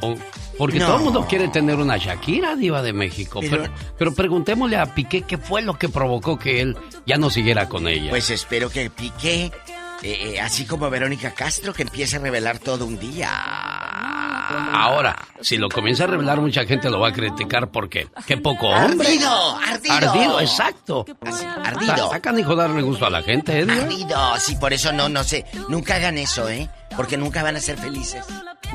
Porque 0.59 0.79
No. 0.79 0.87
todo 0.89 0.97
el 0.99 1.03
mundo 1.05 1.27
quiere 1.27 1.49
tener 1.49 1.77
una 1.77 1.97
Shakira, 1.97 2.55
diva 2.55 2.83
de 2.83 2.93
México. 2.93 3.41
Pero, 3.41 3.63
Pero- 3.63 3.75
pero 3.99 4.15
preguntémosle 4.15 4.77
a 4.77 4.95
Piqué 4.95 5.23
qué 5.23 5.39
fue 5.39 5.63
lo 5.63 5.79
que 5.79 5.89
provocó 5.89 6.39
que 6.39 6.61
él 6.61 6.77
ya 7.07 7.17
no 7.17 7.31
siguiera 7.31 7.67
con 7.69 7.89
ella. 7.89 8.11
Pues 8.11 8.29
espero 8.29 8.69
que 8.69 8.91
Piqué, 8.91 9.51
eh, 10.03 10.35
eh, 10.35 10.41
así 10.41 10.65
como 10.67 10.89
Verónica 10.91 11.33
Castro, 11.33 11.73
que 11.73 11.83
empiece 11.83 12.17
a 12.17 12.21
revelar 12.21 12.59
todo 12.59 12.87
un 12.87 12.99
día. 12.99 13.31
Ahora, 14.73 15.17
si 15.41 15.57
lo 15.59 15.69
comienza 15.69 16.05
a 16.05 16.07
revelar, 16.09 16.41
mucha 16.41 16.65
gente 16.65 16.91
lo 16.91 16.99
va 17.01 17.09
a 17.09 17.13
criticar 17.13 17.71
porque 17.71 18.09
qué 18.27 18.37
poco 18.37 18.69
hombre. 18.69 19.07
Ardido, 19.09 19.57
ardido. 19.59 19.95
Ardido, 20.11 20.41
exacto. 20.41 21.05
Así, 21.25 21.45
ardido. 21.65 22.05
Está 22.07 22.21
canijo 22.21 22.57
darle 22.57 22.83
gusto 22.83 23.07
a 23.07 23.11
la 23.11 23.23
gente, 23.23 23.61
¿eh? 23.61 23.67
Ardido, 23.71 24.37
sí, 24.39 24.57
por 24.57 24.73
eso 24.73 24.93
no, 24.93 25.09
no 25.09 25.23
sé. 25.25 25.45
Nunca 25.69 25.97
hagan 25.97 26.19
eso, 26.19 26.49
¿eh? 26.49 26.69
Porque 26.97 27.17
nunca 27.17 27.43
van 27.43 27.57
a 27.57 27.61
ser 27.61 27.77
felices. 27.79 28.25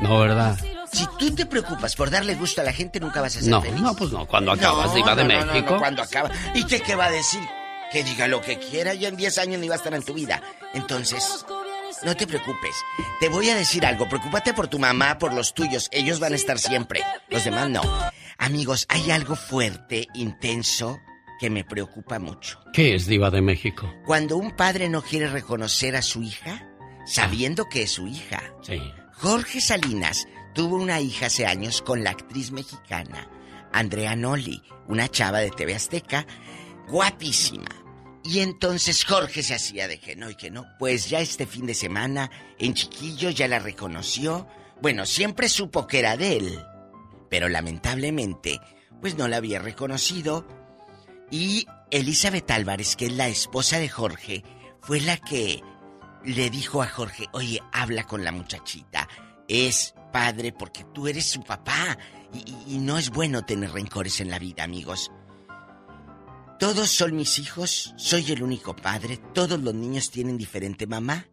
No, 0.00 0.18
¿verdad? 0.20 0.58
Si 0.92 1.06
tú 1.18 1.34
te 1.34 1.44
preocupas 1.46 1.94
por 1.96 2.10
darle 2.10 2.34
gusto 2.34 2.60
a 2.60 2.64
la 2.64 2.72
gente, 2.72 2.98
nunca 3.00 3.20
vas 3.20 3.36
a 3.36 3.40
ser 3.40 3.48
No, 3.50 3.60
feliz. 3.60 3.80
no, 3.80 3.94
pues 3.94 4.10
no. 4.12 4.26
Cuando 4.26 4.52
acabas, 4.52 4.88
No, 4.88 4.94
diva 4.94 5.14
de 5.14 5.24
no, 5.24 5.34
no, 5.34 5.44
no, 5.46 5.52
México. 5.52 5.72
no, 5.74 5.78
cuando 5.78 6.02
acaba. 6.02 6.30
¿Y 6.54 6.64
qué, 6.64 6.80
qué 6.80 6.94
va 6.94 7.06
a 7.06 7.10
decir? 7.10 7.40
Que 7.92 8.02
diga 8.02 8.26
lo 8.28 8.40
que 8.40 8.58
quiera 8.58 8.94
y 8.94 9.04
en 9.06 9.16
10 9.16 9.38
años 9.38 9.60
ni 9.60 9.68
va 9.68 9.74
a 9.74 9.78
estar 9.78 9.94
en 9.94 10.02
tu 10.02 10.14
vida. 10.14 10.42
Entonces, 10.76 11.44
no 12.04 12.14
te 12.16 12.26
preocupes. 12.26 12.76
Te 13.18 13.28
voy 13.28 13.50
a 13.50 13.56
decir 13.56 13.84
algo. 13.84 14.08
Preocúpate 14.08 14.54
por 14.54 14.68
tu 14.68 14.78
mamá, 14.78 15.18
por 15.18 15.32
los 15.32 15.54
tuyos. 15.54 15.88
Ellos 15.90 16.20
van 16.20 16.32
a 16.32 16.36
estar 16.36 16.58
siempre. 16.58 17.02
Los 17.28 17.44
demás 17.44 17.68
no. 17.68 17.82
Amigos, 18.38 18.86
hay 18.88 19.10
algo 19.10 19.34
fuerte, 19.34 20.06
intenso, 20.14 21.00
que 21.40 21.50
me 21.50 21.64
preocupa 21.64 22.18
mucho. 22.18 22.60
¿Qué 22.72 22.94
es 22.94 23.06
diva 23.06 23.30
de 23.30 23.40
México? 23.40 23.92
Cuando 24.04 24.36
un 24.36 24.52
padre 24.52 24.88
no 24.88 25.02
quiere 25.02 25.28
reconocer 25.28 25.96
a 25.96 26.02
su 26.02 26.22
hija, 26.22 26.68
sabiendo 27.06 27.68
que 27.68 27.82
es 27.82 27.90
su 27.90 28.06
hija. 28.06 28.42
Sí. 28.62 28.80
Jorge 29.14 29.60
Salinas 29.60 30.28
tuvo 30.54 30.76
una 30.76 31.00
hija 31.00 31.26
hace 31.26 31.46
años 31.46 31.82
con 31.82 32.04
la 32.04 32.10
actriz 32.10 32.52
mexicana 32.52 33.30
Andrea 33.76 34.16
Noli, 34.16 34.62
una 34.88 35.08
chava 35.08 35.40
de 35.40 35.50
TV 35.50 35.74
Azteca, 35.74 36.26
guapísima. 36.88 37.85
Y 38.28 38.40
entonces 38.40 39.04
Jorge 39.04 39.42
se 39.42 39.54
hacía 39.54 39.86
de 39.88 39.98
que 40.00 40.16
no 40.16 40.28
y 40.30 40.34
que 40.34 40.50
no. 40.50 40.64
Pues 40.78 41.08
ya 41.08 41.20
este 41.20 41.46
fin 41.46 41.66
de 41.66 41.74
semana, 41.74 42.30
en 42.58 42.74
Chiquillo 42.74 43.30
ya 43.30 43.46
la 43.48 43.58
reconoció. 43.58 44.46
Bueno, 44.82 45.06
siempre 45.06 45.48
supo 45.48 45.86
que 45.86 46.00
era 46.00 46.16
de 46.16 46.36
él. 46.38 46.60
Pero 47.30 47.48
lamentablemente, 47.48 48.60
pues 49.00 49.16
no 49.16 49.28
la 49.28 49.36
había 49.36 49.60
reconocido. 49.60 50.46
Y 51.30 51.66
Elizabeth 51.90 52.50
Álvarez, 52.50 52.96
que 52.96 53.06
es 53.06 53.12
la 53.12 53.28
esposa 53.28 53.78
de 53.78 53.88
Jorge, 53.88 54.42
fue 54.80 55.00
la 55.00 55.16
que 55.16 55.62
le 56.24 56.50
dijo 56.50 56.82
a 56.82 56.88
Jorge, 56.88 57.26
oye, 57.32 57.60
habla 57.72 58.04
con 58.04 58.24
la 58.24 58.32
muchachita. 58.32 59.08
Es 59.48 59.94
padre 60.12 60.52
porque 60.52 60.84
tú 60.94 61.06
eres 61.06 61.26
su 61.26 61.42
papá. 61.42 61.96
Y, 62.32 62.74
y- 62.74 62.78
no 62.78 62.98
es 62.98 63.10
bueno 63.10 63.44
tener 63.44 63.70
rencores 63.70 64.20
en 64.20 64.30
la 64.30 64.38
vida, 64.40 64.64
amigos. 64.64 65.10
Todos 66.58 66.90
son 66.90 67.14
mis 67.16 67.38
hijos, 67.38 67.92
soy 67.96 68.32
el 68.32 68.42
único 68.42 68.74
padre, 68.74 69.18
todos 69.34 69.60
los 69.60 69.74
niños 69.74 70.10
tienen 70.10 70.38
diferente 70.38 70.86
mamá. 70.86 71.26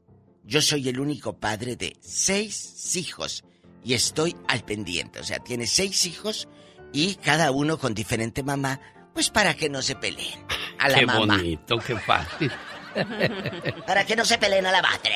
Yo 0.43 0.61
soy 0.61 0.89
el 0.89 0.99
único 0.99 1.39
padre 1.39 1.77
de 1.77 1.95
seis 2.01 2.95
hijos 2.97 3.45
y 3.85 3.93
estoy 3.93 4.35
al 4.49 4.65
pendiente. 4.65 5.19
O 5.19 5.23
sea, 5.23 5.39
tiene 5.39 5.65
seis 5.65 6.05
hijos 6.05 6.49
y 6.91 7.15
cada 7.15 7.51
uno 7.51 7.77
con 7.77 7.93
diferente 7.93 8.43
mamá, 8.43 8.81
pues 9.13 9.29
para 9.29 9.53
que 9.53 9.69
no 9.69 9.81
se 9.81 9.95
peleen 9.95 10.45
a 10.77 10.89
la 10.89 10.99
qué 10.99 11.05
mamá. 11.05 11.37
bonito, 11.37 11.77
qué 11.79 11.97
fácil. 11.97 12.51
Para 13.87 14.05
que 14.05 14.15
no 14.15 14.23
se 14.23 14.37
peleen 14.37 14.67
a 14.67 14.71
la 14.71 14.79
madre. 14.79 15.15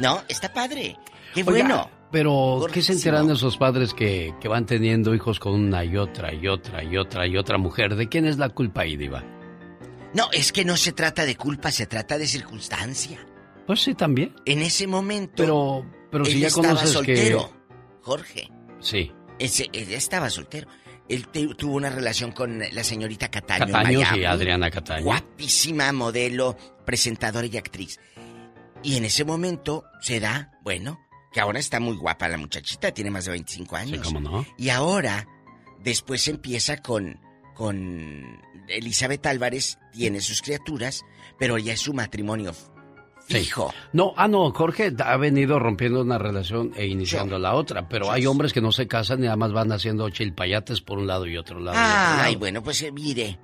No, 0.00 0.22
está 0.28 0.52
padre. 0.52 0.98
Qué 1.32 1.40
Oiga, 1.40 1.50
bueno. 1.50 1.90
Pero, 2.12 2.66
¿qué 2.72 2.82
se 2.82 2.92
enteran 2.94 3.30
esos 3.30 3.56
padres 3.56 3.94
que, 3.94 4.34
que 4.40 4.48
van 4.48 4.66
teniendo 4.66 5.14
hijos 5.14 5.38
con 5.38 5.54
una 5.54 5.84
y 5.84 5.96
otra 5.96 6.34
y 6.34 6.48
otra 6.48 6.82
y 6.82 6.96
otra 6.96 7.26
y 7.26 7.36
otra 7.36 7.56
mujer? 7.56 7.94
¿De 7.94 8.08
quién 8.08 8.26
es 8.26 8.36
la 8.38 8.48
culpa 8.48 8.82
ahí, 8.82 8.96
Diva? 8.96 9.22
No, 10.12 10.28
es 10.32 10.50
que 10.50 10.64
no 10.64 10.76
se 10.76 10.90
trata 10.92 11.24
de 11.24 11.36
culpa, 11.36 11.70
se 11.70 11.86
trata 11.86 12.18
de 12.18 12.26
circunstancia. 12.26 13.24
Pues 13.66 13.80
sí, 13.82 13.94
también. 13.94 14.34
En 14.44 14.60
ese 14.60 14.88
momento. 14.88 15.34
Pero, 15.36 15.86
pero 16.10 16.24
si 16.24 16.32
él 16.32 16.40
ya 16.40 16.46
estaba 16.48 16.68
conoces 16.68 16.90
soltero. 16.90 17.52
Jorge. 18.02 18.48
que. 18.48 18.52
Sí. 18.80 19.12
Ese, 19.38 19.68
él 19.72 19.92
estaba 19.92 20.28
soltero. 20.30 20.66
Él 21.08 21.28
te- 21.28 21.54
tuvo 21.54 21.74
una 21.76 21.90
relación 21.90 22.32
con 22.32 22.58
la 22.58 22.82
señorita 22.84 23.28
Cataño, 23.30 23.66
Cataño 23.66 24.00
Miami. 24.00 24.20
y 24.20 24.24
Adriana 24.24 24.70
Cataño. 24.70 25.04
Guapísima 25.04 25.92
modelo, 25.92 26.56
presentadora 26.84 27.46
y 27.46 27.56
actriz. 27.56 28.00
Y 28.82 28.96
en 28.96 29.04
ese 29.04 29.24
momento 29.24 29.84
se 30.00 30.18
da, 30.20 30.52
bueno, 30.62 30.98
que 31.32 31.40
ahora 31.40 31.58
está 31.58 31.80
muy 31.80 31.96
guapa 31.96 32.28
la 32.28 32.38
muchachita, 32.38 32.92
tiene 32.92 33.10
más 33.10 33.24
de 33.24 33.32
25 33.32 33.76
años. 33.76 34.06
¿cómo 34.06 34.20
no? 34.20 34.46
Y 34.56 34.70
ahora, 34.70 35.26
después 35.82 36.26
empieza 36.28 36.78
con, 36.78 37.20
con 37.54 38.40
Elizabeth 38.68 39.24
Álvarez, 39.26 39.78
tiene 39.92 40.20
sus 40.20 40.42
criaturas, 40.42 41.04
pero 41.38 41.58
ya 41.58 41.72
es 41.72 41.80
su 41.80 41.94
matrimonio 41.94 42.52
fijo. 43.26 43.72
No, 43.92 44.12
ah, 44.16 44.28
no, 44.28 44.50
Jorge 44.52 44.92
ha 45.04 45.16
venido 45.16 45.58
rompiendo 45.58 46.02
una 46.02 46.18
relación 46.18 46.72
e 46.76 46.86
iniciando 46.86 47.38
la 47.38 47.54
otra, 47.54 47.88
pero 47.88 48.10
hay 48.10 48.26
hombres 48.26 48.52
que 48.52 48.60
no 48.60 48.72
se 48.72 48.88
casan 48.88 49.22
y 49.22 49.26
además 49.28 49.52
van 49.52 49.72
haciendo 49.72 50.08
chilpayates 50.10 50.80
por 50.80 50.98
un 50.98 51.06
lado 51.06 51.26
y 51.26 51.36
otro 51.36 51.60
lado. 51.60 51.76
y 51.76 51.80
otro 51.80 52.22
Ay, 52.24 52.32
lado. 52.32 52.38
bueno, 52.40 52.62
pues 52.62 52.82
eh, 52.82 52.90
mire, 52.92 53.38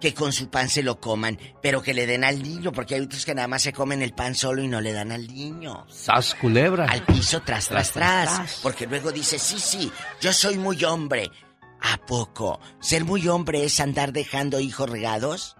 que 0.00 0.14
con 0.14 0.32
su 0.32 0.50
pan 0.50 0.68
se 0.68 0.82
lo 0.82 1.00
coman, 1.00 1.38
pero 1.62 1.82
que 1.82 1.94
le 1.94 2.06
den 2.06 2.24
al 2.24 2.42
niño, 2.42 2.72
porque 2.72 2.94
hay 2.94 3.00
otros 3.00 3.24
que 3.24 3.34
nada 3.34 3.48
más 3.48 3.62
se 3.62 3.72
comen 3.72 4.02
el 4.02 4.12
pan 4.12 4.34
solo 4.34 4.62
y 4.62 4.68
no 4.68 4.80
le 4.80 4.92
dan 4.92 5.12
al 5.12 5.26
niño. 5.26 5.86
¡Sas, 5.88 6.34
culebra! 6.34 6.86
Al 6.86 7.04
piso, 7.04 7.40
tras, 7.42 7.68
tras, 7.68 7.92
Tras, 7.92 8.24
tras. 8.24 8.36
tras. 8.36 8.60
Porque 8.62 8.86
luego 8.86 9.10
dice, 9.12 9.38
sí, 9.38 9.58
sí, 9.58 9.90
yo 10.20 10.32
soy 10.32 10.58
muy 10.58 10.84
hombre. 10.84 11.30
¿A 11.80 11.98
poco? 11.98 12.60
¿Ser 12.80 13.04
muy 13.04 13.28
hombre 13.28 13.64
es 13.64 13.80
andar 13.80 14.12
dejando 14.12 14.60
hijos 14.60 14.88
regados? 14.88 15.56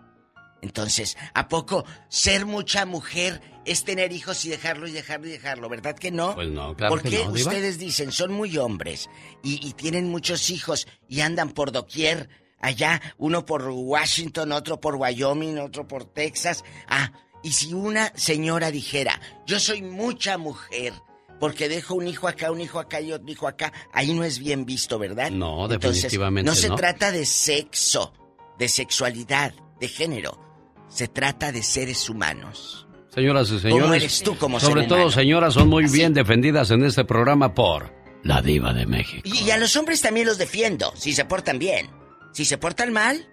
Entonces, 0.62 1.16
¿a 1.34 1.48
poco 1.48 1.84
ser 2.08 2.46
mucha 2.46 2.86
mujer 2.86 3.40
es 3.66 3.84
tener 3.84 4.12
hijos 4.12 4.44
y 4.44 4.48
dejarlo 4.48 4.88
y 4.88 4.92
dejarlo 4.92 5.26
y 5.26 5.30
dejarlo? 5.30 5.68
¿Verdad 5.68 5.94
que 5.96 6.10
no? 6.10 6.34
Pues 6.34 6.48
no, 6.48 6.74
claro 6.74 6.94
¿Por 6.94 7.02
que 7.02 7.10
qué 7.10 7.24
no, 7.24 7.32
ustedes 7.32 7.78
dicen 7.78 8.10
son 8.10 8.32
muy 8.32 8.56
hombres 8.58 9.08
y, 9.44 9.64
y 9.66 9.74
tienen 9.74 10.08
muchos 10.08 10.50
hijos 10.50 10.88
y 11.08 11.20
andan 11.20 11.50
por 11.50 11.70
doquier? 11.72 12.28
Allá, 12.60 13.00
uno 13.18 13.44
por 13.44 13.68
Washington, 13.68 14.52
otro 14.52 14.80
por 14.80 14.96
Wyoming, 14.96 15.58
otro 15.58 15.86
por 15.86 16.04
Texas. 16.04 16.64
Ah, 16.88 17.12
y 17.42 17.52
si 17.52 17.74
una 17.74 18.12
señora 18.16 18.70
dijera, 18.70 19.20
yo 19.46 19.60
soy 19.60 19.82
mucha 19.82 20.38
mujer, 20.38 20.92
porque 21.38 21.68
dejo 21.68 21.94
un 21.94 22.08
hijo 22.08 22.26
acá, 22.28 22.50
un 22.50 22.60
hijo 22.60 22.78
acá 22.80 23.00
y 23.00 23.12
otro 23.12 23.30
hijo 23.30 23.46
acá, 23.46 23.72
ahí 23.92 24.12
no 24.14 24.24
es 24.24 24.38
bien 24.38 24.64
visto, 24.64 24.98
¿verdad? 24.98 25.30
No, 25.30 25.64
Entonces, 25.70 26.02
definitivamente 26.02 26.50
no 26.50 26.56
se 26.56 26.68
no. 26.70 26.76
trata 26.76 27.12
de 27.12 27.26
sexo, 27.26 28.12
de 28.58 28.68
sexualidad, 28.68 29.54
de 29.78 29.88
género. 29.88 30.40
Se 30.88 31.08
trata 31.08 31.52
de 31.52 31.62
seres 31.62 32.08
humanos. 32.08 32.86
Señoras 33.14 33.50
y 33.50 33.60
señores, 33.60 33.82
¿Cómo 33.82 33.94
eres 33.94 34.22
tú 34.22 34.36
como 34.38 34.60
sobre 34.60 34.80
ser 34.82 34.88
todo 34.88 34.98
humano? 34.98 35.12
señoras, 35.12 35.54
son 35.54 35.68
muy 35.68 35.86
bien 35.86 36.14
defendidas 36.14 36.70
en 36.70 36.84
este 36.84 37.04
programa 37.04 37.54
por 37.54 37.92
la 38.22 38.40
diva 38.42 38.72
de 38.72 38.86
México. 38.86 39.22
Y, 39.24 39.44
y 39.44 39.50
a 39.50 39.56
los 39.58 39.76
hombres 39.76 40.00
también 40.00 40.26
los 40.26 40.38
defiendo, 40.38 40.92
si 40.96 41.12
se 41.12 41.24
portan 41.26 41.58
bien. 41.58 41.88
Si 42.36 42.44
se 42.44 42.58
portan 42.58 42.92
mal, 42.92 43.26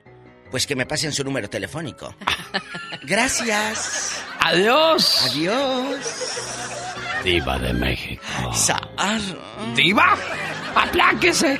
pues 0.49 0.65
que 0.65 0.77
me 0.77 0.85
pasen 0.85 1.11
su 1.11 1.25
número 1.25 1.49
telefónico. 1.49 2.15
Gracias. 3.03 4.23
Adiós. 4.39 5.25
Adiós. 5.29 5.97
Diva 7.21 7.59
de 7.59 7.73
México. 7.73 8.23
Sa- 8.53 8.79
ah, 8.97 9.19
¡Diva! 9.75 10.17
¡Apláquese! 10.73 11.59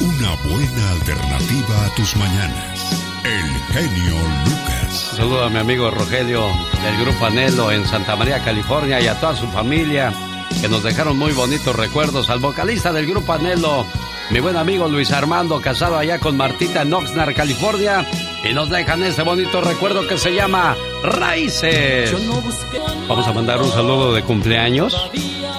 Una 0.00 0.34
buena 0.50 0.90
alternativa 0.92 1.86
a 1.86 1.94
tus 1.94 2.14
mañanas. 2.16 3.00
El 3.24 3.50
genio 3.72 4.16
Lucas. 4.44 5.12
Saludo 5.16 5.44
a 5.44 5.48
mi 5.48 5.58
amigo 5.58 5.90
Rogelio 5.90 6.42
del 6.82 7.00
Grupo 7.00 7.24
Anhelo 7.26 7.72
en 7.72 7.86
Santa 7.86 8.16
María, 8.16 8.44
California 8.44 9.00
y 9.00 9.06
a 9.06 9.18
toda 9.18 9.34
su 9.34 9.46
familia 9.48 10.12
que 10.64 10.70
nos 10.70 10.82
dejaron 10.82 11.18
muy 11.18 11.32
bonitos 11.32 11.76
recuerdos. 11.76 12.30
Al 12.30 12.38
vocalista 12.38 12.90
del 12.90 13.04
Grupo 13.04 13.34
Anhelo, 13.34 13.84
mi 14.30 14.40
buen 14.40 14.56
amigo 14.56 14.88
Luis 14.88 15.12
Armando, 15.12 15.60
casado 15.60 15.98
allá 15.98 16.18
con 16.18 16.38
Martita 16.38 16.80
en 16.80 16.94
Oxnard, 16.94 17.34
California. 17.34 18.06
Y 18.42 18.54
nos 18.54 18.70
dejan 18.70 19.02
este 19.02 19.20
bonito 19.20 19.60
recuerdo 19.60 20.06
que 20.06 20.16
se 20.16 20.34
llama 20.34 20.74
Raíces. 21.02 22.14
Vamos 23.06 23.28
a 23.28 23.32
mandar 23.34 23.60
un 23.60 23.70
saludo 23.72 24.14
de 24.14 24.22
cumpleaños 24.22 25.10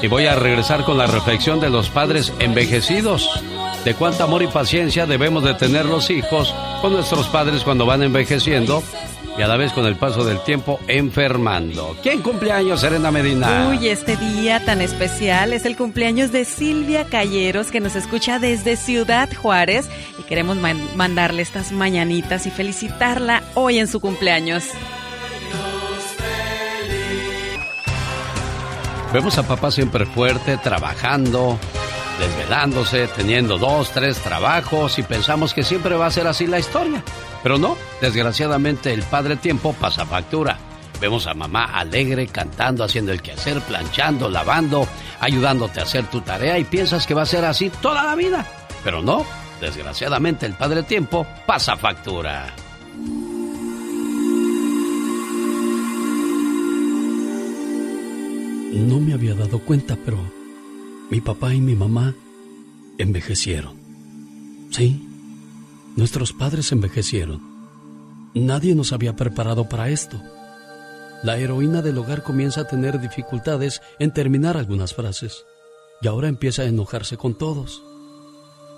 y 0.02 0.08
voy 0.08 0.26
a 0.26 0.34
regresar 0.34 0.84
con 0.84 0.98
la 0.98 1.06
reflexión 1.06 1.60
de 1.60 1.70
los 1.70 1.92
padres 1.92 2.34
envejecidos. 2.40 3.30
De 3.84 3.94
cuánto 3.94 4.24
amor 4.24 4.42
y 4.42 4.48
paciencia 4.48 5.06
debemos 5.06 5.44
de 5.44 5.54
tener 5.54 5.86
los 5.86 6.10
hijos 6.10 6.52
con 6.82 6.94
nuestros 6.94 7.28
padres 7.28 7.64
cuando 7.64 7.86
van 7.86 8.02
envejeciendo 8.02 8.82
y 9.38 9.42
a 9.42 9.48
la 9.48 9.58
vez 9.58 9.74
con 9.74 9.86
el 9.86 9.96
paso 9.98 10.24
del 10.24 10.40
tiempo 10.44 10.80
enfermando. 10.88 11.96
¿Quién 12.02 12.22
cumpleaños, 12.22 12.80
Serena 12.82 13.12
Medina? 13.12 13.68
Uy, 13.70 13.88
este 13.90 14.16
día 14.16 14.64
tan 14.64 14.80
especial 14.82 15.52
es 15.52 15.66
el 15.66 15.76
cumpleaños 15.76 16.32
de 16.32 16.46
Silvia 16.46 17.06
Calleros, 17.06 17.68
que 17.72 17.82
nos 17.82 17.96
escucha 17.98 18.40
desde 18.40 18.78
Ciudad 18.78 19.30
Juárez. 19.36 19.90
Y 20.18 20.24
queremos 20.24 20.56
man- 20.58 20.80
mandarle 20.96 21.42
estas 21.42 21.72
mañanitas 21.74 22.46
y 22.46 22.50
felicitarla 22.52 23.44
hoy 23.56 23.80
en 23.80 23.88
su 23.88 24.00
cumpleaños. 24.00 24.64
Vemos 29.14 29.38
a 29.38 29.44
papá 29.48 29.72
siempre 29.72 30.06
fuerte, 30.06 30.58
trabajando, 30.58 31.58
desvelándose, 32.20 33.08
teniendo 33.08 33.58
dos, 33.58 33.92
tres 33.92 34.18
trabajos 34.20 35.00
y 35.00 35.04
pensamos 35.04 35.54
que 35.54 35.64
siempre 35.64 35.96
va 35.96 36.08
a 36.08 36.12
ser 36.12 36.28
así 36.28 36.48
la 36.48 36.60
historia. 36.60 37.02
Pero 37.46 37.60
no, 37.60 37.78
desgraciadamente 38.02 38.92
el 38.92 39.04
padre 39.04 39.36
tiempo 39.36 39.74
pasa 39.74 40.04
factura. 40.04 40.58
Vemos 41.00 41.28
a 41.28 41.36
mamá 41.36 41.66
alegre, 41.66 42.26
cantando, 42.26 42.84
haciendo 42.84 43.12
el 43.12 43.22
quehacer, 43.22 43.62
planchando, 43.62 44.32
lavando, 44.32 44.88
ayudándote 45.20 45.80
a 45.80 45.84
hacer 45.84 46.10
tu 46.10 46.22
tarea 46.22 46.58
y 46.58 46.64
piensas 46.64 47.06
que 47.06 47.14
va 47.14 47.22
a 47.22 47.28
ser 47.28 47.46
así 47.46 47.70
toda 47.70 48.04
la 48.04 48.16
vida. 48.16 48.48
Pero 48.84 49.04
no, 49.04 49.24
desgraciadamente 49.62 50.48
el 50.48 50.56
padre 50.56 50.82
tiempo 50.82 51.28
pasa 51.46 51.78
factura. 51.78 52.52
No 58.74 59.00
me 59.00 59.14
había 59.14 59.36
dado 59.36 59.60
cuenta, 59.60 59.96
pero 60.04 60.18
mi 61.12 61.22
papá 61.22 61.54
y 61.54 61.62
mi 61.62 61.76
mamá 61.76 62.16
envejecieron. 62.98 63.78
Sí, 64.72 65.15
nuestros 65.96 66.34
padres 66.34 66.72
envejecieron. 66.72 67.42
Nadie 68.34 68.76
nos 68.76 68.92
había 68.92 69.16
preparado 69.16 69.70
para 69.70 69.90
esto. 69.90 70.22
La 71.24 71.38
heroína 71.38 71.82
del 71.82 71.98
hogar 71.98 72.22
comienza 72.22 72.62
a 72.62 72.68
tener 72.68 73.00
dificultades 73.00 73.82
en 73.98 74.12
terminar 74.12 74.58
algunas 74.58 74.94
frases 74.94 75.46
y 76.02 76.08
ahora 76.08 76.28
empieza 76.28 76.64
a 76.64 76.66
enojarse 76.66 77.16
con 77.18 77.36
todos. 77.36 77.82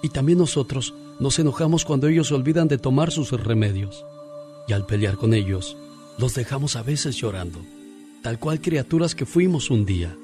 Y 0.04 0.10
también 0.10 0.38
nosotros 0.38 0.94
nos 1.20 1.40
enojamos 1.40 1.86
cuando 1.86 2.08
ellos 2.08 2.28
se 2.28 2.36
olvidan 2.36 2.68
de 2.68 2.78
tomar 2.78 3.12
sus 3.12 3.32
remedios. 3.32 4.06
Y 4.68 4.74
al 4.74 4.86
pelear 4.86 5.18
con 5.18 5.34
ellos, 5.34 5.76
los 6.20 6.36
dejamos 6.36 6.76
a 6.76 6.84
veces 6.84 7.16
llorando, 7.16 7.60
tal 8.22 8.38
cual 8.38 8.62
criaturas 8.62 9.16
que 9.16 9.26
fuimos 9.26 9.72
un 9.72 9.86
día. 9.86 10.16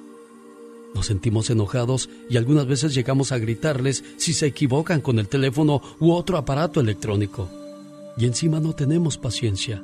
Nos 0.93 1.07
sentimos 1.07 1.49
enojados 1.49 2.09
y 2.29 2.37
algunas 2.37 2.67
veces 2.67 2.93
llegamos 2.93 3.31
a 3.31 3.37
gritarles 3.37 4.03
si 4.17 4.33
se 4.33 4.45
equivocan 4.45 5.01
con 5.01 5.19
el 5.19 5.27
teléfono 5.27 5.81
u 5.99 6.11
otro 6.11 6.37
aparato 6.37 6.79
electrónico. 6.79 7.49
Y 8.17 8.25
encima 8.25 8.59
no 8.59 8.73
tenemos 8.73 9.17
paciencia 9.17 9.83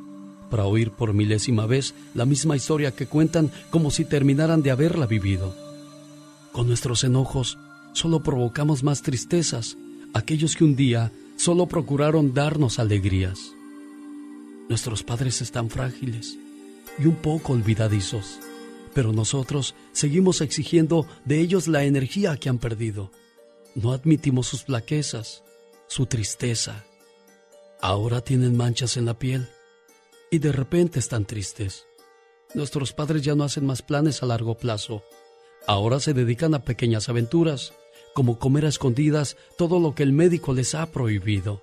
para 0.49 0.65
oír 0.65 0.91
por 0.91 1.13
milésima 1.13 1.65
vez 1.65 1.93
la 2.13 2.25
misma 2.25 2.55
historia 2.55 2.91
que 2.91 3.05
cuentan 3.05 3.51
como 3.69 3.91
si 3.91 4.05
terminaran 4.05 4.61
de 4.61 4.71
haberla 4.71 5.05
vivido. 5.05 5.55
Con 6.51 6.67
nuestros 6.67 7.03
enojos 7.03 7.57
solo 7.93 8.21
provocamos 8.21 8.83
más 8.83 9.01
tristezas, 9.01 9.77
aquellos 10.13 10.55
que 10.55 10.63
un 10.63 10.75
día 10.75 11.11
solo 11.37 11.67
procuraron 11.67 12.33
darnos 12.33 12.79
alegrías. 12.79 13.39
Nuestros 14.67 15.03
padres 15.03 15.41
están 15.41 15.69
frágiles 15.69 16.37
y 16.97 17.05
un 17.05 17.15
poco 17.15 17.53
olvidadizos, 17.53 18.39
pero 18.93 19.13
nosotros 19.13 19.75
seguimos 19.91 20.41
exigiendo 20.41 21.05
de 21.25 21.39
ellos 21.39 21.67
la 21.67 21.83
energía 21.83 22.37
que 22.37 22.49
han 22.49 22.57
perdido. 22.57 23.11
No 23.75 23.91
admitimos 23.91 24.47
sus 24.47 24.63
flaquezas, 24.63 25.43
su 25.87 26.05
tristeza. 26.05 26.85
Ahora 27.81 28.21
tienen 28.21 28.57
manchas 28.57 28.97
en 28.97 29.05
la 29.05 29.17
piel 29.17 29.49
y 30.31 30.39
de 30.39 30.51
repente 30.51 30.99
están 30.99 31.25
tristes. 31.25 31.85
Nuestros 32.53 32.93
padres 32.93 33.21
ya 33.21 33.35
no 33.35 33.43
hacen 33.43 33.65
más 33.65 33.81
planes 33.81 34.23
a 34.23 34.25
largo 34.25 34.57
plazo. 34.57 35.03
Ahora 35.67 35.99
se 35.99 36.13
dedican 36.13 36.53
a 36.55 36.63
pequeñas 36.63 37.09
aventuras, 37.09 37.73
como 38.13 38.39
comer 38.39 38.65
a 38.65 38.69
escondidas 38.69 39.37
todo 39.57 39.79
lo 39.79 39.93
que 39.93 40.03
el 40.03 40.13
médico 40.13 40.53
les 40.53 40.73
ha 40.73 40.91
prohibido. 40.91 41.61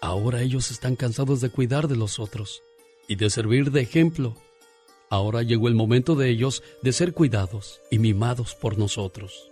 Ahora 0.00 0.42
ellos 0.42 0.70
están 0.70 0.96
cansados 0.96 1.40
de 1.40 1.50
cuidar 1.50 1.88
de 1.88 1.96
los 1.96 2.18
otros 2.18 2.62
y 3.08 3.16
de 3.16 3.30
servir 3.30 3.70
de 3.70 3.80
ejemplo. 3.80 4.36
Ahora 5.14 5.42
llegó 5.42 5.68
el 5.68 5.76
momento 5.76 6.16
de 6.16 6.28
ellos 6.28 6.64
de 6.82 6.92
ser 6.92 7.14
cuidados 7.14 7.80
y 7.88 8.00
mimados 8.00 8.56
por 8.56 8.78
nosotros. 8.78 9.48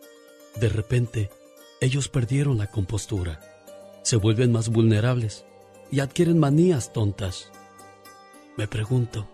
De 0.57 0.69
repente, 0.69 1.31
ellos 1.81 2.09
perdieron 2.09 2.59
la 2.59 2.67
compostura, 2.67 3.39
se 4.03 4.17
vuelven 4.17 4.51
más 4.51 4.71
vulnerables 4.71 5.45
y 5.93 6.01
adquieren 6.01 6.41
manías 6.41 6.93
tontas. 6.93 7.53
Me 8.57 8.67
pregunto, 8.67 9.29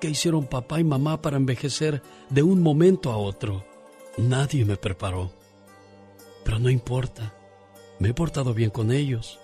¿qué 0.00 0.08
hicieron 0.10 0.46
papá 0.46 0.78
y 0.78 0.84
mamá 0.84 1.20
para 1.20 1.38
envejecer 1.38 2.02
de 2.30 2.44
un 2.44 2.62
momento 2.62 3.10
a 3.10 3.16
otro? 3.16 3.64
Nadie 4.16 4.64
me 4.64 4.76
preparó. 4.76 5.32
Pero 6.44 6.60
no 6.60 6.70
importa, 6.70 7.34
me 7.98 8.10
he 8.10 8.14
portado 8.14 8.54
bien 8.54 8.70
con 8.70 8.92
ellos. 8.92 9.40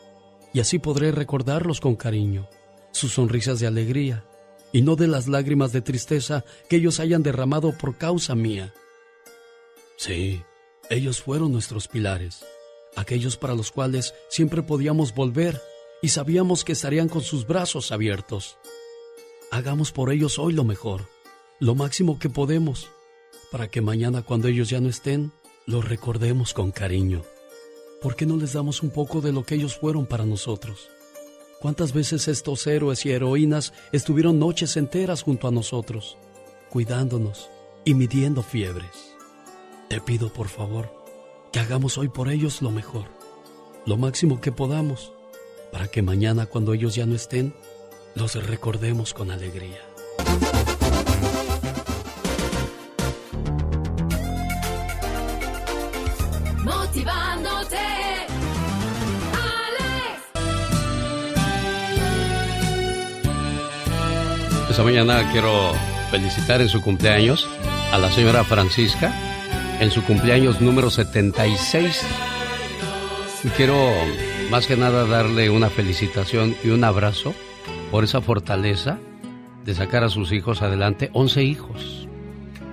y 0.53 0.61
así 0.61 0.79
podré 0.79 1.11
recordarlos 1.11 1.81
con 1.81 1.97
cariño, 1.97 2.49
sus 2.93 3.15
sonrisas 3.15 3.59
de 3.59 3.67
alegría 3.67 4.25
y 4.75 4.83
no 4.83 4.97
de 4.97 5.07
las 5.07 5.29
lágrimas 5.29 5.73
de 5.73 5.83
tristeza 5.83 6.45
que 6.69 6.77
ellos 6.77 6.99
hayan 6.99 7.23
derramado 7.23 7.79
por 7.79 7.97
causa 7.97 8.35
mía. 8.35 8.75
Sí, 9.97 10.43
ellos 10.91 11.23
fueron 11.23 11.53
nuestros 11.53 11.87
pilares, 11.87 12.45
aquellos 12.97 13.37
para 13.37 13.55
los 13.55 13.71
cuales 13.71 14.15
siempre 14.29 14.65
podíamos 14.65 15.15
volver 15.15 15.63
y 16.03 16.09
sabíamos 16.09 16.65
que 16.65 16.73
estarían 16.73 17.09
con 17.09 17.23
sus 17.23 17.47
brazos 17.47 17.93
abiertos. 17.93 18.59
Hagamos 19.53 19.93
por 19.93 20.11
ellos 20.11 20.41
hoy 20.41 20.53
lo 20.53 20.65
mejor, 20.65 21.09
lo 21.61 21.77
máximo 21.77 22.19
que 22.19 22.29
podemos, 22.29 22.89
para 23.53 23.69
que 23.69 23.81
mañana 23.81 24.23
cuando 24.23 24.49
ellos 24.49 24.71
ya 24.71 24.81
no 24.81 24.89
estén, 24.89 25.31
los 25.67 25.89
recordemos 25.89 26.53
con 26.53 26.73
cariño. 26.73 27.23
¿Por 28.03 28.17
qué 28.17 28.27
no 28.27 28.37
les 28.37 28.55
damos 28.55 28.83
un 28.83 28.91
poco 28.91 29.21
de 29.21 29.31
lo 29.31 29.45
que 29.45 29.55
ellos 29.55 29.77
fueron 29.79 30.05
para 30.07 30.27
nosotros? 30.27 30.91
¿Cuántas 31.61 31.93
veces 31.93 32.29
estos 32.29 32.67
héroes 32.67 33.07
y 33.07 33.13
heroínas 33.13 33.73
estuvieron 33.93 34.39
noches 34.39 34.77
enteras 34.77 35.23
junto 35.23 35.49
a 35.49 35.51
nosotros, 35.51 36.19
cuidándonos 36.71 37.51
y 37.85 37.95
midiendo 37.95 38.43
fiebres? 38.43 39.15
Te 39.89 40.01
pido 40.01 40.33
por 40.33 40.49
favor 40.49 40.93
que 41.53 41.61
hagamos 41.61 41.99
hoy 41.99 42.09
por 42.09 42.29
ellos 42.29 42.63
lo 42.63 42.71
mejor, 42.71 43.07
lo 43.87 43.97
máximo 43.97 44.41
que 44.41 44.53
podamos, 44.53 45.13
para 45.73 45.89
que 45.89 46.03
mañana 46.03 46.47
cuando 46.47 46.75
ellos 46.75 46.95
ya 46.95 47.07
no 47.07 47.15
estén, 47.15 47.55
los 48.15 48.35
recordemos 48.47 49.15
con 49.15 49.31
alegría. 49.31 49.81
Esta 64.75 64.83
mañana 64.83 65.31
quiero 65.31 65.73
felicitar 66.11 66.61
en 66.61 66.69
su 66.69 66.83
cumpleaños 66.83 67.49
a 67.93 67.99
la 67.99 68.11
señora 68.11 68.43
Francisca 68.43 69.15
en 69.79 69.93
su 69.93 70.03
cumpleaños 70.03 70.61
número 70.61 70.91
76. 70.91 72.05
Y 73.45 73.49
quiero 73.51 73.77
más 74.51 74.67
que 74.67 74.77
nada 74.77 75.07
darle 75.07 75.49
una 75.49 75.71
felicitación 75.71 76.57
y 76.65 76.71
un 76.71 76.83
abrazo 76.83 77.35
por 77.93 78.03
esa 78.03 78.21
fortaleza 78.21 78.99
de 79.65 79.77
sacar 79.77 80.03
a 80.03 80.09
sus 80.09 80.33
hijos 80.33 80.61
adelante. 80.61 81.09
11 81.13 81.45
hijos. 81.45 82.09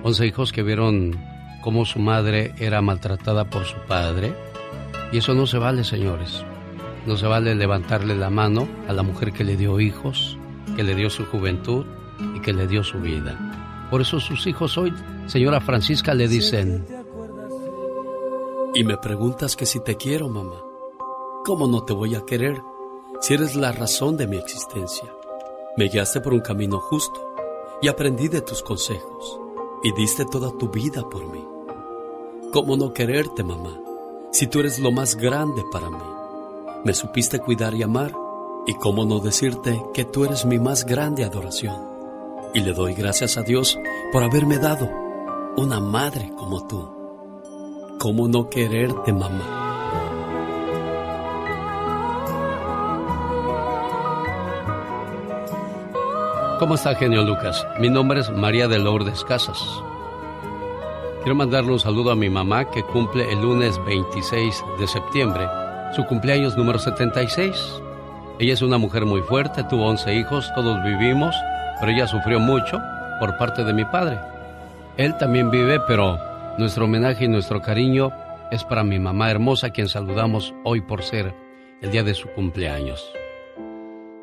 11 0.02 0.26
hijos 0.26 0.50
que 0.50 0.64
vieron 0.64 1.16
cómo 1.60 1.86
su 1.86 2.00
madre 2.00 2.52
era 2.58 2.82
maltratada 2.82 3.44
por 3.44 3.64
su 3.64 3.76
padre. 3.86 4.34
Y 5.12 5.18
eso 5.18 5.34
no 5.34 5.46
se 5.46 5.58
vale, 5.58 5.84
señores. 5.84 6.44
No 7.06 7.16
se 7.16 7.28
vale 7.28 7.54
levantarle 7.54 8.16
la 8.16 8.28
mano 8.28 8.66
a 8.88 8.92
la 8.92 9.04
mujer 9.04 9.32
que 9.32 9.44
le 9.44 9.56
dio 9.56 9.78
hijos, 9.78 10.36
que 10.74 10.82
le 10.82 10.94
dio 10.94 11.10
su 11.10 11.24
juventud 11.26 11.84
y 12.34 12.40
que 12.40 12.52
le 12.52 12.66
dio 12.66 12.82
su 12.82 12.98
vida. 12.98 13.88
Por 13.90 14.00
eso 14.00 14.20
sus 14.20 14.46
hijos 14.46 14.78
hoy, 14.78 14.92
señora 15.26 15.60
Francisca, 15.60 16.14
le 16.14 16.28
dicen... 16.28 16.86
Y 18.74 18.84
me 18.84 18.96
preguntas 18.96 19.54
que 19.54 19.66
si 19.66 19.80
te 19.80 19.96
quiero, 19.96 20.30
mamá. 20.30 20.62
¿Cómo 21.44 21.66
no 21.66 21.84
te 21.84 21.92
voy 21.92 22.14
a 22.14 22.24
querer 22.24 22.62
si 23.20 23.34
eres 23.34 23.54
la 23.54 23.70
razón 23.70 24.16
de 24.16 24.26
mi 24.26 24.38
existencia? 24.38 25.12
Me 25.76 25.88
guiaste 25.88 26.20
por 26.20 26.32
un 26.32 26.40
camino 26.40 26.78
justo 26.78 27.34
y 27.82 27.88
aprendí 27.88 28.28
de 28.28 28.40
tus 28.40 28.62
consejos 28.62 29.40
y 29.82 29.92
diste 29.92 30.24
toda 30.24 30.56
tu 30.56 30.70
vida 30.70 31.02
por 31.10 31.26
mí. 31.26 31.44
¿Cómo 32.52 32.76
no 32.76 32.94
quererte, 32.94 33.42
mamá, 33.42 33.78
si 34.30 34.46
tú 34.46 34.60
eres 34.60 34.78
lo 34.78 34.90
más 34.90 35.16
grande 35.16 35.62
para 35.70 35.90
mí? 35.90 36.04
Me 36.84 36.94
supiste 36.94 37.40
cuidar 37.40 37.74
y 37.74 37.82
amar 37.82 38.14
y 38.66 38.74
cómo 38.74 39.04
no 39.04 39.18
decirte 39.18 39.82
que 39.92 40.04
tú 40.04 40.24
eres 40.24 40.44
mi 40.44 40.58
más 40.58 40.84
grande 40.84 41.24
adoración. 41.24 41.76
Y 42.54 42.60
le 42.60 42.72
doy 42.72 42.94
gracias 42.94 43.36
a 43.36 43.42
Dios 43.42 43.78
por 44.12 44.22
haberme 44.22 44.58
dado 44.58 44.88
una 45.56 45.80
madre 45.80 46.30
como 46.36 46.66
tú. 46.66 47.96
¿Cómo 47.98 48.28
no 48.28 48.48
quererte, 48.48 49.12
mamá? 49.12 49.58
¿Cómo 56.58 56.76
está, 56.76 56.94
genio 56.94 57.22
Lucas? 57.22 57.66
Mi 57.80 57.90
nombre 57.90 58.20
es 58.20 58.30
María 58.30 58.68
de 58.68 58.78
Lourdes 58.78 59.24
Casas. 59.24 59.58
Quiero 61.22 61.34
mandarle 61.34 61.72
un 61.72 61.80
saludo 61.80 62.12
a 62.12 62.16
mi 62.16 62.30
mamá 62.30 62.70
que 62.70 62.84
cumple 62.84 63.32
el 63.32 63.40
lunes 63.40 63.80
26 63.84 64.64
de 64.78 64.86
septiembre, 64.86 65.46
su 65.96 66.04
cumpleaños 66.04 66.56
número 66.56 66.78
76. 66.78 67.82
Ella 68.42 68.54
es 68.54 68.62
una 68.62 68.76
mujer 68.76 69.06
muy 69.06 69.20
fuerte, 69.20 69.62
tuvo 69.62 69.86
11 69.86 70.16
hijos, 70.16 70.52
todos 70.56 70.82
vivimos, 70.82 71.32
pero 71.78 71.92
ella 71.92 72.08
sufrió 72.08 72.40
mucho 72.40 72.82
por 73.20 73.38
parte 73.38 73.62
de 73.62 73.72
mi 73.72 73.84
padre. 73.84 74.18
Él 74.96 75.16
también 75.16 75.48
vive, 75.48 75.78
pero 75.86 76.18
nuestro 76.58 76.86
homenaje 76.86 77.26
y 77.26 77.28
nuestro 77.28 77.62
cariño 77.62 78.10
es 78.50 78.64
para 78.64 78.82
mi 78.82 78.98
mamá 78.98 79.30
hermosa, 79.30 79.70
quien 79.70 79.86
saludamos 79.86 80.52
hoy 80.64 80.80
por 80.80 81.04
ser 81.04 81.32
el 81.82 81.92
día 81.92 82.02
de 82.02 82.14
su 82.14 82.26
cumpleaños. 82.30 83.14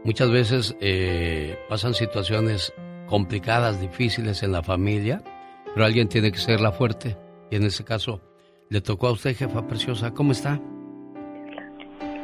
Muchas 0.04 0.30
veces 0.30 0.76
eh, 0.82 1.58
pasan 1.70 1.94
situaciones 1.94 2.74
complicadas, 3.08 3.80
difíciles 3.80 4.44
en 4.44 4.52
la 4.52 4.64
familia, 4.64 5.22
pero 5.74 5.86
alguien 5.86 6.10
tiene 6.10 6.34
que 6.34 6.40
ser 6.40 6.60
la 6.60 6.74
fuerte. 6.74 7.16
Y 7.50 7.56
en 7.56 7.64
ese 7.64 7.86
caso, 7.86 8.20
le 8.70 8.82
tocó 8.82 9.08
a 9.08 9.12
usted, 9.14 9.34
jefa 9.34 9.66
preciosa. 9.66 10.12
¿Cómo 10.12 10.34
está? 10.34 10.60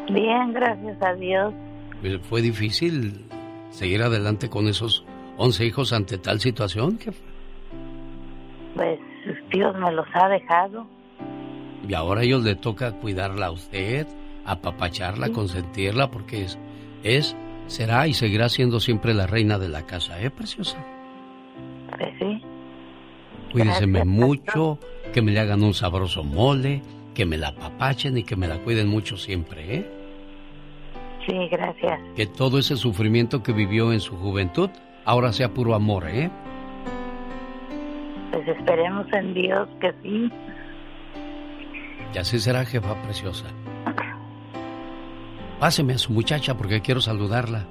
Bien, 0.09 0.51
gracias 0.51 1.01
a 1.01 1.13
Dios. 1.13 1.53
Eh, 2.05 2.19
¿Fue 2.21 2.41
difícil 2.41 3.25
seguir 3.71 4.03
adelante 4.03 4.47
con 4.47 4.67
esos 4.67 5.03
11 5.37 5.65
hijos 5.65 5.91
ante 5.91 6.19
tal 6.19 6.39
situación, 6.39 6.99
jefa? 6.99 7.23
Pues 8.75 8.99
Dios 9.51 9.75
me 9.77 9.91
los 9.91 10.05
ha 10.13 10.29
dejado. 10.29 10.85
Y 11.87 11.93
ahora 11.95 12.21
a 12.21 12.23
ellos 12.23 12.43
le 12.43 12.55
toca 12.55 12.91
cuidarla 12.91 13.47
a 13.47 13.51
usted, 13.51 14.05
apapacharla, 14.45 15.29
consentirla, 15.29 16.11
porque 16.11 16.43
es, 16.43 16.59
es, 17.03 17.35
será 17.65 18.07
y 18.07 18.13
seguirá 18.13 18.49
siendo 18.49 18.79
siempre 18.79 19.15
la 19.15 19.25
reina 19.25 19.57
de 19.57 19.69
la 19.69 19.87
casa, 19.87 20.21
¿eh, 20.21 20.29
preciosa? 20.29 20.77
Pues 21.89 22.13
sí. 22.19 22.41
Cuídeseme 23.51 23.99
Gracias, 23.99 24.05
mucho, 24.05 24.79
que 25.11 25.21
me 25.23 25.31
le 25.31 25.39
hagan 25.39 25.63
un 25.63 25.73
sabroso 25.73 26.23
mole, 26.23 26.83
que 27.15 27.25
me 27.25 27.37
la 27.37 27.47
apapachen 27.47 28.17
y 28.17 28.23
que 28.23 28.35
me 28.35 28.47
la 28.47 28.59
cuiden 28.59 28.89
mucho 28.89 29.17
siempre, 29.17 29.75
¿eh? 29.75 29.94
Sí, 31.25 31.47
gracias. 31.49 31.99
Que 32.15 32.27
todo 32.27 32.59
ese 32.59 32.75
sufrimiento 32.75 33.41
que 33.41 33.51
vivió 33.51 33.91
en 33.91 33.99
su 33.99 34.15
juventud 34.17 34.69
ahora 35.05 35.33
sea 35.33 35.49
puro 35.49 35.73
amor, 35.73 36.07
¿eh? 36.07 36.29
Pues 38.31 38.47
esperemos 38.47 39.07
en 39.13 39.33
Dios 39.33 39.67
que 39.79 39.91
sí. 40.03 40.31
Y 42.13 42.17
así 42.17 42.39
será, 42.39 42.65
jefa 42.65 42.93
preciosa. 43.03 43.45
Páseme 45.59 45.93
a 45.93 45.97
su 45.97 46.13
muchacha 46.13 46.55
porque 46.55 46.81
quiero 46.81 47.01
saludarla. 47.01 47.65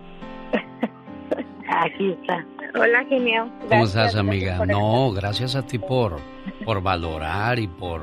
Aquí 1.69 2.11
está. 2.11 2.45
Hola, 2.75 3.05
genio. 3.09 3.49
¿Cómo 3.69 3.85
estás, 3.85 4.17
amiga? 4.17 4.67
No, 4.67 5.13
gracias 5.13 5.55
a 5.55 5.65
ti 5.65 5.79
por, 5.79 6.19
por 6.65 6.83
valorar 6.83 7.59
y 7.59 7.69
por, 7.69 8.03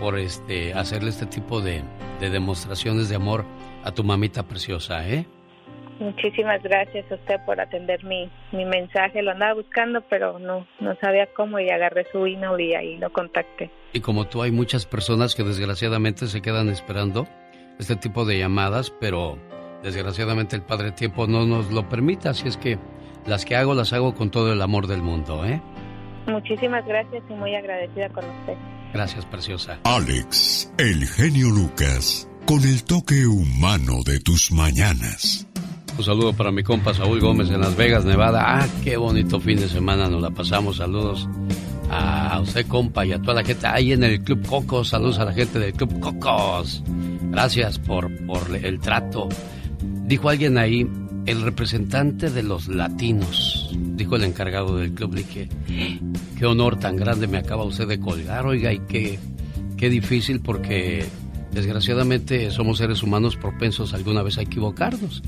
por 0.00 0.18
este, 0.18 0.74
hacerle 0.74 1.10
este 1.10 1.26
tipo 1.26 1.60
de, 1.60 1.82
de 2.20 2.30
demostraciones 2.30 3.08
de 3.08 3.16
amor 3.16 3.44
a 3.86 3.92
tu 3.92 4.02
mamita 4.02 4.42
preciosa, 4.42 5.08
¿eh? 5.08 5.24
Muchísimas 6.00 6.62
gracias 6.62 7.10
a 7.10 7.14
usted 7.14 7.36
por 7.46 7.60
atender 7.60 8.04
mi, 8.04 8.28
mi 8.52 8.64
mensaje. 8.64 9.22
Lo 9.22 9.30
andaba 9.30 9.54
buscando, 9.54 10.02
pero 10.10 10.38
no, 10.38 10.66
no 10.80 10.94
sabía 11.00 11.26
cómo 11.34 11.58
y 11.58 11.70
agarré 11.70 12.06
su 12.12 12.26
email 12.26 12.60
y 12.60 12.74
ahí 12.74 12.96
lo 12.98 13.10
contacté. 13.12 13.70
Y 13.92 14.00
como 14.00 14.26
tú, 14.26 14.42
hay 14.42 14.50
muchas 14.50 14.84
personas 14.84 15.34
que 15.34 15.42
desgraciadamente 15.42 16.26
se 16.26 16.42
quedan 16.42 16.68
esperando 16.68 17.26
este 17.78 17.96
tipo 17.96 18.24
de 18.24 18.38
llamadas, 18.38 18.90
pero 19.00 19.38
desgraciadamente 19.82 20.56
el 20.56 20.62
Padre 20.62 20.90
Tiempo 20.92 21.26
no 21.26 21.46
nos 21.46 21.70
lo 21.70 21.88
permite, 21.88 22.28
así 22.28 22.48
es 22.48 22.56
que 22.56 22.78
las 23.24 23.44
que 23.44 23.56
hago 23.56 23.74
las 23.74 23.92
hago 23.92 24.14
con 24.14 24.30
todo 24.30 24.52
el 24.52 24.60
amor 24.60 24.88
del 24.88 25.02
mundo, 25.02 25.44
¿eh? 25.46 25.62
Muchísimas 26.26 26.84
gracias 26.86 27.22
y 27.30 27.32
muy 27.34 27.54
agradecida 27.54 28.08
con 28.10 28.24
usted. 28.24 28.54
Gracias, 28.92 29.24
preciosa. 29.26 29.78
Alex, 29.84 30.72
el 30.78 31.06
genio 31.06 31.48
Lucas, 31.50 32.28
con 32.46 32.62
el 32.62 32.84
toque 32.84 33.26
humano 33.26 34.02
de 34.04 34.20
tus 34.20 34.52
mañanas. 34.52 35.46
Un 35.98 36.04
saludo 36.04 36.32
para 36.32 36.52
mi 36.52 36.62
compa 36.62 36.94
Saúl 36.94 37.20
Gómez 37.20 37.50
en 37.50 37.60
Las 37.60 37.76
Vegas, 37.76 38.04
Nevada. 38.04 38.44
Ah, 38.46 38.68
qué 38.84 38.96
bonito 38.96 39.40
fin 39.40 39.58
de 39.58 39.68
semana 39.68 40.08
nos 40.08 40.22
la 40.22 40.30
pasamos. 40.30 40.76
Saludos 40.76 41.28
a 41.90 42.38
usted, 42.40 42.64
compa, 42.68 43.04
y 43.04 43.12
a 43.12 43.20
toda 43.20 43.42
la 43.42 43.44
gente 43.44 43.66
ahí 43.66 43.92
en 43.92 44.04
el 44.04 44.22
Club 44.22 44.46
Cocos. 44.46 44.90
Saludos 44.90 45.18
a 45.18 45.24
la 45.24 45.32
gente 45.32 45.58
del 45.58 45.72
Club 45.72 45.98
Cocos. 45.98 46.84
Gracias 47.30 47.80
por, 47.80 48.14
por 48.26 48.54
el 48.54 48.78
trato. 48.78 49.28
Dijo 50.04 50.28
alguien 50.28 50.56
ahí, 50.56 50.88
el 51.26 51.42
representante 51.42 52.30
de 52.30 52.44
los 52.44 52.68
latinos, 52.68 53.70
dijo 53.74 54.14
el 54.14 54.22
encargado 54.22 54.76
del 54.76 54.92
club. 54.92 55.16
Dije, 55.16 55.48
qué 56.38 56.46
honor 56.46 56.78
tan 56.78 56.94
grande 56.96 57.26
me 57.26 57.38
acaba 57.38 57.64
usted 57.64 57.88
de 57.88 57.98
colgar, 57.98 58.46
oiga, 58.46 58.72
y 58.72 58.78
qué, 58.80 59.18
qué 59.76 59.90
difícil 59.90 60.40
porque 60.40 61.08
Desgraciadamente 61.56 62.50
somos 62.50 62.76
seres 62.76 63.02
humanos 63.02 63.34
propensos 63.34 63.94
alguna 63.94 64.22
vez 64.22 64.36
a 64.36 64.42
equivocarnos. 64.42 65.22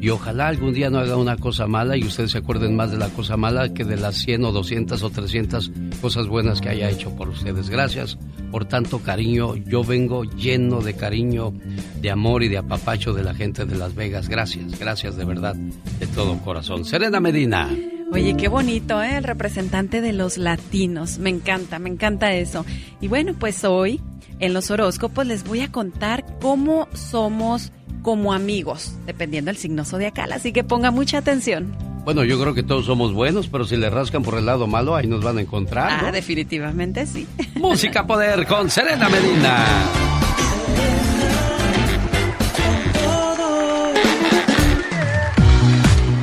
Y 0.00 0.08
ojalá 0.10 0.46
algún 0.46 0.72
día 0.72 0.88
no 0.88 1.00
haga 1.00 1.16
una 1.16 1.36
cosa 1.36 1.66
mala 1.66 1.96
y 1.96 2.04
ustedes 2.04 2.30
se 2.30 2.38
acuerden 2.38 2.76
más 2.76 2.92
de 2.92 2.96
la 2.96 3.08
cosa 3.08 3.36
mala 3.36 3.74
que 3.74 3.82
de 3.82 3.96
las 3.96 4.14
100 4.18 4.44
o 4.44 4.52
200 4.52 5.02
o 5.02 5.10
300 5.10 5.72
cosas 6.00 6.28
buenas 6.28 6.60
que 6.60 6.68
haya 6.68 6.88
hecho 6.90 7.10
por 7.16 7.28
ustedes. 7.28 7.70
Gracias 7.70 8.16
por 8.52 8.66
tanto 8.66 9.00
cariño. 9.00 9.56
Yo 9.56 9.82
vengo 9.82 10.22
lleno 10.22 10.80
de 10.80 10.94
cariño, 10.94 11.52
de 12.00 12.08
amor 12.08 12.44
y 12.44 12.48
de 12.48 12.58
apapacho 12.58 13.12
de 13.12 13.24
la 13.24 13.34
gente 13.34 13.64
de 13.64 13.74
Las 13.74 13.96
Vegas. 13.96 14.28
Gracias, 14.28 14.78
gracias 14.78 15.16
de 15.16 15.24
verdad, 15.24 15.56
de 15.56 16.06
todo 16.06 16.38
corazón. 16.38 16.84
Serena 16.84 17.18
Medina. 17.18 17.68
Oye, 18.12 18.36
qué 18.36 18.46
bonito, 18.46 19.02
¿eh? 19.02 19.16
El 19.16 19.24
representante 19.24 20.00
de 20.00 20.12
los 20.12 20.38
latinos. 20.38 21.18
Me 21.18 21.30
encanta, 21.30 21.80
me 21.80 21.90
encanta 21.90 22.32
eso. 22.32 22.64
Y 23.00 23.08
bueno, 23.08 23.34
pues 23.36 23.64
hoy 23.64 24.00
en 24.44 24.52
los 24.52 24.70
horóscopos 24.70 25.26
les 25.26 25.44
voy 25.44 25.60
a 25.60 25.72
contar 25.72 26.24
cómo 26.40 26.88
somos 26.92 27.72
como 28.02 28.34
amigos, 28.34 28.92
dependiendo 29.06 29.48
del 29.48 29.56
signo 29.56 29.84
zodiacal. 29.84 30.32
Así 30.32 30.52
que 30.52 30.62
ponga 30.62 30.90
mucha 30.90 31.18
atención. 31.18 31.74
Bueno, 32.04 32.22
yo 32.24 32.38
creo 32.38 32.52
que 32.52 32.62
todos 32.62 32.84
somos 32.84 33.14
buenos, 33.14 33.48
pero 33.48 33.64
si 33.64 33.76
le 33.76 33.88
rascan 33.88 34.22
por 34.22 34.36
el 34.36 34.44
lado 34.44 34.66
malo, 34.66 34.94
ahí 34.94 35.06
nos 35.06 35.24
van 35.24 35.38
a 35.38 35.40
encontrar. 35.40 36.04
Ah, 36.04 36.12
definitivamente 36.12 37.06
sí. 37.06 37.26
Música 37.54 38.06
Poder 38.06 38.46
con 38.46 38.68
Serena 38.68 39.08
Medina. 39.08 40.23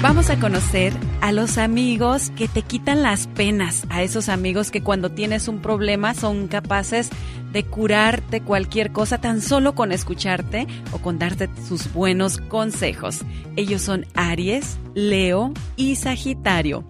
Vamos 0.01 0.31
a 0.31 0.39
conocer 0.39 0.93
a 1.21 1.31
los 1.31 1.59
amigos 1.59 2.31
que 2.31 2.47
te 2.47 2.63
quitan 2.63 3.03
las 3.03 3.27
penas, 3.27 3.85
a 3.89 4.01
esos 4.01 4.29
amigos 4.29 4.71
que 4.71 4.81
cuando 4.81 5.11
tienes 5.11 5.47
un 5.47 5.61
problema 5.61 6.15
son 6.15 6.47
capaces 6.47 7.11
de 7.53 7.63
curarte 7.65 8.41
cualquier 8.41 8.91
cosa 8.91 9.21
tan 9.21 9.41
solo 9.41 9.75
con 9.75 9.91
escucharte 9.91 10.65
o 10.91 10.97
con 10.97 11.19
darte 11.19 11.49
sus 11.67 11.93
buenos 11.93 12.39
consejos. 12.39 13.19
Ellos 13.55 13.83
son 13.83 14.07
Aries, 14.15 14.79
Leo 14.95 15.53
y 15.75 15.95
Sagitario. 15.97 16.83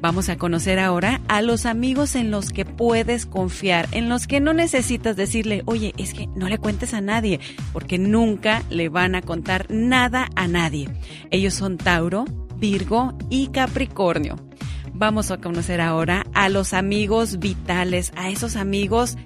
Vamos 0.00 0.28
a 0.28 0.36
conocer 0.36 0.80
ahora 0.80 1.20
a 1.28 1.42
los 1.42 1.66
amigos 1.66 2.16
en 2.16 2.32
los 2.32 2.50
que 2.50 2.64
puedes 2.64 3.26
confiar, 3.26 3.86
en 3.92 4.08
los 4.08 4.26
que 4.26 4.40
no 4.40 4.52
necesitas 4.52 5.14
decirle, 5.14 5.62
oye, 5.66 5.94
es 5.98 6.14
que 6.14 6.26
no 6.34 6.48
le 6.48 6.58
cuentes 6.58 6.94
a 6.94 7.00
nadie, 7.00 7.38
porque 7.72 7.98
nunca 7.98 8.64
le 8.70 8.88
van 8.88 9.14
a 9.14 9.22
contar 9.22 9.66
nada 9.70 10.28
a 10.34 10.48
nadie. 10.48 10.88
Ellos 11.30 11.54
son 11.54 11.78
Tauro, 11.78 12.26
Virgo 12.58 13.16
y 13.30 13.48
Capricornio. 13.48 14.36
Vamos 14.92 15.30
a 15.30 15.38
conocer 15.38 15.80
ahora 15.80 16.24
a 16.32 16.48
los 16.48 16.72
amigos 16.72 17.38
vitales, 17.38 18.12
a 18.16 18.30
esos 18.30 18.56
amigos 18.56 19.16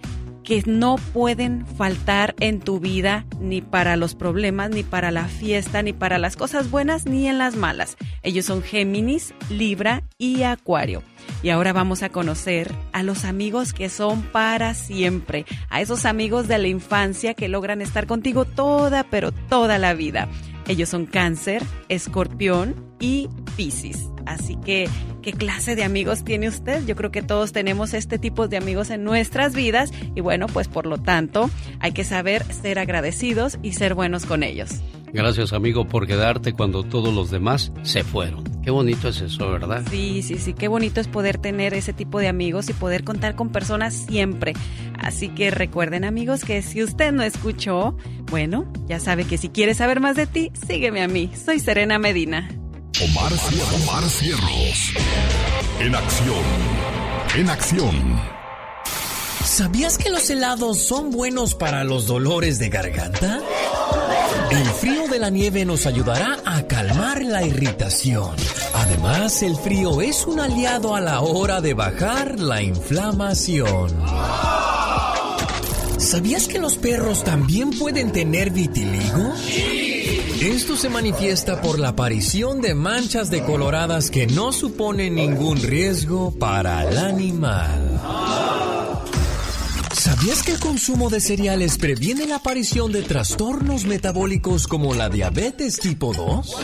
que 0.43 0.65
no 0.67 0.97
pueden 0.97 1.65
faltar 1.65 2.35
en 2.41 2.59
tu 2.59 2.81
vida 2.81 3.25
ni 3.41 3.61
para 3.61 3.97
los 3.97 4.17
problemas, 4.17 4.71
ni 4.71 4.83
para 4.83 5.13
la 5.13 5.27
fiesta, 5.27 5.83
ni 5.83 5.93
para 5.93 6.19
las 6.19 6.37
cosas 6.37 6.71
buenas, 6.73 7.07
ni 7.07 7.29
en 7.29 7.39
las 7.39 7.55
malas. 7.55 7.97
Ellos 8.23 8.47
son 8.47 8.63
Géminis, 8.63 9.33
Libra 9.49 10.03
y 10.19 10.43
Acuario. 10.43 11.05
Y 11.43 11.51
ahora 11.51 11.73
vamos 11.73 12.03
a 12.03 12.09
conocer 12.09 12.73
a 12.93 13.03
los 13.05 13.25
amigos 13.25 13.73
que 13.73 13.89
son 13.89 14.23
para 14.23 14.75
siempre, 14.75 15.47
a 15.69 15.81
esos 15.81 16.05
amigos 16.05 16.49
de 16.49 16.59
la 16.59 16.67
infancia 16.67 17.35
que 17.35 17.49
logran 17.49 17.81
estar 17.81 18.07
contigo 18.07 18.45
toda, 18.45 19.05
pero 19.05 19.31
toda 19.33 19.79
la 19.79 19.95
vida. 19.95 20.29
Ellos 20.71 20.89
son 20.89 21.07
Cáncer, 21.07 21.65
Escorpión 21.89 22.77
y 23.01 23.29
Piscis. 23.57 24.09
Así 24.25 24.55
que, 24.55 24.89
¿qué 25.21 25.33
clase 25.33 25.75
de 25.75 25.83
amigos 25.83 26.23
tiene 26.23 26.47
usted? 26.47 26.87
Yo 26.87 26.95
creo 26.95 27.11
que 27.11 27.23
todos 27.23 27.51
tenemos 27.51 27.93
este 27.93 28.21
tipo 28.21 28.47
de 28.47 28.57
amigos 28.57 28.91
en 28.91 29.03
nuestras 29.03 29.53
vidas 29.53 29.91
y 30.15 30.21
bueno, 30.21 30.47
pues 30.47 30.69
por 30.69 30.87
lo 30.87 30.99
tanto, 30.99 31.51
hay 31.81 31.91
que 31.91 32.05
saber 32.05 32.45
ser 32.53 32.79
agradecidos 32.79 33.59
y 33.65 33.73
ser 33.73 33.95
buenos 33.95 34.27
con 34.27 34.45
ellos. 34.45 34.81
Gracias 35.13 35.53
amigo 35.53 35.87
por 35.87 36.07
quedarte 36.07 36.53
cuando 36.53 36.83
todos 36.83 37.13
los 37.13 37.31
demás 37.31 37.73
se 37.83 38.05
fueron. 38.05 38.45
Qué 38.63 38.71
bonito 38.71 39.09
es 39.09 39.21
eso, 39.21 39.51
¿verdad? 39.51 39.83
Sí, 39.91 40.23
sí, 40.23 40.37
sí, 40.39 40.53
qué 40.53 40.69
bonito 40.69 41.01
es 41.01 41.09
poder 41.09 41.39
tener 41.39 41.75
ese 41.75 41.93
tipo 41.93 42.19
de 42.21 42.29
amigos 42.29 42.69
y 42.69 42.73
poder 42.73 43.05
contar 43.05 43.35
con 43.35 43.51
personas 43.51 43.95
siempre. 43.95 44.53
Así 44.99 45.29
que 45.29 45.51
recuerden 45.51 46.05
amigos 46.05 46.45
que 46.45 46.63
si 46.63 46.83
usted 46.83 47.13
no 47.13 47.23
escuchó, 47.23 47.97
bueno, 48.31 48.71
ya 48.87 49.01
sabe 49.01 49.25
que 49.25 49.39
si 49.39 49.49
quiere 49.49 49.75
saber 49.75 50.01
más 50.01 50.17
de 50.17 50.27
ti, 50.27 50.53
sígueme 50.67 51.03
a 51.03 51.09
mí. 51.09 51.31
Soy 51.35 51.59
Serena 51.59 51.99
Medina. 51.99 52.49
Omar, 53.03 53.33
Omar 53.83 54.05
Cierros. 54.05 54.93
En 55.81 55.95
acción. 55.95 56.45
En 57.37 57.49
acción. 57.49 58.40
¿Sabías 59.51 59.99
que 59.99 60.11
los 60.11 60.31
helados 60.31 60.79
son 60.79 61.11
buenos 61.11 61.57
para 61.57 61.83
los 61.83 62.07
dolores 62.07 62.61
de 62.61 62.69
garganta? 62.69 63.41
El 64.49 64.65
frío 64.65 65.09
de 65.09 65.19
la 65.19 65.29
nieve 65.29 65.65
nos 65.65 65.87
ayudará 65.87 66.39
a 66.45 66.69
calmar 66.69 67.25
la 67.25 67.43
irritación. 67.45 68.37
Además, 68.75 69.43
el 69.43 69.57
frío 69.57 70.03
es 70.03 70.25
un 70.25 70.39
aliado 70.39 70.95
a 70.95 71.01
la 71.01 71.21
hora 71.21 71.61
de 71.61 71.75
bajar 71.75 72.39
la 72.39 72.63
inflamación. 72.63 73.91
¿Sabías 75.99 76.47
que 76.47 76.61
los 76.61 76.77
perros 76.77 77.25
también 77.25 77.71
pueden 77.71 78.13
tener 78.13 78.51
vitiligo? 78.51 79.35
Esto 80.41 80.77
se 80.77 80.89
manifiesta 80.89 81.61
por 81.61 81.81
la 81.81 81.89
aparición 81.89 82.61
de 82.61 82.77
manchas 82.77 83.31
decoloradas 83.31 84.13
que 84.13 84.29
no 84.29 84.53
suponen 84.53 85.17
ningún 85.17 85.61
riesgo 85.61 86.31
para 86.39 86.89
el 86.89 86.97
animal. 86.97 88.70
¿Sabías 90.01 90.43
que 90.43 90.53
el 90.53 90.61
consumo 90.61 91.11
de 91.11 91.21
cereales 91.21 91.77
previene 91.77 92.27
la 92.27 92.37
aparición 92.37 92.91
de 92.91 93.03
trastornos 93.03 93.85
metabólicos 93.85 94.67
como 94.67 94.95
la 94.95 95.11
diabetes 95.11 95.79
tipo 95.79 96.15
2? 96.15 96.57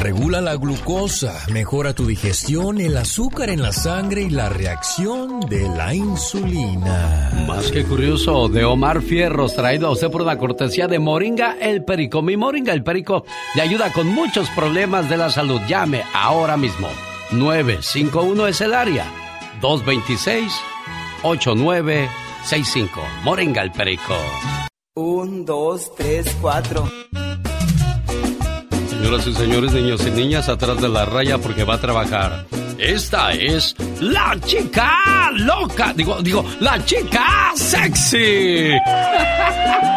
Regula 0.00 0.40
la 0.40 0.56
glucosa, 0.56 1.44
mejora 1.52 1.92
tu 1.92 2.06
digestión, 2.06 2.80
el 2.80 2.96
azúcar 2.96 3.50
en 3.50 3.60
la 3.60 3.74
sangre 3.74 4.22
y 4.22 4.30
la 4.30 4.48
reacción 4.48 5.40
de 5.40 5.68
la 5.68 5.94
insulina. 5.94 7.44
Más 7.46 7.70
que 7.70 7.84
curioso, 7.84 8.48
de 8.48 8.64
Omar 8.64 9.02
Fierros, 9.02 9.54
traído 9.54 9.88
a 9.88 9.90
usted 9.90 10.10
por 10.10 10.22
una 10.22 10.38
cortesía 10.38 10.88
de 10.88 10.98
Moringa 10.98 11.58
El 11.60 11.84
Perico. 11.84 12.22
Mi 12.22 12.38
Moringa 12.38 12.72
El 12.72 12.82
Perico 12.82 13.26
le 13.54 13.60
ayuda 13.60 13.92
con 13.92 14.06
muchos 14.06 14.48
problemas 14.56 15.10
de 15.10 15.18
la 15.18 15.28
salud. 15.28 15.60
Llame 15.68 16.02
ahora 16.14 16.56
mismo. 16.56 16.88
951 17.32 18.46
es 18.46 18.62
el 18.62 18.72
área. 18.72 19.04
226 19.60 20.50
8965. 21.26 23.00
Moringa 23.24 23.62
el 23.62 23.72
Perico. 23.72 24.16
Un, 24.94 25.44
dos, 25.44 25.94
tres, 25.96 26.36
cuatro. 26.40 26.88
Señoras 28.88 29.26
y 29.26 29.34
señores, 29.34 29.72
niños 29.72 30.06
y 30.06 30.10
niñas, 30.10 30.48
atrás 30.48 30.80
de 30.80 30.88
la 30.88 31.04
raya 31.04 31.38
porque 31.38 31.64
va 31.64 31.74
a 31.74 31.80
trabajar. 31.80 32.46
Esta 32.78 33.32
es 33.32 33.74
la 34.00 34.38
chica 34.44 35.30
loca. 35.32 35.92
Digo, 35.94 36.22
digo, 36.22 36.44
la 36.60 36.84
chica 36.84 37.52
sexy. 37.54 38.70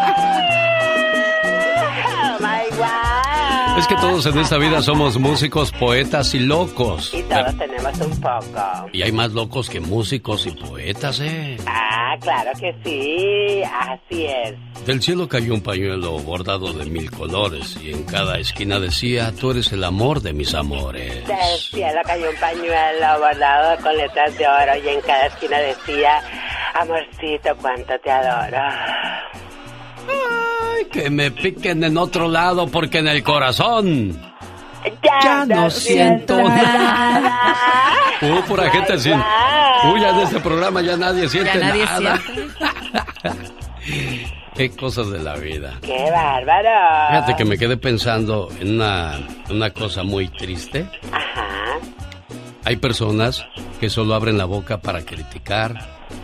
Es 3.80 3.86
que 3.86 3.96
todos 3.96 4.26
en 4.26 4.38
esta 4.38 4.58
vida 4.58 4.82
somos 4.82 5.18
músicos, 5.18 5.72
poetas 5.72 6.34
y 6.34 6.40
locos. 6.40 7.14
Y 7.14 7.22
todos 7.22 7.56
tenemos 7.56 7.98
un 7.98 8.20
poco. 8.20 8.90
Y 8.92 9.00
hay 9.00 9.10
más 9.10 9.32
locos 9.32 9.70
que 9.70 9.80
músicos 9.80 10.44
y 10.44 10.50
poetas, 10.50 11.18
¿eh? 11.20 11.56
Ah, 11.66 12.14
claro 12.20 12.50
que 12.60 12.74
sí, 12.84 13.62
así 13.62 14.26
es. 14.26 14.84
Del 14.84 15.00
cielo 15.00 15.26
cayó 15.26 15.54
un 15.54 15.62
pañuelo 15.62 16.18
bordado 16.18 16.74
de 16.74 16.84
mil 16.90 17.10
colores 17.10 17.78
y 17.82 17.92
en 17.92 18.02
cada 18.02 18.38
esquina 18.38 18.78
decía, 18.78 19.32
tú 19.32 19.52
eres 19.52 19.72
el 19.72 19.82
amor 19.82 20.20
de 20.20 20.34
mis 20.34 20.52
amores. 20.54 21.26
Del 21.26 21.58
cielo 21.58 22.00
cayó 22.04 22.28
un 22.28 22.36
pañuelo 22.36 23.18
bordado 23.18 23.82
con 23.82 23.96
letras 23.96 24.36
de 24.36 24.46
oro 24.46 24.76
y 24.84 24.88
en 24.90 25.00
cada 25.00 25.26
esquina 25.28 25.58
decía, 25.58 26.22
amorcito, 26.74 27.56
cuánto 27.62 27.98
te 28.04 28.10
adoro. 28.10 28.58
Ay, 30.10 30.84
que 30.90 31.10
me 31.10 31.30
piquen 31.30 31.84
en 31.84 31.96
otro 31.96 32.28
lado 32.28 32.66
porque 32.68 32.98
en 32.98 33.08
el 33.08 33.22
corazón. 33.22 34.18
Ya, 35.22 35.44
no 35.46 35.70
siento 35.70 36.42
nada. 36.42 37.38
Uh, 38.22 38.40
pura 38.46 38.70
gente 38.70 38.98
sin. 38.98 39.12
Uy, 39.14 40.00
ya 40.00 40.10
en 40.10 40.20
este 40.20 40.40
programa 40.40 40.80
ya 40.80 40.96
nadie 40.96 41.28
siente 41.28 41.58
Ya 41.58 41.66
nadie 41.66 41.84
nada. 41.84 42.18
Qué 44.54 44.70
cosas 44.70 45.10
de 45.10 45.20
la 45.20 45.36
vida. 45.36 45.74
¡Qué 45.80 46.10
bárbaro! 46.10 47.08
Fíjate 47.08 47.36
que 47.36 47.44
me 47.44 47.56
quedé 47.56 47.76
pensando 47.76 48.48
en 48.60 48.74
una, 48.74 49.20
una 49.48 49.70
cosa 49.70 50.02
muy 50.02 50.28
triste. 50.28 50.86
Ajá. 51.12 51.78
Hay 52.70 52.76
personas 52.76 53.44
que 53.80 53.90
solo 53.90 54.14
abren 54.14 54.38
la 54.38 54.44
boca 54.44 54.80
para 54.80 55.04
criticar, 55.04 55.74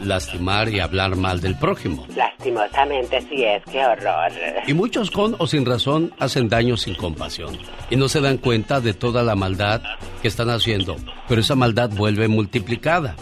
lastimar 0.01 0.69
y 0.69 0.79
hablar 0.79 1.17
mal 1.17 1.41
del 1.41 1.59
prójimo. 1.59 2.07
Lastimosamente 2.15 3.21
sí 3.23 3.43
es, 3.43 3.65
qué 3.65 3.85
horror. 3.85 4.31
Y 4.65 4.73
muchos 4.73 5.11
con 5.11 5.35
o 5.41 5.49
sin 5.49 5.67
razón 5.67 6.15
hacen 6.21 6.49
daño 6.49 6.77
sin 6.77 6.95
compasión. 6.95 7.59
Y 7.91 7.97
no 7.97 8.09
se 8.09 8.21
dan 8.21 8.39
cuenta 8.39 8.81
de 8.81 8.95
toda 8.95 9.25
la 9.25 9.35
maldad 9.35 9.83
que 10.23 10.29
están 10.29 10.49
haciendo. 10.51 10.95
Pero 11.27 11.41
esa 11.41 11.57
maldad 11.57 11.91
vuelve 11.91 12.29
multiplicada. 12.29 13.17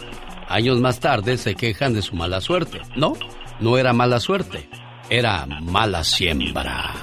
Años 0.47 0.79
más 0.79 0.99
tarde 0.99 1.39
se 1.39 1.55
quejan 1.55 1.95
de 1.95 2.03
su 2.03 2.15
mala 2.15 2.41
suerte. 2.41 2.79
No, 2.95 3.13
no 3.59 3.79
era 3.79 3.91
mala 3.91 4.19
suerte. 4.19 4.69
era 5.09 5.47
mala 5.47 6.03
siembra. 6.03 6.93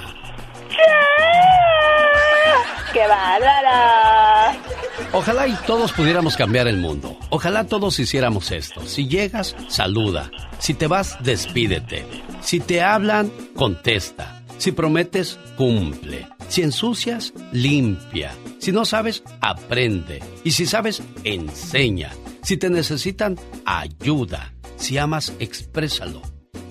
¡Qué 2.93 3.09
bárbara! 3.09 4.72
Ojalá 5.15 5.47
y 5.47 5.55
todos 5.67 5.93
pudiéramos 5.93 6.37
cambiar 6.37 6.67
el 6.69 6.79
mundo. 6.79 7.19
Ojalá 7.29 7.65
todos 7.65 7.99
hiciéramos 7.99 8.51
esto. 8.51 8.87
Si 8.87 9.09
llegas, 9.09 9.55
saluda. 9.69 10.31
Si 10.59 10.73
te 10.73 10.87
vas, 10.87 11.19
despídete. 11.23 12.07
Si 12.41 12.61
te 12.61 12.81
hablan, 12.81 13.31
contesta. 13.55 14.43
Si 14.57 14.73
prometes, 14.73 15.39
cumple. 15.59 16.27
Si 16.49 16.63
ensucias, 16.63 17.35
limpia. 17.53 18.33
Si 18.59 18.73
no 18.73 18.87
sabes, 18.87 19.23
aprende. 19.43 20.23
Y 20.45 20.53
si 20.53 20.65
sabes, 20.65 21.03
enseña. 21.25 22.13
Si 22.43 22.57
te 22.57 22.71
necesitan, 22.71 23.39
ayuda. 23.67 24.55
Si 24.77 24.97
amas, 24.97 25.35
exprésalo. 25.41 26.23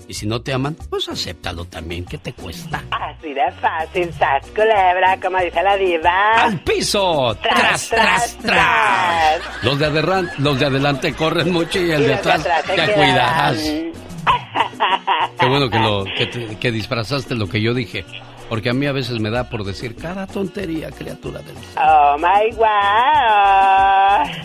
Y 0.08 0.14
si 0.14 0.26
no 0.26 0.40
te 0.42 0.52
aman, 0.52 0.76
pues 0.90 1.08
acéptalo 1.08 1.64
también. 1.64 2.04
¿Qué 2.04 2.18
te 2.18 2.32
cuesta? 2.32 2.82
Así 2.90 3.32
de 3.32 3.50
fácil, 3.60 4.12
sas 4.14 4.46
culebra, 4.48 5.18
como 5.22 5.38
dice 5.38 5.62
la 5.62 5.76
diva. 5.76 6.32
¡Al 6.42 6.60
piso! 6.60 7.36
¡Tras, 7.42 7.88
tras, 7.88 8.36
tras! 8.38 9.40
Los 9.62 9.78
de, 9.78 9.86
adelante, 9.86 10.32
los 10.38 10.58
de 10.60 10.66
adelante 10.66 11.14
corren 11.14 11.50
mucho 11.52 11.78
y 11.80 11.90
el 11.92 12.02
Y 12.02 12.06
de 12.06 12.14
atrás 12.14 12.46
te 12.66 12.74
quedan. 12.74 12.90
cuidas. 12.92 13.58
Qué 15.40 15.46
bueno 15.48 15.70
que, 15.70 15.78
lo, 15.78 16.04
que, 16.04 16.26
te- 16.26 16.56
que 16.58 16.70
disfrazaste 16.72 17.34
lo 17.34 17.48
que 17.48 17.60
yo 17.60 17.72
dije. 17.74 18.04
Porque 18.52 18.68
a 18.68 18.74
mí 18.74 18.84
a 18.84 18.92
veces 18.92 19.18
me 19.18 19.30
da 19.30 19.48
por 19.48 19.64
decir 19.64 19.96
cada 19.96 20.26
tontería, 20.26 20.90
criatura 20.90 21.40
del... 21.40 21.56
Oh 21.78 22.18
my 22.18 22.54
wow. 22.54 22.66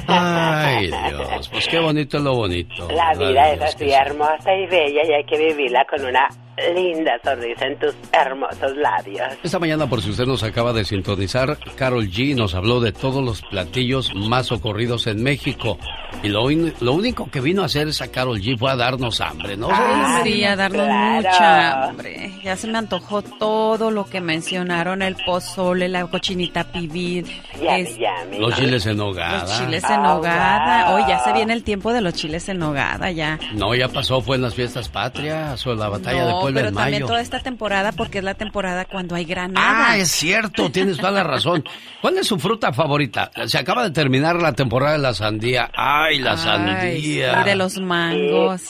Ay, 0.07 0.87
Dios, 0.87 1.49
pues 1.49 1.67
qué 1.67 1.77
bonito 1.77 2.15
es 2.15 2.23
lo 2.23 2.35
bonito. 2.35 2.87
La 2.89 3.09
¿verdad, 3.09 3.27
vida 3.27 3.51
es 3.51 3.59
Dios? 3.59 3.75
así 3.75 3.91
hermosa 3.91 4.55
y 4.55 4.65
bella 4.67 5.01
y 5.05 5.11
hay 5.11 5.25
que 5.25 5.37
vivirla 5.37 5.85
con 5.89 6.05
una 6.05 6.25
linda 6.73 7.19
sonrisa 7.23 7.65
en 7.67 7.77
tus 7.79 7.93
hermosos 8.11 8.75
labios. 8.77 9.27
Esta 9.43 9.59
mañana, 9.59 9.87
por 9.87 10.01
si 10.01 10.09
usted 10.09 10.25
nos 10.25 10.43
acaba 10.43 10.73
de 10.73 10.83
sintonizar, 10.85 11.57
Carol 11.75 12.07
G 12.09 12.35
nos 12.35 12.55
habló 12.55 12.79
de 12.79 12.91
todos 12.91 13.23
los 13.23 13.41
platillos 13.43 14.11
más 14.15 14.51
ocurridos 14.51 15.07
en 15.07 15.21
México. 15.23 15.77
Y 16.23 16.29
lo, 16.29 16.49
in- 16.49 16.73
lo 16.79 16.93
único 16.93 17.29
que 17.29 17.41
vino 17.41 17.61
a 17.61 17.65
hacer 17.65 17.87
esa 17.89 18.09
Carol 18.09 18.39
G 18.39 18.57
fue 18.57 18.71
a 18.71 18.75
darnos 18.75 19.21
hambre, 19.21 19.55
¿no? 19.55 19.69
Ay, 19.71 20.33
sí, 20.33 20.43
a 20.43 20.55
darnos 20.55 20.85
claro. 20.85 21.15
mucha 21.17 21.83
hambre. 21.89 22.31
Ya 22.43 22.55
se 22.55 22.67
me 22.67 22.77
antojó 22.77 23.21
todo 23.21 23.91
lo 23.91 24.05
que 24.05 24.19
mencionaron, 24.21 25.01
el 25.01 25.15
pozole, 25.25 25.87
la 25.89 26.07
cochinita 26.07 26.71
pibil, 26.71 27.25
es-. 27.61 27.97
Los 28.39 28.55
chiles 28.55 28.85
en 28.85 28.97
nogada. 28.97 29.41
los 29.43 29.57
chiles 29.59 29.83
Ah, 29.85 29.95
en 29.95 30.03
nogada. 30.03 30.87
wow. 30.89 30.95
Hoy 30.97 31.03
ya 31.07 31.19
se 31.19 31.33
viene 31.33 31.53
el 31.53 31.63
tiempo 31.63 31.93
de 31.93 32.01
los 32.01 32.13
chiles 32.13 32.47
en 32.49 32.59
nogada, 32.59 33.11
ya. 33.11 33.37
No, 33.53 33.75
ya 33.75 33.87
pasó, 33.89 34.21
fue 34.21 34.37
en 34.37 34.41
las 34.43 34.55
fiestas 34.55 34.89
patrias 34.89 35.65
o 35.67 35.71
en 35.73 35.79
la 35.79 35.89
batalla 35.89 36.25
de 36.25 36.33
Pero 36.53 36.69
en 36.69 36.75
también 36.75 37.01
mayo. 37.01 37.07
toda 37.07 37.21
esta 37.21 37.39
temporada 37.39 37.91
porque 37.91 38.19
es 38.19 38.23
la 38.23 38.33
temporada 38.35 38.85
cuando 38.85 39.15
hay 39.15 39.25
granada. 39.25 39.91
Ah, 39.91 39.97
es 39.97 40.09
cierto, 40.11 40.69
tienes 40.71 40.97
toda 40.97 41.11
la 41.11 41.23
razón. 41.23 41.63
¿Cuál 42.01 42.17
es 42.17 42.27
su 42.27 42.37
fruta 42.39 42.71
favorita? 42.73 43.31
Se 43.45 43.57
acaba 43.57 43.83
de 43.83 43.91
terminar 43.91 44.35
la 44.41 44.53
temporada 44.53 44.93
de 44.93 44.99
la 44.99 45.13
sandía. 45.13 45.69
¡Ay, 45.75 46.19
la 46.19 46.31
Ay, 46.31 46.37
sandía! 46.37 47.41
Y 47.41 47.43
de 47.43 47.55
los 47.55 47.77
mangos. 47.79 48.61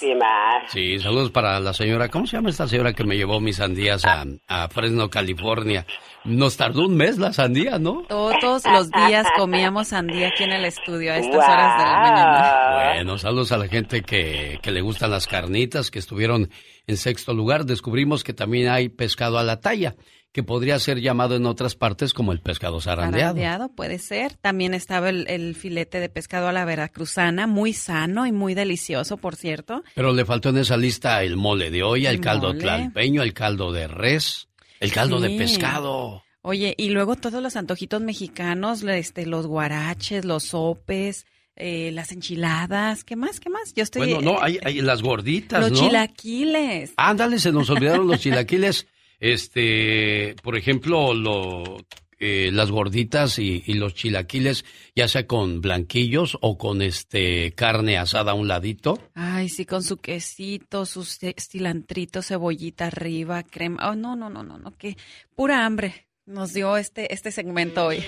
Sí, 0.69 0.99
saludos 0.99 1.31
para 1.31 1.59
la 1.59 1.73
señora. 1.73 2.09
¿Cómo 2.09 2.25
se 2.27 2.37
llama 2.37 2.49
esta 2.49 2.67
señora 2.67 2.93
que 2.93 3.03
me 3.03 3.15
llevó 3.15 3.39
mis 3.39 3.57
sandías 3.57 4.03
a, 4.05 4.25
a 4.47 4.67
Fresno, 4.69 5.09
California? 5.09 5.85
Nos 6.25 6.57
tardó 6.57 6.85
un 6.85 6.97
mes 6.97 7.17
la 7.17 7.31
sandía, 7.31 7.79
¿no? 7.79 8.03
Todos 8.09 8.63
los 8.65 8.89
días 8.91 9.25
comíamos 9.37 9.89
sandía 9.89 10.27
aquí 10.27 10.43
en 10.43 10.51
el 10.51 10.65
estudio 10.65 11.13
a 11.13 11.17
estas 11.17 11.35
horas 11.47 11.77
de 11.77 11.83
la 11.85 11.99
mañana. 12.01 12.93
Bueno, 12.95 13.17
saludos 13.17 13.51
a 13.53 13.57
la 13.57 13.67
gente 13.67 14.01
que, 14.01 14.59
que 14.61 14.71
le 14.71 14.81
gustan 14.81 15.11
las 15.11 15.25
carnitas, 15.27 15.89
que 15.89 15.99
estuvieron 15.99 16.49
en 16.87 16.97
sexto 16.97 17.33
lugar. 17.33 17.65
Descubrimos 17.65 18.23
que 18.23 18.33
también 18.33 18.69
hay 18.69 18.89
pescado 18.89 19.37
a 19.37 19.43
la 19.43 19.59
talla, 19.59 19.95
que 20.31 20.43
podría 20.43 20.79
ser 20.79 20.99
llamado 21.01 21.35
en 21.35 21.45
otras 21.45 21.75
partes 21.75 22.13
como 22.13 22.31
el 22.31 22.41
pescado 22.41 22.79
zarandeado. 22.81 23.33
Zarandeado, 23.35 23.69
puede 23.75 23.99
ser. 23.99 24.35
También 24.35 24.73
estaba 24.73 25.09
el, 25.09 25.27
el 25.29 25.55
filete 25.55 25.99
de 25.99 26.09
pescado 26.09 26.47
a 26.47 26.53
la 26.53 26.65
veracruzana, 26.65 27.47
muy 27.47 27.73
sano 27.73 28.25
y 28.25 28.31
muy 28.31 28.53
delicioso, 28.53 29.17
por 29.17 29.35
cierto. 29.35 29.83
Pero 29.95 30.13
le 30.13 30.25
faltó 30.25 30.49
en 30.49 30.57
esa 30.57 30.77
lista 30.77 31.23
el 31.23 31.37
mole 31.37 31.71
de 31.71 31.83
olla, 31.83 32.09
el 32.09 32.17
El 32.17 32.21
caldo 32.21 32.47
mole. 32.47 32.59
tlalpeño, 32.59 33.21
el 33.23 33.33
caldo 33.33 33.71
de 33.71 33.87
res, 33.87 34.47
el 34.79 34.91
caldo 34.91 35.19
de 35.19 35.37
pescado. 35.37 36.23
Oye, 36.43 36.75
y 36.77 36.89
luego 36.91 37.15
todos 37.17 37.41
los 37.43 37.57
antojitos 37.57 37.99
mexicanos, 38.01 38.81
este, 38.83 39.25
los 39.25 39.47
guaraches, 39.47 40.23
los 40.23 40.43
sopes, 40.43 41.25
eh, 41.57 41.91
las 41.93 42.11
enchiladas, 42.11 43.03
¿qué 43.03 43.15
más? 43.15 43.39
¿Qué 43.39 43.49
más? 43.49 43.73
Yo 43.73 43.83
estoy. 43.83 44.13
Bueno, 44.13 44.21
no, 44.33 44.37
eh, 44.39 44.41
hay, 44.43 44.59
hay 44.63 44.81
las 44.81 45.01
gorditas, 45.01 45.59
los 45.61 45.71
¿no? 45.71 45.79
chilaquiles. 45.87 46.93
Ándale, 46.97 47.39
se 47.39 47.51
nos 47.51 47.69
olvidaron 47.69 48.07
los 48.07 48.19
chilaquiles. 48.21 48.87
Este, 49.19 50.35
por 50.43 50.57
ejemplo, 50.57 51.13
lo, 51.13 51.77
eh, 52.19 52.49
las 52.53 52.71
gorditas 52.71 53.39
y, 53.39 53.63
y 53.65 53.73
los 53.73 53.93
chilaquiles, 53.95 54.65
ya 54.95 55.07
sea 55.07 55.25
con 55.27 55.61
blanquillos 55.61 56.37
o 56.41 56.57
con 56.57 56.81
este 56.81 57.51
carne 57.53 57.97
asada 57.97 58.31
a 58.31 58.35
un 58.35 58.47
ladito. 58.47 58.99
Ay, 59.15 59.49
sí, 59.49 59.65
con 59.65 59.83
su 59.83 59.97
quesito, 59.97 60.85
su 60.85 61.03
ce- 61.03 61.35
cilantrito, 61.39 62.21
cebollita 62.21 62.87
arriba, 62.87 63.43
crema. 63.43 63.89
Oh, 63.89 63.95
no, 63.95 64.15
no, 64.15 64.29
no, 64.29 64.43
no, 64.43 64.57
no, 64.57 64.71
que 64.77 64.97
pura 65.35 65.65
hambre 65.65 66.07
nos 66.25 66.53
dio 66.53 66.75
este, 66.77 67.13
este 67.13 67.31
segmento 67.31 67.85
hoy. 67.87 68.03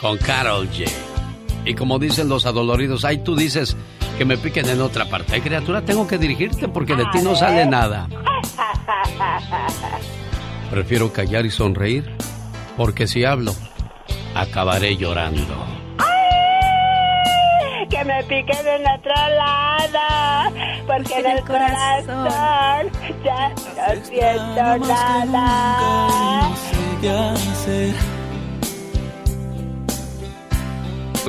Con 0.00 0.18
Carol 0.18 0.68
G. 0.70 0.84
Y 1.64 1.74
como 1.74 1.98
dicen 1.98 2.28
los 2.28 2.46
adoloridos, 2.46 3.04
ay, 3.04 3.18
tú 3.18 3.36
dices 3.36 3.76
que 4.18 4.24
me 4.24 4.36
piquen 4.36 4.68
en 4.68 4.80
otra 4.80 5.06
parte. 5.06 5.34
Ay, 5.34 5.40
criatura, 5.40 5.82
tengo 5.82 6.06
que 6.06 6.18
dirigirte 6.18 6.68
porque 6.68 6.94
de 6.94 7.04
ti 7.06 7.20
no 7.22 7.34
sale 7.34 7.66
nada. 7.66 8.08
Prefiero 10.70 11.12
callar 11.12 11.46
y 11.46 11.50
sonreír, 11.50 12.04
porque 12.76 13.06
si 13.06 13.24
hablo, 13.24 13.54
acabaré 14.34 14.96
llorando. 14.96 15.74
Que 17.90 18.04
me 18.04 18.22
piquen 18.24 18.66
en 18.66 18.82
otro 18.88 19.12
lado, 19.36 20.54
porque 20.86 21.18
en 21.20 21.26
el 21.26 21.44
corazón 21.44 22.90
ya 23.24 23.50
no 23.50 24.04
siento 24.04 24.78
nada. 25.32 26.50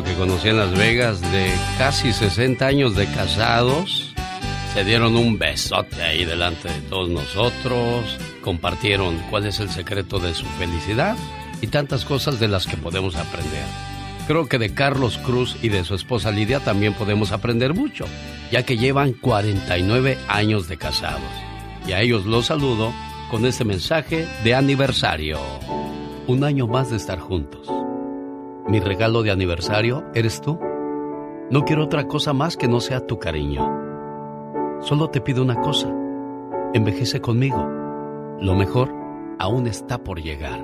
Que 0.03 0.13
conocí 0.15 0.49
en 0.49 0.57
Las 0.57 0.77
Vegas 0.77 1.21
de 1.21 1.49
casi 1.77 2.11
60 2.11 2.65
años 2.65 2.95
de 2.95 3.05
casados, 3.07 4.13
se 4.73 4.83
dieron 4.83 5.15
un 5.15 5.37
besote 5.37 6.01
ahí 6.01 6.25
delante 6.25 6.67
de 6.67 6.81
todos 6.81 7.07
nosotros, 7.07 8.17
compartieron 8.41 9.17
cuál 9.29 9.45
es 9.45 9.59
el 9.59 9.69
secreto 9.69 10.19
de 10.19 10.33
su 10.33 10.45
felicidad 10.57 11.15
y 11.61 11.67
tantas 11.67 12.03
cosas 12.03 12.39
de 12.39 12.49
las 12.49 12.67
que 12.67 12.75
podemos 12.75 13.15
aprender. 13.15 13.63
Creo 14.27 14.49
que 14.49 14.57
de 14.57 14.73
Carlos 14.73 15.17
Cruz 15.17 15.55
y 15.61 15.69
de 15.69 15.85
su 15.85 15.95
esposa 15.95 16.31
Lidia 16.31 16.59
también 16.59 16.93
podemos 16.93 17.31
aprender 17.31 17.73
mucho, 17.73 18.05
ya 18.51 18.63
que 18.63 18.77
llevan 18.77 19.13
49 19.13 20.17
años 20.27 20.67
de 20.67 20.77
casados. 20.77 21.21
Y 21.87 21.93
a 21.93 22.01
ellos 22.01 22.25
los 22.25 22.47
saludo 22.47 22.91
con 23.31 23.45
este 23.45 23.63
mensaje 23.63 24.27
de 24.43 24.55
aniversario. 24.55 25.39
Un 26.27 26.43
año 26.43 26.67
más 26.67 26.89
de 26.89 26.97
estar 26.97 27.19
juntos. 27.19 27.69
Mi 28.67 28.79
regalo 28.79 29.21
de 29.21 29.31
aniversario 29.31 30.03
eres 30.15 30.41
tú. 30.41 30.59
No 31.51 31.63
quiero 31.65 31.83
otra 31.83 32.07
cosa 32.07 32.33
más 32.33 32.57
que 32.57 32.67
no 32.67 32.79
sea 32.79 33.05
tu 33.05 33.19
cariño. 33.19 33.61
Solo 34.81 35.09
te 35.09 35.21
pido 35.21 35.43
una 35.43 35.61
cosa. 35.61 35.87
Envejece 36.73 37.21
conmigo. 37.21 37.63
Lo 38.39 38.55
mejor 38.55 38.91
aún 39.37 39.67
está 39.67 39.99
por 39.99 40.19
llegar. 40.19 40.59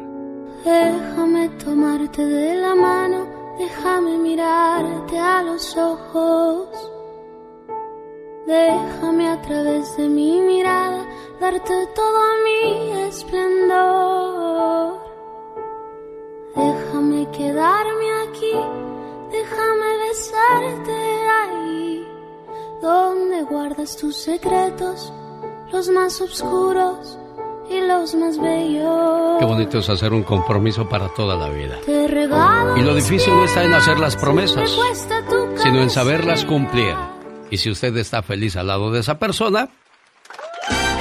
Déjame 0.65 1.49
tomarte 1.64 2.26
de 2.26 2.56
la 2.56 2.76
mano, 2.76 3.28
déjame 3.57 4.18
mirarte 4.18 5.19
a 5.19 5.44
los 5.44 5.78
ojos. 5.78 6.68
Déjame 8.48 9.30
a 9.30 9.41
través 9.41 9.95
de 9.98 10.10
mi 10.10 10.41
mirada 10.41 11.06
darte 11.40 11.88
todo 11.95 12.19
mi 12.44 12.91
esplendor. 13.07 15.01
Déjame 16.56 17.30
quedarme 17.32 18.07
aquí, 18.28 18.53
déjame 19.32 19.98
besarte 20.10 20.91
ahí, 21.41 22.07
donde 22.82 23.44
guardas 23.44 23.95
tus 23.95 24.18
secretos, 24.18 25.14
los 25.72 25.90
más 25.90 26.19
oscuros 26.19 27.18
y 27.69 27.80
los 27.80 28.14
más 28.15 28.38
bellos. 28.38 29.40
Qué 29.40 29.45
bonito 29.45 29.80
es 29.80 29.90
hacer 29.90 30.11
un 30.11 30.23
compromiso 30.23 30.88
para 30.90 31.07
toda 31.14 31.38
la 31.38 31.49
vida. 31.49 31.80
Te 31.86 32.07
regalo 32.07 32.78
Y 32.78 32.82
lo 32.82 32.94
difícil 32.95 33.34
no 33.34 33.45
está 33.45 33.64
en 33.64 33.73
hacer 33.73 33.98
las 33.99 34.15
Me 34.15 34.22
promesas, 34.22 34.78
sino 35.56 35.82
en 35.82 35.90
saberlas 35.90 36.44
cumplir. 36.44 36.95
Y 37.49 37.57
si 37.57 37.69
usted 37.69 37.95
está 37.98 38.22
feliz 38.22 38.57
al 38.57 38.68
lado 38.68 38.91
de 38.91 38.99
esa 38.99 39.18
persona, 39.19 39.69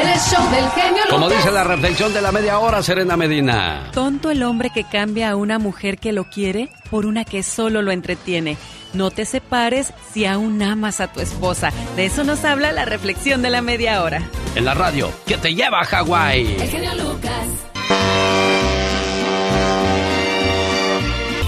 En 0.01 0.09
el 0.09 0.19
show 0.19 0.51
del 0.51 0.71
genio 0.71 1.03
Como 1.11 1.27
Lucas. 1.27 1.39
dice 1.45 1.53
la 1.53 1.65
reflexión 1.65 2.15
de 2.15 2.23
la 2.23 2.33
media 2.33 2.59
hora, 2.59 2.83
Serena 2.83 3.17
Medina. 3.17 3.91
Tonto 3.93 4.31
el 4.31 4.43
hombre 4.43 4.71
que 4.71 4.85
cambia 4.85 5.31
a 5.31 5.37
una 5.37 5.59
mujer 5.59 5.99
que 5.99 6.13
lo 6.13 6.25
quiere 6.25 6.71
por 6.91 7.07
una 7.07 7.25
que 7.25 7.43
solo 7.43 7.83
lo 7.83 7.91
entretiene. 7.93 8.57
No 8.93 9.11
te 9.11 9.25
separes 9.25 9.93
si 10.13 10.27
aún 10.27 10.61
amas 10.63 11.01
a 11.01 11.09
tu 11.13 11.21
esposa. 11.21 11.71
De 11.97 12.07
eso 12.07 12.25
nos 12.25 12.45
habla 12.45 12.73
la 12.73 12.85
reflexión 12.85 13.43
de 13.43 13.51
la 13.51 13.63
media 13.63 14.03
hora. 14.03 14.23
En 14.55 14.65
la 14.65 14.75
radio, 14.75 15.13
que 15.27 15.37
te 15.39 15.55
lleva 15.55 15.81
a 15.81 15.85
Hawái. 15.85 16.57
El 16.61 16.69
genio 16.69 16.95
Lucas. 16.95 17.47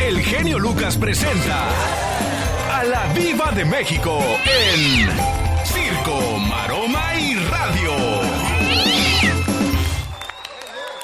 El 0.06 0.20
genio 0.22 0.58
Lucas 0.58 0.96
presenta 0.96 1.64
a 2.72 2.84
la 2.84 3.06
Viva 3.14 3.50
de 3.52 3.64
México 3.64 4.18
en 4.44 5.08
Circo, 5.64 6.38
Maroma 6.38 6.81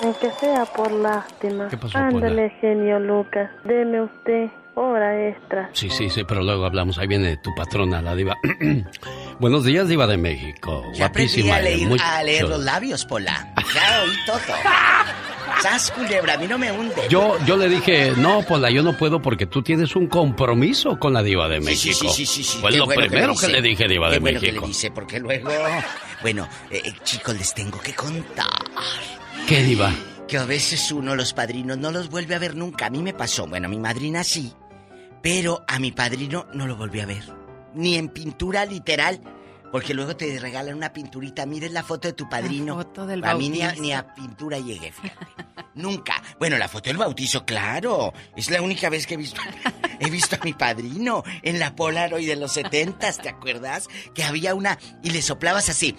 Aunque 0.03 0.31
sea 0.39 0.65
por 0.65 0.93
lástima. 0.93 1.69
¿Qué 1.69 1.77
pasó, 1.77 1.99
Ándale, 1.99 2.51
genio 2.61 2.99
Lucas. 3.01 3.51
Deme 3.65 4.03
usted 4.03 4.49
hora 4.75 5.29
extra. 5.29 5.71
Sí, 5.73 5.91
sí, 5.91 6.09
sí, 6.09 6.23
pero 6.25 6.43
luego 6.43 6.65
hablamos. 6.67 6.99
Ahí 6.99 7.09
viene 7.09 7.37
tu 7.39 7.53
patrona, 7.55 8.01
la 8.01 8.15
diva. 8.15 8.37
Buenos 9.41 9.65
días, 9.65 9.89
diva 9.89 10.07
de 10.07 10.17
México. 10.17 10.85
Ya 10.95 11.07
aprendí 11.07 11.43
Guapísima. 11.43 11.55
a 11.57 11.59
de 11.59 11.65
leer, 11.77 11.89
mucho- 11.89 12.05
a 12.05 12.23
leer 12.23 12.49
los 12.49 12.61
labios, 12.61 13.05
Pola. 13.05 13.53
Ya 13.75 14.03
oí 14.05 14.11
todo. 14.27 14.39
Sas, 15.63 15.91
culebra, 15.91 16.35
a 16.35 16.39
mí 16.39 16.47
no 16.47 16.59
me 16.59 16.71
hunde. 16.71 16.95
Yo, 17.09 17.37
yo 17.45 17.57
le 17.57 17.69
dije, 17.69 18.13
no, 18.19 18.43
Pola, 18.43 18.71
yo 18.71 18.83
no 18.85 18.93
puedo 18.97 19.21
porque 19.21 19.47
tú 19.47 19.63
tienes 19.63 19.97
un 19.97 20.07
compromiso 20.07 20.97
con 21.01 21.13
la 21.13 21.23
diva 21.25 21.49
de 21.49 21.59
Sí, 21.61 21.65
México. 21.65 21.99
sí, 21.99 22.09
sí, 22.11 22.27
sí, 22.27 22.45
sí. 22.45 22.59
Fue 22.61 22.71
Qué 22.71 22.77
lo 22.79 22.85
bueno 22.85 23.01
primero 23.09 23.33
le 23.33 23.35
que, 23.35 23.47
dice. 23.47 23.49
le 23.53 23.63
dije, 23.63 23.89
diva 23.89 24.07
Qué 24.09 24.15
de 24.15 24.21
bueno 24.21 24.41
México. 24.41 24.55
que 24.55 24.61
le 24.61 24.67
dice, 24.69 24.91
porque 24.93 25.19
luego... 25.19 25.51
Bueno, 26.23 26.47
eh, 26.71 26.83
eh, 26.85 26.93
chicos, 27.03 27.37
les 27.37 27.53
tengo 27.55 27.81
que 27.81 27.95
contar 27.95 28.47
¿Qué 29.47 29.63
diva? 29.63 29.93
que 30.29 30.37
a 30.37 30.45
veces 30.45 30.93
uno, 30.93 31.17
los 31.17 31.33
padrinos, 31.33 31.79
no 31.79 31.91
los 31.91 32.11
vuelve 32.11 32.35
a 32.35 32.39
ver 32.39 32.55
nunca. 32.55 32.87
A 32.87 32.91
mí 32.91 33.03
me 33.03 33.15
pasó, 33.15 33.47
bueno, 33.47 33.67
a 33.67 33.71
mi 33.71 33.79
madrina 33.79 34.23
sí, 34.23 34.53
pero 35.23 35.65
a 35.67 35.79
mi 35.79 35.91
padrino 35.91 36.47
no 36.53 36.67
lo 36.67 36.77
volví 36.77 37.01
a 37.01 37.07
ver. 37.07 37.25
Ni 37.75 37.97
en 37.97 38.11
pintura 38.11 38.67
literal, 38.67 39.21
porque 39.73 39.95
luego 39.95 40.15
te 40.17 40.39
regalan 40.39 40.75
una 40.75 40.93
pinturita. 40.93 41.47
Miren 41.47 41.73
la 41.73 41.83
foto 41.83 42.09
de 42.09 42.13
tu 42.13 42.29
padrino. 42.29 42.75
foto 42.77 43.07
del 43.07 43.25
a 43.25 43.35
mí 43.35 43.49
ni 43.49 43.63
a, 43.63 43.69
bautizo. 43.69 43.83
ni 43.83 43.93
a 43.93 44.15
pintura 44.15 44.59
llegué, 44.59 44.93
fíjate. 44.93 45.27
Nunca. 45.75 46.23
Bueno, 46.39 46.59
la 46.59 46.69
foto 46.69 46.91
del 46.91 46.99
bautizo, 46.99 47.47
claro. 47.47 48.13
Es 48.37 48.51
la 48.51 48.61
única 48.61 48.91
vez 48.91 49.07
que 49.07 49.15
he 49.15 49.17
visto, 49.19 49.41
he 49.99 50.11
visto 50.11 50.37
a 50.37 50.45
mi 50.45 50.53
padrino 50.53 51.25
en 51.43 51.59
la 51.59 51.75
Polaroid 51.75 52.29
de 52.29 52.37
los 52.37 52.53
setentas, 52.53 53.17
¿te 53.17 53.31
acuerdas? 53.31 53.89
Que 54.15 54.25
había 54.25 54.55
una 54.55 54.79
y 55.03 55.11
le 55.11 55.23
soplabas 55.23 55.71
así. 55.71 55.97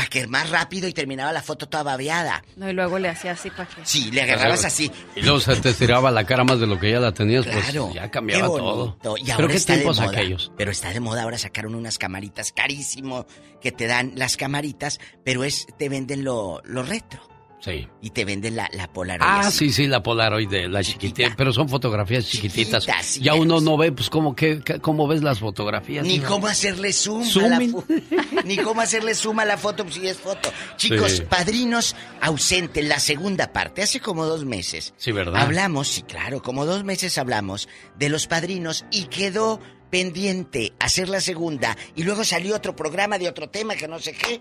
Para 0.00 0.08
que 0.08 0.26
más 0.26 0.48
rápido 0.48 0.88
y 0.88 0.94
terminaba 0.94 1.30
la 1.30 1.42
foto 1.42 1.68
toda 1.68 1.82
babeada. 1.82 2.42
No, 2.56 2.70
y 2.70 2.72
luego 2.72 2.98
le 2.98 3.10
hacía 3.10 3.32
así 3.32 3.50
para 3.50 3.66
que... 3.68 3.82
Sí, 3.84 4.10
le 4.10 4.22
agarrabas 4.22 4.64
así. 4.64 4.90
Y 5.14 5.20
luego 5.20 5.40
se 5.40 5.54
te 5.56 5.68
estiraba 5.68 6.10
la 6.10 6.24
cara 6.24 6.42
más 6.42 6.58
de 6.58 6.66
lo 6.66 6.80
que 6.80 6.90
ya 6.90 7.00
la 7.00 7.12
tenías, 7.12 7.44
Claro. 7.44 7.84
pues 7.84 7.94
ya 7.96 8.10
cambiaba 8.10 8.44
Qué 8.44 8.48
todo. 8.58 8.76
bonito. 8.98 9.16
Y 9.18 9.24
Pero 9.24 9.34
ahora 9.34 9.48
qué 9.48 9.56
está 9.56 9.76
de 9.76 9.84
moda. 9.84 10.04
aquellos. 10.04 10.52
Pero 10.56 10.70
está 10.70 10.90
de 10.90 11.00
moda. 11.00 11.22
Ahora 11.24 11.36
sacaron 11.36 11.74
unas 11.74 11.98
camaritas 11.98 12.50
carísimo 12.52 13.26
que 13.60 13.72
te 13.72 13.86
dan 13.86 14.12
las 14.16 14.38
camaritas, 14.38 15.00
pero 15.22 15.44
es 15.44 15.66
te 15.78 15.90
venden 15.90 16.24
lo, 16.24 16.62
lo 16.64 16.82
retro. 16.82 17.20
Sí. 17.60 17.86
Y 18.00 18.10
te 18.10 18.24
venden 18.24 18.56
la, 18.56 18.68
la 18.72 18.90
Polaroid. 18.90 19.28
Ah, 19.30 19.40
así. 19.40 19.68
sí, 19.68 19.72
sí, 19.72 19.86
la 19.86 20.02
Polaroid 20.02 20.48
de 20.48 20.66
la 20.68 20.82
chiquitita, 20.82 21.34
pero 21.36 21.52
son 21.52 21.68
fotografías 21.68 22.26
chiquititas. 22.26 22.84
Chiquitas, 22.86 23.06
sí, 23.06 23.20
ya 23.20 23.34
uno 23.34 23.60
no 23.60 23.76
ve, 23.76 23.92
pues, 23.92 24.08
cómo, 24.08 24.34
que- 24.34 24.62
cómo 24.80 25.06
ves 25.06 25.22
las 25.22 25.40
fotografías. 25.40 26.06
Ni 26.06 26.20
cómo 26.20 26.46
hacerle 26.46 26.92
zoom, 26.94 27.22
a 27.22 27.48
la 27.48 27.58
Ni 28.46 28.56
cómo 28.56 28.80
hacerle 28.80 29.14
zoom 29.14 29.40
a 29.40 29.44
la 29.44 29.58
foto, 29.58 29.84
pues 29.84 29.96
si 29.96 30.08
es 30.08 30.16
foto. 30.16 30.50
Chicos, 30.76 31.12
Sí. 31.12 31.22
padrinos 31.28 31.94
ausentes, 32.22 32.84
la 32.84 32.98
segunda 32.98 33.52
parte, 33.52 33.82
hace 33.82 34.00
como 34.00 34.24
dos 34.24 34.44
meses. 34.46 34.94
Sí, 34.96 35.12
¿verdad? 35.12 35.40
Hablamos, 35.42 35.88
sí, 35.88 36.02
claro, 36.02 36.42
como 36.42 36.64
dos 36.64 36.84
meses 36.84 37.18
hablamos 37.18 37.68
de 37.98 38.08
los 38.08 38.26
padrinos 38.26 38.84
y 38.90 39.04
quedó 39.04 39.60
pendiente 39.90 40.72
hacer 40.78 41.08
la 41.08 41.20
segunda 41.20 41.76
y 41.94 42.02
luego 42.04 42.24
salió 42.24 42.56
otro 42.56 42.74
programa 42.76 43.18
de 43.18 43.28
otro 43.28 43.48
tema 43.48 43.74
que 43.74 43.88
no 43.88 43.98
sé 43.98 44.12
qué. 44.12 44.34
Eh, 44.34 44.40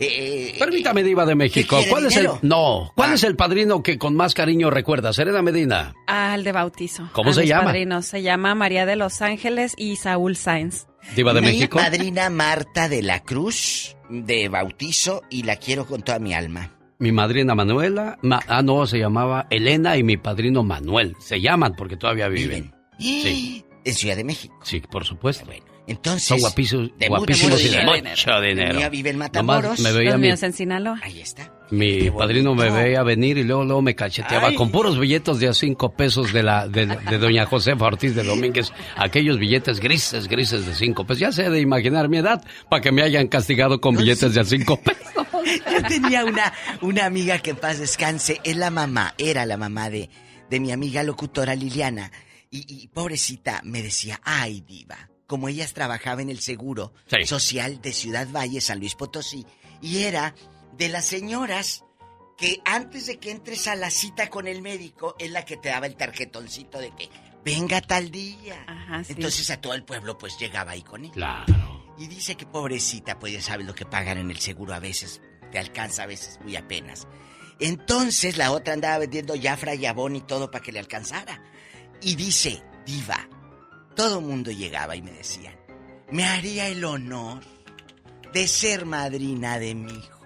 eh, 0.00 0.56
Permítame, 0.58 1.02
Diva 1.02 1.26
de 1.26 1.34
México. 1.34 1.76
quiere, 1.76 1.90
¿Cuál 1.90 2.06
es 2.06 2.16
el. 2.16 2.28
No, 2.42 2.92
¿cuál 2.94 3.10
Ah. 3.10 3.14
es 3.14 3.24
el 3.24 3.36
padrino 3.36 3.82
que 3.82 3.98
con 3.98 4.14
más 4.14 4.34
cariño 4.34 4.70
recuerda? 4.70 5.12
Serena 5.12 5.42
Medina. 5.42 5.94
Al 6.06 6.44
de 6.44 6.52
bautizo. 6.52 7.08
¿Cómo 7.12 7.30
A 7.30 7.32
se 7.34 7.40
mis 7.40 7.48
llama? 7.50 7.64
padrinos. 7.64 8.06
Se 8.06 8.22
llama 8.22 8.54
María 8.54 8.86
de 8.86 8.96
los 8.96 9.22
Ángeles 9.22 9.72
y 9.76 9.96
Saúl 9.96 10.36
Sáenz. 10.36 10.86
Diva 11.16 11.32
de 11.32 11.40
mi 11.40 11.46
México. 11.48 11.78
madrina 11.78 12.28
Marta 12.30 12.88
de 12.88 13.02
la 13.02 13.22
Cruz 13.22 13.96
de 14.10 14.48
bautizo 14.48 15.22
y 15.30 15.44
la 15.44 15.56
quiero 15.56 15.86
con 15.86 16.02
toda 16.02 16.18
mi 16.18 16.34
alma. 16.34 16.76
Mi 16.98 17.12
madrina 17.12 17.54
Manuela. 17.54 18.18
ma- 18.20 18.42
ah, 18.46 18.60
no, 18.62 18.86
se 18.86 18.98
llamaba 18.98 19.46
Elena 19.48 19.96
y 19.96 20.02
mi 20.02 20.18
padrino 20.18 20.62
Manuel. 20.62 21.16
Se 21.18 21.40
llaman 21.40 21.74
porque 21.74 21.96
todavía 21.96 22.28
viven. 22.28 22.74
Sí, 22.98 23.64
En 23.84 23.94
Ciudad 23.94 24.16
de 24.16 24.24
México. 24.24 24.58
sí, 24.62 24.80
por 24.80 25.04
supuesto. 25.04 25.44
Entonces. 25.86 26.28
Son 26.28 26.38
guapísimos, 26.38 26.90
de 26.98 27.08
guapísimos 27.08 27.52
mucho 27.52 27.62
y 27.64 27.68
de 27.68 27.70
dinero. 27.80 28.10
mucho 28.10 28.40
dinero. 28.40 28.90
vive 28.90 29.10
en 29.10 29.16
Nomás 29.18 29.28
Matamoros. 29.32 29.80
me 29.80 29.92
veía 29.92 30.10
Los 30.12 30.20
mi, 30.20 30.26
míos 30.28 30.42
en 30.44 30.52
Sinaloa. 30.52 31.00
Ahí 31.02 31.20
está. 31.20 31.52
mi 31.70 32.08
padrino 32.10 32.54
me 32.54 32.70
veía 32.70 33.02
venir 33.02 33.38
y 33.38 33.42
luego, 33.42 33.64
luego 33.64 33.82
me 33.82 33.96
cacheteaba 33.96 34.48
Ay. 34.48 34.54
con 34.54 34.70
puros 34.70 35.00
billetes 35.00 35.40
de 35.40 35.48
a 35.48 35.52
cinco 35.52 35.92
pesos 35.94 36.32
de 36.32 36.44
la 36.44 36.68
de, 36.68 36.86
de 36.86 37.18
doña 37.18 37.44
Josefa 37.46 37.86
Ortiz 37.86 38.14
de 38.14 38.22
Domínguez. 38.22 38.72
Aquellos 38.96 39.38
billetes 39.38 39.80
grises, 39.80 40.28
grises 40.28 40.64
de 40.64 40.74
cinco 40.74 41.04
pesos. 41.04 41.20
Ya 41.20 41.32
sé 41.32 41.50
de 41.50 41.60
imaginar 41.60 42.08
mi 42.08 42.18
edad 42.18 42.40
para 42.68 42.82
que 42.82 42.92
me 42.92 43.02
hayan 43.02 43.26
castigado 43.26 43.80
con 43.80 43.96
billetes 43.96 44.32
de 44.34 44.40
a 44.42 44.44
cinco 44.44 44.76
pesos. 44.84 45.26
Yo 45.72 45.82
tenía 45.88 46.24
una, 46.24 46.52
una 46.82 47.06
amiga 47.06 47.38
que 47.38 47.50
en 47.50 47.56
paz 47.56 47.80
descanse, 47.80 48.38
es 48.44 48.56
la 48.56 48.70
mamá, 48.70 49.14
era 49.18 49.44
la 49.44 49.56
mamá 49.56 49.90
de, 49.90 50.08
de 50.50 50.60
mi 50.60 50.70
amiga 50.70 51.02
locutora 51.02 51.56
Liliana. 51.56 52.12
Y, 52.50 52.64
y 52.82 52.88
pobrecita 52.88 53.60
me 53.64 53.82
decía, 53.82 54.20
ay 54.24 54.60
diva, 54.62 55.08
como 55.26 55.48
ellas 55.48 55.72
trabajaba 55.72 56.20
en 56.22 56.30
el 56.30 56.40
seguro 56.40 56.92
Sí. 57.06 57.24
social 57.26 57.80
de 57.80 57.92
Ciudad 57.92 58.26
Valle, 58.30 58.60
San 58.60 58.80
Luis 58.80 58.94
Potosí, 58.96 59.46
y 59.80 59.98
era 60.02 60.34
de 60.76 60.88
las 60.88 61.04
señoras 61.04 61.84
que 62.36 62.60
antes 62.64 63.06
de 63.06 63.18
que 63.18 63.30
entres 63.30 63.68
a 63.68 63.76
la 63.76 63.90
cita 63.90 64.28
con 64.30 64.48
el 64.48 64.62
médico 64.62 65.14
es 65.18 65.30
la 65.30 65.44
que 65.44 65.56
te 65.58 65.68
daba 65.68 65.86
el 65.86 65.94
tarjetoncito 65.96 66.78
de 66.78 66.90
que 66.96 67.08
venga 67.44 67.80
tal 67.80 68.10
día. 68.10 68.64
Ajá, 68.66 69.04
sí. 69.04 69.12
Entonces 69.12 69.50
a 69.50 69.60
todo 69.60 69.74
el 69.74 69.84
pueblo 69.84 70.18
pues 70.18 70.38
llegaba 70.38 70.72
ahí 70.72 70.82
con 70.82 71.04
él. 71.04 71.10
Claro. 71.12 71.94
Y 71.98 72.06
dice 72.08 72.34
que 72.36 72.46
pobrecita, 72.46 73.18
pues 73.18 73.32
ya 73.34 73.42
sabes 73.42 73.66
lo 73.66 73.74
que 73.74 73.84
pagan 73.84 74.16
en 74.18 74.30
el 74.30 74.38
seguro 74.40 74.74
a 74.74 74.78
veces. 74.80 75.20
Te 75.52 75.58
alcanza 75.58 76.04
a 76.04 76.06
veces 76.06 76.38
muy 76.42 76.56
apenas. 76.56 77.06
Entonces 77.58 78.38
la 78.38 78.52
otra 78.52 78.72
andaba 78.72 78.98
vendiendo 78.98 79.34
Jafra 79.40 79.74
y 79.74 79.84
Avon 79.84 80.16
y 80.16 80.20
todo 80.22 80.50
para 80.50 80.64
que 80.64 80.72
le 80.72 80.78
alcanzara. 80.78 81.42
Y 82.02 82.14
dice, 82.16 82.62
diva, 82.86 83.28
todo 83.94 84.20
mundo 84.20 84.50
llegaba 84.50 84.96
y 84.96 85.02
me 85.02 85.12
decían, 85.12 85.54
me 86.10 86.24
haría 86.24 86.68
el 86.68 86.84
honor 86.84 87.40
de 88.32 88.48
ser 88.48 88.86
madrina 88.86 89.58
de 89.58 89.74
mi 89.74 89.92
hijo. 89.92 90.20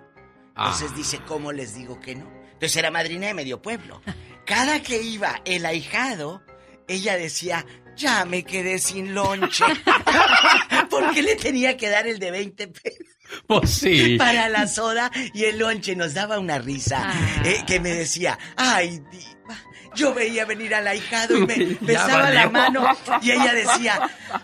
Entonces 0.57 0.91
Ah. 0.93 0.95
dice, 0.97 1.19
¿cómo 1.27 1.53
les 1.53 1.75
digo 1.75 1.99
que 2.01 2.15
no? 2.15 2.31
Entonces 2.53 2.77
era 2.77 2.91
madrina 2.91 3.27
de 3.27 3.35
medio 3.35 3.61
pueblo. 3.61 4.01
Cada 4.47 4.81
que 4.83 5.03
iba 5.03 5.41
el 5.45 5.67
ahijado, 5.67 6.43
ella 6.87 7.17
decía, 7.17 7.65
ya 7.97 8.25
me 8.25 8.45
quedé 8.45 8.79
sin 8.79 9.15
lonche. 9.15 9.65
Porque 10.91 11.23
le 11.23 11.35
tenía 11.37 11.77
que 11.77 11.89
dar 11.89 12.07
el 12.07 12.19
de 12.19 12.31
20 12.31 12.69
pesos 12.69 13.07
Pues 13.47 13.71
sí. 13.71 14.17
para 14.19 14.49
la 14.49 14.67
soda 14.69 15.11
y 15.33 15.45
el 15.45 15.59
lonche. 15.59 15.97
Nos 15.97 16.15
daba 16.15 16.39
una 16.39 16.59
risa 16.59 17.11
eh, 17.45 17.65
que 17.67 17.81
me 17.81 17.91
decía, 17.91 18.39
ay, 18.57 19.01
diva. 19.11 19.59
Yo 19.95 20.13
veía 20.15 20.45
venir 20.45 20.75
al 20.75 20.87
ahijado 20.87 21.39
y 21.39 21.47
me 21.47 21.57
besaba 21.81 22.31
la 22.31 22.49
mano 22.51 22.85
y 23.23 23.31
ella 23.31 23.53
decía, 23.55 24.01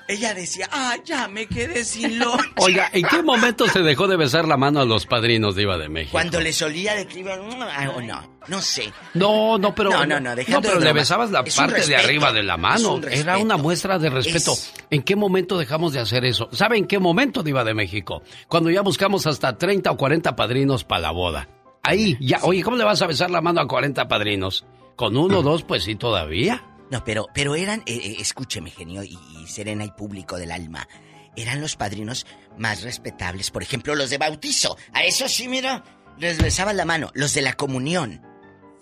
ella 0.08 0.34
decía, 0.34 0.68
ah, 0.72 0.96
ya 1.04 1.28
me 1.28 1.46
quedé 1.46 1.84
sin 1.84 2.18
lonche. 2.18 2.48
Oiga, 2.56 2.88
¿en 2.92 3.06
qué 3.06 3.22
momento 3.22 3.66
se 3.68 3.80
dejó 3.80 4.06
de 4.08 4.16
besar 4.16 4.46
la 4.46 4.56
mano 4.56 4.80
a 4.80 4.84
los 4.84 5.06
padrinos 5.06 5.54
de 5.56 5.62
Iba 5.62 5.78
de 5.78 5.88
México? 5.88 6.12
Cuando 6.12 6.40
le 6.40 6.52
solía 6.52 6.94
de 6.94 7.06
que 7.06 7.20
iban, 7.20 7.40
"Ah", 7.62 7.90
o 7.94 8.00
no, 8.00 8.38
no 8.48 8.62
sé. 8.62 8.92
No, 9.14 9.58
no, 9.58 9.74
pero. 9.74 9.90
No, 9.90 10.06
no, 10.06 10.20
no, 10.20 10.34
dejando 10.36 10.60
pero 10.68 10.80
le 10.80 10.92
besabas 10.92 11.30
la 11.30 11.42
parte 11.44 11.86
de 11.86 11.96
arriba 11.96 12.32
de 12.32 12.42
la 12.42 12.56
mano. 12.56 12.94
un 12.94 13.04
Era 13.10 13.38
una 13.38 13.56
muestra 13.56 13.98
de 13.98 14.10
respeto. 14.10 14.52
Es- 14.52 14.72
¿En 14.90 15.02
qué 15.02 15.16
momento 15.16 15.58
dejamos 15.58 15.92
de 15.92 16.00
hacer 16.00 16.24
eso? 16.24 16.48
¿Sabe 16.52 16.76
en 16.78 16.86
qué 16.86 16.98
momento, 16.98 17.42
Diva 17.42 17.64
de 17.64 17.74
México? 17.74 18.22
Cuando 18.48 18.70
ya 18.70 18.82
buscamos 18.82 19.26
hasta 19.26 19.56
30 19.56 19.90
o 19.90 19.96
40 19.96 20.34
padrinos 20.36 20.84
para 20.84 21.02
la 21.02 21.10
boda. 21.10 21.48
Ahí, 21.82 22.16
ya. 22.20 22.40
Oye, 22.42 22.62
¿cómo 22.62 22.76
le 22.76 22.84
vas 22.84 23.00
a 23.02 23.06
besar 23.06 23.30
la 23.30 23.40
mano 23.40 23.60
a 23.60 23.66
40 23.66 24.06
padrinos? 24.06 24.64
Con 24.96 25.16
uno 25.16 25.38
o 25.38 25.42
dos, 25.42 25.62
pues 25.62 25.84
sí, 25.84 25.94
todavía. 25.94 26.66
No, 26.90 27.04
pero, 27.04 27.26
pero 27.34 27.54
eran, 27.54 27.80
eh, 27.86 28.00
eh, 28.02 28.16
escúcheme, 28.18 28.70
genio, 28.70 29.02
y, 29.02 29.18
y 29.38 29.46
Serena 29.46 29.84
y 29.84 29.90
público 29.92 30.36
del 30.36 30.50
alma, 30.50 30.88
eran 31.36 31.60
los 31.60 31.76
padrinos 31.76 32.26
más 32.58 32.82
respetables. 32.82 33.50
Por 33.50 33.62
ejemplo, 33.62 33.94
los 33.94 34.10
de 34.10 34.18
bautizo. 34.18 34.76
A 34.92 35.04
eso 35.04 35.28
sí, 35.28 35.48
mira, 35.48 35.84
les 36.18 36.42
besaban 36.42 36.76
la 36.76 36.84
mano. 36.84 37.10
Los 37.14 37.32
de 37.34 37.42
la 37.42 37.54
comunión. 37.54 38.22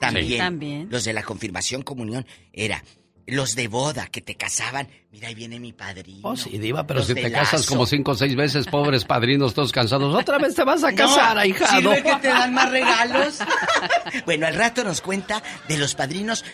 También. 0.01 0.39
También. 0.39 0.89
Los 0.91 1.05
de 1.05 1.13
la 1.13 1.23
confirmación, 1.23 1.83
comunión. 1.83 2.27
Era, 2.53 2.83
los 3.29 3.55
de 3.55 3.69
boda 3.69 4.07
que 4.07 4.21
te 4.21 4.35
casaban. 4.37 4.89
Mira, 5.11 5.29
ahí 5.29 5.35
viene 5.35 5.59
mi 5.61 5.73
padrino. 5.73 6.21
Oh, 6.29 6.37
sí, 6.37 6.59
Diva, 6.59 6.87
pero 6.87 7.01
Los 7.01 7.09
si 7.09 7.15
te 7.15 7.31
casas 7.33 7.61
lazo. 7.61 7.69
como 7.73 7.87
cinco 7.87 8.11
o 8.11 8.15
seis 8.15 8.35
veces, 8.37 8.67
pobres 8.67 9.05
padrinos, 9.05 9.55
todos 9.55 9.73
cansados, 9.73 10.15
otra 10.15 10.39
vez 10.39 10.55
te 10.55 10.65
vas 10.65 10.85
a 10.85 10.93
casar, 10.95 11.35
No, 11.37 11.41
ahijado. 11.41 11.95
¿Sirve 11.95 12.03
que 12.03 12.17
te 12.17 12.29
dan 12.29 12.53
más 12.55 12.71
regalos? 12.71 13.39
bueno, 14.27 14.47
al 14.47 14.55
rato 14.55 14.85
nos 14.85 15.01
cuenta 15.01 15.43
de 15.69 15.79
los 15.79 15.95
padrinos 15.95 16.45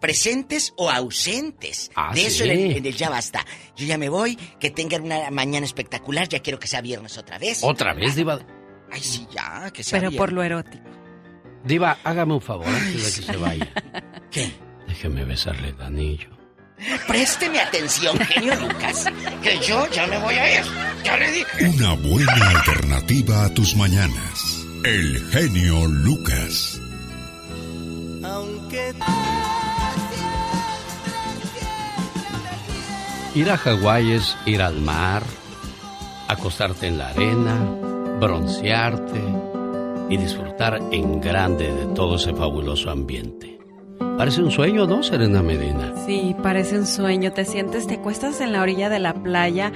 presentes 0.00 0.72
o 0.76 0.90
ausentes. 0.90 1.90
Ah, 1.94 2.12
de 2.14 2.26
eso 2.26 2.44
sí. 2.44 2.50
en 2.50 2.60
el, 2.60 2.76
en 2.78 2.86
el 2.86 2.96
Ya 2.96 3.10
Basta. 3.10 3.44
Yo 3.76 3.86
ya 3.86 3.98
me 3.98 4.08
voy, 4.08 4.36
que 4.58 4.70
tengan 4.70 5.02
una 5.02 5.30
mañana 5.30 5.66
espectacular. 5.66 6.28
Ya 6.28 6.40
quiero 6.40 6.58
que 6.58 6.66
sea 6.66 6.80
viernes 6.80 7.16
otra 7.18 7.38
vez. 7.38 7.60
Otra 7.62 7.94
vez, 7.94 8.16
Diva. 8.16 8.38
Ay, 8.92 9.00
sí, 9.00 9.26
ya, 9.32 9.70
que 9.72 9.82
sea 9.84 10.00
Pero 10.00 10.12
por 10.12 10.32
lo 10.32 10.42
erótico. 10.42 10.84
Diva, 11.64 11.98
hágame 12.02 12.34
un 12.34 12.40
favor 12.40 12.66
antes 12.66 13.16
de 13.16 13.20
que 13.26 13.32
se 13.32 13.36
vaya. 13.36 13.68
¿Qué? 14.30 14.50
Déjeme 14.90 15.24
besarle 15.24 15.68
el 15.68 15.80
anillo. 15.80 16.28
Présteme 17.06 17.60
atención, 17.60 18.18
genio 18.18 18.56
Lucas. 18.56 19.06
Que 19.40 19.56
yo 19.60 19.88
ya 19.88 20.04
me 20.08 20.18
voy 20.18 20.34
a 20.34 20.60
ir. 20.60 20.66
Ya 21.04 21.16
le 21.16 21.30
dije. 21.30 21.68
Una 21.76 21.94
buena 21.94 22.50
alternativa 22.50 23.44
a 23.44 23.54
tus 23.54 23.76
mañanas. 23.76 24.66
El 24.84 25.24
genio 25.30 25.86
Lucas. 25.86 26.80
Aunque 28.24 28.92
Ir 33.36 33.48
a 33.48 33.56
Hawái 33.56 34.10
es 34.10 34.36
ir 34.44 34.60
al 34.60 34.80
mar, 34.80 35.22
acostarte 36.26 36.88
en 36.88 36.98
la 36.98 37.10
arena, 37.10 37.64
broncearte 38.18 39.22
y 40.08 40.16
disfrutar 40.16 40.80
en 40.90 41.20
grande 41.20 41.72
de 41.72 41.94
todo 41.94 42.16
ese 42.16 42.34
fabuloso 42.34 42.90
ambiente. 42.90 43.59
Parece 44.00 44.42
un 44.42 44.50
sueño, 44.50 44.86
¿no, 44.86 45.02
Serena 45.02 45.42
Medina? 45.42 45.94
Sí, 46.06 46.34
parece 46.42 46.78
un 46.78 46.86
sueño. 46.86 47.32
Te 47.32 47.44
sientes, 47.44 47.86
te 47.86 47.94
acuestas 47.94 48.40
en 48.40 48.52
la 48.52 48.62
orilla 48.62 48.88
de 48.88 48.98
la 48.98 49.14
playa. 49.14 49.72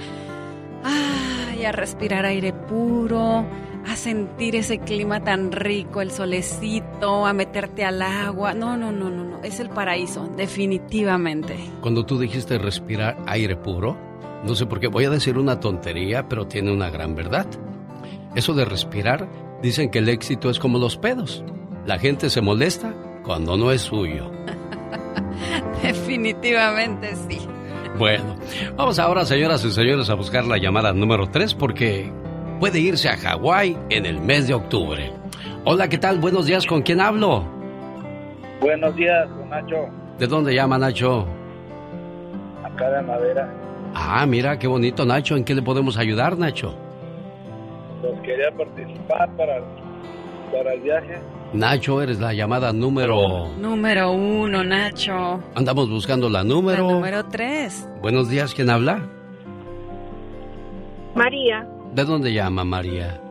Ay, 0.83 1.63
a 1.63 1.71
respirar 1.71 2.25
aire 2.25 2.53
puro, 2.53 3.45
a 3.87 3.95
sentir 3.95 4.55
ese 4.55 4.79
clima 4.79 5.23
tan 5.23 5.51
rico, 5.51 6.01
el 6.01 6.11
solecito, 6.11 7.25
a 7.25 7.33
meterte 7.33 7.85
al 7.85 8.01
agua. 8.01 8.53
No, 8.53 8.77
no, 8.77 8.91
no, 8.91 9.09
no, 9.09 9.23
no. 9.23 9.43
Es 9.43 9.59
el 9.59 9.69
paraíso, 9.69 10.27
definitivamente. 10.35 11.55
Cuando 11.81 12.05
tú 12.05 12.19
dijiste 12.19 12.57
respirar 12.57 13.17
aire 13.27 13.55
puro, 13.55 13.95
no 14.43 14.55
sé 14.55 14.65
por 14.65 14.79
qué 14.79 14.87
voy 14.87 15.05
a 15.05 15.09
decir 15.09 15.37
una 15.37 15.59
tontería, 15.59 16.27
pero 16.27 16.47
tiene 16.47 16.71
una 16.71 16.89
gran 16.89 17.15
verdad. 17.15 17.47
Eso 18.35 18.53
de 18.53 18.65
respirar, 18.65 19.27
dicen 19.61 19.89
que 19.89 19.99
el 19.99 20.09
éxito 20.09 20.49
es 20.49 20.59
como 20.59 20.77
los 20.77 20.97
pedos. 20.97 21.43
La 21.85 21.99
gente 21.99 22.29
se 22.29 22.41
molesta 22.41 22.93
cuando 23.25 23.57
no 23.57 23.71
es 23.71 23.81
suyo. 23.81 24.29
Definitivamente 25.83 27.15
sí. 27.15 27.39
Bueno, 27.97 28.35
vamos 28.75 28.99
ahora, 28.99 29.25
señoras 29.25 29.63
y 29.63 29.71
señores, 29.71 30.09
a 30.09 30.15
buscar 30.15 30.45
la 30.45 30.57
llamada 30.57 30.91
número 30.93 31.29
3 31.29 31.53
porque 31.55 32.11
puede 32.59 32.79
irse 32.79 33.09
a 33.09 33.15
Hawái 33.17 33.77
en 33.89 34.05
el 34.05 34.19
mes 34.19 34.47
de 34.47 34.53
octubre. 34.53 35.11
Hola, 35.63 35.87
¿qué 35.87 35.97
tal? 35.97 36.19
Buenos 36.19 36.45
días, 36.45 36.65
¿con 36.65 36.81
quién 36.81 36.99
hablo? 36.99 37.43
Buenos 38.61 38.95
días, 38.95 39.29
don 39.29 39.49
Nacho, 39.49 39.87
¿De 40.19 40.27
dónde 40.27 40.53
llama 40.53 40.77
Nacho? 40.77 41.25
acá 42.63 42.89
de 42.89 43.01
Madera. 43.03 43.49
Ah, 43.93 44.25
mira, 44.25 44.59
qué 44.59 44.67
bonito, 44.67 45.05
Nacho. 45.05 45.37
¿En 45.37 45.45
qué 45.45 45.55
le 45.55 45.61
podemos 45.61 45.97
ayudar, 45.97 46.37
Nacho? 46.37 46.75
Pues 48.01 48.19
quería 48.21 48.51
participar 48.51 49.29
para, 49.37 49.61
para 50.51 50.73
el 50.73 50.81
viaje. 50.81 51.17
Nacho, 51.53 52.01
eres 52.01 52.19
la 52.19 52.33
llamada 52.33 52.73
número... 52.73 53.47
Número 53.57 54.11
uno, 54.11 54.63
Nacho. 54.63 55.41
Andamos 55.55 55.89
buscando 55.89 56.29
la 56.29 56.43
número... 56.43 56.87
La 56.87 56.93
número 56.93 57.25
tres. 57.25 57.87
Buenos 58.01 58.27
días, 58.29 58.53
¿quién 58.53 58.69
habla? 58.69 59.07
María, 61.15 61.65
¿De 61.93 62.03
dónde 62.03 62.33
llama 62.33 62.65
María? 62.65 63.21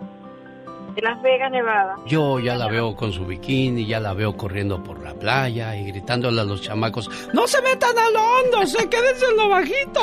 de 0.95 1.03
Las 1.03 1.21
Vegas, 1.23 1.51
Nevada. 1.51 1.97
Yo 2.07 2.39
ya 2.39 2.55
la 2.55 2.69
veo 2.69 2.95
con 2.95 3.13
su 3.13 3.27
bikini, 3.27 3.85
ya 3.85 3.99
la 3.99 4.15
veo 4.15 4.37
corriendo 4.37 4.81
por 4.83 5.03
la 5.03 5.13
playa 5.13 5.75
y 5.77 5.87
gritándole 5.87 6.41
a 6.41 6.45
los 6.45 6.63
chamacos, 6.63 7.11
¡No 7.35 7.49
se 7.49 7.61
metan 7.63 7.99
a 7.99 8.11
lo 8.11 8.21
hondo, 8.23 8.65
se 8.67 8.89
quédense 8.89 9.27
en 9.29 9.37
lo 9.37 9.49
bajito! 9.49 10.01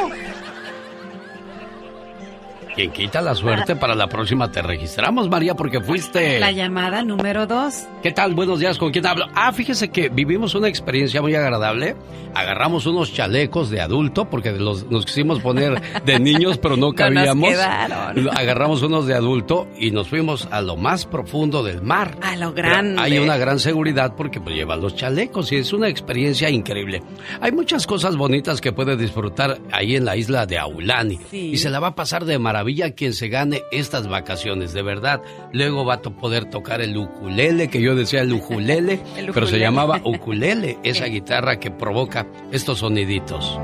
Quien 2.76 2.92
quita 2.92 3.22
la 3.22 3.36
suerte 3.36 3.76
para 3.76 3.96
la 3.96 4.08
próxima 4.08 4.50
te 4.50 4.62
registramos, 4.62 5.30
María, 5.30 5.56
porque 5.56 5.82
fuiste... 5.82 6.40
La 6.40 6.52
llamada 6.52 7.04
número 7.04 7.46
dos. 7.46 7.86
¿Qué 8.02 8.12
tal? 8.12 8.34
Buenos 8.34 8.60
días, 8.60 8.78
¿con 8.78 8.92
quién 8.92 9.06
hablo? 9.06 9.26
Ah, 9.36 9.52
fíjese 9.52 9.90
que 9.90 10.08
vivimos 10.08 10.56
una 10.56 10.70
experiencia 10.70 11.22
muy 11.22 11.36
agradable. 11.36 11.96
Agarramos 12.34 12.86
unos 12.86 13.14
chalecos 13.14 13.70
de 13.72 13.82
adulto, 13.82 14.30
porque 14.30 14.52
los, 14.54 14.90
nos 14.90 15.06
quisimos 15.06 15.42
poner 15.42 15.82
de 16.06 16.18
niños, 16.22 16.58
pero 16.60 16.78
no 16.78 16.82
No 16.82 16.88
nos 16.88 16.96
cabíamos. 16.96 17.50
quedaron. 17.50 18.30
Agarramos 18.38 18.82
unos 18.84 19.06
de 19.06 19.16
adulto 19.16 19.68
y 19.78 19.92
nos 19.92 20.08
fuimos 20.08 20.48
a 20.50 20.62
lo 20.62 20.78
más 20.78 21.06
profundo 21.06 21.64
del 21.64 21.82
mar. 21.82 22.18
A 22.22 22.38
lo 22.38 22.54
Pero 22.54 22.70
grande. 22.70 23.02
Hay 23.02 23.20
una 23.20 23.36
gran 23.36 23.60
seguridad 23.60 24.14
porque 24.16 24.40
pues, 24.40 24.56
llevan 24.56 24.80
los 24.80 24.96
chalecos 24.96 25.52
y 25.52 25.58
es 25.58 25.74
una 25.74 25.90
experiencia 25.90 26.50
increíble. 26.50 27.04
Hay 27.42 27.52
muchas 27.52 27.86
cosas 27.86 28.16
bonitas 28.16 28.62
que 28.62 28.72
puede 28.72 28.96
disfrutar 28.96 29.60
ahí 29.74 29.98
en 29.98 30.06
la 30.06 30.16
isla 30.16 30.46
de 30.46 30.58
Aulani. 30.58 31.20
Sí. 31.30 31.50
Y 31.52 31.58
se 31.58 31.70
la 31.70 31.82
va 31.82 31.88
a 31.90 31.96
pasar 31.96 32.24
de 32.24 32.40
maravilla 32.62 32.92
quien 32.92 33.14
se 33.14 33.28
gane 33.28 33.64
estas 33.72 34.08
vacaciones, 34.08 34.72
de 34.72 34.84
verdad. 34.84 35.20
Luego 35.52 35.84
va 35.84 35.96
a 35.96 36.02
to- 36.04 36.12
poder 36.16 36.46
tocar 36.46 36.80
el 36.82 36.96
ukulele, 36.96 37.70
que 37.70 37.82
yo 37.82 37.96
decía 37.96 38.22
el 38.22 38.32
ukulele, 38.40 39.00
El 39.18 39.28
pero 39.34 39.48
se 39.48 39.54
ukulele. 39.56 39.60
llamaba 39.60 40.00
ukulele, 40.06 40.78
esa 40.84 41.06
guitarra 41.06 41.60
que 41.60 41.72
provoca 41.72 42.28
estos 42.52 42.78
soniditos. 42.80 43.58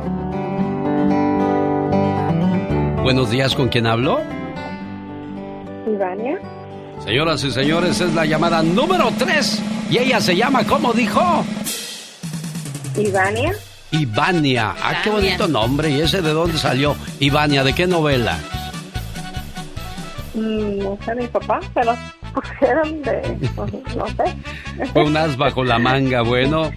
Buenos 3.03 3.29
días, 3.29 3.55
¿con 3.55 3.69
quién 3.69 3.85
hablo? 3.85 4.19
Ivania. 5.87 6.39
Señoras 7.03 7.43
y 7.43 7.51
señores, 7.51 8.01
es 8.01 8.13
la 8.15 8.25
llamada 8.25 8.63
número 8.63 9.11
3 9.17 9.61
y 9.91 9.97
ella 9.99 10.19
se 10.19 10.35
llama, 10.35 10.63
¿cómo 10.65 10.91
dijo? 10.91 11.21
Ivania. 12.97 13.53
Ivania. 13.91 14.75
Ah, 14.83 15.01
qué 15.03 15.09
bonito 15.11 15.47
nombre. 15.47 15.91
¿Y 15.91 16.01
ese 16.01 16.21
de 16.21 16.31
dónde 16.33 16.57
salió? 16.57 16.95
Ivania, 17.21 17.63
¿de 17.63 17.73
qué 17.73 17.87
novela? 17.87 18.37
Mm, 20.37 20.79
No 20.83 20.97
sé, 21.03 21.15
mi 21.15 21.27
papá 21.27 21.59
se 21.73 21.83
los 21.83 21.97
pusieron 22.33 23.01
de. 23.01 23.37
No 23.95 24.07
sé. 24.07 24.85
Fue 24.93 25.03
un 25.03 25.17
as 25.17 25.35
bajo 25.37 25.63
la 25.63 25.79
manga. 25.79 26.21
Bueno, 26.21 26.71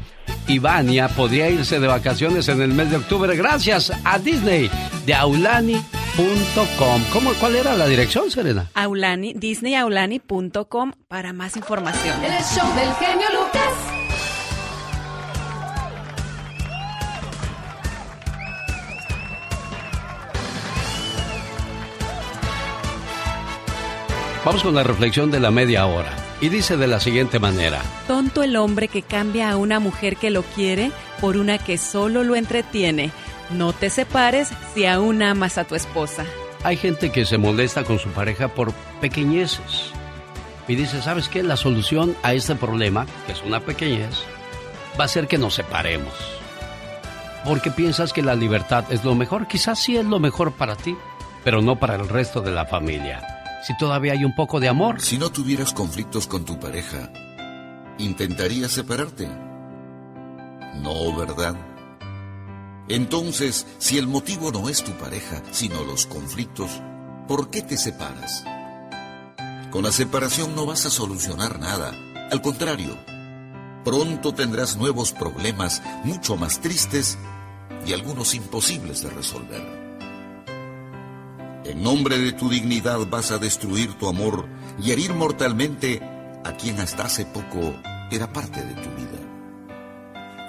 Ivania 0.48 1.08
podría 1.08 1.48
irse 1.50 1.78
de 1.78 1.86
vacaciones 1.86 2.48
en 2.48 2.62
el 2.62 2.72
mes 2.72 2.90
de 2.90 2.96
octubre 2.96 3.36
gracias 3.36 3.92
a 4.04 4.18
Disney 4.18 4.70
de 5.06 5.14
aulani.com. 5.14 7.02
¿Cómo, 7.12 7.32
¿Cuál 7.34 7.56
era 7.56 7.74
la 7.76 7.86
dirección, 7.86 8.30
Serena? 8.30 8.70
Aulani, 8.74 9.34
disneyaulani.com 9.34 10.92
para 11.08 11.32
más 11.32 11.56
información. 11.56 12.16
El 12.24 12.32
show 12.42 12.66
del 12.74 12.92
genio 12.94 13.26
Lucas. 13.32 13.59
Vamos 24.42 24.62
con 24.62 24.74
la 24.74 24.82
reflexión 24.82 25.30
de 25.30 25.38
la 25.38 25.50
media 25.50 25.84
hora. 25.84 26.16
Y 26.40 26.48
dice 26.48 26.78
de 26.78 26.86
la 26.86 26.98
siguiente 26.98 27.38
manera. 27.38 27.82
Tonto 28.06 28.42
el 28.42 28.56
hombre 28.56 28.88
que 28.88 29.02
cambia 29.02 29.50
a 29.50 29.58
una 29.58 29.80
mujer 29.80 30.16
que 30.16 30.30
lo 30.30 30.42
quiere 30.42 30.92
por 31.20 31.36
una 31.36 31.58
que 31.58 31.76
solo 31.76 32.24
lo 32.24 32.36
entretiene. 32.36 33.10
No 33.50 33.74
te 33.74 33.90
separes 33.90 34.50
si 34.72 34.86
aún 34.86 35.22
amas 35.22 35.58
a 35.58 35.64
tu 35.64 35.74
esposa. 35.74 36.24
Hay 36.62 36.78
gente 36.78 37.12
que 37.12 37.26
se 37.26 37.36
molesta 37.36 37.84
con 37.84 37.98
su 37.98 38.08
pareja 38.08 38.48
por 38.48 38.72
pequeñeces. 39.02 39.92
Y 40.66 40.74
dice, 40.74 41.02
¿sabes 41.02 41.28
qué? 41.28 41.42
La 41.42 41.58
solución 41.58 42.16
a 42.22 42.32
este 42.32 42.54
problema, 42.54 43.04
que 43.26 43.32
es 43.32 43.42
una 43.42 43.60
pequeñez, 43.60 44.24
va 44.98 45.04
a 45.04 45.08
ser 45.08 45.28
que 45.28 45.36
nos 45.36 45.54
separemos. 45.54 46.14
Porque 47.44 47.70
piensas 47.70 48.14
que 48.14 48.22
la 48.22 48.36
libertad 48.36 48.84
es 48.90 49.04
lo 49.04 49.14
mejor. 49.14 49.48
Quizás 49.48 49.80
sí 49.80 49.98
es 49.98 50.06
lo 50.06 50.18
mejor 50.18 50.52
para 50.52 50.76
ti, 50.76 50.96
pero 51.44 51.60
no 51.60 51.78
para 51.78 51.96
el 51.96 52.08
resto 52.08 52.40
de 52.40 52.52
la 52.52 52.64
familia. 52.64 53.39
Si 53.62 53.76
todavía 53.76 54.12
hay 54.12 54.24
un 54.24 54.34
poco 54.34 54.60
de 54.60 54.68
amor. 54.68 55.00
Si 55.00 55.18
no 55.18 55.30
tuvieras 55.30 55.72
conflictos 55.72 56.26
con 56.26 56.44
tu 56.44 56.58
pareja, 56.58 57.12
¿intentarías 57.98 58.72
separarte? 58.72 59.28
No, 60.76 61.14
¿verdad? 61.14 61.56
Entonces, 62.88 63.66
si 63.78 63.98
el 63.98 64.06
motivo 64.06 64.50
no 64.50 64.68
es 64.68 64.82
tu 64.82 64.92
pareja, 64.92 65.42
sino 65.52 65.84
los 65.84 66.06
conflictos, 66.06 66.82
¿por 67.28 67.50
qué 67.50 67.62
te 67.62 67.76
separas? 67.76 68.44
Con 69.70 69.84
la 69.84 69.92
separación 69.92 70.56
no 70.56 70.66
vas 70.66 70.86
a 70.86 70.90
solucionar 70.90 71.60
nada. 71.60 71.92
Al 72.32 72.42
contrario, 72.42 72.96
pronto 73.84 74.34
tendrás 74.34 74.76
nuevos 74.76 75.12
problemas 75.12 75.82
mucho 76.02 76.36
más 76.36 76.60
tristes 76.60 77.18
y 77.86 77.92
algunos 77.92 78.34
imposibles 78.34 79.02
de 79.02 79.10
resolver. 79.10 79.79
En 81.64 81.82
nombre 81.82 82.18
de 82.18 82.32
tu 82.32 82.48
dignidad 82.48 83.06
vas 83.10 83.30
a 83.30 83.38
destruir 83.38 83.92
tu 83.94 84.08
amor 84.08 84.46
y 84.82 84.92
herir 84.92 85.12
mortalmente 85.12 86.00
a 86.42 86.52
quien 86.52 86.80
hasta 86.80 87.04
hace 87.04 87.26
poco 87.26 87.74
era 88.10 88.32
parte 88.32 88.64
de 88.64 88.74
tu 88.74 88.88
vida. 88.96 89.20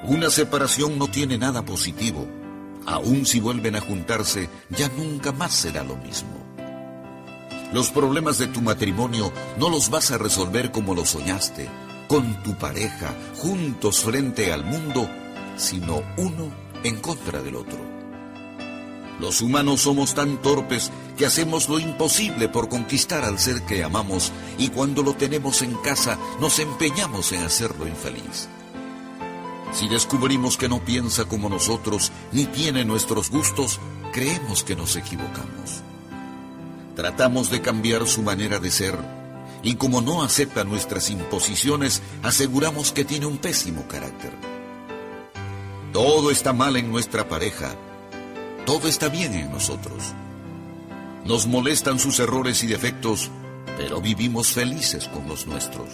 Una 0.06 0.30
separación 0.30 0.98
no 0.98 1.08
tiene 1.08 1.38
nada 1.38 1.64
positivo. 1.64 2.26
Aun 2.86 3.26
si 3.26 3.40
vuelven 3.40 3.76
a 3.76 3.82
juntarse, 3.82 4.50
ya 4.70 4.90
nunca 4.98 5.32
más 5.32 5.54
será 5.54 5.84
lo 5.84 5.98
mismo. 5.98 6.30
Los 7.74 7.90
problemas 7.90 8.38
de 8.38 8.48
tu 8.48 8.62
matrimonio 8.62 9.32
no 9.58 9.70
los 9.70 9.90
vas 9.90 10.12
a 10.12 10.18
resolver 10.18 10.72
como 10.72 10.96
lo 10.96 11.06
soñaste, 11.06 11.70
con 12.08 12.42
tu 12.42 12.56
pareja, 12.56 13.14
juntos 13.38 14.00
frente 14.00 14.52
al 14.52 14.66
mundo, 14.66 15.08
sino 15.58 16.02
uno 16.18 16.52
en 16.84 16.98
contra 17.00 17.42
del 17.42 17.58
otro. 17.58 17.91
Los 19.22 19.40
humanos 19.42 19.82
somos 19.82 20.16
tan 20.16 20.42
torpes 20.42 20.90
que 21.16 21.28
hacemos 21.28 21.70
lo 21.70 21.78
imposible 21.78 22.50
por 22.50 22.70
conquistar 22.70 23.24
al 23.24 23.38
ser 23.38 23.62
que 23.68 23.84
amamos 23.84 24.32
y 24.58 24.70
cuando 24.70 25.04
lo 25.04 25.14
tenemos 25.14 25.62
en 25.62 25.76
casa 25.76 26.18
nos 26.40 26.58
empeñamos 26.58 27.32
en 27.32 27.44
hacerlo 27.44 27.88
infeliz. 27.88 28.50
Si 29.74 29.88
descubrimos 29.88 30.58
que 30.58 30.68
no 30.68 30.84
piensa 30.84 31.26
como 31.26 31.50
nosotros 31.50 32.12
ni 32.32 32.46
tiene 32.46 32.84
nuestros 32.84 33.30
gustos, 33.30 33.80
creemos 34.12 34.64
que 34.64 34.76
nos 34.76 34.96
equivocamos. 34.96 35.84
Tratamos 36.96 37.52
de 37.52 37.62
cambiar 37.62 38.08
su 38.08 38.24
manera 38.24 38.58
de 38.60 38.72
ser 38.72 38.98
y 39.62 39.76
como 39.76 40.02
no 40.02 40.24
acepta 40.24 40.64
nuestras 40.64 41.12
imposiciones, 41.12 42.02
aseguramos 42.24 42.92
que 42.92 43.06
tiene 43.06 43.28
un 43.28 43.38
pésimo 43.38 43.88
carácter. 43.88 44.32
Todo 45.94 46.32
está 46.32 46.54
mal 46.54 46.76
en 46.76 46.92
nuestra 46.92 47.30
pareja, 47.30 47.76
todo 48.66 48.88
está 48.88 49.10
bien 49.10 49.34
en 49.34 49.52
nosotros. 49.52 50.14
Nos 51.26 51.48
molestan 51.48 52.00
sus 52.00 52.20
errores 52.20 52.64
y 52.64 52.68
defectos, 52.68 53.30
pero 53.78 54.02
vivimos 54.02 54.52
felices 54.52 55.08
con 55.08 55.28
los 55.28 55.48
nuestros. 55.48 55.90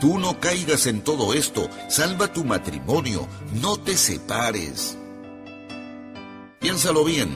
Tú 0.00 0.18
no 0.18 0.40
caigas 0.40 0.86
en 0.86 1.02
todo 1.02 1.32
esto, 1.34 1.68
salva 1.88 2.32
tu 2.32 2.44
matrimonio, 2.44 3.28
no 3.60 3.76
te 3.76 3.96
separes. 3.96 4.98
Piénsalo 6.58 7.04
bien. 7.04 7.30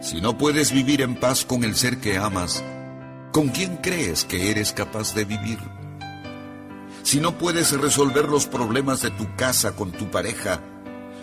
Si 0.00 0.20
no 0.20 0.36
puedes 0.36 0.72
vivir 0.72 1.00
en 1.00 1.14
paz 1.14 1.44
con 1.44 1.64
el 1.64 1.76
ser 1.76 2.00
que 2.00 2.18
amas, 2.18 2.62
¿con 3.32 3.48
quién 3.48 3.78
crees 3.78 4.24
que 4.24 4.50
eres 4.50 4.72
capaz 4.72 5.14
de 5.14 5.24
vivir? 5.24 5.58
Si 7.02 7.20
no 7.20 7.38
puedes 7.38 7.72
resolver 7.80 8.28
los 8.28 8.46
problemas 8.46 9.02
de 9.02 9.10
tu 9.10 9.34
casa 9.36 9.72
con 9.72 9.92
tu 9.92 10.10
pareja, 10.10 10.60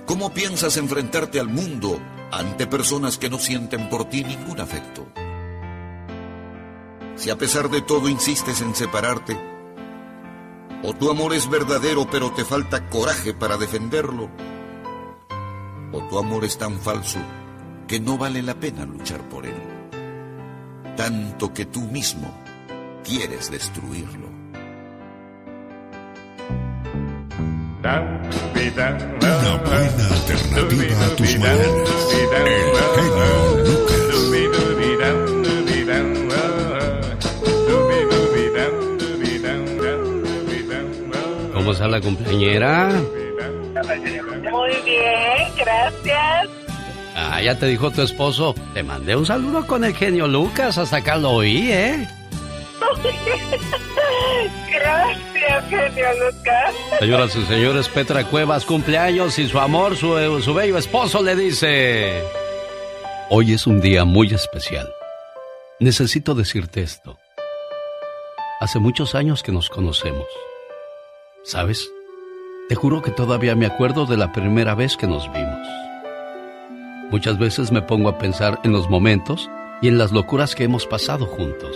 ¿cómo 0.10 0.34
piensas 0.34 0.76
enfrentarte 0.78 1.40
al 1.40 1.50
mundo 1.50 2.00
ante 2.32 2.66
personas 2.66 3.20
que 3.20 3.30
no 3.30 3.38
sienten 3.38 3.90
por 3.90 4.06
ti 4.06 4.24
ningún 4.24 4.60
afecto? 4.60 5.06
Si 7.16 7.30
a 7.30 7.38
pesar 7.38 7.70
de 7.70 7.84
todo 7.84 8.10
insistes 8.10 8.60
en 8.62 8.74
separarte, 8.74 9.40
o 10.82 10.96
tu 10.96 11.12
amor 11.12 11.36
es 11.36 11.48
verdadero 11.48 12.10
pero 12.10 12.32
te 12.32 12.44
falta 12.44 12.90
coraje 12.90 13.36
para 13.36 13.58
defenderlo, 13.58 14.32
o 15.92 16.00
tu 16.10 16.18
amor 16.18 16.44
es 16.44 16.58
tan 16.58 16.80
falso 16.80 17.20
que 17.88 18.00
no 18.00 18.18
vale 18.18 18.42
la 18.42 18.56
pena 18.56 18.86
luchar 18.86 19.22
por 19.30 19.46
él, 19.46 19.62
tanto 20.98 21.54
que 21.54 21.68
tú 21.68 21.82
mismo 21.82 22.34
quieres 23.04 23.52
destruirlo. 23.52 24.28
Una 28.70 29.56
buena 29.66 30.06
alternativa 30.14 31.06
a 31.06 31.16
tus 31.16 31.40
mañanas. 31.40 31.70
El 32.06 32.86
genio 32.96 33.64
Lucas. 33.64 34.00
¿Cómo 41.54 41.72
está 41.72 41.88
la 41.88 42.00
cumpleañera? 42.00 42.90
Muy 44.52 44.76
bien, 44.86 45.56
gracias. 45.58 46.50
Ah, 47.16 47.42
ya 47.42 47.58
te 47.58 47.66
dijo 47.66 47.90
tu 47.90 48.04
esposo. 48.04 48.54
Te 48.76 48.84
mandé 48.84 49.16
un 49.16 49.26
saludo 49.26 49.66
con 49.66 49.84
el 49.84 49.96
genio 49.96 50.28
Lucas. 50.28 50.78
Hasta 50.78 50.98
acá 50.98 51.18
lo 51.18 51.32
oí, 51.32 51.72
¿eh? 51.72 52.08
Gracias, 54.72 55.66
genio 55.70 56.08
Lucas. 56.14 56.76
Señoras 57.00 57.36
y 57.36 57.46
señores, 57.46 57.88
Petra 57.90 58.24
Cuevas 58.26 58.66
cumpleaños 58.66 59.38
y 59.40 59.48
su 59.48 59.60
amor, 59.60 59.96
su, 59.96 60.42
su 60.42 60.54
bello 60.54 60.78
esposo 60.78 61.22
le 61.24 61.36
dice... 61.36 62.24
Hoy 63.30 63.54
es 63.54 63.68
un 63.68 63.80
día 63.80 64.06
muy 64.06 64.34
especial. 64.34 64.92
Necesito 65.80 66.34
decirte 66.34 66.82
esto. 66.82 67.18
Hace 68.60 68.80
muchos 68.80 69.16
años 69.16 69.44
que 69.44 69.52
nos 69.52 69.70
conocemos. 69.70 70.28
¿Sabes? 71.44 71.90
Te 72.68 72.76
juro 72.76 73.02
que 73.02 73.12
todavía 73.12 73.56
me 73.56 73.66
acuerdo 73.66 74.06
de 74.06 74.18
la 74.18 74.32
primera 74.32 74.76
vez 74.76 74.98
que 74.98 75.08
nos 75.08 75.32
vimos. 75.32 75.68
Muchas 77.12 77.40
veces 77.40 77.72
me 77.72 77.82
pongo 77.82 78.10
a 78.10 78.18
pensar 78.18 78.60
en 78.64 78.72
los 78.72 78.90
momentos 78.90 79.50
y 79.82 79.88
en 79.88 79.98
las 79.98 80.12
locuras 80.12 80.54
que 80.54 80.66
hemos 80.66 80.86
pasado 80.86 81.26
juntos. 81.26 81.76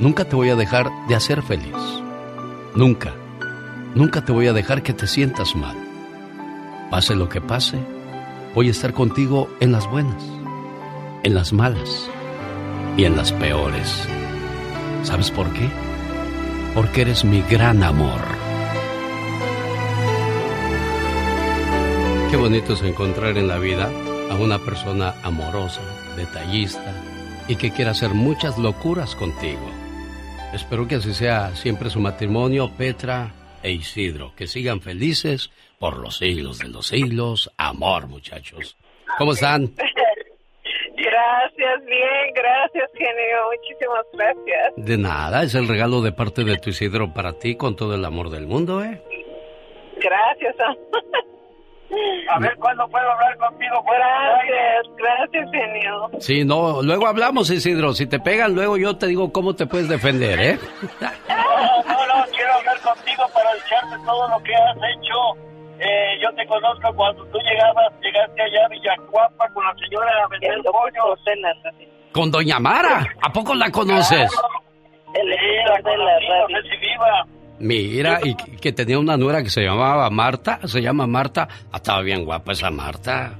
Nunca 0.00 0.24
te 0.24 0.34
voy 0.34 0.48
a 0.48 0.56
dejar 0.56 0.90
de 1.08 1.14
hacer 1.14 1.42
feliz. 1.42 1.76
Nunca, 2.74 3.12
nunca 3.94 4.24
te 4.24 4.32
voy 4.32 4.46
a 4.46 4.54
dejar 4.54 4.82
que 4.82 4.94
te 4.94 5.06
sientas 5.06 5.54
mal. 5.54 5.76
Pase 6.90 7.14
lo 7.14 7.28
que 7.28 7.42
pase, 7.42 7.78
voy 8.54 8.68
a 8.68 8.70
estar 8.70 8.94
contigo 8.94 9.50
en 9.60 9.72
las 9.72 9.86
buenas, 9.90 10.24
en 11.22 11.34
las 11.34 11.52
malas 11.52 12.08
y 12.96 13.04
en 13.04 13.14
las 13.14 13.30
peores. 13.32 14.08
¿Sabes 15.02 15.30
por 15.30 15.52
qué? 15.52 15.68
Porque 16.74 17.02
eres 17.02 17.22
mi 17.22 17.42
gran 17.42 17.82
amor. 17.82 18.22
Qué 22.30 22.38
bonito 22.38 22.72
es 22.72 22.82
encontrar 22.82 23.36
en 23.36 23.48
la 23.48 23.58
vida 23.58 23.90
a 24.30 24.34
una 24.36 24.58
persona 24.58 25.14
amorosa, 25.22 25.82
detallista 26.16 26.94
y 27.48 27.56
que 27.56 27.70
quiera 27.70 27.90
hacer 27.90 28.14
muchas 28.14 28.56
locuras 28.56 29.14
contigo. 29.14 29.79
Espero 30.52 30.88
que 30.88 30.96
así 30.96 31.14
sea 31.14 31.54
siempre 31.54 31.90
su 31.90 32.00
matrimonio, 32.00 32.70
Petra 32.76 33.30
e 33.62 33.70
Isidro. 33.70 34.32
Que 34.36 34.48
sigan 34.48 34.80
felices 34.80 35.50
por 35.78 35.98
los 35.98 36.18
siglos 36.18 36.58
de 36.58 36.68
los 36.68 36.88
siglos. 36.88 37.52
Amor, 37.56 38.08
muchachos. 38.08 38.76
¿Cómo 39.16 39.32
están? 39.32 39.70
Gracias, 40.96 41.84
bien, 41.86 42.34
gracias, 42.34 42.90
genio. 42.92 43.38
Muchísimas 43.56 44.04
gracias. 44.12 44.72
De 44.76 44.98
nada, 44.98 45.42
es 45.42 45.54
el 45.54 45.66
regalo 45.66 46.02
de 46.02 46.12
parte 46.12 46.44
de 46.44 46.58
tu 46.58 46.70
Isidro 46.70 47.14
para 47.14 47.32
ti 47.32 47.56
con 47.56 47.74
todo 47.74 47.94
el 47.94 48.04
amor 48.04 48.28
del 48.28 48.46
mundo, 48.46 48.84
¿eh? 48.84 49.00
Gracias. 49.96 50.56
A 52.28 52.38
ver 52.38 52.54
cuándo 52.56 52.88
puedo 52.88 53.10
hablar 53.10 53.36
contigo. 53.38 53.84
Gracias, 53.84 54.86
gracias, 54.96 55.50
genio. 55.50 56.10
Sí, 56.20 56.44
no, 56.44 56.82
luego 56.82 57.06
hablamos, 57.08 57.50
Isidro. 57.50 57.92
Si 57.92 58.06
te 58.06 58.20
pegan, 58.20 58.54
luego 58.54 58.76
yo 58.76 58.96
te 58.96 59.06
digo 59.06 59.32
cómo 59.32 59.54
te 59.54 59.66
puedes 59.66 59.88
defender, 59.88 60.40
¿eh? 60.40 60.58
No, 61.00 61.82
no, 61.84 62.06
no, 62.06 62.24
quiero 62.30 62.52
hablar 62.54 62.80
contigo 62.80 63.24
para 63.34 63.52
echarte 63.54 63.96
todo 64.04 64.28
lo 64.28 64.42
que 64.42 64.54
has 64.54 64.76
hecho. 64.76 65.50
Eh, 65.80 66.18
yo 66.22 66.32
te 66.34 66.46
conozco 66.46 66.94
cuando 66.94 67.24
tú 67.26 67.38
llegabas, 67.38 67.92
llegaste 68.02 68.42
allá 68.42 68.66
a 68.66 68.68
Villacuapa 68.68 69.48
con 69.48 69.64
la 69.64 69.74
señora 69.76 70.10
a 70.24 70.28
vender 70.28 70.62
pollos. 70.64 71.18
Con 72.12 72.30
Doña 72.30 72.58
Mara, 72.58 73.06
¿a 73.22 73.32
poco 73.32 73.54
la 73.54 73.70
conoces? 73.70 74.30
El 75.14 75.28
de 75.28 75.96
la 75.96 76.18
radio. 76.28 77.39
Mira, 77.60 78.20
y 78.24 78.34
que 78.34 78.56
que 78.56 78.72
tenía 78.72 78.98
una 78.98 79.16
nuera 79.16 79.42
que 79.42 79.50
se 79.50 79.62
llamaba 79.62 80.08
Marta, 80.10 80.60
se 80.66 80.80
llama 80.80 81.06
Marta. 81.06 81.46
Ah, 81.70 81.76
estaba 81.76 82.00
bien 82.02 82.24
guapa 82.24 82.52
esa 82.52 82.70
Marta. 82.70 83.38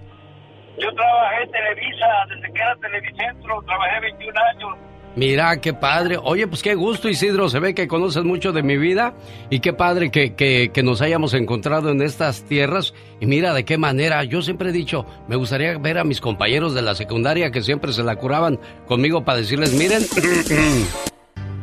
Yo 0.79 0.93
trabajé 0.95 1.43
en 1.43 1.51
Televisa, 1.51 2.07
desde 2.29 2.53
que 2.53 2.61
era 2.61 2.77
Televicentro, 2.77 3.63
trabajé 3.63 4.01
21 4.01 4.41
años. 4.55 4.91
Mira, 5.17 5.61
qué 5.61 5.75
padre. 5.75 6.19
Oye, 6.23 6.47
pues 6.47 6.63
qué 6.63 6.75
gusto, 6.75 7.09
Isidro. 7.09 7.49
Se 7.49 7.59
ve 7.59 7.75
que 7.75 7.89
conoces 7.89 8.23
mucho 8.23 8.53
de 8.53 8.63
mi 8.63 8.77
vida. 8.77 9.15
Y 9.51 9.61
qué 9.61 9.73
padre 9.73 10.11
que, 10.11 10.35
que, 10.35 10.71
que 10.73 10.83
nos 10.83 11.03
hayamos 11.03 11.35
encontrado 11.35 11.91
en 11.91 12.01
estas 12.01 12.45
tierras. 12.45 12.95
Y 13.19 13.27
mira 13.27 13.53
de 13.53 13.65
qué 13.65 13.77
manera. 13.77 14.23
Yo 14.25 14.41
siempre 14.41 14.71
he 14.71 14.73
dicho, 14.73 15.05
me 15.27 15.37
gustaría 15.37 15.77
ver 15.79 15.99
a 15.99 16.05
mis 16.05 16.21
compañeros 16.21 16.75
de 16.75 16.83
la 16.83 16.95
secundaria 16.95 17.51
que 17.51 17.63
siempre 17.63 17.93
se 17.93 18.05
la 18.05 18.17
curaban 18.17 18.61
conmigo 18.87 19.25
para 19.25 19.39
decirles, 19.39 19.75
miren. 19.75 20.03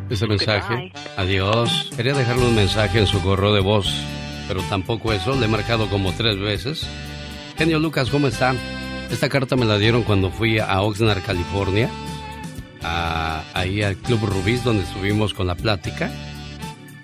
Este 0.10 0.28
mensaje. 0.28 0.92
Adiós. 1.18 1.90
Quería 1.96 2.14
dejarle 2.14 2.46
un 2.46 2.56
mensaje 2.56 3.00
en 3.00 3.08
su 3.08 3.22
correo 3.22 3.54
de 3.54 3.62
voz. 3.62 3.88
pero 4.48 4.62
tampoco 4.64 5.12
eso, 5.12 5.36
le 5.36 5.46
he 5.46 5.50
marcado 5.50 5.90
como 5.90 6.14
tres 6.14 6.40
veces. 6.40 6.88
Genio 7.58 7.80
Lucas, 7.80 8.10
¿cómo 8.10 8.28
está? 8.28 8.56
Esta 9.12 9.28
carta 9.28 9.58
me 9.58 9.66
la 9.66 9.78
dieron 9.78 10.04
cuando 10.04 10.32
fui 10.32 10.60
a 10.60 10.82
Oxnard, 10.82 11.22
California, 11.22 11.90
ahí 12.82 13.82
al 13.82 13.98
Club 13.98 14.26
Rubis, 14.26 14.64
donde 14.64 14.84
estuvimos 14.84 15.34
con 15.34 15.48
la 15.48 15.56
plática. 15.56 16.10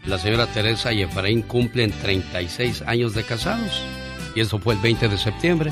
La 0.05 0.17
señora 0.17 0.47
Teresa 0.47 0.93
y 0.93 1.01
Efraín 1.01 1.41
cumplen 1.41 1.91
36 1.91 2.83
años 2.83 3.13
de 3.13 3.23
casados, 3.23 3.81
y 4.35 4.41
eso 4.41 4.59
fue 4.59 4.75
el 4.75 4.79
20 4.79 5.09
de 5.09 5.17
septiembre. 5.17 5.71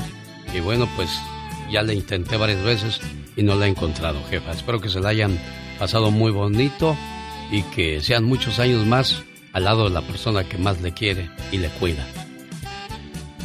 Y 0.54 0.60
bueno, 0.60 0.86
pues 0.96 1.08
ya 1.70 1.82
le 1.82 1.94
intenté 1.94 2.36
varias 2.36 2.62
veces 2.62 3.00
y 3.36 3.42
no 3.42 3.54
la 3.54 3.66
he 3.66 3.70
encontrado, 3.70 4.22
jefa. 4.28 4.52
Espero 4.52 4.80
que 4.80 4.90
se 4.90 5.00
la 5.00 5.10
hayan 5.10 5.38
pasado 5.78 6.10
muy 6.10 6.30
bonito 6.32 6.96
y 7.50 7.62
que 7.62 8.00
sean 8.00 8.24
muchos 8.24 8.58
años 8.58 8.86
más 8.86 9.22
al 9.52 9.64
lado 9.64 9.84
de 9.84 9.90
la 9.90 10.02
persona 10.02 10.44
que 10.44 10.58
más 10.58 10.80
le 10.80 10.92
quiere 10.92 11.30
y 11.50 11.58
le 11.58 11.68
cuida. 11.68 12.06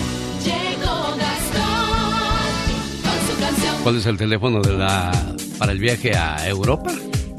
Llegó 0.45 1.17
Gastón 1.17 3.03
con 3.03 3.19
su 3.29 3.37
canción. 3.41 3.75
¿Cuál 3.83 3.97
es 3.99 4.07
el 4.07 4.17
teléfono 4.17 4.63
de 4.63 4.73
la 4.73 5.13
para 5.59 5.73
el 5.73 5.79
viaje 5.79 6.17
a 6.17 6.49
Europa? 6.49 6.91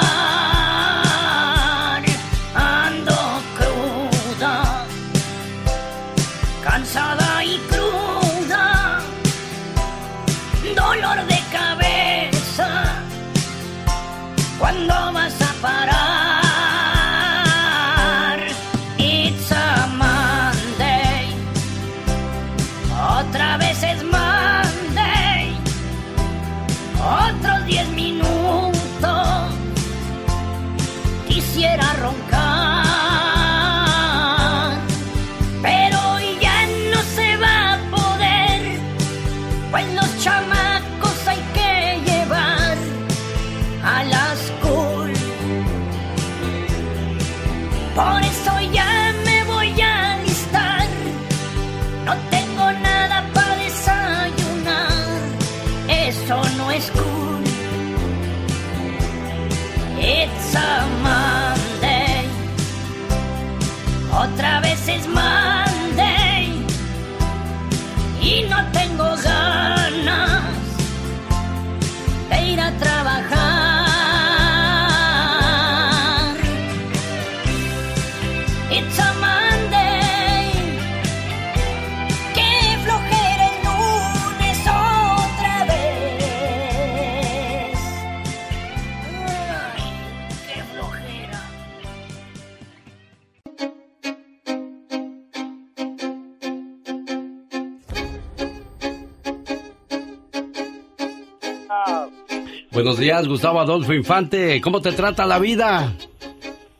Buenos 102.91 103.05
días, 103.05 103.29
Gustavo 103.29 103.61
Adolfo 103.61 103.93
Infante. 103.93 104.61
¿Cómo 104.61 104.83
te 104.83 104.91
trata 104.91 105.25
la 105.25 105.39
vida? 105.39 105.95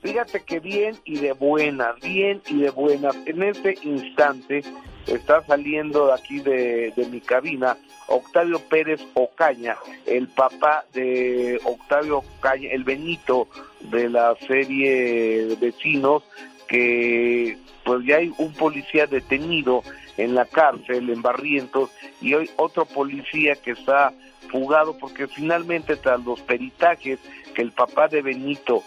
Fíjate 0.03 0.43
que 0.43 0.59
bien 0.59 0.97
y 1.05 1.21
de 1.21 1.35
buenas, 1.35 2.01
bien 2.01 2.43
y 2.49 2.63
de 2.63 2.71
buenas. 2.71 3.15
En 3.27 3.45
este 3.45 3.79
instante 3.85 4.65
está 5.07 5.41
saliendo 5.47 6.09
de 6.09 6.15
aquí 6.15 6.41
de, 6.41 6.93
de 6.97 7.07
mi 7.07 7.21
cabina 7.21 7.77
Octavio 8.09 8.59
Pérez 8.59 9.01
Ocaña, 9.15 9.77
el 10.05 10.27
papá 10.27 10.85
de 10.93 11.61
Octavio 11.63 12.25
Ocaña, 12.39 12.71
el 12.73 12.83
Benito 12.83 13.47
de 13.79 14.09
la 14.09 14.35
serie 14.49 15.55
Vecinos, 15.61 16.25
que 16.67 17.57
pues 17.85 18.05
ya 18.05 18.17
hay 18.17 18.33
un 18.37 18.53
policía 18.55 19.07
detenido 19.07 19.85
en 20.17 20.35
la 20.35 20.45
cárcel 20.45 21.09
en 21.09 21.23
Barrientos 21.23 21.91
y 22.21 22.35
hoy 22.35 22.51
otro 22.57 22.85
policía 22.85 23.55
que 23.55 23.71
está 23.71 24.13
fugado 24.51 24.97
porque 24.99 25.27
finalmente 25.29 25.97
tras 25.97 26.25
los 26.25 26.41
peritajes 26.43 27.19
que 27.55 27.63
el 27.63 27.73
papá 27.73 28.09
de 28.09 28.23
Benito 28.23 28.83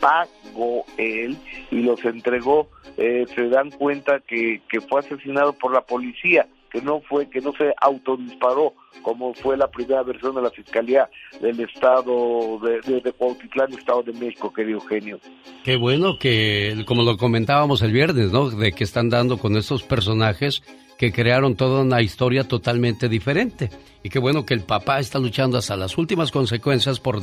pagó 0.00 0.84
él 0.96 1.36
y 1.70 1.80
los 1.80 2.02
entregó, 2.04 2.68
eh, 2.96 3.26
se 3.34 3.48
dan 3.48 3.70
cuenta 3.70 4.20
que, 4.20 4.62
que 4.68 4.80
fue 4.80 5.00
asesinado 5.00 5.52
por 5.52 5.72
la 5.72 5.82
policía. 5.82 6.46
que 6.70 6.80
no 6.80 7.00
fue, 7.00 7.28
que 7.28 7.40
no 7.40 7.52
se 7.52 7.74
autodisparó 7.80 8.74
como 9.02 9.34
fue 9.34 9.56
la 9.56 9.68
primera 9.68 10.02
versión 10.02 10.34
de 10.34 10.42
la 10.42 10.50
Fiscalía 10.50 11.08
del 11.40 11.58
Estado 11.60 12.58
de, 12.60 12.80
de, 12.80 13.00
de 13.00 13.12
Cuautitlán, 13.12 13.72
Estado 13.72 14.02
de 14.02 14.12
México, 14.12 14.52
querido 14.52 14.78
Eugenio. 14.78 15.18
Qué 15.64 15.76
bueno 15.76 16.18
que, 16.18 16.84
como 16.86 17.02
lo 17.02 17.16
comentábamos 17.16 17.82
el 17.82 17.92
viernes, 17.92 18.30
¿no? 18.30 18.50
De 18.50 18.72
que 18.72 18.84
están 18.84 19.08
dando 19.10 19.38
con 19.38 19.56
estos 19.56 19.82
personajes 19.82 20.62
que 21.00 21.12
crearon 21.12 21.56
toda 21.56 21.80
una 21.80 22.02
historia 22.02 22.46
totalmente 22.46 23.08
diferente. 23.08 23.70
Y 24.02 24.10
qué 24.10 24.18
bueno 24.18 24.44
que 24.44 24.52
el 24.52 24.60
papá 24.60 24.98
está 24.98 25.18
luchando 25.18 25.56
hasta 25.56 25.74
las 25.74 25.96
últimas 25.96 26.30
consecuencias 26.30 27.00
por 27.00 27.22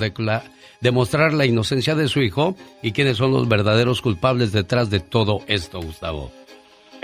demostrar 0.82 1.34
la 1.34 1.46
inocencia 1.46 1.94
de 1.94 2.08
su 2.08 2.22
hijo 2.22 2.56
y 2.82 2.92
quiénes 2.92 3.18
son 3.18 3.34
los 3.34 3.48
verdaderos 3.48 4.02
culpables 4.02 4.52
detrás 4.52 4.90
de 4.90 5.00
todo 5.00 5.42
esto, 5.46 5.80
Gustavo. 5.80 6.32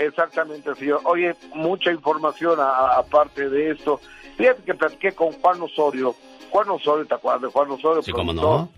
Exactamente, 0.00 0.74
señor. 0.74 1.00
Oye, 1.04 1.36
mucha 1.54 1.92
información 1.92 2.58
aparte 2.58 3.48
de 3.48 3.70
esto. 3.70 4.00
Fíjate 4.36 4.64
que 4.64 4.74
platiqué 4.74 5.12
con 5.12 5.30
Juan 5.30 5.62
Osorio. 5.62 6.16
Juan 6.50 6.70
Osorio, 6.70 7.06
¿te 7.06 7.14
acuerdas 7.14 7.42
de 7.42 7.48
Juan 7.50 7.70
Osorio? 7.70 8.02
Sí, 8.02 8.10
cómo 8.10 8.32
no. 8.32 8.68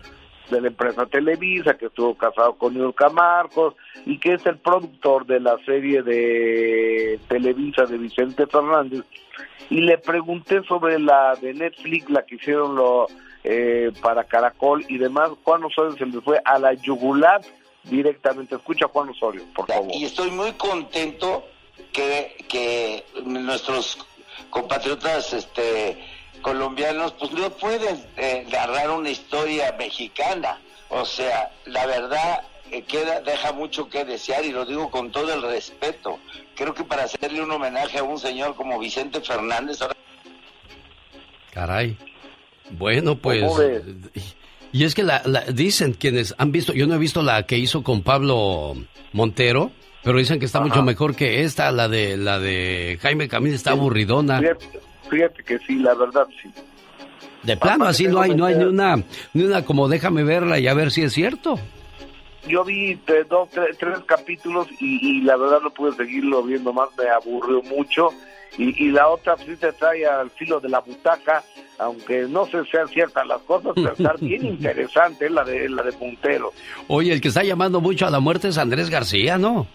De 0.49 0.61
la 0.61 0.67
empresa 0.67 1.05
Televisa, 1.05 1.77
que 1.77 1.87
estuvo 1.87 2.15
casado 2.15 2.53
con 2.57 2.73
Nilka 2.73 3.09
Marcos 3.09 3.75
y 4.05 4.17
que 4.19 4.33
es 4.33 4.45
el 4.45 4.57
productor 4.57 5.25
de 5.25 5.39
la 5.39 5.57
serie 5.65 6.03
de 6.03 7.19
Televisa 7.27 7.85
de 7.85 7.97
Vicente 7.97 8.47
Fernández. 8.47 9.03
Y 9.69 9.81
le 9.81 9.97
pregunté 9.97 10.63
sobre 10.63 10.99
la 10.99 11.35
de 11.35 11.53
Netflix, 11.53 12.09
la 12.09 12.25
que 12.25 12.35
hicieron 12.35 12.75
lo, 12.75 13.07
eh, 13.43 13.91
para 14.01 14.23
Caracol 14.25 14.85
y 14.87 14.97
demás. 14.97 15.31
Juan 15.43 15.63
Osorio 15.63 15.95
se 15.97 16.05
le 16.05 16.21
fue 16.21 16.41
a 16.43 16.59
la 16.59 16.73
yugular 16.73 17.41
directamente. 17.83 18.55
Escucha 18.55 18.87
Juan 18.87 19.09
Osorio, 19.09 19.43
por 19.55 19.67
favor. 19.67 19.91
Y 19.93 20.05
estoy 20.05 20.31
muy 20.31 20.51
contento 20.53 21.45
que, 21.93 22.35
que 22.49 23.05
nuestros 23.25 23.97
compatriotas 24.49 25.33
este, 25.33 25.97
colombianos 26.41 27.13
pues 27.13 27.31
no 27.31 27.49
pueden 27.51 28.03
eh, 28.17 28.45
narrar 28.51 28.89
una 28.91 29.09
historia 29.09 29.75
mexicana. 29.77 30.59
O 30.89 31.05
sea, 31.05 31.51
la 31.65 31.85
verdad 31.85 32.41
eh, 32.71 32.83
queda, 32.83 33.21
deja 33.21 33.51
mucho 33.51 33.89
que 33.89 34.05
desear 34.05 34.45
y 34.45 34.51
lo 34.51 34.65
digo 34.65 34.89
con 34.89 35.11
todo 35.11 35.33
el 35.33 35.41
respeto. 35.41 36.19
Creo 36.55 36.73
que 36.73 36.83
para 36.83 37.03
hacerle 37.03 37.41
un 37.41 37.51
homenaje 37.51 37.99
a 37.99 38.03
un 38.03 38.19
señor 38.19 38.55
como 38.55 38.79
Vicente 38.79 39.21
Fernández... 39.21 39.79
Caray. 41.53 41.97
Bueno, 42.71 43.17
pues... 43.17 43.43
Y 44.71 44.83
es 44.83 44.95
que 44.95 45.03
la, 45.03 45.21
dicen 45.53 45.93
quienes 45.93 46.35
han 46.37 46.51
visto, 46.51 46.73
yo 46.73 46.87
no 46.87 46.95
he 46.95 46.97
visto 46.97 47.23
la 47.23 47.43
que 47.43 47.57
hizo 47.57 47.83
con 47.83 48.01
Pablo 48.01 48.75
Montero, 49.13 49.71
pero 50.03 50.19
dicen 50.19 50.39
que 50.39 50.45
está 50.45 50.59
mucho 50.59 50.83
mejor 50.83 51.15
que 51.15 51.43
esta, 51.43 51.71
la 51.71 51.87
de 51.87 52.17
la 52.17 52.39
de 52.39 52.99
Jaime 53.01 53.27
Camil 53.27 53.53
está 53.53 53.71
aburridona. 53.71 54.41
Fíjate, 55.09 55.43
que 55.43 55.59
sí, 55.59 55.75
la 55.75 55.93
verdad 55.93 56.27
sí. 56.41 56.51
De 57.43 57.55
plano, 57.55 57.85
así 57.85 58.07
no 58.07 58.19
hay, 58.19 58.35
no 58.35 58.45
hay 58.45 58.55
ni 58.55 58.65
una, 58.65 59.01
ni 59.33 59.43
una 59.43 59.63
como 59.63 59.87
déjame 59.87 60.23
verla 60.23 60.59
y 60.59 60.67
a 60.67 60.73
ver 60.73 60.91
si 60.91 61.03
es 61.03 61.13
cierto. 61.13 61.59
Yo 62.47 62.63
vi 62.63 62.95
tres, 63.05 63.27
dos, 63.29 63.49
tres, 63.49 63.77
tres 63.77 63.99
capítulos 64.05 64.67
y, 64.79 65.21
la 65.21 65.37
verdad 65.37 65.59
no 65.61 65.69
pude 65.69 65.93
seguirlo 65.95 66.43
viendo 66.43 66.73
más, 66.73 66.89
me 66.97 67.09
aburrió 67.09 67.61
mucho. 67.63 68.09
Y, 68.57 68.85
y 68.85 68.89
la 68.89 69.07
otra 69.07 69.37
sí 69.37 69.55
te 69.55 69.71
trae 69.73 70.05
al 70.05 70.29
filo 70.31 70.59
de 70.59 70.69
la 70.69 70.79
butaca 70.79 71.43
aunque 71.79 72.23
no 72.27 72.45
se 72.45 72.63
sean 72.65 72.87
ciertas 72.87 73.25
las 73.27 73.41
cosas, 73.41 73.73
pero 73.75 73.93
está 73.93 74.13
bien 74.19 74.45
interesante 74.45 75.29
la 75.29 75.43
de 75.43 75.69
la 75.69 75.83
de 75.83 75.93
Puntero. 75.93 76.53
Oye, 76.87 77.13
el 77.13 77.21
que 77.21 77.27
está 77.27 77.43
llamando 77.43 77.81
mucho 77.81 78.07
a 78.07 78.09
la 78.09 78.19
muerte 78.19 78.47
es 78.47 78.57
Andrés 78.57 78.89
García, 78.89 79.37
¿no? 79.37 79.67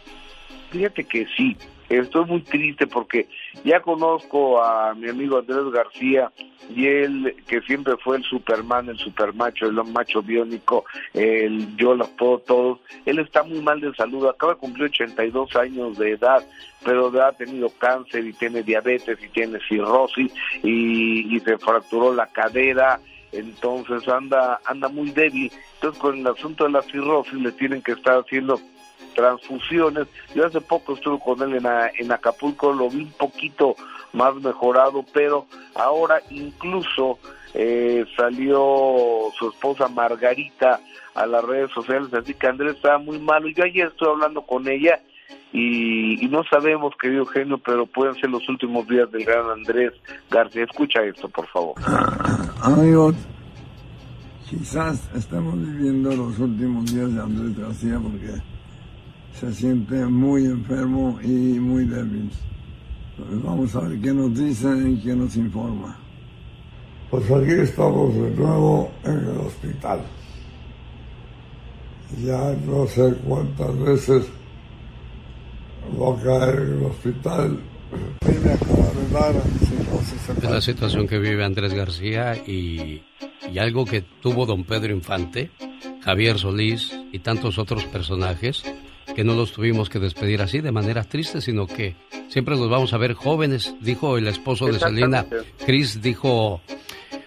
Fíjate 0.71 1.05
que 1.05 1.27
sí, 1.37 1.57
estoy 1.99 2.25
muy 2.25 2.41
triste 2.43 2.87
porque 2.87 3.29
ya 3.65 3.81
conozco 3.81 4.63
a 4.63 4.95
mi 4.95 5.09
amigo 5.09 5.39
Andrés 5.39 5.71
García 5.73 6.31
y 6.69 6.87
él 6.87 7.37
que 7.47 7.61
siempre 7.63 7.95
fue 8.03 8.17
el 8.17 8.25
Superman, 8.25 8.89
el 8.89 8.99
Supermacho, 8.99 9.67
el 9.67 9.75
macho 9.85 10.23
biónico, 10.23 10.85
el 11.13 11.77
yo 11.77 11.95
lo 11.95 12.07
puedo 12.07 12.39
todos, 12.39 12.79
él 13.05 13.19
está 13.19 13.43
muy 13.43 13.61
mal 13.61 13.81
de 13.81 13.95
salud, 13.95 14.27
acaba 14.27 14.55
de 14.55 14.61
cumplir 14.61 14.87
82 14.87 15.57
años 15.57 15.99
de 15.99 16.13
edad, 16.13 16.43
pero 16.85 17.09
ha 17.23 17.33
tenido 17.33 17.69
cáncer 17.79 18.25
y 18.27 18.33
tiene 18.33 18.63
diabetes 18.63 19.19
y 19.23 19.29
tiene 19.29 19.59
cirrosis 19.69 20.33
y, 20.63 21.35
y 21.35 21.41
se 21.41 21.59
fracturó 21.59 22.15
la 22.15 22.27
cadera, 22.27 23.01
entonces 23.33 24.07
anda 24.09 24.61
anda 24.65 24.89
muy 24.89 25.11
débil, 25.11 25.51
entonces 25.75 26.01
con 26.01 26.19
el 26.19 26.27
asunto 26.27 26.65
de 26.65 26.71
la 26.71 26.83
cirrosis 26.83 27.35
le 27.35 27.53
tienen 27.53 27.83
que 27.83 27.93
estar 27.93 28.19
haciendo 28.19 28.61
transfusiones. 29.15 30.09
Yo 30.35 30.47
hace 30.47 30.61
poco 30.61 30.95
estuve 30.95 31.19
con 31.19 31.43
él 31.43 31.65
en, 31.99 32.13
Acapulco, 32.13 32.73
lo 32.73 32.89
vi 32.89 33.03
un 33.03 33.13
poquito 33.13 33.77
más 34.13 34.35
mejorado, 34.37 35.05
pero 35.13 35.47
ahora 35.75 36.21
incluso 36.31 37.19
eh, 37.55 38.05
salió 38.17 39.29
su 39.39 39.49
esposa 39.49 39.89
Margarita 39.89 40.81
a 41.15 41.27
las 41.27 41.45
redes 41.45 41.71
sociales, 41.73 42.13
así 42.15 42.35
que 42.35 42.47
Andrés 42.47 42.77
estaba 42.77 42.99
muy 42.99 43.19
malo. 43.19 43.49
Y 43.49 43.55
yo 43.55 43.65
ayer 43.65 43.89
estoy 43.89 44.09
hablando 44.09 44.43
con 44.43 44.69
ella 44.69 45.01
y, 45.53 46.27
no 46.29 46.43
sabemos, 46.45 46.95
querido 47.01 47.27
genio, 47.27 47.59
pero 47.59 47.85
pueden 47.85 48.15
ser 48.15 48.31
los 48.31 48.49
últimos 48.49 48.89
días 48.89 49.11
del 49.13 49.25
gran 49.25 49.51
Andrés 49.51 49.93
García. 50.31 50.65
Escucha 50.65 51.03
esto, 51.05 51.29
por 51.29 51.47
favor. 51.49 51.75
Amigos, 52.63 53.15
quizás 54.49 55.11
estamos 55.15 55.61
viviendo 55.61 56.11
los 56.15 56.39
últimos 56.39 56.91
días 56.93 57.15
de 57.15 57.21
Andrés 57.21 57.59
García 57.59 58.01
porque 58.03 58.52
se 59.39 59.53
siente 59.53 60.07
muy 60.07 60.45
enfermo 60.45 61.19
y 61.23 61.59
muy 61.59 61.85
débil. 61.85 62.31
vamos 63.43 63.75
a 63.75 63.81
ver 63.81 64.01
qué 64.01 64.13
nos 64.13 64.39
dicen 64.39 64.95
y 64.95 65.01
qué 65.03 65.15
nos 65.15 65.37
informa. 65.37 65.99
Pues 67.11 67.31
aquí 67.31 67.53
estamos 67.53 68.15
de 68.15 68.31
nuevo 68.31 68.91
en 69.05 69.19
el 69.19 69.39
hospital. 69.39 70.01
Ya 72.25 72.55
no 72.67 72.87
sé 72.87 73.15
cuántas 73.27 73.79
veces 73.79 74.27
voy 75.97 76.19
a 76.19 76.23
caer 76.23 76.61
en 76.61 76.79
el 76.79 76.85
hospital. 76.85 77.59
Es 80.37 80.51
la 80.51 80.61
situación 80.61 81.07
que 81.07 81.19
vive 81.19 81.45
Andrés 81.45 81.75
García 81.75 82.35
y, 82.37 83.03
y 83.51 83.59
algo 83.59 83.85
que 83.85 84.01
tuvo 84.01 84.47
don 84.47 84.65
Pedro 84.65 84.93
Infante, 84.93 85.51
Javier 86.03 86.39
Solís 86.39 86.99
y 87.13 87.19
tantos 87.19 87.59
otros 87.59 87.85
personajes 87.85 88.63
que 89.15 89.25
no 89.25 89.35
los 89.35 89.53
tuvimos 89.53 89.89
que 89.89 89.99
despedir 89.99 90.43
así 90.43 90.61
de 90.61 90.73
manera 90.73 91.05
triste, 91.05 91.41
sino 91.41 91.67
que 91.67 91.95
siempre 92.29 92.57
los 92.57 92.69
vamos 92.69 92.93
a 92.93 92.99
ver 92.99 93.15
jóvenes, 93.15 93.75
dijo 93.81 94.19
el 94.19 94.27
esposo 94.29 94.67
de 94.67 94.79
Selena. 94.79 95.27
Chris 95.65 96.01
dijo, 96.01 96.61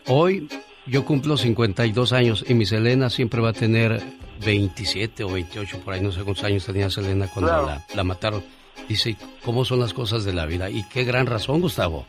hoy 0.08 0.48
yo 0.88 1.06
cumplo 1.06 1.38
52 1.38 2.14
años 2.14 2.46
y 2.48 2.54
mi 2.54 2.66
Selena 2.66 3.10
siempre 3.10 3.42
va 3.42 3.50
a 3.50 3.54
tener 3.54 4.02
27 4.44 5.24
o 5.24 5.30
28, 5.30 5.80
por 5.80 5.94
ahí 5.94 6.02
no 6.02 6.12
sé 6.12 6.24
cuántos 6.24 6.44
años 6.44 6.66
tenía 6.66 6.90
Selena 6.90 7.28
cuando 7.34 7.52
la, 7.52 7.86
la, 7.94 8.04
mataron. 8.04 8.44
Dice, 8.88 9.16
¿cómo 9.44 9.66
son 9.66 9.80
las 9.80 9.94
cosas 9.94 10.26
de 10.26 10.34
la 10.34 10.46
vida? 10.46 10.70
Y 10.70 10.84
qué 10.90 11.04
gran 11.04 11.26
razón, 11.26 11.62
Gustavo. 11.62 12.06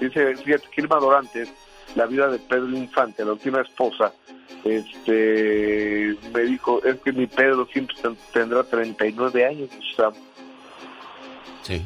Dice, 0.00 0.36
fíjate, 0.36 0.66
Gilma 0.74 0.96
Dorantes, 0.96 1.48
la 1.94 2.06
vida 2.06 2.28
de 2.28 2.38
Pedro 2.38 2.68
Infante, 2.68 3.24
la 3.24 3.32
última 3.32 3.60
esposa, 3.62 4.12
este 4.64 6.16
me 6.32 6.42
dijo, 6.42 6.82
es 6.84 6.96
que 7.00 7.12
mi 7.12 7.26
Pedro 7.26 7.66
siempre 7.72 7.96
tendrá 8.32 8.62
39 8.64 9.44
años, 9.44 9.70
Gustavo. 9.76 10.16
Sí. 11.62 11.84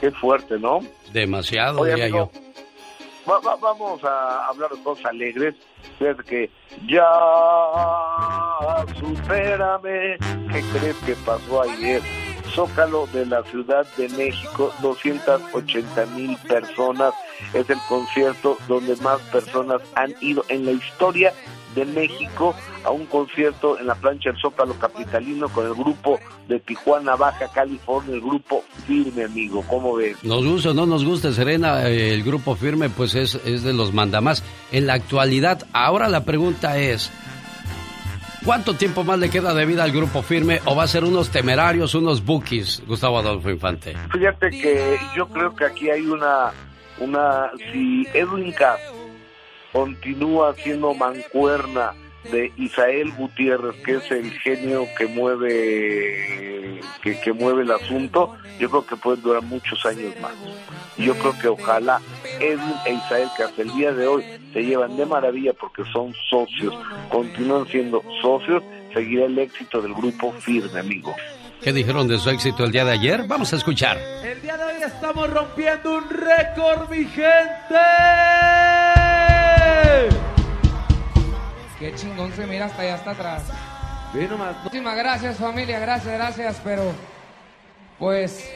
Qué 0.00 0.10
fuerte, 0.10 0.58
¿no? 0.58 0.80
Demasiado, 1.12 1.84
diría 1.84 2.08
yo. 2.08 2.30
vamos 3.24 4.02
a 4.04 4.46
hablar 4.48 4.70
de 4.70 4.82
cosas 4.82 5.06
alegres. 5.06 5.54
Fíjate 5.98 6.24
que 6.24 6.50
ya 6.88 7.06
supérame. 8.98 10.18
¿Qué 10.50 10.62
crees 10.72 10.96
que 11.06 11.14
pasó 11.24 11.62
ayer? 11.62 12.02
Zócalo 12.54 13.06
de 13.12 13.24
la 13.26 13.42
Ciudad 13.44 13.86
de 13.96 14.08
México, 14.10 14.72
280 14.82 16.06
mil 16.06 16.36
personas. 16.48 17.14
Es 17.54 17.70
el 17.70 17.78
concierto 17.88 18.58
donde 18.68 18.96
más 18.96 19.20
personas 19.30 19.80
han 19.94 20.14
ido 20.20 20.44
en 20.48 20.66
la 20.66 20.72
historia 20.72 21.32
de 21.74 21.84
México 21.84 22.54
a 22.84 22.90
un 22.90 23.06
concierto 23.06 23.78
en 23.78 23.86
la 23.86 23.94
plancha 23.94 24.30
del 24.30 24.40
Zócalo 24.40 24.74
Capitalino 24.74 25.48
con 25.48 25.66
el 25.66 25.74
grupo 25.74 26.18
de 26.48 26.60
Tijuana, 26.60 27.16
Baja 27.16 27.48
California, 27.52 28.14
el 28.14 28.20
grupo 28.20 28.64
Firme, 28.86 29.24
amigo. 29.24 29.64
¿Cómo 29.68 29.96
ves? 29.96 30.22
Nos 30.22 30.44
gusta 30.44 30.70
o 30.70 30.74
no 30.74 30.86
nos 30.86 31.04
gusta, 31.04 31.32
Serena, 31.32 31.88
el 31.88 32.22
grupo 32.22 32.54
Firme 32.54 32.88
pues 32.90 33.14
es, 33.14 33.34
es 33.44 33.62
de 33.62 33.72
los 33.72 33.92
mandamás. 33.92 34.42
En 34.70 34.86
la 34.86 34.94
actualidad, 34.94 35.66
ahora 35.72 36.08
la 36.08 36.24
pregunta 36.24 36.78
es, 36.78 37.10
¿cuánto 38.44 38.74
tiempo 38.74 39.04
más 39.04 39.18
le 39.18 39.30
queda 39.30 39.54
de 39.54 39.64
vida 39.66 39.84
al 39.84 39.92
grupo 39.92 40.22
Firme 40.22 40.60
o 40.64 40.74
va 40.74 40.84
a 40.84 40.88
ser 40.88 41.04
unos 41.04 41.30
temerarios, 41.30 41.94
unos 41.94 42.24
bookies, 42.24 42.82
Gustavo 42.86 43.18
Adolfo 43.18 43.50
Infante? 43.50 43.94
Fíjate 44.12 44.50
que 44.50 44.98
yo 45.16 45.28
creo 45.28 45.54
que 45.54 45.64
aquí 45.64 45.90
hay 45.90 46.02
una, 46.02 46.52
una, 46.98 47.50
si 47.72 48.06
Edwin 48.12 48.52
Cass 48.52 48.80
continúa 49.72 50.54
siendo 50.54 50.94
mancuerna 50.94 51.94
de 52.30 52.52
Isael 52.56 53.12
Gutiérrez, 53.12 53.74
que 53.84 53.96
es 53.96 54.10
el 54.10 54.30
genio 54.40 54.86
que 54.96 55.06
mueve 55.06 56.80
que, 57.02 57.18
que 57.20 57.32
mueve 57.32 57.62
el 57.62 57.70
asunto, 57.70 58.36
yo 58.58 58.70
creo 58.70 58.86
que 58.86 58.96
pueden 58.96 59.22
durar 59.22 59.42
muchos 59.42 59.84
años 59.84 60.14
más. 60.20 60.32
Y 60.96 61.04
yo 61.04 61.14
creo 61.18 61.36
que 61.38 61.48
ojalá 61.48 62.00
Edwin 62.38 62.74
e 62.86 62.94
Isael, 62.94 63.28
que 63.36 63.42
hasta 63.42 63.62
el 63.62 63.72
día 63.74 63.92
de 63.92 64.06
hoy 64.06 64.24
se 64.52 64.62
llevan 64.62 64.96
de 64.96 65.06
maravilla 65.06 65.52
porque 65.52 65.82
son 65.92 66.14
socios, 66.30 66.74
continúan 67.08 67.66
siendo 67.66 68.02
socios, 68.20 68.62
seguirá 68.94 69.26
el 69.26 69.38
éxito 69.38 69.82
del 69.82 69.94
grupo 69.94 70.32
firme, 70.32 70.78
amigo. 70.78 71.14
¿Qué 71.60 71.72
dijeron 71.72 72.08
de 72.08 72.18
su 72.18 72.30
éxito 72.30 72.64
el 72.64 72.72
día 72.72 72.84
de 72.84 72.92
ayer? 72.92 73.24
Vamos 73.26 73.52
a 73.52 73.56
escuchar. 73.56 73.98
El 74.24 74.42
día 74.42 74.56
de 74.56 74.64
hoy 74.64 74.82
estamos 74.84 75.30
rompiendo 75.30 75.96
un 75.96 76.08
récord, 76.10 76.90
mi 76.90 77.04
gente. 77.04 77.78
Qué 81.78 81.94
chingón 81.96 82.32
se 82.32 82.46
mira 82.46 82.66
hasta 82.66 82.82
allá, 82.82 82.94
hasta 82.94 83.10
atrás. 83.10 83.42
Muchísimas 84.62 84.96
gracias 84.96 85.36
familia, 85.36 85.80
gracias, 85.80 86.14
gracias, 86.14 86.60
pero 86.62 86.92
pues 87.98 88.48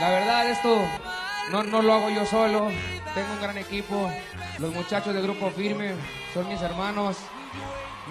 la 0.00 0.10
verdad 0.10 0.50
esto 0.50 0.76
no, 1.50 1.62
no 1.62 1.80
lo 1.80 1.94
hago 1.94 2.10
yo 2.10 2.26
solo, 2.26 2.68
tengo 3.14 3.32
un 3.34 3.40
gran 3.40 3.56
equipo, 3.56 4.10
los 4.58 4.74
muchachos 4.74 5.14
del 5.14 5.22
grupo 5.22 5.50
firme 5.50 5.92
son 6.32 6.48
mis 6.48 6.60
hermanos, 6.60 7.18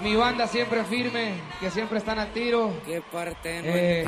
mi 0.02 0.16
banda 0.16 0.48
siempre 0.48 0.84
firme, 0.84 1.34
que 1.60 1.70
siempre 1.70 2.00
están 2.00 2.20
a 2.20 2.26
tiro. 2.28 2.72
Eh, 2.88 4.06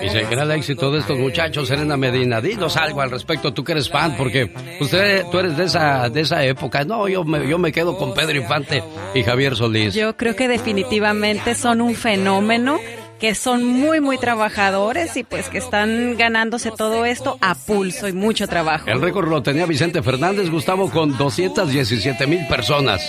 Dice, 0.00 0.24
gran 0.30 0.50
éxito 0.52 0.90
de 0.90 1.00
estos 1.00 1.18
muchachos, 1.18 1.68
Serena 1.68 1.96
Medina. 1.96 2.40
Dinos 2.40 2.76
algo 2.76 3.00
al 3.00 3.10
respecto, 3.10 3.52
tú 3.52 3.62
que 3.62 3.72
eres 3.72 3.90
fan, 3.90 4.16
porque 4.16 4.50
usted, 4.80 5.26
tú 5.30 5.38
eres 5.38 5.56
de 5.56 5.64
esa, 5.64 6.08
de 6.08 6.20
esa 6.22 6.44
época. 6.44 6.84
No, 6.84 7.08
yo 7.08 7.24
me, 7.24 7.46
yo 7.46 7.58
me 7.58 7.72
quedo 7.72 7.96
con 7.98 8.14
Pedro 8.14 8.38
Infante 8.38 8.82
y 9.14 9.22
Javier 9.22 9.54
Solís. 9.56 9.94
Yo 9.94 10.16
creo 10.16 10.34
que 10.34 10.48
definitivamente 10.48 11.54
son 11.54 11.80
un 11.80 11.94
fenómeno 11.94 12.78
que 13.20 13.34
son 13.34 13.64
muy, 13.64 14.00
muy 14.00 14.16
trabajadores 14.16 15.16
y 15.16 15.24
pues 15.24 15.48
que 15.48 15.58
están 15.58 16.16
ganándose 16.16 16.70
todo 16.70 17.04
esto 17.04 17.36
a 17.40 17.54
pulso 17.56 18.08
y 18.08 18.12
mucho 18.12 18.46
trabajo. 18.46 18.86
El 18.88 19.02
récord 19.02 19.28
lo 19.28 19.42
tenía 19.42 19.66
Vicente 19.66 20.02
Fernández, 20.02 20.50
Gustavo, 20.50 20.88
con 20.90 21.16
217 21.18 22.26
mil 22.28 22.46
personas. 22.46 23.02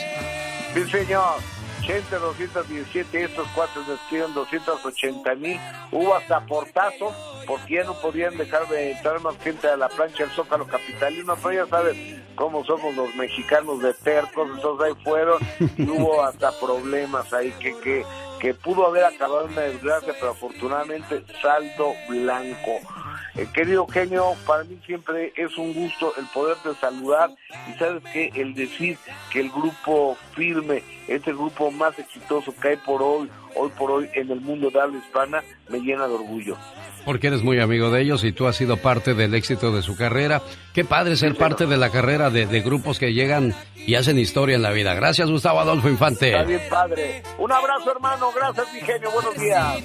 Sí, 0.74 0.82
señor. 0.90 1.59
80, 1.90 2.20
217, 2.20 3.24
estos 3.24 3.48
cuatro 3.56 3.82
despidieron 3.84 4.36
280 4.36 5.36
mil. 5.36 5.60
Hubo 5.92 6.14
hasta 6.14 6.46
portazo, 6.46 7.12
porque 7.48 7.76
ya 7.76 7.84
no 7.84 8.00
podían 8.00 8.38
dejar 8.38 8.68
de 8.70 8.92
entrar 8.92 9.20
más 9.22 9.36
gente 9.40 9.68
a 9.68 9.76
la 9.76 9.90
plancha 9.90 10.24
del 10.24 10.32
Zócalo 10.36 10.68
Capitalino, 10.68 11.36
pero 11.42 11.66
ya 11.66 11.68
sabes 11.68 11.98
cómo 12.36 12.64
somos 12.64 12.96
los 12.96 13.16
mexicanos 13.16 13.82
de 13.82 13.96
tercos, 13.96 14.48
entonces 14.54 14.88
ahí 14.88 15.04
fueron 15.04 15.40
y 15.78 15.90
hubo 15.90 16.22
hasta 16.22 16.52
problemas 16.60 17.34
ahí 17.34 17.52
que, 17.60 17.76
que, 17.80 18.06
que 18.40 18.54
pudo 18.54 18.88
haber 18.88 19.04
acabado 19.04 19.46
en 19.46 19.54
una 19.54 19.62
desgracia, 19.62 20.14
pero 20.20 20.32
afortunadamente 20.32 21.24
saldo 21.42 21.94
blanco. 22.08 22.80
Eh, 23.36 23.48
querido 23.54 23.88
genio, 23.88 24.36
para 24.46 24.64
mí 24.64 24.80
siempre 24.86 25.32
es 25.36 25.58
un 25.58 25.74
gusto 25.74 26.14
el 26.18 26.26
poderte 26.34 26.74
saludar 26.76 27.32
y 27.70 27.78
sabes 27.78 28.04
que 28.12 28.32
el 28.36 28.54
decir 28.56 28.98
que 29.32 29.42
el 29.42 29.50
grupo 29.50 30.18
firme 30.34 30.84
es 31.08 31.26
el 31.28 31.36
grupo 31.36 31.72
más 31.72 31.98
exitoso 32.00 32.54
que 32.62 32.70
hay 32.70 32.78
por 32.78 33.02
hoy, 33.02 33.30
hoy 33.56 33.70
por 33.78 33.92
hoy 33.92 34.10
en 34.14 34.32
el 34.32 34.42
mundo 34.42 34.70
de 34.70 34.80
habla 34.80 34.98
hispana, 34.98 35.44
me 35.70 35.80
llena 35.80 36.08
de 36.08 36.14
orgullo. 36.16 36.58
Porque 37.06 37.28
eres 37.28 37.44
muy 37.44 37.60
amigo 37.60 37.90
de 37.92 38.02
ellos 38.02 38.24
y 38.24 38.32
tú 38.32 38.48
has 38.48 38.56
sido 38.56 38.78
parte 38.78 39.14
del 39.14 39.34
éxito 39.34 39.72
de 39.72 39.82
su 39.82 39.96
carrera. 39.96 40.42
Qué 40.74 40.86
padre 40.86 41.16
ser 41.16 41.36
parte 41.36 41.66
de 41.66 41.78
la 41.78 41.90
carrera 41.90 42.30
de, 42.30 42.46
de 42.46 42.62
grupos 42.62 43.00
que 43.00 43.14
llegan 43.14 43.56
y 43.88 43.96
hacen 43.96 44.20
historia 44.20 44.56
en 44.56 44.62
la 44.62 44.72
vida. 44.72 44.94
Gracias, 44.94 45.30
Gustavo 45.30 45.60
Adolfo 45.60 45.90
Infante. 45.90 46.30
Está 46.32 46.44
bien, 46.44 46.62
padre. 46.70 47.24
Un 47.40 47.52
abrazo, 47.52 47.92
hermano. 47.92 48.30
Gracias, 48.36 48.68
mi 48.74 48.82
genio. 48.82 49.10
Buenos 49.12 49.36
días. 49.36 49.78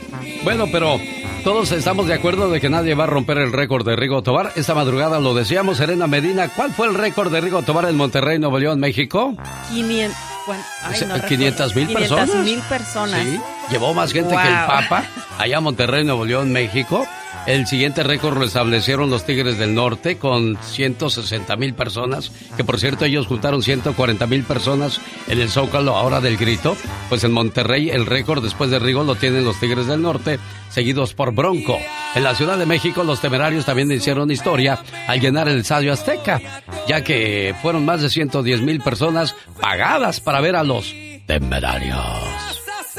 Bueno, 0.43 0.66
pero 0.70 1.01
todos 1.43 1.73
estamos 1.73 2.07
de 2.07 2.15
acuerdo 2.15 2.51
de 2.51 2.61
que 2.61 2.69
nadie 2.69 2.95
va 2.95 3.05
a 3.05 3.07
romper 3.07 3.39
el 3.39 3.53
récord 3.53 3.86
de 3.86 3.97
Rigo 3.97 4.23
Tobar. 4.23 4.53
Esta 4.57 4.74
madrugada 4.74 5.20
lo 5.20 5.35
decíamos, 5.35 5.78
Serena 5.78 6.07
Medina. 6.07 6.49
¿Cuál 6.49 6.73
fue 6.73 6.89
el 6.89 6.95
récord 6.95 7.32
de 7.32 7.41
Rigo 7.41 7.62
Tobar 7.62 7.86
en 7.86 7.97
Monterrey, 7.97 8.39
Nuevo 8.39 8.59
León, 8.59 8.78
México? 8.81 9.35
500, 9.70 10.16
bueno, 10.47 10.62
ay, 10.82 11.01
no 11.09 11.27
500 11.27 11.77
mil 11.77 11.93
personas. 11.93 12.31
500 12.31 12.45
mil 12.45 12.61
personas. 12.62 13.23
Sí, 13.23 13.41
llevó 13.70 13.95
más 13.95 14.12
gente 14.12 14.35
Wow. 14.35 14.43
que 14.43 14.49
el 14.49 14.55
Papa 14.66 15.05
allá 15.39 15.59
a 15.59 15.61
Monterrey, 15.61 16.05
Nuevo 16.05 16.24
León, 16.24 16.53
México. 16.53 17.07
El 17.47 17.66
siguiente 17.66 18.03
récord 18.03 18.39
lo 18.39 18.47
establecieron 18.47 19.11
los 19.11 19.27
Tigres 19.27 19.59
del 19.59 19.74
Norte 19.74 20.16
con 20.16 20.57
160 20.62 21.57
mil 21.57 21.74
personas, 21.74 22.32
que 22.57 22.65
por 22.65 22.81
cierto 22.81 23.05
ellos 23.05 23.27
juntaron 23.27 23.62
140 23.62 24.27
mil 24.27 24.45
personas 24.45 24.99
en 25.28 25.39
el 25.41 25.51
Zócalo 25.51 25.95
ahora 25.95 26.23
del 26.23 26.39
grito. 26.39 26.74
Pues 27.11 27.23
en 27.23 27.32
Monterrey 27.32 27.91
el 27.91 28.07
récord 28.07 28.43
después 28.43 28.70
de 28.70 28.78
Rigo 28.78 29.05
lo 29.05 29.16
tienen 29.16 29.45
los 29.45 29.61
Tigres 29.61 29.86
del 29.86 30.01
Norte, 30.01 30.39
seguidos 30.70 31.12
por 31.12 31.35
Bronco. 31.35 31.78
En 32.15 32.24
la 32.24 32.35
Ciudad 32.35 32.57
de 32.57 32.65
México 32.65 33.05
los 33.05 33.20
temerarios 33.20 33.66
también 33.66 33.93
hicieron 33.93 34.31
historia 34.31 34.78
al 35.07 35.20
llenar 35.20 35.47
el 35.47 35.59
Estadio 35.59 35.93
Azteca, 35.93 36.41
ya 36.89 37.05
que 37.05 37.55
fueron 37.61 37.85
más 37.85 38.01
de 38.01 38.09
110 38.09 38.62
mil 38.62 38.81
personas 38.81 39.36
pagadas 39.61 40.20
para 40.20 40.41
ver 40.41 40.57
a 40.57 40.62
los 40.65 40.95
temerarios. 41.27 41.99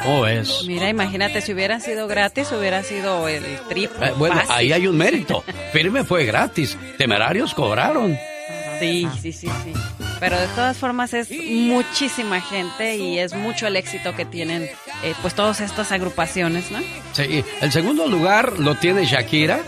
¿Cómo 0.06 0.28
es? 0.28 0.64
Mira, 0.68 0.88
imagínate, 0.88 1.42
si 1.42 1.52
hubiera 1.54 1.80
sido 1.80 2.08
gratis, 2.08 2.52
hubiera 2.52 2.84
sido 2.84 3.28
el 3.28 3.44
triple. 3.68 4.08
Eh, 4.08 4.14
bueno, 4.18 4.36
fácil. 4.36 4.52
ahí 4.52 4.72
hay 4.72 4.88
un 4.88 4.98
mérito. 4.98 5.44
Firme 5.74 6.04
fue 6.04 6.26
gratis. 6.26 6.78
Temerarios 6.98 7.54
cobraron. 7.54 8.16
Sí, 8.80 9.08
sí, 9.22 9.32
sí, 9.32 9.48
sí. 9.64 9.74
Pero 10.20 10.40
de 10.40 10.48
todas 10.48 10.78
formas 10.78 11.14
es 11.14 11.30
muchísima 11.32 12.40
gente 12.40 12.98
y 12.98 13.20
es 13.20 13.34
mucho 13.34 13.68
el 13.68 13.76
éxito 13.76 14.16
que 14.16 14.26
tienen 14.26 14.64
eh, 15.04 15.14
pues 15.22 15.34
todas 15.34 15.60
estas 15.62 15.92
agrupaciones, 15.92 16.72
¿no? 16.72 16.80
Sí, 17.14 17.44
el 17.62 17.72
segundo 17.72 18.08
lugar 18.08 18.60
lo 18.60 18.76
tiene 18.76 19.06
Shakira 19.06 19.60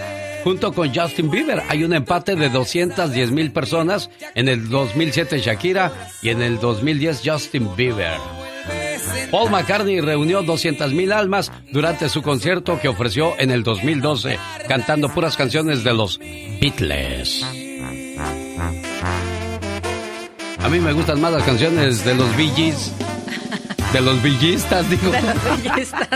junto 0.43 0.71
con 0.71 0.93
Justin 0.93 1.29
Bieber. 1.29 1.63
Hay 1.67 1.83
un 1.83 1.93
empate 1.93 2.35
de 2.35 2.49
210 2.49 3.31
mil 3.31 3.51
personas. 3.51 4.09
En 4.35 4.47
el 4.47 4.69
2007 4.69 5.39
Shakira 5.39 5.91
y 6.21 6.29
en 6.29 6.41
el 6.41 6.59
2010 6.59 7.21
Justin 7.25 7.75
Bieber. 7.75 8.17
Paul 9.31 9.51
McCartney 9.51 10.01
reunió 10.01 10.43
200 10.43 10.93
mil 10.93 11.11
almas 11.11 11.51
durante 11.71 12.09
su 12.09 12.21
concierto 12.21 12.79
que 12.79 12.87
ofreció 12.87 13.37
en 13.39 13.51
el 13.51 13.63
2012, 13.63 14.39
cantando 14.67 15.09
puras 15.09 15.35
canciones 15.35 15.83
de 15.83 15.93
los 15.93 16.19
Beatles. 16.61 17.45
A 20.63 20.69
mí 20.69 20.79
me 20.79 20.91
gustan 20.91 21.21
más 21.21 21.31
las 21.31 21.43
canciones 21.43 22.03
de 22.03 22.15
los 22.15 22.35
Bee 22.35 22.51
Gees. 22.55 22.91
De 23.93 24.01
los 24.01 24.21
villistas, 24.21 24.89
digo. 24.89 25.11
De 25.11 25.21
los 25.21 25.63
villistas. 25.63 26.07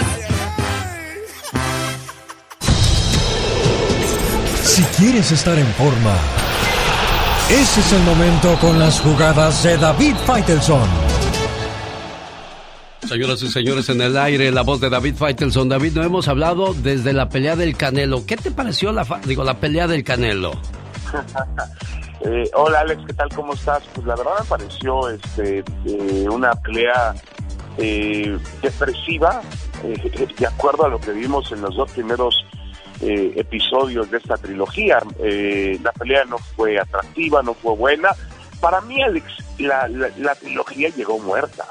Si 4.64 4.84
quieres 4.98 5.32
estar 5.32 5.58
en 5.58 5.68
forma, 5.74 6.16
ese 7.50 7.80
es 7.80 7.94
el 7.94 8.02
momento 8.04 8.58
con 8.60 8.78
las 8.78 9.00
jugadas 9.00 9.64
de 9.64 9.78
David 9.78 10.16
Faitelson. 10.26 11.11
Señoras 13.08 13.42
y 13.42 13.50
señores, 13.50 13.90
en 13.90 14.00
el 14.02 14.16
aire, 14.18 14.52
la 14.52 14.62
voz 14.62 14.80
de 14.80 14.90
David 14.90 15.16
Faitelson. 15.16 15.68
David, 15.68 15.94
no 15.94 16.04
hemos 16.04 16.28
hablado 16.28 16.74
desde 16.74 17.14
la 17.14 17.30
pelea 17.30 17.56
del 17.56 17.76
Canelo. 17.76 18.26
¿Qué 18.26 18.38
te 18.38 18.52
pareció 18.52 18.92
la, 18.92 19.06
digo, 19.26 19.44
la 19.44 19.60
pelea 19.60 19.88
del 19.88 20.04
Canelo? 20.04 20.54
Eh, 22.24 22.52
hola 22.54 22.82
Alex, 22.82 23.02
¿qué 23.08 23.14
tal? 23.14 23.30
¿Cómo 23.34 23.56
estás? 23.56 23.82
Pues 23.96 24.06
la 24.06 24.16
verdad 24.16 24.34
me 24.42 24.46
pareció 24.46 25.10
este, 25.10 25.64
eh, 25.86 26.30
una 26.30 26.54
pelea 26.54 27.16
eh, 27.80 28.38
depresiva, 28.62 29.42
eh, 29.84 30.28
de 30.38 30.46
acuerdo 30.46 30.86
a 30.86 30.90
lo 30.90 31.02
que 31.02 31.14
vimos 31.14 31.52
en 31.52 31.62
los 31.62 31.76
dos 31.76 31.92
primeros 31.92 32.46
episodios 33.04 34.12
de 34.12 34.18
esta 34.20 34.38
trilogía. 34.38 35.00
La 35.82 35.92
pelea 35.94 36.24
no 36.26 36.38
fue 36.38 36.80
atractiva, 36.80 37.42
no 37.42 37.56
fue 37.56 37.76
buena. 37.76 38.10
Para 38.60 38.80
mí, 38.82 39.02
Alex, 39.02 39.26
la, 39.58 39.88
la 39.88 40.36
trilogía 40.36 40.90
llegó 40.90 41.18
muerta. 41.18 41.66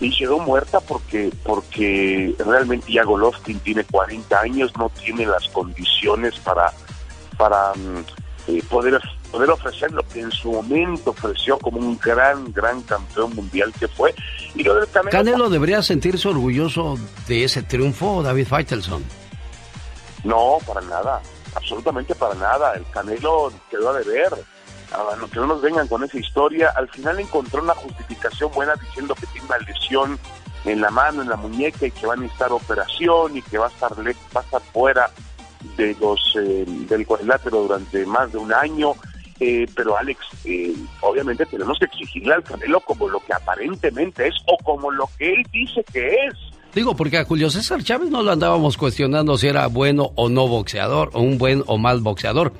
Y 0.00 0.10
llegó 0.10 0.38
muerta 0.38 0.80
porque, 0.80 1.32
porque 1.42 2.34
realmente 2.38 2.92
ya 2.92 3.04
Golovkin 3.04 3.58
tiene 3.60 3.84
40 3.84 4.40
años, 4.40 4.72
no 4.76 4.90
tiene 4.90 5.24
las 5.24 5.48
condiciones 5.48 6.38
para, 6.40 6.70
para 7.38 7.72
mm, 7.74 8.04
eh, 8.48 8.62
poder, 8.68 9.00
poder 9.30 9.50
ofrecer 9.50 9.90
lo 9.92 10.06
que 10.06 10.20
en 10.20 10.30
su 10.30 10.52
momento 10.52 11.10
ofreció 11.10 11.58
como 11.58 11.78
un 11.78 11.98
gran, 11.98 12.52
gran 12.52 12.82
campeón 12.82 13.34
mundial 13.34 13.72
que 13.78 13.88
fue. 13.88 14.14
Y 14.54 14.62
lo 14.62 14.74
del 14.74 14.88
Canelo, 14.88 15.10
Canelo 15.10 15.50
debería 15.50 15.82
sentirse 15.82 16.28
orgulloso 16.28 16.98
de 17.26 17.44
ese 17.44 17.62
triunfo, 17.62 18.22
David 18.22 18.46
Faitelson. 18.46 19.02
No, 20.24 20.58
para 20.66 20.80
nada, 20.82 21.22
absolutamente 21.54 22.14
para 22.14 22.34
nada. 22.34 22.74
El 22.74 22.84
Canelo 22.90 23.52
quedó 23.70 23.90
a 23.90 23.98
deber. 23.98 24.32
Ah, 24.92 25.16
no, 25.20 25.28
que 25.28 25.40
no 25.40 25.46
nos 25.46 25.62
vengan 25.62 25.88
con 25.88 26.04
esa 26.04 26.18
historia. 26.18 26.72
Al 26.76 26.88
final 26.88 27.18
encontró 27.20 27.62
una 27.62 27.74
justificación 27.74 28.50
buena 28.52 28.74
diciendo 28.76 29.14
que 29.14 29.26
tiene 29.26 29.46
una 29.46 29.58
lesión 29.58 30.18
en 30.64 30.80
la 30.80 30.90
mano, 30.90 31.22
en 31.22 31.28
la 31.28 31.36
muñeca 31.36 31.86
y 31.86 31.90
que 31.90 32.06
va 32.06 32.14
a 32.14 32.16
necesitar 32.16 32.52
operación 32.52 33.36
y 33.36 33.42
que 33.42 33.58
va 33.58 33.66
a 33.66 33.70
estar, 33.70 33.92
va 33.92 34.40
a 34.40 34.44
estar 34.44 34.62
fuera 34.72 35.10
de 35.76 35.96
los 36.00 36.20
eh, 36.36 36.64
del 36.66 37.06
cuadrilátero 37.06 37.62
durante 37.62 38.06
más 38.06 38.32
de 38.32 38.38
un 38.38 38.52
año 38.52 38.94
Eh, 39.38 39.66
pero 39.76 39.98
Alex, 39.98 40.18
eh, 40.46 40.74
obviamente 41.02 41.44
tenemos 41.44 41.78
que 41.78 41.84
exigirle 41.84 42.32
al 42.32 42.42
Canelo 42.42 42.80
como 42.80 43.06
lo 43.06 43.20
que 43.20 43.34
aparentemente 43.34 44.28
es 44.28 44.34
o 44.46 44.56
como 44.64 44.90
lo 44.90 45.10
que 45.18 45.30
él 45.30 45.46
dice 45.52 45.84
que 45.92 46.08
es. 46.08 46.34
Digo, 46.74 46.96
porque 46.96 47.18
a 47.18 47.24
Julio 47.26 47.50
César 47.50 47.82
Chávez 47.82 48.08
no 48.08 48.22
lo 48.22 48.32
andábamos 48.32 48.78
cuestionando 48.78 49.36
si 49.36 49.48
era 49.48 49.66
bueno 49.66 50.12
o 50.14 50.30
no 50.30 50.48
boxeador, 50.48 51.10
o 51.12 51.20
un 51.20 51.36
buen 51.36 51.62
o 51.66 51.76
mal 51.76 52.00
boxeador. 52.00 52.54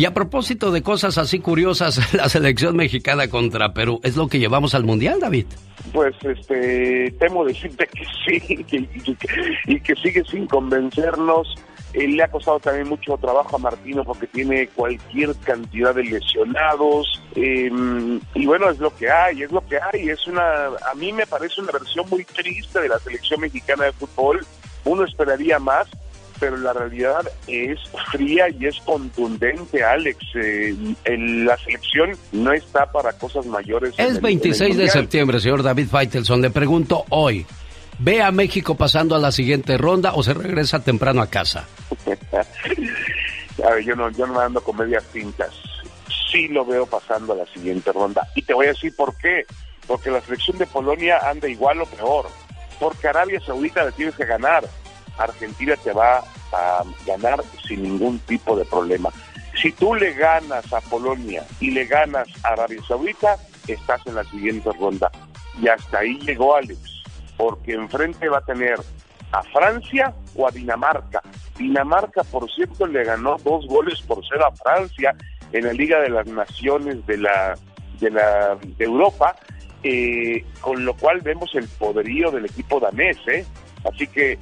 Y 0.00 0.06
a 0.06 0.14
propósito 0.14 0.70
de 0.70 0.82
cosas 0.82 1.18
así 1.18 1.40
curiosas, 1.40 2.14
la 2.14 2.26
selección 2.30 2.74
mexicana 2.74 3.28
contra 3.28 3.74
Perú, 3.74 4.00
¿es 4.02 4.16
lo 4.16 4.28
que 4.28 4.38
llevamos 4.38 4.74
al 4.74 4.84
Mundial, 4.84 5.20
David? 5.20 5.44
Pues 5.92 6.14
este, 6.22 7.10
temo 7.18 7.44
decirte 7.44 7.86
que 7.86 8.04
sí 8.26 8.64
y 9.66 9.78
que, 9.78 9.94
sigue 9.96 10.24
sin 10.24 10.46
convencernos. 10.46 11.54
Eh, 11.92 12.08
le 12.08 12.22
ha 12.22 12.30
costado 12.30 12.58
también 12.60 12.88
mucho 12.88 13.18
trabajo 13.18 13.56
a 13.56 13.58
Martino 13.58 14.02
porque 14.02 14.26
tiene 14.28 14.68
cualquier 14.68 15.36
cantidad 15.44 15.94
de 15.94 16.04
lesionados. 16.04 17.20
eh, 17.34 17.70
y 18.34 18.46
bueno, 18.46 18.70
es 18.70 18.78
lo 18.78 18.96
que 18.96 19.10
hay, 19.10 19.42
es 19.42 19.52
lo 19.52 19.60
que 19.68 19.76
hay. 19.76 20.08
Es 20.08 20.26
una, 20.26 20.68
a 20.90 20.94
mí 20.96 21.12
me 21.12 21.26
parece 21.26 21.60
una 21.60 21.72
versión 21.72 22.08
muy 22.08 22.24
triste 22.24 22.80
de 22.80 22.88
la 22.88 22.98
selección 23.00 23.42
mexicana 23.42 23.84
de 23.84 23.92
fútbol. 23.92 24.46
Uno 24.86 25.04
esperaría 25.04 25.58
más, 25.58 25.88
pero 26.40 26.56
la 26.56 26.72
realidad 26.72 27.30
es 27.46 27.78
fría 28.10 28.48
y 28.48 28.66
es 28.66 28.80
contundente, 28.80 29.84
Alex. 29.84 30.18
Eh, 30.34 30.74
la 31.06 31.56
selección 31.58 32.12
no 32.32 32.52
está 32.52 32.90
para 32.90 33.12
cosas 33.12 33.44
mayores. 33.46 33.94
Es 33.98 34.16
el 34.16 34.20
26 34.20 34.76
de 34.78 34.88
septiembre, 34.88 35.38
señor 35.38 35.62
David 35.62 35.88
Faitelson. 35.88 36.40
Le 36.40 36.50
pregunto 36.50 37.04
hoy, 37.10 37.46
¿ve 37.98 38.22
a 38.22 38.32
México 38.32 38.74
pasando 38.74 39.14
a 39.14 39.18
la 39.18 39.30
siguiente 39.30 39.76
ronda 39.76 40.14
o 40.14 40.22
se 40.22 40.32
regresa 40.32 40.82
temprano 40.82 41.20
a 41.20 41.28
casa? 41.28 41.68
A 43.62 43.74
ver, 43.74 43.84
yo 43.84 43.94
no, 43.94 44.08
yo 44.10 44.26
no 44.26 44.34
me 44.34 44.42
ando 44.42 44.62
con 44.62 44.74
medias 44.76 45.04
tintas. 45.12 45.50
Sí 46.32 46.48
lo 46.48 46.64
veo 46.64 46.86
pasando 46.86 47.34
a 47.34 47.36
la 47.36 47.46
siguiente 47.46 47.92
ronda. 47.92 48.26
Y 48.34 48.40
te 48.40 48.54
voy 48.54 48.66
a 48.66 48.70
decir 48.70 48.94
por 48.96 49.14
qué. 49.16 49.44
Porque 49.86 50.10
la 50.10 50.22
selección 50.22 50.56
de 50.56 50.66
Polonia 50.66 51.18
anda 51.28 51.46
igual 51.46 51.82
o 51.82 51.86
peor. 51.86 52.26
Porque 52.78 53.08
Arabia 53.08 53.38
Saudita 53.40 53.84
le 53.84 53.92
tienes 53.92 54.14
que 54.14 54.24
ganar. 54.24 54.64
Argentina 55.24 55.76
te 55.76 55.92
va 55.92 56.18
a 56.52 56.82
ganar 57.06 57.40
sin 57.66 57.82
ningún 57.82 58.18
tipo 58.20 58.56
de 58.56 58.64
problema. 58.64 59.10
Si 59.60 59.72
tú 59.72 59.94
le 59.94 60.12
ganas 60.14 60.72
a 60.72 60.80
Polonia 60.80 61.44
y 61.60 61.70
le 61.70 61.84
ganas 61.84 62.28
a 62.42 62.48
Arabia 62.48 62.80
Saudita, 62.86 63.36
estás 63.66 64.00
en 64.06 64.14
la 64.14 64.24
siguiente 64.24 64.70
ronda. 64.78 65.10
Y 65.60 65.68
hasta 65.68 65.98
ahí 65.98 66.18
llegó 66.20 66.56
Alex. 66.56 66.78
Porque 67.36 67.72
enfrente 67.72 68.28
va 68.28 68.38
a 68.38 68.44
tener 68.44 68.78
a 69.32 69.42
Francia 69.44 70.14
o 70.34 70.46
a 70.46 70.50
Dinamarca. 70.50 71.22
Dinamarca, 71.56 72.24
por 72.24 72.50
cierto, 72.50 72.86
le 72.86 73.04
ganó 73.04 73.36
dos 73.44 73.66
goles 73.66 74.00
por 74.02 74.22
cero 74.28 74.46
a 74.46 74.56
Francia 74.56 75.14
en 75.52 75.66
la 75.66 75.72
Liga 75.72 76.00
de 76.00 76.10
las 76.10 76.26
Naciones 76.26 77.04
de 77.06 77.18
la 77.18 77.54
de 77.98 78.10
la 78.10 78.56
de 78.56 78.84
Europa, 78.84 79.36
eh, 79.82 80.44
con 80.60 80.84
lo 80.84 80.94
cual 80.94 81.20
vemos 81.20 81.54
el 81.54 81.68
poderío 81.68 82.30
del 82.30 82.46
equipo 82.46 82.80
danés, 82.80 83.18
¿eh? 83.26 83.44
Así 83.84 84.06
que 84.06 84.38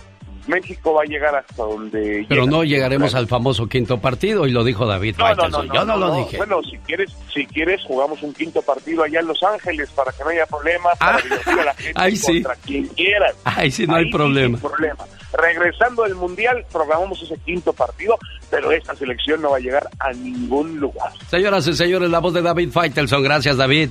México 0.46 0.94
va 0.94 1.02
a 1.02 1.04
llegar 1.04 1.34
hasta 1.34 1.62
donde 1.62 2.24
Pero 2.28 2.42
llega. 2.44 2.56
no 2.56 2.64
llegaremos 2.64 3.14
al 3.14 3.26
famoso 3.26 3.66
quinto 3.66 3.98
partido 3.98 4.46
y 4.46 4.50
lo 4.52 4.64
dijo 4.64 4.86
David 4.86 5.16
No, 5.18 5.34
no, 5.34 5.48
no, 5.48 5.74
Yo 5.74 5.84
no, 5.84 5.96
lo 5.96 6.14
dije. 6.14 6.36
Bueno, 6.38 6.60
si 6.62 6.76
quieres, 6.78 7.10
si 7.32 7.46
quieres 7.46 7.82
jugamos 7.84 8.22
un 8.22 8.32
quinto 8.32 8.62
partido 8.62 9.02
allá 9.04 9.20
en 9.20 9.26
Los 9.26 9.42
Ángeles 9.42 9.90
para 9.90 10.12
que 10.12 10.22
no 10.24 10.30
haya 10.30 10.46
problema, 10.46 10.90
Ah, 11.00 11.12
para 11.12 11.22
divertir 11.22 11.60
a 11.60 11.64
la 11.64 11.74
gente 11.76 11.92
ahí 12.00 12.16
sí. 12.16 12.42
contra 12.42 12.54
quien 12.64 12.86
quieras. 12.88 13.34
Ahí 13.44 13.70
sí 13.70 13.86
no 13.86 13.96
hay 13.96 14.10
problema. 14.10 14.58
problema. 14.58 15.04
Regresando 15.32 16.04
del 16.04 16.14
Mundial, 16.14 16.64
programamos 16.72 17.20
ese 17.22 17.36
quinto 17.44 17.72
partido, 17.72 18.16
pero 18.50 18.72
esta 18.72 18.94
selección 18.96 19.42
no 19.42 19.50
va 19.50 19.58
a 19.58 19.60
llegar 19.60 19.88
a 19.98 20.12
ningún 20.12 20.78
lugar. 20.80 21.12
Señoras 21.30 21.66
y 21.66 21.74
señores, 21.74 22.08
la 22.10 22.18
voz 22.20 22.32
de 22.32 22.40
David 22.42 22.70
Faitelson. 22.70 23.22
Gracias, 23.22 23.56
David. 23.56 23.90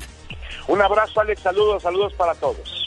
Un 0.67 0.81
abrazo, 0.81 1.21
Alex, 1.21 1.41
saludos, 1.41 1.83
saludos 1.83 2.13
para 2.15 2.33
todos. 2.35 2.86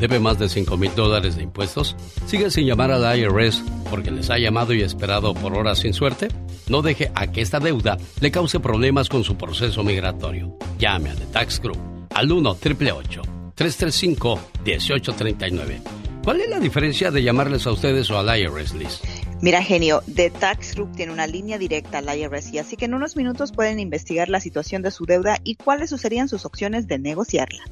¿Debe 0.00 0.18
más 0.18 0.38
de 0.38 0.48
5 0.48 0.78
mil 0.78 0.94
dólares 0.94 1.36
de 1.36 1.42
impuestos? 1.42 1.94
¿Sigue 2.24 2.50
sin 2.50 2.66
llamar 2.66 2.90
al 2.90 3.18
IRS 3.18 3.62
porque 3.90 4.10
les 4.10 4.30
ha 4.30 4.38
llamado 4.38 4.72
y 4.72 4.80
esperado 4.80 5.34
por 5.34 5.52
horas 5.52 5.80
sin 5.80 5.92
suerte? 5.92 6.28
No 6.68 6.80
deje 6.80 7.12
a 7.14 7.26
que 7.26 7.42
esta 7.42 7.60
deuda 7.60 7.98
le 8.20 8.30
cause 8.30 8.60
problemas 8.60 9.10
con 9.10 9.24
su 9.24 9.36
proceso 9.36 9.84
migratorio. 9.84 10.56
Llame 10.78 11.10
a 11.10 11.14
The 11.14 11.26
Tax 11.26 11.60
Group 11.60 11.78
al 12.14 12.32
1 12.32 12.50
888 12.50 13.22
335 13.54 14.40
1839 14.64 15.82
¿Cuál 16.24 16.40
es 16.42 16.50
la 16.50 16.60
diferencia 16.60 17.10
de 17.10 17.22
llamarles 17.22 17.66
a 17.66 17.72
ustedes 17.72 18.10
o 18.10 18.18
al 18.18 18.38
IRS, 18.38 18.74
Liz? 18.74 19.00
Mira, 19.40 19.62
genio, 19.62 20.02
The 20.14 20.30
Tax 20.30 20.74
Group 20.74 20.94
tiene 20.94 21.12
una 21.12 21.26
línea 21.26 21.58
directa 21.58 21.98
al 21.98 22.18
IRS 22.18 22.52
y 22.52 22.58
así 22.58 22.76
que 22.76 22.84
en 22.84 22.94
unos 22.94 23.16
minutos 23.16 23.52
pueden 23.52 23.78
investigar 23.80 24.28
la 24.28 24.40
situación 24.40 24.82
de 24.82 24.90
su 24.90 25.06
deuda 25.06 25.38
y 25.44 25.56
cuáles 25.56 25.90
serían 25.90 26.28
sus 26.28 26.44
opciones 26.44 26.86
de 26.88 26.98
negociarla. 26.98 27.64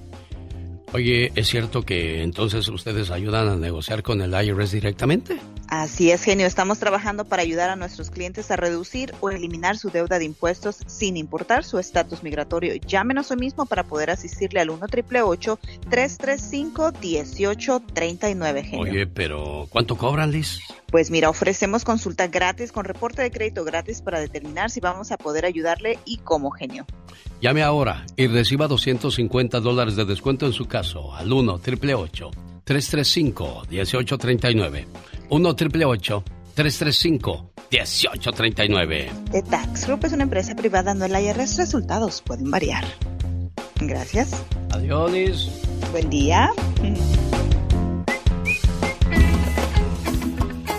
Oye, 0.93 1.33
¿es 1.35 1.49
cierto 1.49 1.83
que 1.83 2.23
entonces 2.23 2.67
ustedes 2.69 3.11
ayudan 3.11 3.49
a 3.49 3.57
negociar 3.57 4.03
con 4.03 4.23
el 4.23 4.33
IRS 4.33 4.73
directamente? 4.73 5.39
Así 5.69 6.11
es, 6.11 6.23
genio. 6.23 6.47
Estamos 6.47 6.79
trabajando 6.79 7.27
para 7.27 7.43
ayudar 7.43 7.69
a 7.69 7.77
nuestros 7.77 8.11
clientes 8.11 8.51
a 8.51 8.57
reducir 8.57 9.15
o 9.21 9.29
eliminar 9.29 9.77
su 9.77 9.91
deuda 9.91 10.19
de 10.19 10.25
impuestos 10.25 10.79
sin 10.87 11.19
importar 11.19 11.63
su 11.63 11.79
estatus 11.79 12.23
migratorio. 12.23 12.75
Llámenos 12.77 13.31
hoy 13.31 13.37
mismo 13.37 13.67
para 13.67 13.85
poder 13.85 14.11
asistirle 14.11 14.61
al 14.61 14.71
1 14.71 14.87
888 14.87 15.59
335 15.91 16.93
1839 17.03 18.63
genio. 18.63 18.81
Oye, 18.81 19.07
pero 19.07 19.67
¿cuánto 19.69 19.99
cobran, 19.99 20.33
Liz? 20.33 20.61
Pues 20.91 21.11
mira, 21.11 21.29
ofrecemos 21.29 21.85
consulta 21.85 22.29
gratis 22.29 22.73
con 22.73 22.85
reporte 22.85 23.21
de 23.21 23.31
crédito 23.31 23.63
gratis 23.65 24.01
para 24.01 24.21
determinar 24.21 24.71
si 24.71 24.81
vamos 24.81 25.13
a 25.13 25.19
poder 25.19 25.45
ayudarle 25.45 25.99
y 26.07 26.17
cómo, 26.19 26.51
genio. 26.51 26.87
Llame 27.43 27.63
ahora 27.63 28.07
y 28.17 28.27
reciba 28.27 28.69
250 28.69 29.61
dólares 29.61 29.97
de 29.97 30.07
descuento 30.07 30.47
en 30.47 30.53
su 30.53 30.67
caso 30.67 31.15
al 31.15 31.31
1 31.31 31.53
888 31.55 32.31
335 32.65 33.63
1839 33.71 34.87
1 35.29 35.49
888 35.49 36.25
335 36.55 37.51
1839 37.71 39.11
The 39.31 39.43
Tax 39.43 39.87
Group 39.87 40.07
es 40.07 40.13
una 40.15 40.23
empresa 40.23 40.57
privada, 40.57 40.95
no 40.95 41.05
el 41.05 41.13
IRS. 41.13 41.59
Resultados 41.59 42.23
pueden 42.23 42.51
variar. 42.51 42.85
Gracias. 43.81 44.31
Adiós. 44.71 45.51
Buen 45.93 46.09
día. 46.11 46.51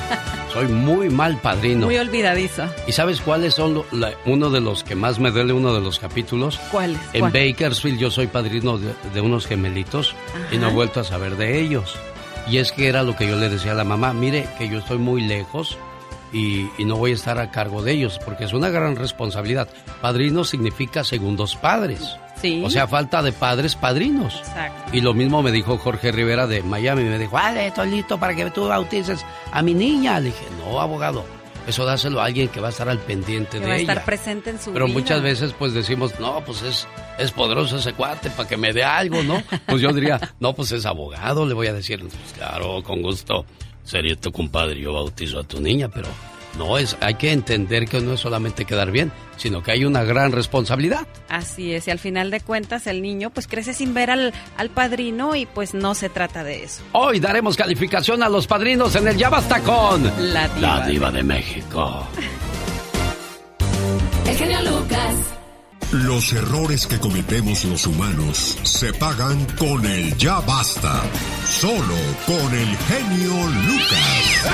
Soy 0.53 0.67
muy 0.69 1.09
mal 1.09 1.37
padrino. 1.39 1.87
Muy 1.87 1.97
olvidadizo. 1.97 2.65
¿Y 2.87 2.93
sabes 2.93 3.21
cuáles 3.21 3.55
son 3.55 3.75
lo- 3.75 3.87
la- 3.93 4.13
uno 4.27 4.51
de 4.51 4.61
los 4.61 4.83
que 4.85 4.95
más 4.95 5.19
me 5.19 5.31
duele, 5.31 5.53
uno 5.53 5.73
de 5.73 5.81
los 5.81 5.99
capítulos? 5.99 6.59
¿Cuáles? 6.71 6.99
En 7.13 7.21
¿Cuál? 7.21 7.33
Bakersfield 7.33 7.99
yo 7.99 8.11
soy 8.11 8.27
padrino 8.27 8.77
de, 8.79 8.93
de 9.15 9.21
unos 9.21 9.47
gemelitos 9.47 10.15
y 10.51 10.57
no 10.57 10.65
he 10.65 10.67
Ajá. 10.67 10.75
vuelto 10.75 11.01
a 11.01 11.05
saber 11.05 11.37
de 11.37 11.61
ellos. 11.61 11.95
Y 12.51 12.59
es 12.59 12.73
que 12.73 12.89
era 12.89 13.03
lo 13.05 13.15
que 13.17 13.27
yo 13.29 13.37
le 13.37 13.49
decía 13.49 13.73
a 13.73 13.77
la 13.77 13.85
mamá, 13.85 14.13
mire 14.13 14.47
que 14.59 14.69
yo 14.69 14.79
estoy 14.81 14.99
muy 14.99 15.23
lejos 15.23 15.79
y, 16.33 16.69
y 16.79 16.85
no 16.85 16.97
voy 16.97 17.13
a 17.13 17.15
estar 17.15 17.39
a 17.39 17.51
cargo 17.51 17.83
de 17.83 17.93
ellos 17.93 18.19
porque 18.25 18.45
es 18.45 18.53
una 18.53 18.69
gran 18.71 18.97
responsabilidad. 18.97 19.69
Padrino 20.01 20.45
significa 20.45 21.05
segundos 21.05 21.57
padres. 21.57 22.17
Sí. 22.41 22.63
O 22.65 22.71
sea, 22.71 22.89
falta 22.89 23.23
de 23.23 23.33
padres 23.33 23.77
padrinos. 23.77 24.37
Exacto. 24.39 24.97
Y 24.97 25.01
lo 25.01 25.15
mismo 25.15 25.43
me 25.43 25.53
dijo 25.53 25.79
Jorge 25.79 26.11
Rivera 26.11 26.47
de 26.47 26.63
Miami. 26.63 27.05
Me 27.05 27.19
dijo, 27.19 27.33
vale, 27.33 27.69
estoy 27.69 27.91
listo 27.91 28.19
para 28.19 28.35
que 28.35 28.51
tú 28.51 28.67
bautices 28.67 29.25
a 29.53 29.63
mi 29.63 29.75
niña. 29.75 30.19
Le 30.19 30.27
dije, 30.31 30.45
no, 30.59 30.81
abogado, 30.81 31.25
eso 31.69 31.85
dáselo 31.85 32.21
a 32.21 32.25
alguien 32.25 32.49
que 32.49 32.59
va 32.61 32.67
a 32.69 32.71
estar 32.71 32.89
al 32.89 32.99
pendiente 32.99 33.59
Que 33.59 33.61
de 33.61 33.67
va 33.67 33.73
a 33.75 33.77
ella. 33.77 33.93
estar 33.93 34.05
presente 34.05 34.51
en 34.51 34.59
su 34.61 34.73
Pero 34.73 34.87
vida. 34.87 34.95
muchas 34.99 35.23
veces 35.23 35.55
pues 35.57 35.73
decimos, 35.73 36.19
no, 36.19 36.41
pues 36.45 36.63
es, 36.63 36.89
es 37.19 37.31
poderoso 37.31 37.77
ese 37.77 37.93
cuate 37.93 38.31
para 38.31 38.49
que 38.49 38.57
me 38.57 38.73
dé 38.73 38.83
algo, 38.83 39.23
¿no? 39.23 39.41
Pues 39.67 39.81
yo 39.81 39.93
diría, 39.93 40.19
no, 40.41 40.53
pues 40.53 40.73
es 40.73 40.85
abogado, 40.85 41.47
le 41.47 41.55
voy 41.55 41.69
a 41.69 41.73
decir, 41.73 42.01
pues 42.01 42.33
claro, 42.37 42.83
con 42.83 43.03
gusto, 43.03 43.45
sería 43.85 44.17
tu 44.17 44.33
compadre, 44.33 44.81
yo 44.81 44.93
bautizo 44.93 45.41
a 45.41 45.45
tu 45.45 45.61
niña, 45.61 45.89
pero 45.89 46.09
no 46.59 46.79
es, 46.79 46.97
hay 47.01 47.15
que 47.15 47.33
entender 47.33 47.87
que 47.89 48.01
no 48.01 48.15
es 48.15 48.21
solamente 48.21 48.65
quedar 48.65 48.91
bien, 48.91 49.11
sino 49.37 49.63
que 49.63 49.73
hay 49.73 49.85
una 49.85 50.05
gran 50.05 50.33
responsabilidad. 50.33 51.07
Así 51.29 51.73
es, 51.73 51.89
y 51.89 51.91
al 51.91 51.99
final 51.99 52.31
de 52.31 52.41
cuentas 52.41 52.87
el 52.87 53.03
niño 53.03 53.31
pues 53.31 53.49
crece 53.49 53.73
sin 53.73 53.95
ver 53.95 54.11
al, 54.11 54.33
al 54.57 54.71
padrino 54.71 55.35
y 55.35 55.47
pues 55.47 55.75
no 55.75 55.95
se 55.95 56.09
trata 56.09 56.45
de 56.45 56.65
eso. 56.65 56.83
Hoy 56.93 57.21
daremos 57.21 57.57
calificación 57.57 58.23
a 58.23 58.29
los 58.29 58.47
padrinos 58.47 58.95
en 58.97 59.09
el 59.09 59.17
Ya 59.17 59.31
Basta 59.31 59.61
con 59.61 60.05
La 60.33 60.49
diva. 60.49 60.61
La 60.61 60.87
Diva 60.87 61.11
de 61.11 61.23
México. 61.23 62.07
El 64.27 64.37
genio 64.37 64.61
Lucas. 64.63 65.42
Los 65.93 66.33
errores 66.33 66.87
que 66.87 66.99
cometemos 66.99 67.65
los 67.65 67.87
humanos 67.87 68.59
se 68.63 68.93
pagan 68.95 69.45
con 69.59 69.85
el 69.85 70.17
ya 70.17 70.41
basta. 70.41 71.03
Solo 71.47 71.95
con 72.27 72.55
el 72.55 72.77
genio 72.89 73.35
Lucas. 73.67 74.47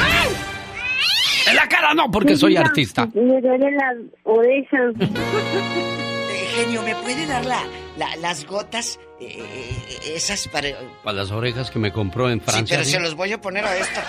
En 1.48 1.56
la 1.56 1.68
cara 1.68 1.94
no, 1.94 2.10
porque 2.10 2.36
soy 2.36 2.56
artista. 2.56 3.06
Me 3.14 3.40
duelen 3.40 3.76
las 3.76 3.96
orejas. 4.24 4.94
Eh, 5.00 6.48
genio, 6.56 6.82
¿me 6.82 6.94
puede 6.96 7.24
dar 7.26 7.44
la, 7.46 7.62
la- 7.96 8.16
las 8.16 8.44
gotas? 8.44 8.98
Eh, 9.20 9.38
eh, 9.40 10.12
esas 10.16 10.48
para... 10.48 10.68
Para 11.04 11.18
las 11.18 11.30
orejas 11.30 11.70
que 11.70 11.78
me 11.78 11.92
compró 11.92 12.30
en 12.30 12.40
Sí, 12.40 12.44
Francia. 12.50 12.76
pero 12.76 12.84
¿sí? 12.84 12.90
se 12.92 13.00
los 13.00 13.14
voy 13.14 13.32
a 13.32 13.40
poner 13.40 13.64
a 13.64 13.76
esto. 13.76 14.00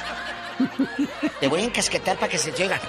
Te 1.40 1.48
voy 1.48 1.62
a 1.62 1.64
encasquetar 1.66 2.18
para 2.18 2.30
que 2.32 2.38
se 2.38 2.52
te 2.52 2.64
oiga. 2.64 2.80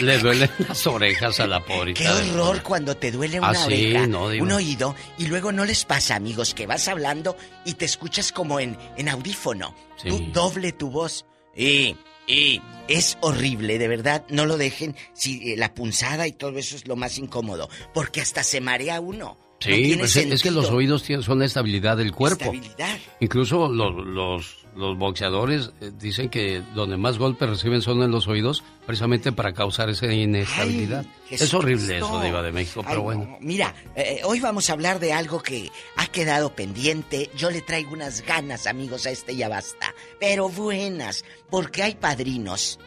Le 0.00 0.18
duelen 0.18 0.50
las 0.68 0.86
orejas 0.86 1.38
a 1.40 1.46
la 1.46 1.60
pobrita. 1.60 2.00
Qué 2.00 2.08
horror 2.08 2.62
cuando 2.62 2.96
te 2.96 3.12
duele 3.12 3.38
una 3.38 3.50
Ah, 3.50 3.54
sí, 3.54 3.64
oreja, 3.92 4.06
no, 4.06 4.24
un 4.26 4.52
oído, 4.52 4.94
y 5.18 5.26
luego 5.26 5.52
no 5.52 5.64
les 5.64 5.84
pasa, 5.84 6.16
amigos, 6.16 6.52
que 6.54 6.66
vas 6.66 6.88
hablando 6.88 7.36
y 7.64 7.74
te 7.74 7.84
escuchas 7.84 8.32
como 8.32 8.58
en, 8.58 8.76
en 8.96 9.08
audífono. 9.08 9.74
Sí. 10.02 10.08
Tú 10.08 10.18
doble 10.32 10.72
tu 10.72 10.90
voz. 10.90 11.24
Y, 11.56 11.94
y 12.26 12.60
es 12.88 13.16
horrible, 13.20 13.78
de 13.78 13.86
verdad, 13.88 14.24
no 14.30 14.46
lo 14.46 14.56
dejen. 14.56 14.96
Si 15.12 15.52
eh, 15.52 15.56
la 15.56 15.72
punzada 15.74 16.26
y 16.26 16.32
todo 16.32 16.58
eso 16.58 16.74
es 16.74 16.88
lo 16.88 16.96
más 16.96 17.16
incómodo, 17.18 17.68
porque 17.92 18.20
hasta 18.20 18.42
se 18.42 18.60
marea 18.60 19.00
uno. 19.00 19.36
No 19.38 19.44
Sí, 19.60 19.96
pues 19.98 20.16
es, 20.16 20.26
es 20.30 20.42
que 20.42 20.50
los 20.50 20.68
oídos 20.70 21.04
tienen- 21.04 21.22
son 21.22 21.38
la 21.38 21.46
estabilidad 21.46 21.96
del 21.96 22.12
cuerpo. 22.12 22.52
Estabilidad. 22.52 22.98
Incluso 23.20 23.68
los, 23.68 23.94
los, 24.04 24.63
los 24.76 24.98
boxeadores 24.98 25.70
eh, 25.80 25.90
dicen 25.98 26.28
que 26.28 26.62
donde 26.74 26.96
más 26.96 27.18
golpes 27.18 27.48
reciben 27.48 27.82
son 27.82 28.02
en 28.02 28.10
los 28.10 28.26
oídos, 28.28 28.62
precisamente 28.86 29.32
para 29.32 29.52
causar 29.52 29.88
esa 29.88 30.12
inestabilidad. 30.12 31.04
Ay, 31.30 31.36
es 31.36 31.54
horrible 31.54 31.98
eso, 31.98 32.20
Diva 32.22 32.42
de 32.42 32.52
México, 32.52 32.82
pero 32.82 33.00
Ay, 33.00 33.02
bueno. 33.02 33.24
no, 33.24 33.38
Mira, 33.40 33.74
eh, 33.96 34.20
hoy 34.24 34.40
vamos 34.40 34.68
a 34.70 34.72
hablar 34.72 35.00
de 35.00 35.12
algo 35.12 35.42
que 35.42 35.70
ha 35.96 36.06
quedado 36.06 36.54
pendiente. 36.54 37.30
Yo 37.36 37.50
le 37.50 37.60
traigo 37.60 37.92
unas 37.92 38.22
ganas, 38.22 38.66
amigos, 38.66 39.06
a 39.06 39.10
este 39.10 39.36
ya 39.36 39.48
basta. 39.48 39.94
Pero 40.18 40.48
buenas, 40.48 41.24
porque 41.50 41.82
hay 41.82 41.94
padrinos 41.94 42.78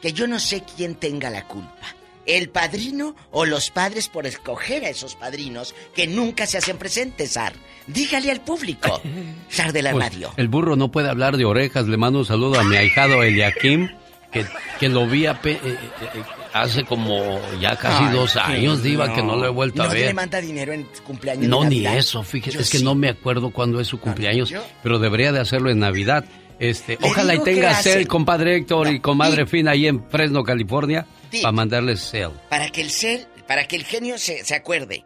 que 0.00 0.12
yo 0.12 0.26
no 0.26 0.38
sé 0.38 0.64
quién 0.76 0.94
tenga 0.94 1.30
la 1.30 1.46
culpa. 1.46 1.94
El 2.26 2.48
padrino 2.50 3.14
o 3.30 3.44
los 3.46 3.70
padres 3.70 4.08
por 4.08 4.26
escoger 4.26 4.84
a 4.84 4.88
esos 4.90 5.14
padrinos 5.16 5.74
que 5.94 6.06
nunca 6.06 6.46
se 6.46 6.58
hacen 6.58 6.76
presentes, 6.76 7.32
Sar. 7.32 7.54
Dígale 7.86 8.30
al 8.30 8.40
público, 8.40 9.00
Sar 9.48 9.72
de 9.72 9.82
la 9.82 9.92
Pues, 9.92 10.12
radio. 10.12 10.32
el 10.36 10.48
burro 10.48 10.76
no 10.76 10.90
puede 10.90 11.08
hablar 11.08 11.36
de 11.36 11.44
orejas. 11.44 11.86
Le 11.88 11.96
mando 11.96 12.18
un 12.20 12.26
saludo 12.26 12.60
a 12.60 12.64
mi 12.64 12.76
ahijado 12.76 13.22
Eliakim, 13.22 13.88
que, 14.30 14.44
que 14.78 14.88
lo 14.88 15.06
vi 15.08 15.24
ape- 15.24 15.52
eh, 15.54 15.60
eh, 15.64 15.76
eh, 16.14 16.22
hace 16.52 16.84
como 16.84 17.40
ya 17.60 17.74
casi 17.76 18.04
Ay, 18.04 18.14
dos 18.14 18.36
años, 18.36 18.82
Diva, 18.82 19.12
que 19.12 19.22
no 19.22 19.34
lo 19.36 19.46
he 19.46 19.50
vuelto 19.50 19.82
a 19.82 19.86
no 19.86 19.92
ver. 19.92 20.06
le 20.06 20.14
manda 20.14 20.40
dinero 20.40 20.72
en 20.72 20.86
cumpleaños. 21.04 21.48
No, 21.48 21.62
de 21.62 21.68
ni 21.70 21.86
eso, 21.86 22.22
fíjese, 22.22 22.56
Yo 22.58 22.60
es 22.62 22.70
que 22.70 22.80
no 22.80 22.94
me 22.94 23.08
acuerdo 23.08 23.50
cuándo 23.50 23.80
es 23.80 23.88
su 23.88 23.98
cumpleaños, 23.98 24.52
pero 24.84 24.98
debería 25.00 25.32
de 25.32 25.40
hacerlo 25.40 25.70
en 25.70 25.80
Navidad. 25.80 26.24
Este, 26.60 26.98
Le 27.00 27.08
ojalá 27.08 27.34
y 27.34 27.42
tenga 27.42 27.74
cel, 27.82 28.06
compadre 28.06 28.56
Héctor 28.56 28.92
y 28.92 29.00
comadre 29.00 29.46
Fina 29.46 29.70
ahí 29.72 29.86
en 29.86 30.04
Fresno, 30.10 30.44
California, 30.44 31.06
Para 31.30 31.52
mandarles 31.52 32.00
cel. 32.00 32.30
Para 32.48 32.70
que 32.70 32.80
el 32.80 32.90
cel, 32.90 33.26
para 33.46 33.66
que 33.66 33.76
el 33.76 33.84
genio 33.84 34.18
se, 34.18 34.44
se 34.44 34.54
acuerde. 34.54 35.04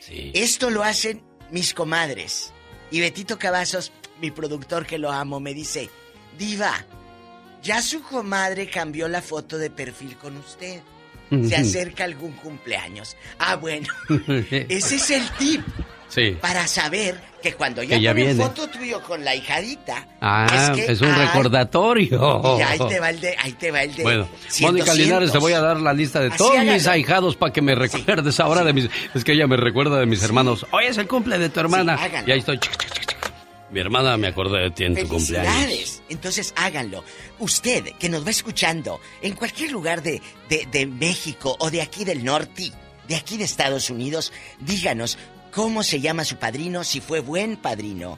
Sí. 0.00 0.30
Esto 0.34 0.70
lo 0.70 0.82
hacen 0.82 1.22
mis 1.50 1.74
comadres. 1.74 2.52
Y 2.90 3.00
Betito 3.00 3.38
Cavazos, 3.38 3.92
mi 4.20 4.30
productor 4.30 4.86
que 4.86 4.98
lo 4.98 5.10
amo, 5.10 5.40
me 5.40 5.54
dice, 5.54 5.90
Diva, 6.38 6.86
ya 7.62 7.82
su 7.82 8.02
comadre 8.02 8.68
cambió 8.68 9.08
la 9.08 9.22
foto 9.22 9.58
de 9.58 9.70
perfil 9.70 10.16
con 10.16 10.36
usted. 10.36 10.80
Se 11.30 11.56
acerca 11.56 12.04
algún 12.04 12.32
cumpleaños. 12.32 13.16
Ah, 13.38 13.56
bueno, 13.56 13.88
ese 14.28 14.96
es 14.96 15.10
el 15.10 15.28
tip 15.32 15.62
Sí. 16.08 16.36
para 16.40 16.66
saber 16.66 17.20
que 17.42 17.52
cuando 17.54 17.82
ya, 17.82 17.96
Que 17.96 18.02
ya 18.02 18.12
viene. 18.12 18.42
foto 18.42 18.68
tuyo 18.68 19.00
con 19.02 19.24
la 19.24 19.34
hijadita, 19.34 20.06
Ah, 20.20 20.72
que 20.74 20.90
es, 20.90 21.00
un 21.00 21.14
recordatorio. 21.14 22.58
Y 22.58 22.62
ahí 22.62 22.78
te 22.78 22.98
va 23.00 23.10
el 23.10 23.20
de, 23.20 23.36
ahí 23.38 23.52
te 23.52 23.70
va 23.70 23.82
el 23.82 23.94
de. 23.94 24.02
Bueno, 24.02 24.28
cientos, 24.48 24.72
Mónica 24.86 24.94
Linares, 24.94 25.32
te 25.32 25.38
voy 25.38 25.52
a 25.52 25.60
dar 25.60 25.80
la 25.80 25.92
lista 25.92 26.20
de 26.20 26.28
Así 26.28 26.38
todos 26.38 26.64
mis 26.64 26.86
ahijados 26.86 27.36
para 27.36 27.52
que 27.52 27.62
me 27.62 27.74
recuerdes 27.74 28.40
ahora 28.40 28.64
de 28.64 28.72
mis... 28.72 28.88
Es 29.14 29.22
que 29.24 29.32
ella 29.32 29.46
me 29.46 29.56
recuerda 29.56 30.00
de 30.00 30.06
mis 30.06 30.22
hermanos. 30.22 30.66
Hoy 30.72 30.86
es 30.86 30.98
el 30.98 31.06
cumple 31.06 31.38
de 31.38 31.48
tu 31.48 31.60
hermana. 31.60 31.98
y 32.26 32.30
ahí 32.32 32.38
estoy. 32.40 32.58
Mi 33.70 33.80
hermana 33.80 34.16
me 34.16 34.28
acordé 34.28 34.60
de 34.62 34.70
ti 34.70 34.84
en 34.84 34.96
tu 34.96 35.06
cumpleaños. 35.08 36.00
Entonces 36.08 36.54
háganlo. 36.56 37.04
Usted 37.38 37.84
que 37.98 38.08
nos 38.08 38.26
va 38.26 38.30
escuchando 38.30 38.98
en 39.20 39.34
cualquier 39.34 39.70
lugar 39.72 40.02
de, 40.02 40.22
de, 40.48 40.66
de 40.72 40.86
México 40.86 41.54
o 41.60 41.70
de 41.70 41.82
aquí 41.82 42.04
del 42.06 42.24
norte, 42.24 42.72
de 43.06 43.14
aquí 43.16 43.36
de 43.36 43.44
Estados 43.44 43.90
Unidos, 43.90 44.32
díganos 44.60 45.18
cómo 45.58 45.82
se 45.82 46.00
llama 46.00 46.24
su 46.24 46.36
padrino, 46.36 46.84
si 46.84 47.00
fue 47.00 47.18
buen 47.18 47.56
padrino, 47.56 48.16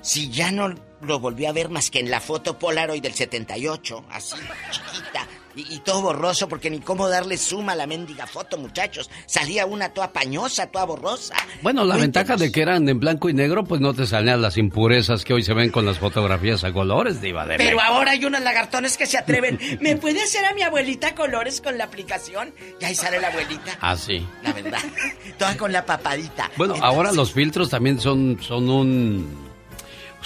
si 0.00 0.30
ya 0.30 0.52
no 0.52 0.76
lo 1.00 1.18
volvió 1.18 1.48
a 1.48 1.52
ver 1.52 1.70
más 1.70 1.90
que 1.90 1.98
en 1.98 2.08
la 2.08 2.20
foto 2.20 2.56
Polaroid 2.56 3.02
del 3.02 3.14
78, 3.14 4.04
así 4.08 4.36
chiquita. 4.70 5.26
Y, 5.56 5.74
y 5.74 5.78
todo 5.80 6.02
borroso 6.02 6.48
porque 6.48 6.70
ni 6.70 6.78
cómo 6.80 7.08
darle 7.08 7.36
suma 7.36 7.72
a 7.72 7.76
la 7.76 7.86
mendiga 7.86 8.26
foto, 8.26 8.58
muchachos. 8.58 9.10
Salía 9.26 9.66
una 9.66 9.88
toda 9.88 10.12
pañosa, 10.12 10.66
toda 10.68 10.84
borrosa. 10.84 11.34
Bueno, 11.62 11.84
la 11.84 11.96
ventaja 11.96 12.36
de 12.36 12.52
que 12.52 12.62
eran 12.62 12.88
en 12.88 13.00
blanco 13.00 13.28
y 13.28 13.34
negro, 13.34 13.64
pues 13.64 13.80
no 13.80 13.92
te 13.94 14.06
salían 14.06 14.40
las 14.42 14.56
impurezas 14.56 15.24
que 15.24 15.34
hoy 15.34 15.42
se 15.42 15.54
ven 15.54 15.70
con 15.70 15.84
las 15.86 15.98
fotografías 15.98 16.62
a 16.64 16.72
colores, 16.72 17.20
diva 17.20 17.44
de 17.46 17.56
Pero 17.56 17.76
México. 17.76 17.92
ahora 17.92 18.12
hay 18.12 18.24
unos 18.24 18.40
lagartones 18.42 18.96
que 18.96 19.06
se 19.06 19.18
atreven. 19.18 19.58
¿Me 19.80 19.96
puede 19.96 20.22
hacer 20.22 20.44
a 20.44 20.54
mi 20.54 20.62
abuelita 20.62 21.14
colores 21.14 21.60
con 21.60 21.76
la 21.78 21.84
aplicación? 21.84 22.52
Y 22.80 22.84
ahí 22.84 22.94
sale 22.94 23.20
la 23.20 23.28
abuelita, 23.28 23.76
Ah, 23.80 23.96
sí. 23.96 24.24
la 24.42 24.52
verdad. 24.52 24.78
Toda 25.38 25.56
con 25.56 25.72
la 25.72 25.84
papadita. 25.84 26.50
Bueno, 26.56 26.74
ahora 26.80 27.10
los 27.12 27.32
filtros 27.32 27.70
también 27.70 27.98
son, 28.00 28.38
son 28.40 28.68
un... 28.70 29.47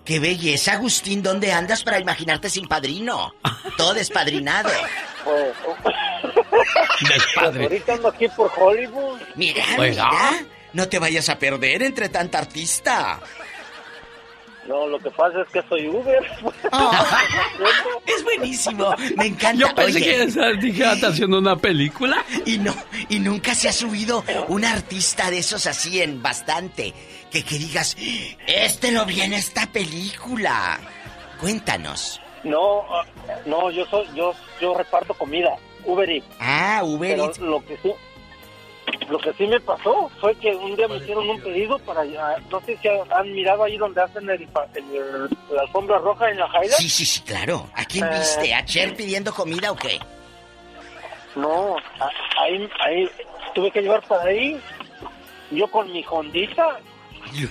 Qué 0.05 0.21
belleza, 0.21 0.75
Agustín. 0.75 1.23
¿Dónde 1.23 1.53
andas 1.53 1.83
para 1.83 1.99
imaginarte 1.99 2.49
sin 2.49 2.69
padrino? 2.69 3.33
Todo 3.77 3.95
despadrinado. 3.95 4.71
Pues, 7.01 7.11
Despadre. 7.15 7.63
ahorita 7.65 7.93
ando 7.95 8.09
aquí 8.09 8.29
por 8.29 8.51
Hollywood. 8.57 9.21
Mira, 9.37 9.65
Oiga. 9.79 10.09
mira. 10.11 10.45
No 10.73 10.89
te 10.89 10.99
vayas 10.99 11.29
a 11.29 11.39
perder 11.39 11.83
entre 11.83 12.09
tanta 12.09 12.39
artista. 12.39 13.21
No, 14.67 14.87
lo 14.87 14.99
que 14.99 15.11
pasa 15.11 15.41
es 15.41 15.49
que 15.49 15.63
soy 15.67 15.89
Uber. 15.89 16.23
es 18.07 18.25
buenísimo. 18.25 18.95
Me 19.17 19.27
encanta. 19.27 19.67
Yo 19.67 19.75
pensé 19.75 19.99
Oye, 19.99 20.73
que 20.73 20.83
¿está 20.93 21.09
haciendo 21.09 21.39
una 21.39 21.57
película? 21.57 22.23
Y 22.45 22.59
no, 22.59 22.75
y 23.09 23.19
nunca 23.19 23.55
se 23.55 23.69
ha 23.71 23.73
subido 23.73 24.23
un 24.49 24.67
artista 24.67 25.31
de 25.31 25.39
esos 25.39 25.67
así 25.67 26.03
en 26.03 26.23
bastante. 26.23 26.93
Que, 27.31 27.43
que 27.45 27.59
digas, 27.59 27.97
este 28.47 28.93
lo 28.93 29.07
vi 29.07 29.23
en 29.23 29.33
esta 29.33 29.67
película. 29.67 30.79
Cuéntanos. 31.41 32.21
No, 32.45 32.83
ah, 32.95 33.05
no, 33.47 33.71
yo 33.71 33.85
soy, 33.87 34.07
yo, 34.15 34.35
yo 34.61 34.75
reparto 34.75 35.13
comida, 35.15 35.57
Uber 35.89 36.09
Eats. 36.10 36.27
Ah, 36.39 36.82
Uber 36.85 37.10
Pero 37.10 37.24
Eats. 37.27 37.39
lo 37.39 37.65
que 37.65 37.77
sí, 37.78 37.93
lo 39.09 39.19
que 39.19 39.32
sí 39.35 39.47
me 39.47 39.59
pasó 39.60 40.10
fue 40.20 40.35
que 40.36 40.55
un 40.55 40.77
día 40.77 40.86
me 40.89 40.97
hicieron 40.98 41.28
un 41.28 41.40
pedido 41.40 41.78
para, 41.81 42.05
no 42.05 42.60
sé 42.60 42.77
si 42.81 42.89
han 42.89 43.32
mirado 43.32 43.65
ahí 43.65 43.77
donde 43.78 44.02
hacen 44.02 44.28
el, 44.28 44.43
el- 44.74 45.28
la 45.51 45.62
alfombra 45.62 45.98
roja 45.98 46.31
en 46.31 46.39
la 46.39 46.48
Jaira. 46.48 46.77
Sí, 46.77 46.89
sí, 46.89 47.05
sí, 47.06 47.20
claro. 47.23 47.69
¿A 47.74 47.85
quién 47.85 48.05
Eh, 48.05 48.10
viste? 48.19 48.55
¿A 48.55 48.65
Cher 48.65 48.94
pidiendo 48.94 49.32
comida 49.32 49.70
o 49.73 49.77
qué? 49.77 49.98
No, 51.36 51.77
ahí, 52.40 52.69
ahí 52.85 53.09
tuve 53.55 53.70
que 53.70 53.81
llevar 53.82 54.02
para 54.06 54.24
ahí, 54.24 54.60
yo 55.51 55.70
con 55.70 55.90
mi 55.93 56.05
Hondita 56.09 56.78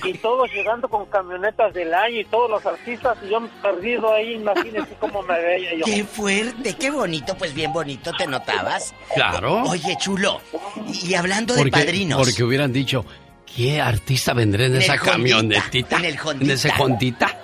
y 0.03 0.13
todos 0.17 0.49
llegando 0.51 0.87
con 0.87 1.05
camionetas 1.05 1.73
del 1.73 1.93
año 1.93 2.19
y 2.19 2.25
todos 2.25 2.49
los 2.49 2.65
artistas 2.65 3.17
y 3.25 3.29
yo 3.29 3.47
perdido 3.61 4.13
ahí, 4.13 4.33
imagínense 4.33 4.95
cómo 4.99 5.21
me 5.23 5.39
veía 5.39 5.75
yo. 5.75 5.85
¡Qué 5.85 6.03
fuerte! 6.03 6.73
¡Qué 6.75 6.91
bonito! 6.91 7.35
Pues 7.37 7.53
bien 7.53 7.71
bonito 7.73 8.11
te 8.17 8.27
notabas. 8.27 8.93
Claro. 9.13 9.63
Oye, 9.63 9.95
chulo. 9.99 10.41
Y, 11.03 11.13
hablando 11.13 11.53
de 11.53 11.61
Porque, 11.61 11.71
padrinos. 11.71 12.19
porque 12.19 12.43
hubieran 12.43 12.71
dicho, 12.73 13.05
¿qué 13.55 13.79
artista 13.81 14.33
vendré 14.33 14.65
en, 14.65 14.75
En 14.75 14.81
esa 14.81 14.93
Hondita, 14.93 15.11
camionetita? 15.11 15.97
en 15.97 16.05
el 16.05 16.17
En 16.41 16.51
ese 16.51 16.71
Hondita. 16.77 17.37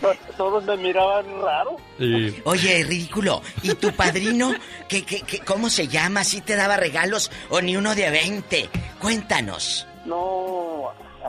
Todos 0.36 0.64
me 0.64 0.76
miraban 0.78 1.26
raro. 1.42 1.76
Sí. 1.98 2.34
Oye, 2.44 2.82
ridículo. 2.84 3.42
¿Y 3.62 3.74
tu 3.74 3.92
padrino? 3.92 4.54
¿qué, 4.88 5.04
qué, 5.04 5.20
qué, 5.20 5.40
cómo 5.40 5.68
se 5.68 5.88
llama? 5.88 6.24
¿Si 6.24 6.40
te 6.40 6.56
daba 6.56 6.76
regalos 6.78 7.30
o 7.50 7.60
ni 7.60 7.76
uno 7.76 7.94
de 7.94 8.10
20? 8.10 8.68
Cuéntanos. 8.98 9.86
No, 10.06 10.69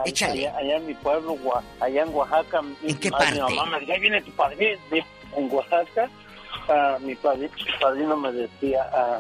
Échale. 0.05 0.47
Allá, 0.47 0.57
allá 0.57 0.75
en 0.77 0.85
mi 0.87 0.93
pueblo, 0.95 1.37
allá 1.79 2.03
en 2.03 2.13
Oaxaca. 2.15 2.61
¿En 2.83 2.97
qué 2.99 3.09
Mi 3.09 3.11
parte? 3.17 3.39
mamá 3.39 3.65
me 3.79 3.93
ahí 3.93 3.99
viene 3.99 4.21
tu 4.21 4.31
padrino. 4.31 4.79
Mi- 4.91 5.03
En 5.37 5.49
Oaxaca, 5.51 6.09
ah, 6.69 6.97
mi 6.99 7.15
padrino, 7.15 7.51
padrino 7.79 8.17
me 8.17 8.31
decía, 8.33 8.85
ah, 8.93 9.19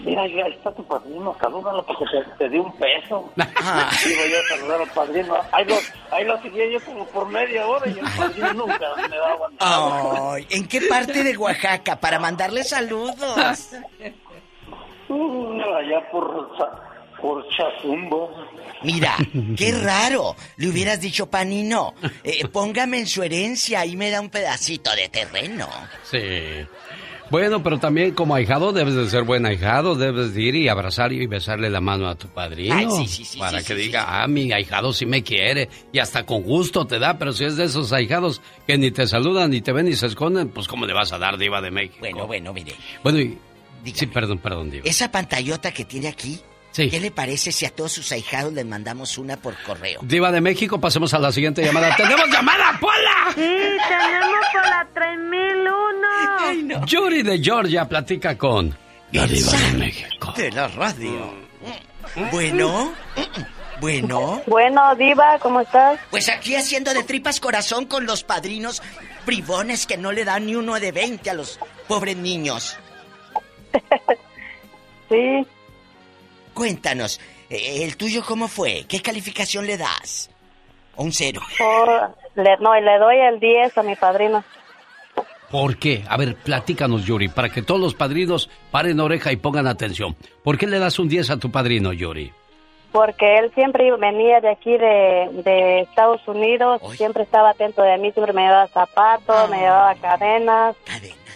mira, 0.00 0.26
ya 0.26 0.46
está 0.48 0.70
tu 0.74 0.84
padrino, 0.86 1.34
salúdalo 1.40 1.82
porque 1.86 2.04
te, 2.12 2.22
te 2.36 2.48
di 2.50 2.58
un 2.58 2.70
peso. 2.76 3.30
Ah. 3.66 3.90
Iba 4.04 4.26
yo 4.26 4.38
a 4.38 4.56
saludar 4.58 4.80
al 4.82 4.90
padrino. 4.90 5.34
Ahí 5.50 5.64
lo, 5.64 5.74
ahí 6.10 6.24
lo 6.26 6.38
seguía 6.42 6.66
yo 6.70 6.84
como 6.84 7.06
por 7.06 7.26
media 7.28 7.66
hora 7.66 7.86
y 7.88 7.98
el 7.98 8.04
padrino 8.16 8.52
nunca 8.52 8.94
me 9.08 9.16
daba 9.16 9.48
nada. 9.58 10.32
Ay, 10.34 10.46
¿en 10.50 10.68
qué 10.68 10.82
parte 10.82 11.22
de 11.24 11.34
Oaxaca? 11.38 11.96
Para 11.98 12.18
mandarle 12.18 12.62
saludos. 12.64 13.70
Mm, 15.06 15.60
allá 15.60 16.10
por, 16.10 16.48
por 17.24 17.48
Chazumbo. 17.48 18.30
Mira, 18.82 19.16
qué 19.56 19.72
raro. 19.72 20.36
Le 20.58 20.68
hubieras 20.68 21.00
dicho, 21.00 21.24
Panino, 21.24 21.94
eh, 22.22 22.46
póngame 22.48 22.98
en 22.98 23.06
su 23.06 23.22
herencia 23.22 23.86
y 23.86 23.96
me 23.96 24.10
da 24.10 24.20
un 24.20 24.28
pedacito 24.28 24.94
de 24.94 25.08
terreno. 25.08 25.66
Sí. 26.02 26.18
Bueno, 27.30 27.62
pero 27.62 27.78
también 27.78 28.12
como 28.12 28.34
ahijado 28.34 28.74
debes 28.74 28.94
de 28.94 29.08
ser 29.08 29.22
buen 29.22 29.46
ahijado, 29.46 29.94
debes 29.94 30.34
de 30.34 30.42
ir 30.42 30.54
y 30.54 30.68
abrazar 30.68 31.14
y 31.14 31.26
besarle 31.26 31.70
la 31.70 31.80
mano 31.80 32.10
a 32.10 32.14
tu 32.14 32.28
padrino. 32.28 32.74
Ay, 32.74 32.88
sí, 32.90 33.06
sí, 33.08 33.24
sí, 33.24 33.38
para 33.38 33.60
sí, 33.60 33.68
que 33.68 33.74
sí, 33.74 33.86
diga, 33.86 34.22
ah, 34.22 34.28
mi 34.28 34.52
ahijado 34.52 34.92
sí 34.92 35.06
me 35.06 35.22
quiere 35.22 35.70
y 35.94 36.00
hasta 36.00 36.26
con 36.26 36.42
gusto 36.42 36.86
te 36.86 36.98
da, 36.98 37.16
pero 37.18 37.32
si 37.32 37.46
es 37.46 37.56
de 37.56 37.64
esos 37.64 37.90
ahijados 37.94 38.42
que 38.66 38.76
ni 38.76 38.90
te 38.90 39.06
saludan, 39.06 39.50
ni 39.50 39.62
te 39.62 39.72
ven, 39.72 39.86
ni 39.86 39.94
se 39.94 40.08
esconden, 40.08 40.50
pues 40.50 40.68
¿cómo 40.68 40.84
le 40.84 40.92
vas 40.92 41.10
a 41.14 41.18
dar 41.18 41.38
diva 41.38 41.62
de 41.62 41.70
México? 41.70 41.96
Bueno, 42.00 42.26
bueno, 42.26 42.52
mire. 42.52 42.74
Bueno, 43.02 43.18
y... 43.18 43.38
Sí, 43.94 44.06
perdón, 44.06 44.38
perdón, 44.38 44.70
diva. 44.70 44.84
Esa 44.86 45.10
pantallota 45.10 45.72
que 45.72 45.86
tiene 45.86 46.08
aquí, 46.08 46.38
Sí. 46.74 46.90
¿qué 46.90 46.98
le 46.98 47.12
parece 47.12 47.52
si 47.52 47.64
a 47.66 47.70
todos 47.70 47.92
sus 47.92 48.10
ahijados 48.10 48.52
les 48.52 48.66
mandamos 48.66 49.16
una 49.16 49.36
por 49.36 49.54
correo? 49.62 50.00
Diva 50.02 50.32
de 50.32 50.40
México, 50.40 50.80
pasemos 50.80 51.14
a 51.14 51.20
la 51.20 51.30
siguiente 51.30 51.62
llamada. 51.64 51.94
¡Tenemos 51.96 52.28
llamada, 52.28 52.76
Pola! 52.80 53.28
Sí, 53.32 53.40
tenemos 53.88 54.44
por 54.52 54.66
la 54.68 54.88
3001. 54.92 56.86
Yuri 56.86 57.22
de 57.22 57.38
Georgia 57.40 57.88
platica 57.88 58.36
con 58.36 58.76
la 59.12 59.24
Diva 59.24 59.52
de 59.52 59.72
México. 59.78 60.34
De 60.36 60.50
la 60.50 60.66
radio. 60.66 61.32
Bueno, 62.32 62.92
bueno. 63.80 64.42
Bueno, 64.48 64.96
Diva, 64.96 65.38
¿cómo 65.38 65.60
estás? 65.60 66.00
Pues 66.10 66.28
aquí 66.28 66.56
haciendo 66.56 66.92
de 66.92 67.04
tripas 67.04 67.38
corazón 67.38 67.86
con 67.86 68.04
los 68.04 68.24
padrinos 68.24 68.82
bribones 69.24 69.86
que 69.86 69.96
no 69.96 70.10
le 70.10 70.24
dan 70.24 70.46
ni 70.46 70.56
uno 70.56 70.80
de 70.80 70.90
20 70.90 71.30
a 71.30 71.34
los 71.34 71.60
pobres 71.86 72.16
niños. 72.16 72.76
Sí. 75.10 75.46
Cuéntanos, 76.54 77.20
eh, 77.50 77.82
¿el 77.84 77.96
tuyo 77.96 78.22
cómo 78.26 78.48
fue? 78.48 78.84
¿Qué 78.88 79.00
calificación 79.02 79.66
le 79.66 79.76
das? 79.76 80.30
Un 80.96 81.12
cero. 81.12 81.40
Por- 81.58 82.14
le, 82.36 82.56
no, 82.58 82.74
le 82.80 82.98
doy 82.98 83.16
el 83.20 83.40
10 83.40 83.76
a 83.78 83.82
mi 83.82 83.96
padrino. 83.96 84.44
¿Por 85.50 85.76
qué? 85.76 86.02
A 86.08 86.16
ver, 86.16 86.34
platícanos, 86.36 87.04
Yuri, 87.04 87.28
para 87.28 87.48
que 87.48 87.62
todos 87.62 87.80
los 87.80 87.94
padrinos 87.94 88.50
paren 88.70 88.98
oreja 88.98 89.30
y 89.30 89.36
pongan 89.36 89.66
atención. 89.68 90.16
¿Por 90.42 90.58
qué 90.58 90.66
le 90.66 90.78
das 90.78 90.98
un 90.98 91.08
10 91.08 91.30
a 91.30 91.36
tu 91.38 91.50
padrino, 91.50 91.92
Yuri? 91.92 92.32
Porque 92.90 93.38
él 93.38 93.52
siempre 93.54 93.90
venía 93.96 94.40
de 94.40 94.50
aquí, 94.50 94.70
de, 94.76 95.28
de 95.44 95.80
Estados 95.80 96.20
Unidos, 96.28 96.80
siempre 96.96 97.24
estaba 97.24 97.50
atento 97.50 97.82
de 97.82 97.98
mí, 97.98 98.12
siempre 98.12 98.32
me 98.32 98.42
llevaba 98.42 98.68
zapatos, 98.68 99.50
me 99.50 99.58
llevaba 99.58 99.94
cadenas, 99.96 100.76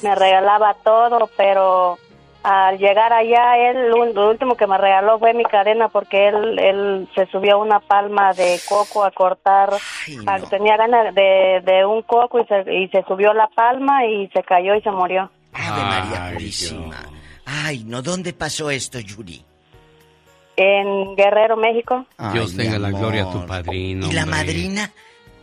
me 0.03 0.15
regalaba 0.15 0.75
todo, 0.85 1.29
pero 1.37 1.99
al 2.43 2.79
llegar 2.79 3.13
allá, 3.13 3.57
él 3.71 3.91
lo, 3.91 4.31
último 4.31 4.55
que 4.57 4.67
me 4.67 4.79
regaló 4.79 5.19
fue 5.19 5.35
mi 5.35 5.45
cadena 5.45 5.89
porque 5.89 6.29
él, 6.29 6.59
él 6.59 7.09
se 7.15 7.27
subió 7.27 7.55
a 7.55 7.59
una 7.59 7.81
palma 7.81 8.33
de 8.33 8.59
coco 8.69 9.05
a 9.05 9.11
cortar, 9.11 9.71
a- 10.27 10.39
tenía 10.49 10.77
ganas 10.77 11.15
de, 11.15 11.61
de 11.65 11.85
un 11.85 12.03
coco 12.03 12.41
y 12.41 12.47
se, 12.47 12.75
y 12.75 12.89
se 12.89 13.03
subió 13.05 13.33
la 13.35 13.49
palma 13.49 14.07
y 14.07 14.29
se 14.29 14.43
cayó 14.43 14.75
y 14.75 14.81
se 14.83 14.91
murió. 14.91 15.31
Ave 15.53 15.83
María 15.83 16.31
Purísima. 16.35 16.97
Ay, 17.45 17.83
no, 17.85 18.03
¿dónde 18.03 18.33
pasó 18.33 18.71
esto, 18.71 18.99
Yuri? 19.01 19.45
En 20.57 21.15
Guerrero, 21.17 21.57
México. 21.57 22.05
Dios 22.33 22.51
Ay, 22.53 22.57
tenga 22.57 22.77
mi 22.79 22.83
la 22.83 22.91
gloria 22.91 23.23
a 23.25 23.31
tu 23.33 23.47
padrino. 23.47 24.07
¿Y 24.09 24.13
la 24.13 24.23
hombre. 24.25 24.37
madrina? 24.39 24.91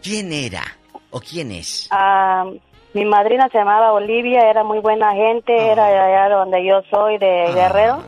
¿Quién 0.03 0.31
era? 0.33 0.63
¿O 1.11 1.19
quién 1.21 1.51
es? 1.51 1.87
Ah, 1.91 2.45
mi 2.95 3.05
madrina 3.05 3.47
se 3.51 3.57
llamaba 3.59 3.91
Olivia, 3.93 4.49
era 4.49 4.63
muy 4.63 4.79
buena 4.79 5.13
gente, 5.13 5.53
era 5.55 5.87
de 5.87 5.99
allá 5.99 6.29
donde 6.35 6.65
yo 6.65 6.81
soy, 6.89 7.17
de 7.17 7.51
Guerrero. 7.53 8.03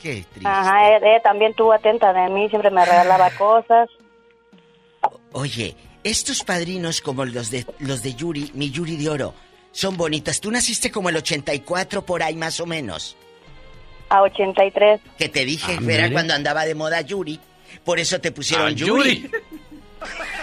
Qué 0.00 0.24
triste. 0.32 0.48
Ajá, 0.48 0.96
él 0.96 1.22
también 1.22 1.50
estuvo 1.50 1.72
atenta 1.72 2.12
de 2.12 2.28
mí, 2.30 2.48
siempre 2.48 2.70
me 2.70 2.84
regalaba 2.84 3.30
cosas. 3.38 3.88
Oye, 5.32 5.76
estos 6.04 6.42
padrinos 6.44 7.00
como 7.00 7.24
los 7.24 7.50
de 7.50 7.66
los 7.80 8.02
de 8.02 8.14
Yuri, 8.14 8.50
mi 8.54 8.70
Yuri 8.70 8.96
de 8.96 9.08
oro, 9.10 9.34
son 9.72 9.96
bonitos. 9.96 10.40
Tú 10.40 10.50
naciste 10.50 10.90
como 10.90 11.08
el 11.08 11.16
84 11.16 12.02
por 12.02 12.22
ahí 12.22 12.36
más 12.36 12.60
o 12.60 12.66
menos. 12.66 13.16
A 14.08 14.22
83. 14.22 15.00
Que 15.18 15.28
te 15.28 15.44
dije, 15.44 15.78
Ah, 15.80 15.84
era 15.90 16.10
cuando 16.12 16.34
andaba 16.34 16.64
de 16.64 16.74
moda 16.74 17.00
Yuri. 17.00 17.40
Por 17.84 17.98
eso 17.98 18.20
te 18.20 18.30
pusieron 18.30 18.68
Ah, 18.68 18.70
Yuri. 18.70 19.22
Yuri. 19.22 19.30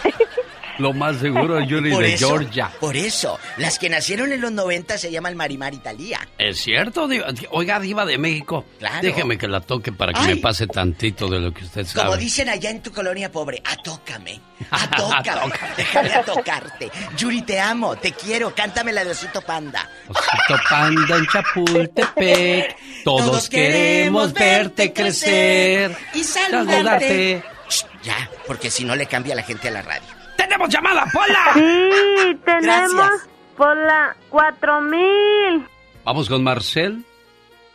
Lo 0.80 0.94
más 0.94 1.18
seguro, 1.18 1.60
Yuri 1.62 1.92
Por 1.92 2.04
de 2.04 2.14
eso, 2.14 2.28
Georgia. 2.30 2.72
Por 2.80 2.96
eso, 2.96 3.38
las 3.58 3.78
que 3.78 3.90
nacieron 3.90 4.32
en 4.32 4.42
los 4.42 4.52
90 4.52 4.98
se 4.98 5.12
llaman 5.12 5.36
Marimar 5.36 5.74
Italia. 5.74 6.20
¿Es 6.38 6.60
cierto? 6.62 7.08
Diva? 7.08 7.28
Oiga, 7.52 7.80
Diva 7.80 8.06
de 8.06 8.18
México. 8.18 8.66
Claro. 8.80 9.00
Déjeme 9.02 9.38
que 9.38 9.48
la 9.48 9.60
toque 9.62 9.92
para 9.92 10.14
que 10.14 10.20
Ay. 10.22 10.28
me 10.28 10.36
pase 10.38 10.68
tantito 10.68 11.28
de 11.28 11.40
lo 11.40 11.54
que 11.54 11.66
usted 11.66 11.86
Como 11.94 12.12
sabe. 12.12 12.18
dicen 12.24 12.50
allá 12.50 12.70
en 12.70 12.82
tu 12.82 12.92
colonia 12.92 13.32
pobre, 13.32 13.62
atócame, 13.66 14.40
atócame, 14.72 15.54
déjame 15.78 16.14
a 16.14 16.24
tocarte. 16.24 16.90
Yuri, 17.18 17.42
te 17.42 17.60
amo, 17.60 17.96
te 17.98 18.14
quiero, 18.14 18.54
cántame 18.56 18.94
la 18.94 19.04
de 19.04 19.12
Osito 19.12 19.42
Panda. 19.42 19.90
Osito 20.08 20.62
Panda 20.70 21.16
en 21.18 21.28
Chapultepec. 21.28 22.76
Todos 23.04 23.50
queremos 23.50 24.34
verte 24.34 24.94
crecer. 24.94 25.96
y 26.14 26.24
saludarte. 26.24 27.44
Shh, 27.70 27.84
Ya, 28.04 28.30
porque 28.48 28.72
si 28.72 28.84
no 28.86 28.96
le 28.96 29.06
cambia 29.06 29.36
la 29.36 29.44
gente 29.44 29.68
a 29.68 29.72
la 29.72 29.82
radio. 29.82 30.19
¡Tenemos 30.50 30.70
llamada, 30.70 31.06
Pola! 31.14 31.52
Sí, 31.54 32.40
tenemos 32.44 32.94
Gracias. 32.96 33.30
por 33.56 33.78
la 33.78 34.16
4000. 34.32 35.68
Vamos 36.04 36.28
con 36.28 36.44
Marcel. 36.44 37.06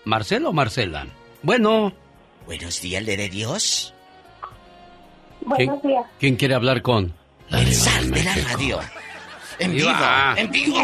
¿Marcel 0.05 0.44
o 0.47 0.53
Marcela? 0.53 1.07
Bueno. 1.43 1.93
Buenos 2.47 2.81
días, 2.81 3.03
¿le 3.05 3.17
de 3.17 3.28
Dios? 3.28 3.94
¿quién, 5.57 5.70
quién 6.19 6.35
quiere 6.36 6.55
hablar 6.57 6.83
con? 6.83 7.15
El 7.51 7.73
zar 7.73 8.03
de 8.03 8.25
la 8.25 8.35
radio. 8.35 8.81
En 9.61 9.73
vivo, 9.73 9.91
en 10.36 10.51
vivo. 10.51 10.77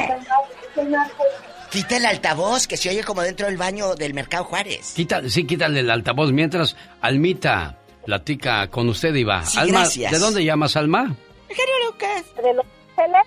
Quita 1.72 1.96
el 1.96 2.06
altavoz 2.06 2.68
que 2.68 2.76
se 2.76 2.88
oye 2.88 3.02
como 3.02 3.22
dentro 3.22 3.46
del 3.46 3.56
baño 3.56 3.96
del 3.96 4.14
Mercado 4.14 4.44
Juárez. 4.44 4.92
Quita, 4.94 5.28
sí, 5.28 5.44
quítale 5.44 5.80
el 5.80 5.90
altavoz 5.90 6.30
mientras 6.30 6.76
Almita 7.00 7.76
platica 8.06 8.68
con 8.68 8.88
usted, 8.88 9.12
Iba. 9.14 9.44
Sí, 9.44 9.58
Alma, 9.58 9.80
gracias. 9.80 10.12
¿de 10.12 10.18
dónde 10.20 10.44
llamas, 10.44 10.76
Alma? 10.76 11.16
Genio 11.50 11.74
Lucas. 11.86 12.24
De 12.36 12.54
Los 12.54 12.66
Ángeles. 12.96 13.22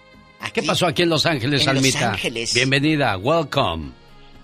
¿Qué 0.54 0.64
pasó 0.64 0.88
aquí 0.88 1.04
en 1.04 1.10
Los 1.10 1.26
Ángeles, 1.26 1.62
en 1.62 1.76
Los 1.76 1.78
Almita? 1.78 2.12
Ángeles. 2.12 2.54
Bienvenida, 2.54 3.18
welcome 3.18 3.92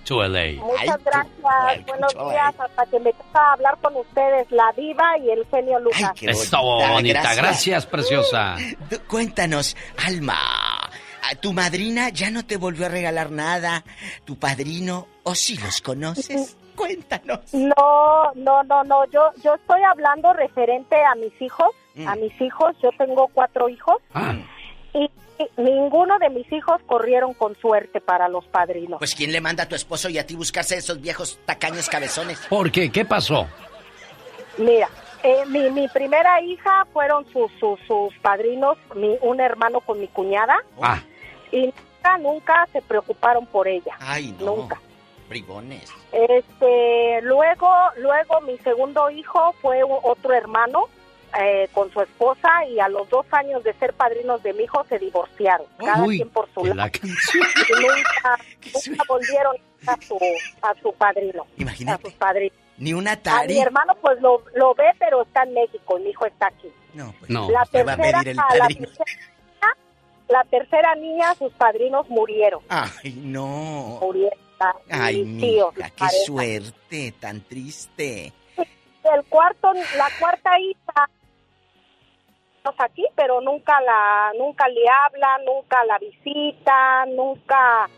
to 0.06 0.24
LA. 0.24 0.54
Muchas 0.64 1.04
gracias. 1.04 1.86
Buenos 1.86 2.14
días. 2.14 2.56
Hasta 2.58 2.86
que 2.88 3.00
me 3.00 3.14
toca 3.14 3.54
hablar 3.54 3.78
con 3.82 3.96
ustedes, 3.96 4.50
la 4.52 4.72
diva 4.76 5.18
y 5.20 5.30
el 5.30 5.46
genio 5.48 5.80
Lucas. 5.80 6.14
Está 6.22 6.60
bonita, 6.60 7.36
gracias, 7.36 7.86
preciosa. 7.86 8.56
Tú, 8.90 8.98
Cuéntanos, 9.08 9.76
Alma, 10.04 10.36
¿a 11.30 11.36
¿tu 11.40 11.54
madrina 11.54 12.10
ya 12.10 12.32
no 12.32 12.46
te 12.46 12.58
volvió 12.58 12.88
a 12.88 12.90
regalar 12.90 13.30
nada? 13.30 13.84
¿Tu 14.26 14.38
padrino? 14.38 15.08
¿O 15.24 15.36
si 15.36 15.58
los 15.58 15.82
conoces? 15.82 16.58
Cuéntanos. 16.76 17.54
No, 17.54 18.32
no, 18.36 18.64
no, 18.64 18.84
no. 18.86 19.06
Yo, 19.12 19.32
yo 19.44 19.56
estoy 19.56 19.82
hablando 19.84 20.32
referente 20.34 20.96
a 20.96 21.14
mis 21.16 21.34
hijos. 21.42 21.68
Mm. 22.00 22.08
A 22.08 22.16
mis 22.16 22.42
hijos. 22.42 22.76
Yo 22.82 22.90
tengo 22.98 23.28
cuatro 23.34 23.70
hijos. 23.70 23.98
Ah. 24.14 24.36
Y 24.94 25.10
ninguno 25.58 26.18
de 26.20 26.30
mis 26.30 26.52
hijos 26.52 26.82
corrieron 26.86 27.34
con 27.34 27.56
suerte 27.58 28.02
para 28.02 28.28
los 28.28 28.46
padrinos. 28.48 29.00
Pues 29.00 29.14
¿quién 29.16 29.32
le 29.32 29.42
manda 29.42 29.64
a 29.64 29.68
tu 29.68 29.76
esposo 29.76 30.10
y 30.10 30.18
a 30.18 30.26
ti 30.26 30.36
buscarse 30.36 30.78
esos 30.78 31.00
viejos 31.02 31.40
tacaños 31.46 31.88
cabezones? 31.90 32.40
¿Por 32.50 32.72
qué? 32.72 32.92
¿Qué 32.92 33.06
pasó? 33.06 33.48
Mira, 34.58 34.90
eh, 35.24 35.46
mi, 35.48 35.70
mi 35.70 35.88
primera 35.90 36.42
hija 36.42 36.86
fueron 36.92 37.26
sus, 37.32 37.52
sus, 37.60 37.80
sus 37.88 38.14
padrinos, 38.22 38.78
mi, 38.96 39.18
un 39.22 39.40
hermano 39.40 39.80
con 39.82 40.00
mi 40.00 40.08
cuñada, 40.08 40.58
Ah, 40.82 41.00
y 41.52 41.68
nunca, 41.68 42.18
nunca 42.18 42.68
se 42.74 42.82
preocuparon 42.82 43.46
por 43.46 43.68
ella. 43.68 43.96
Ay, 44.00 44.36
no. 44.40 44.56
Nunca. 44.58 44.80
Bribones. 45.30 45.94
Este, 46.12 47.22
luego, 47.22 47.72
luego 47.98 48.42
mi 48.42 48.58
segundo 48.60 49.10
hijo 49.12 49.54
fue 49.62 49.82
otro 49.84 50.34
hermano 50.34 50.86
eh, 51.40 51.68
con 51.74 51.92
su 51.92 52.02
esposa 52.02 52.50
y 52.70 52.80
a 52.80 52.88
los 52.90 53.10
dos 53.10 53.26
años 53.32 53.64
de 53.64 53.74
ser 53.74 53.94
padrinos 53.94 54.42
de 54.44 54.54
mi 54.54 54.64
hijo 54.64 54.84
se 54.90 54.98
divorciaron, 55.00 55.68
cada 55.78 56.04
Uy, 56.04 56.18
quien 56.18 56.30
por 56.30 56.50
su 56.54 56.64
lado. 56.66 56.76
la 56.76 56.86
nunca, 56.86 58.40
nunca 58.88 59.04
volvieron 59.08 59.56
a 59.88 59.98
su, 60.02 60.18
a 60.62 60.74
su 60.82 60.94
padrino, 60.94 61.46
Imagínate. 61.58 62.08
a 62.08 62.10
sus 62.10 62.18
padrinos. 62.18 62.58
Ni 62.78 62.94
una 62.94 63.12
A 63.26 63.44
mi 63.44 63.60
hermano 63.60 63.94
pues 64.02 64.22
lo, 64.22 64.42
lo 64.56 64.74
ve, 64.74 64.86
pero 64.98 65.22
está 65.24 65.44
en 65.44 65.54
México 65.54 66.00
mi 66.00 66.12
hijo 66.12 66.26
está 66.26 66.48
aquí. 66.48 66.72
No, 66.94 67.14
pues 67.20 67.30
No. 67.30 67.50
La 67.52 67.66
te 67.66 67.84
va 67.84 67.94
a 67.94 67.96
tercera, 67.98 68.20
pedir 68.20 68.30
el 68.34 68.40
a 68.40 68.44
la 68.56 68.60
padrino. 68.60 68.88
tercera 68.88 69.06
niña, 69.16 69.76
la 70.30 70.44
tercera 70.46 70.96
niña, 70.96 71.36
sus 71.36 71.52
padrinos 71.54 72.10
murieron. 72.10 72.62
Ay, 72.70 73.14
no. 73.18 74.00
Murieron. 74.02 74.40
Ay, 74.90 75.24
mija, 75.24 75.66
sus 75.74 75.92
qué 75.96 76.10
suerte, 76.26 77.14
tan 77.20 77.42
triste. 77.42 78.34
El 78.58 79.24
cuarto, 79.30 79.72
la 79.74 80.08
cuarta 80.20 80.52
hija, 80.60 81.10
aquí, 82.80 83.06
pero 83.16 83.42
nunca 83.42 83.80
la, 83.82 84.32
nunca 84.38 84.68
le 84.68 84.82
hablan, 85.06 85.46
nunca 85.46 85.84
la 85.86 85.98
visitan, 85.98 87.16
nunca, 87.16 87.90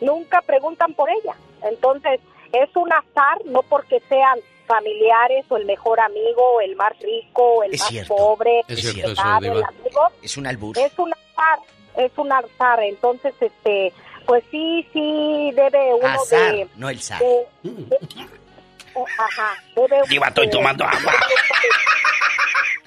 nunca 0.00 0.40
preguntan 0.42 0.94
por 0.94 1.08
ella. 1.10 1.34
Entonces, 1.62 2.20
es 2.52 2.74
un 2.76 2.92
azar, 2.92 3.38
no 3.46 3.62
porque 3.62 4.00
sean 4.08 4.38
familiares 4.66 5.44
o 5.48 5.56
el 5.56 5.64
mejor 5.66 6.00
amigo, 6.00 6.42
o 6.56 6.60
el 6.60 6.76
más 6.76 6.92
rico, 7.00 7.42
o 7.42 7.62
el 7.64 7.74
Es 7.74 7.80
más 7.80 7.88
cierto, 7.88 8.16
pobre, 8.16 8.60
es 8.68 8.84
el 8.84 8.94
que 8.94 9.00
eso, 9.00 9.10
el 9.10 9.18
amigo, 9.64 10.08
Es 10.22 10.36
un 10.36 10.46
albur. 10.46 10.78
es 10.78 10.98
un 10.98 11.12
azar, 11.12 11.58
es 11.96 12.12
un 12.16 12.32
azar. 12.32 12.80
Entonces, 12.82 13.34
este, 13.40 13.92
pues 14.26 14.44
sí, 14.50 14.86
sí 14.92 15.50
debe 15.54 15.94
uno 15.94 16.06
Azar, 16.08 16.52
de, 16.52 16.68
no 16.76 16.88
el 16.88 17.00
zar. 17.00 17.18
de- 17.20 17.46
de- 17.62 17.98
ajá, 19.18 19.54
debe 19.74 20.00
estoy 20.28 20.50
tomando 20.50 20.84
agua. 20.84 21.12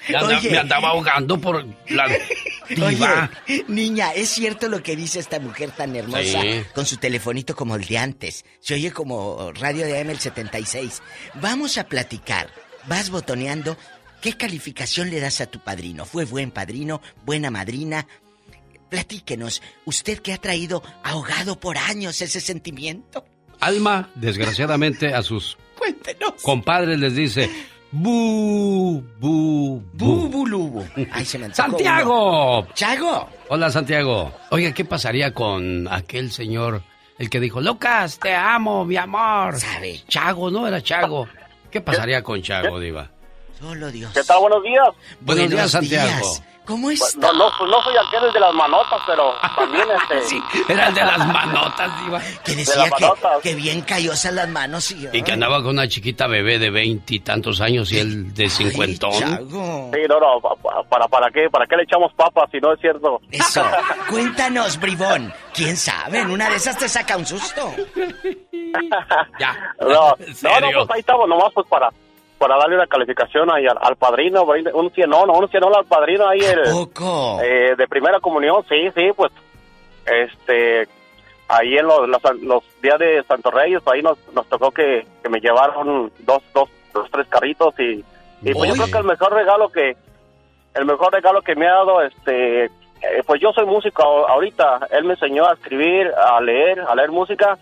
Me, 0.09 0.16
anda- 0.17 0.38
Oye. 0.38 0.50
me 0.51 0.58
andaba 0.58 0.90
ahogando 0.90 1.40
por 1.40 1.66
la 1.90 2.08
diva. 2.69 3.30
Oye, 3.48 3.66
niña, 3.67 4.14
es 4.14 4.30
cierto 4.30 4.69
lo 4.69 4.82
que 4.84 4.95
dice 4.95 5.19
esta 5.19 5.40
mujer 5.40 5.72
tan 5.72 5.95
hermosa 5.95 6.42
Sí. 6.42 6.64
con 6.74 6.85
su 6.85 6.98
telefonito 6.98 7.56
como 7.56 7.75
el 7.75 7.85
de 7.85 7.98
antes. 7.98 8.45
Se 8.59 8.74
oye 8.74 8.92
como 8.92 9.51
radio 9.53 9.85
de 9.85 10.00
AM 10.00 10.09
el 10.11 10.19
76. 10.19 11.01
Vamos 11.35 11.77
a 11.77 11.85
platicar. 11.85 12.50
Vas 12.88 13.09
botoneando. 13.09 13.77
¿Qué 14.22 14.34
calificación 14.38 15.09
le 15.11 15.19
das 15.19 15.42
a 15.42 15.45
tu 15.45 15.59
padrino? 15.59 16.06
¿Fue 16.06 16.25
buen 16.25 16.50
padrino? 16.51 17.01
¿Buena 17.25 17.51
madrina? 17.51 18.08
Platíquenos. 18.90 19.61
Usted 19.85 20.19
que 20.19 20.34
ha 20.34 20.38
traído 20.38 20.84
ahogado 21.03 21.59
por 21.59 21.77
años 21.77 22.22
ese 22.22 22.40
sentimiento. 22.40 23.25
Alma, 23.59 24.09
desgraciadamente, 24.16 25.14
a 25.14 25.22
sus 25.24 25.58
Cuéntenos. 25.77 26.42
compadres 26.42 27.00
les 27.00 27.16
dice: 27.16 27.50
Bu, 27.98 29.01
bu, 29.22 29.82
bu. 29.93 30.85
Ay, 31.14 31.24
se 31.24 31.38
me 31.40 31.53
¡Santiago! 31.53 32.59
uno. 32.59 32.67
¡Chago! 32.74 33.30
Hola, 33.48 33.72
Santiago. 33.72 34.33
Oiga, 34.51 34.74
¿qué 34.74 34.83
pasaría 34.83 35.33
con 35.33 35.88
aquel 35.90 36.30
señor, 36.30 36.83
el 37.17 37.30
que 37.30 37.40
dijo, 37.40 37.61
Lucas, 37.61 38.19
te 38.19 38.35
amo, 38.35 38.83
mi 38.83 38.98
amor? 38.98 39.57
¿Sabe? 39.57 40.01
Chago, 40.09 40.51
¿no? 40.51 40.67
Era 40.67 40.83
Chago. 40.83 41.25
¿Qué 41.72 41.80
pasaría 41.80 42.22
con 42.22 42.41
Chago, 42.41 42.82
Diva? 42.82 43.09
Solo 43.61 43.90
Dios. 43.90 44.11
¿Qué 44.14 44.24
tal? 44.24 44.41
Buenos 44.41 44.64
días. 44.64 44.90
Buenos, 45.22 45.49
días, 45.49 45.72
Santiago. 45.72 46.27
¿Cómo 46.65 46.87
Pues, 46.87 47.15
No, 47.17 47.31
no, 47.33 47.45
pues 47.57 47.69
no 47.71 47.81
soy 47.83 47.93
aquel 48.07 48.31
de 48.33 48.39
las 48.39 48.53
manotas, 48.53 48.99
pero 49.05 49.33
también 49.55 49.85
este... 50.01 50.21
Sí, 50.23 50.41
era 50.67 50.87
el 50.87 50.93
de 50.95 51.01
las 51.05 51.17
manotas, 51.27 52.03
Diva. 52.03 52.19
Que 52.43 52.51
De 52.51 52.57
decía 52.57 52.75
las 52.77 52.91
que, 52.91 53.03
manotas. 53.03 53.41
que 53.41 53.55
bien 53.55 53.81
callosas 53.81 54.33
las 54.33 54.49
manos 54.49 54.91
y... 54.91 55.07
Y 55.13 55.21
que 55.21 55.31
andaba 55.31 55.57
con 55.57 55.67
una 55.71 55.87
chiquita 55.87 56.27
bebé 56.27 56.57
de 56.59 56.69
veintitantos 56.71 57.61
años 57.61 57.91
y 57.91 57.99
él 57.99 58.33
de 58.33 58.49
cincuentón. 58.49 59.13
Sí, 59.13 59.23
no, 59.23 60.19
no, 60.19 60.41
pa- 60.41 60.55
pa- 60.55 60.83
para, 60.89 61.07
para, 61.07 61.31
qué, 61.31 61.49
¿para 61.51 61.65
qué 61.67 61.75
le 61.77 61.83
echamos 61.83 62.11
papas 62.13 62.49
si 62.51 62.57
no 62.59 62.73
es 62.73 62.79
cierto? 62.81 63.19
Eso. 63.31 63.63
Cuéntanos, 64.09 64.79
bribón. 64.79 65.33
¿Quién 65.53 65.77
sabe? 65.77 66.19
En 66.19 66.31
una 66.31 66.49
de 66.49 66.55
esas 66.55 66.77
te 66.77 66.89
saca 66.89 67.15
un 67.17 67.25
susto. 67.25 67.73
Ya. 69.39 69.73
No, 69.79 69.87
no, 69.87 70.15
¿En 70.17 70.61
no, 70.61 70.69
pues 70.85 70.89
ahí 70.91 70.99
estamos, 70.99 71.27
nomás 71.29 71.51
pues 71.53 71.65
para, 71.67 71.89
para 72.45 72.59
darle 72.59 72.75
una 72.75 72.85
calificación 72.85 73.51
ahí 73.51 73.65
al, 73.65 73.80
al 73.82 73.95
padrino, 73.95 74.43
un 74.43 74.91
cienón, 74.91 75.32
un 75.32 75.49
cienón 75.49 75.75
al 75.75 75.85
padrino 75.85 76.27
ahí, 76.27 76.41
el, 76.41 76.61
Poco. 76.72 77.41
eh, 77.41 77.75
de 77.75 77.88
primera 77.88 78.19
comunión, 78.19 78.64
sí, 78.69 78.91
sí, 78.95 79.09
pues, 79.15 79.32
este, 80.06 80.88
ahí 81.48 81.75
en 81.75 81.88
los, 81.88 82.07
los, 82.07 82.22
los 82.43 82.64
días 82.83 82.99
de 82.99 83.24
Santo 83.24 83.49
Reyes, 83.49 83.82
ahí 83.88 84.03
nos, 84.03 84.19
nos 84.33 84.45
tocó 84.48 84.69
que, 84.69 85.07
que 85.24 85.30
me 85.30 85.40
llevaron 85.40 86.11
dos, 86.19 86.43
dos, 86.53 86.69
dos, 86.93 87.09
tres 87.09 87.27
carritos 87.30 87.74
y, 87.80 88.06
y 88.43 88.53
pues 88.53 88.69
yo 88.69 88.75
creo 88.75 88.91
que 88.91 88.98
el 88.99 89.06
mejor 89.06 89.33
regalo 89.33 89.69
que, 89.69 89.98
el 90.75 90.85
mejor 90.85 91.14
regalo 91.14 91.41
que 91.41 91.56
me 91.56 91.67
ha 91.67 91.74
dado, 91.74 92.03
este, 92.03 92.65
eh, 92.65 92.69
pues 93.25 93.41
yo 93.41 93.53
soy 93.53 93.65
músico 93.65 94.03
ahorita, 94.03 94.88
él 94.91 95.06
me 95.06 95.14
enseñó 95.14 95.48
a 95.48 95.53
escribir, 95.53 96.11
a 96.14 96.40
leer, 96.41 96.80
a 96.82 96.93
leer 96.93 97.09
música, 97.09 97.57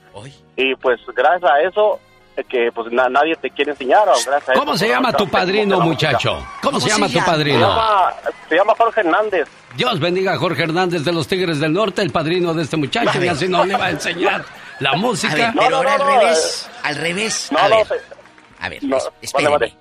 y 0.58 0.76
pues 0.76 1.00
gracias 1.16 1.50
a 1.50 1.62
eso, 1.62 2.02
que 2.50 2.72
pues 2.74 2.92
na- 2.92 3.10
nadie 3.10 3.36
te 3.36 3.50
quiere 3.52 3.72
enseñar, 3.72 4.08
o 4.10 4.14
gracias 4.26 4.50
a 4.50 4.54
¿Cómo 4.54 4.72
eso, 4.74 4.80
se 4.80 4.86
pues, 4.86 4.96
llama 4.98 5.14
tu 5.14 5.28
padrino, 5.30 5.80
muchacho? 5.82 6.44
¿Cómo 6.62 6.80
se 6.80 6.90
llama 6.90 7.08
tu 7.08 7.20
Se 7.20 7.22
padrino? 7.22 7.60
llama, 7.60 8.14
se 8.50 8.56
llama 8.56 8.74
Jorge 8.78 9.00
Hernández. 9.02 9.48
Dios 9.76 10.00
bendiga 10.00 10.34
a 10.34 10.38
Jorge 10.38 10.64
Hernández 10.64 11.04
de 11.04 11.12
los 11.12 11.28
Tigres 11.28 11.60
del 11.60 11.74
Norte, 11.74 12.02
el 12.02 12.12
padrino 12.12 12.54
de 12.54 12.64
este 12.64 12.78
muchacho, 12.78 13.24
y 13.24 13.28
así 13.28 13.48
no 13.48 13.66
le 13.66 13.76
va 13.78 13.86
a 13.86 13.90
enseñar 13.92 14.44
la 14.80 14.94
música. 14.94 15.36
ver, 15.36 15.52
pero 15.58 15.76
ahora 15.78 15.96
al 15.96 16.02
revés. 16.20 16.70
Al 16.84 16.96
revés. 16.96 17.48
No, 17.52 17.60
a 17.60 17.70
no, 17.70 17.78
ver, 17.78 17.88
a 18.60 18.70
ver 18.70 18.84
no, 18.84 18.98
es- 18.98 19.04
vale, 19.04 19.16
espéreme. 19.22 19.52
vale. 19.52 19.76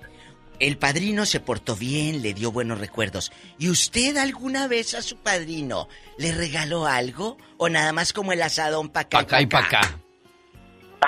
el 0.59 0.77
padrino 0.77 1.25
se 1.25 1.39
portó 1.39 1.75
bien, 1.75 2.21
le 2.21 2.33
dio 2.33 2.51
buenos 2.51 2.79
recuerdos. 2.79 3.31
¿Y 3.57 3.69
usted 3.69 4.15
alguna 4.17 4.67
vez 4.67 4.93
a 4.93 5.01
su 5.01 5.17
padrino 5.17 5.87
le 6.17 6.31
regaló 6.31 6.85
algo? 6.85 7.37
¿O 7.57 7.69
nada 7.69 7.91
más 7.93 8.13
como 8.13 8.31
el 8.33 8.41
asadón 8.41 8.89
pa' 8.89 9.01
acá? 9.01 9.17
Pa' 9.17 9.23
acá 9.23 9.41
y 9.41 9.45
pa' 9.47 9.59
acá. 9.59 9.81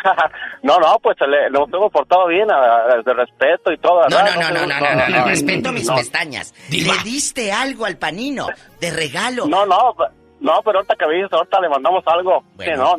no, 0.64 0.78
no, 0.80 1.00
pues 1.02 1.18
le, 1.22 1.50
lo 1.50 1.66
tengo 1.68 1.90
portado 1.90 2.28
bien, 2.28 2.50
a- 2.52 2.56
a- 2.56 3.02
de 3.04 3.14
respeto 3.14 3.72
y 3.72 3.78
todo. 3.78 4.02
No, 4.10 4.20
no, 4.24 4.36
no, 4.36 4.52
no, 4.52 4.66
no, 4.66 4.80
no, 4.80 4.96
no, 4.96 5.08
no, 5.20 5.26
respeto 5.26 5.72
mis 5.72 5.88
No. 5.88 5.96
pestañas. 5.96 6.54
¿Le 6.70 6.94
diste 7.04 7.52
algo 7.52 7.86
al 7.86 7.98
panino 7.98 8.48
de 8.80 8.92
regalo? 8.92 9.46
No, 9.48 9.66
no, 9.66 9.96
no, 10.40 10.62
pero 10.64 10.80
ahorita 10.80 10.96
que 10.96 11.08
viste, 11.08 11.36
ahorita 11.36 11.60
le 11.62 11.70
mandamos 11.70 12.04
algo. 12.08 12.44
Sí, 12.60 12.70
no. 12.76 12.96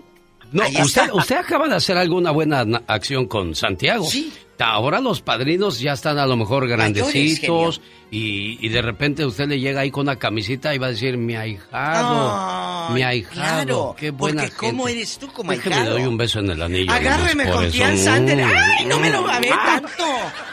No, 0.52 0.62
usted, 0.82 1.10
usted 1.12 1.36
acaba 1.38 1.66
de 1.68 1.74
hacer 1.74 1.96
alguna 1.98 2.30
buena 2.30 2.64
na- 2.64 2.82
acción 2.86 3.26
con 3.26 3.54
Santiago. 3.54 4.04
Sí. 4.04 4.32
Ahora 4.58 5.00
los 5.00 5.20
padrinos 5.20 5.80
ya 5.80 5.92
están 5.92 6.18
a 6.18 6.26
lo 6.26 6.36
mejor 6.36 6.66
grandecitos 6.66 7.80
y, 8.10 8.64
y 8.64 8.68
de 8.70 8.80
repente 8.80 9.26
usted 9.26 9.48
le 9.48 9.60
llega 9.60 9.80
ahí 9.82 9.90
con 9.90 10.02
una 10.02 10.16
camisita 10.16 10.74
y 10.74 10.78
va 10.78 10.86
a 10.86 10.90
decir, 10.90 11.18
mi 11.18 11.36
ahijado, 11.36 12.90
mi 12.94 13.02
ahijado, 13.02 13.34
claro, 13.34 13.96
qué 13.98 14.10
buena 14.10 14.42
porque 14.44 14.56
¿cómo 14.56 14.84
gente". 14.86 15.00
eres 15.00 15.18
tú 15.18 15.28
como 15.32 15.52
Déjeme 15.52 15.74
ahijado? 15.76 15.94
le 15.94 16.00
doy 16.00 16.08
un 16.08 16.16
beso 16.16 16.38
en 16.40 16.50
el 16.50 16.62
anillo. 16.62 16.92
Agárreme 16.92 17.50
confianza, 17.50 18.14
¡Ay, 18.14 18.86
no 18.86 18.98
me 18.98 19.10
lo 19.10 19.22
mm. 19.22 19.26
babé 19.26 19.50
Ah, 19.52 19.80
tanto! 19.82 20.04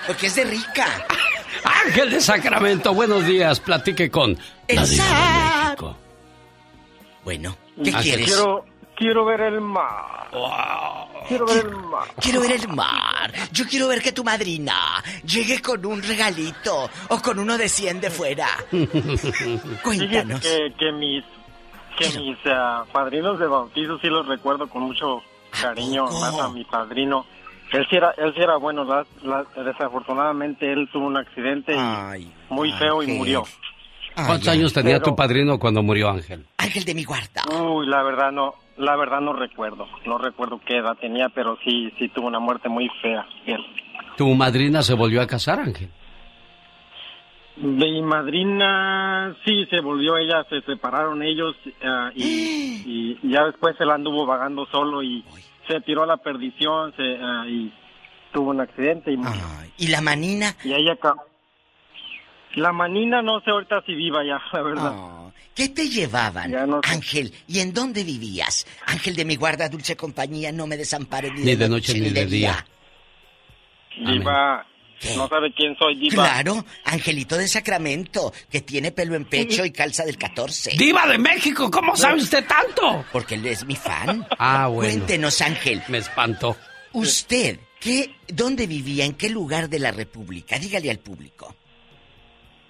Porque 0.07 0.27
es 0.27 0.35
de 0.35 0.43
rica. 0.45 0.85
Ángel 1.85 2.09
de 2.11 2.19
Sacramento, 2.19 2.93
buenos 2.93 3.25
días. 3.25 3.59
Platique 3.61 4.09
con 4.11 4.37
la 4.67 4.85
diva 4.85 5.05
de 5.05 5.63
México. 5.69 5.97
Bueno, 7.23 7.55
¿qué 7.77 7.83
¿qué 7.83 7.89
Ángel, 7.97 8.03
quieres? 8.03 8.25
Quiero, 8.27 8.65
quiero 8.95 9.25
ver 9.25 9.41
el 9.41 9.61
mar. 9.61 10.29
Quiero 11.27 11.45
ver 11.45 11.65
el 11.65 11.75
mar. 11.75 12.07
Quiero 12.19 12.41
ver 12.41 12.51
el 12.51 12.67
mar. 12.69 13.31
Yo 13.51 13.65
quiero 13.67 13.87
ver 13.87 14.01
que 14.01 14.11
tu 14.11 14.23
madrina 14.23 14.75
llegue 15.25 15.61
con 15.61 15.85
un 15.85 16.01
regalito 16.03 16.89
o 17.09 17.19
con 17.21 17.39
uno 17.39 17.57
de 17.57 17.69
100 17.69 18.01
de 18.01 18.09
fuera. 18.09 18.47
Cuéntanos. 19.83 20.41
Que, 20.41 20.73
que 20.77 20.91
mis, 20.91 21.23
que 21.97 22.19
mis 22.19 22.37
ah, 22.47 22.83
padrinos 22.91 23.39
de 23.39 23.47
bautizo 23.47 23.97
sí 23.99 24.07
los 24.07 24.25
recuerdo 24.27 24.67
con 24.67 24.83
mucho 24.83 25.21
cariño, 25.61 26.05
más 26.07 26.39
a 26.39 26.49
mi 26.49 26.63
padrino. 26.65 27.25
Él 27.71 27.85
sí 27.89 27.95
era, 27.95 28.11
él 28.17 28.33
sí 28.35 28.41
era 28.41 28.57
bueno, 28.57 28.83
la- 28.83 29.05
la- 29.23 29.63
desafortunadamente 29.63 30.71
él 30.71 30.87
tuvo 30.91 31.07
un 31.07 31.17
accidente 31.17 31.73
y 31.75 32.31
muy 32.49 32.71
feo 32.73 33.01
y 33.01 33.05
Ángel. 33.05 33.17
murió. 33.17 33.43
¿Cuántos 34.15 34.47
años 34.49 34.71
tenía 34.73 34.99
Pero- 34.99 35.05
tu 35.05 35.15
padrino 35.15 35.57
cuando 35.57 35.81
murió 35.81 36.09
Ángel? 36.09 36.45
Ángel 36.57 36.83
de 36.85 36.93
mi 36.93 37.03
guarda. 37.03 37.41
Uy, 37.51 37.87
la 37.87 38.03
verdad 38.03 38.31
no, 38.31 38.53
la 38.77 38.95
verdad 38.95 39.21
no 39.21 39.33
recuerdo, 39.33 39.87
no 40.05 40.17
recuerdo 40.17 40.59
qué 40.65 40.77
edad 40.77 40.97
tenía, 40.99 41.29
pero 41.29 41.57
sí, 41.63 41.91
sí 41.97 42.09
tuvo 42.09 42.27
una 42.27 42.39
muerte 42.39 42.69
muy 42.69 42.89
fea. 43.01 43.25
él. 43.45 43.63
¿Tu 44.17 44.27
madrina 44.35 44.81
se 44.81 44.93
volvió 44.93 45.21
a 45.21 45.27
casar, 45.27 45.59
Ángel? 45.59 45.89
Mi 47.57 48.01
madrina, 48.01 49.35
sí, 49.45 49.65
se 49.69 49.79
volvió 49.79 50.17
ella, 50.17 50.43
se 50.49 50.61
separaron 50.61 51.21
ellos 51.21 51.55
ah, 51.83 52.11
y, 52.15 53.19
y 53.23 53.31
ya 53.31 53.45
después 53.45 53.75
él 53.79 53.91
anduvo 53.91 54.25
vagando 54.25 54.65
solo 54.67 55.03
y 55.03 55.23
se 55.67 55.79
tiró 55.81 56.03
a 56.03 56.07
la 56.07 56.17
perdición 56.17 56.93
se, 56.95 57.17
ah, 57.21 57.45
y 57.47 57.71
tuvo 58.31 58.49
un 58.49 58.61
accidente 58.61 59.11
y 59.11 59.17
murió. 59.17 59.43
¿Y 59.77 59.87
la 59.87 60.01
manina? 60.01 60.55
Y 60.63 60.73
ella 60.73 60.93
acá. 60.93 61.13
La 62.55 62.71
manina 62.71 63.21
no 63.21 63.39
sé 63.41 63.51
ahorita 63.51 63.81
si 63.85 63.93
viva 63.95 64.23
ya, 64.23 64.41
la 64.51 64.61
verdad. 64.61 64.93
¿Qué 65.55 65.69
te 65.69 65.87
llevaban, 65.87 66.81
Ángel? 66.83 67.33
¿Y 67.47 67.59
en 67.59 67.73
dónde 67.73 68.03
vivías? 68.03 68.65
Ángel 68.85 69.15
de 69.15 69.25
mi 69.25 69.35
guarda, 69.35 69.69
dulce 69.69 69.95
compañía, 69.95 70.51
no 70.51 70.65
me 70.65 70.77
desampares 70.77 71.31
ni, 71.33 71.41
Ni 71.41 71.55
de 71.55 71.69
noche 71.69 71.93
ni 71.99 72.09
de 72.09 72.25
día. 72.25 72.65
Diva, 73.95 74.65
no 75.15 75.27
sabe 75.27 75.53
quién 75.53 75.75
soy, 75.77 75.95
Diva. 75.95 76.23
Claro, 76.23 76.65
Angelito 76.85 77.37
de 77.37 77.47
Sacramento, 77.47 78.33
que 78.49 78.61
tiene 78.61 78.91
pelo 78.91 79.15
en 79.15 79.25
pecho 79.25 79.63
y 79.65 79.71
calza 79.71 80.05
del 80.05 80.17
14. 80.17 80.71
¡Diva 80.77 81.05
de 81.07 81.17
México! 81.17 81.69
¿Cómo 81.69 81.95
sabe 81.95 82.21
usted 82.21 82.45
tanto? 82.47 83.05
Porque 83.11 83.35
él 83.35 83.45
es 83.45 83.65
mi 83.65 83.75
fan. 83.75 84.25
Ah, 84.39 84.67
bueno. 84.67 84.91
Cuéntenos, 84.91 85.39
Ángel. 85.41 85.83
Me 85.87 85.99
espantó. 85.99 86.57
¿Usted 86.93 87.59
qué, 87.79 88.15
dónde 88.27 88.65
vivía, 88.65 89.05
en 89.05 89.13
qué 89.13 89.29
lugar 89.29 89.69
de 89.69 89.79
la 89.79 89.91
República? 89.91 90.57
Dígale 90.57 90.89
al 90.89 90.99
público. 90.99 91.55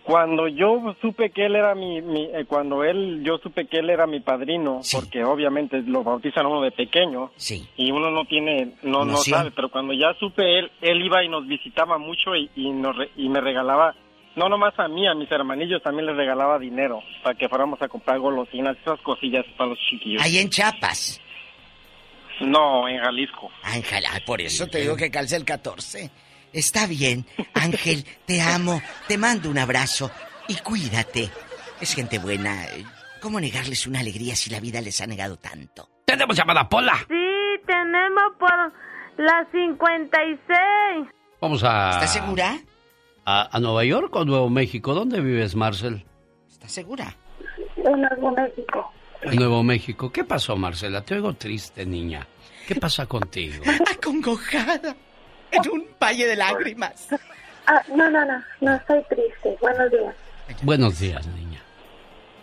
Cuando 0.04 0.50
yo 0.50 0.96
supe 1.02 1.30
que 1.32 1.46
él 1.46 1.56
era 1.56 1.74
mi, 1.76 2.02
mi- 2.02 2.26
eh, 2.34 2.44
cuando 2.46 2.84
él, 2.84 3.24
yo 3.24 3.38
supe 3.38 3.68
que 3.68 3.78
él 3.80 3.90
era 3.90 4.06
mi 4.06 4.20
padrino, 4.20 4.82
porque 4.92 5.24
obviamente 5.24 5.82
lo 5.82 6.04
bautizan 6.04 6.46
uno 6.46 6.62
de 6.62 6.72
pequeño, 6.72 7.32
sí. 7.38 7.66
y 7.78 7.90
uno 7.92 8.12
no 8.12 8.26
tiene, 8.26 8.74
no, 8.84 9.06
no 9.06 9.18
sabe, 9.18 9.52
pero 9.52 9.70
cuando 9.70 9.94
ya 9.94 10.14
supe 10.20 10.60
él, 10.60 10.72
él 10.82 11.02
iba 11.06 11.24
y 11.24 11.30
nos 11.30 11.48
visitaba 11.48 11.98
mucho 11.98 12.36
y, 12.36 12.50
y, 12.56 12.70
nos 12.72 12.98
re- 12.98 13.12
y 13.16 13.30
me 13.30 13.40
regalaba, 13.40 13.96
no 14.36 14.50
nomás 14.50 14.78
a 14.78 14.90
mí, 14.90 15.08
a 15.08 15.14
mis 15.14 15.32
hermanillos 15.32 15.82
también 15.82 16.08
les 16.08 16.18
regalaba 16.18 16.60
dinero 16.60 17.00
para 17.24 17.36
que 17.38 17.48
fuéramos 17.48 17.82
a 17.82 17.88
comprar 17.88 18.20
golosinas, 18.20 18.76
esas 18.82 19.00
cosillas 19.02 19.46
para 19.58 19.70
los 19.70 19.80
chiquillos. 19.90 20.22
Ahí 20.22 20.38
en 20.38 20.50
Chiapas. 20.50 21.22
No, 22.42 22.88
en 22.90 23.00
Jalisco. 23.00 23.52
Ángel, 23.62 24.04
ah, 24.12 24.20
por 24.26 24.42
eso 24.42 24.68
te 24.68 24.80
digo 24.82 24.98
que 24.98 25.10
calza 25.12 25.38
el 25.38 25.46
14. 25.46 26.10
Está 26.54 26.86
bien, 26.86 27.26
Ángel, 27.56 28.06
te 28.28 28.40
amo, 28.42 28.80
te 29.08 29.18
mando 29.18 29.50
un 29.50 29.58
abrazo 29.58 30.12
y 30.48 30.56
cuídate. 30.58 31.32
Es 31.82 31.96
gente 31.96 32.20
buena. 32.20 32.66
¿Cómo 33.20 33.40
negarles 33.40 33.88
una 33.88 34.02
alegría 34.02 34.36
si 34.36 34.52
la 34.52 34.60
vida 34.60 34.80
les 34.80 35.02
ha 35.02 35.08
negado 35.08 35.36
tanto? 35.38 35.90
Tenemos 36.06 36.38
llamada 36.38 36.70
Pola. 36.70 36.96
Sí, 37.08 37.62
tenemos 37.66 38.24
por 38.40 38.52
la 39.18 39.48
56. 39.52 41.10
Vamos 41.42 41.64
a... 41.64 41.90
¿Estás 41.92 42.14
segura? 42.14 42.60
A, 43.26 43.58
a 43.58 43.60
Nueva 43.60 43.84
York 43.84 44.16
o 44.16 44.24
Nuevo 44.24 44.50
México? 44.50 44.94
¿Dónde 44.94 45.22
vives, 45.22 45.56
Marcel? 45.56 46.06
¿Estás 46.48 46.72
segura? 46.72 47.18
En 47.78 48.00
Nuevo 48.00 48.32
México. 48.32 48.92
En 49.24 49.36
Nuevo 49.38 49.64
México. 49.64 50.12
¿Qué 50.12 50.24
pasó, 50.24 50.56
Marcela? 50.56 51.02
Te 51.02 51.16
oigo 51.16 51.34
triste, 51.34 51.86
niña. 51.86 52.28
¿Qué 52.68 52.76
pasa 52.76 53.08
contigo? 53.08 53.64
Acongojada. 53.92 54.96
En 55.64 55.70
un 55.72 55.88
valle 56.02 56.28
de 56.28 56.36
lágrimas. 56.36 57.08
Ah, 57.68 57.82
no, 57.90 58.10
no, 58.10 58.26
no, 58.26 58.44
no 58.62 58.76
estoy 58.76 59.04
triste. 59.04 59.58
Buenos 59.62 59.92
días. 59.92 60.16
Buenos 60.64 61.00
días, 61.00 61.28
niña. 61.28 61.62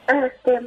Este, 0.06 0.60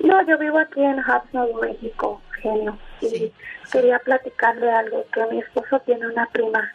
no, 0.00 0.26
yo 0.26 0.38
vivo 0.38 0.58
aquí 0.58 0.82
en 0.82 0.98
Hubs, 0.98 1.32
Nuevo 1.32 1.60
México, 1.60 2.20
genio. 2.42 2.78
Y 3.00 3.32
quería 3.70 3.98
platicarle 3.98 4.70
algo, 4.70 5.04
que 5.12 5.26
mi 5.26 5.40
esposo 5.40 5.78
tiene 5.80 6.06
una 6.06 6.26
prima 6.26 6.72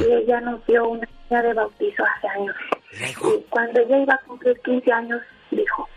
y 0.00 0.12
ella 0.12 0.40
nos 0.40 0.64
dio 0.66 0.88
una 0.88 1.08
niña 1.28 1.42
de 1.42 1.54
bautizo 1.54 2.04
hace 2.04 2.28
años. 2.28 2.54
Y 2.92 3.42
cuando 3.48 3.80
ella 3.80 3.98
iba 3.98 4.14
a 4.14 4.18
cumplir 4.18 4.58
15 4.60 4.92
años, 4.92 5.22
dijo, 5.50 5.88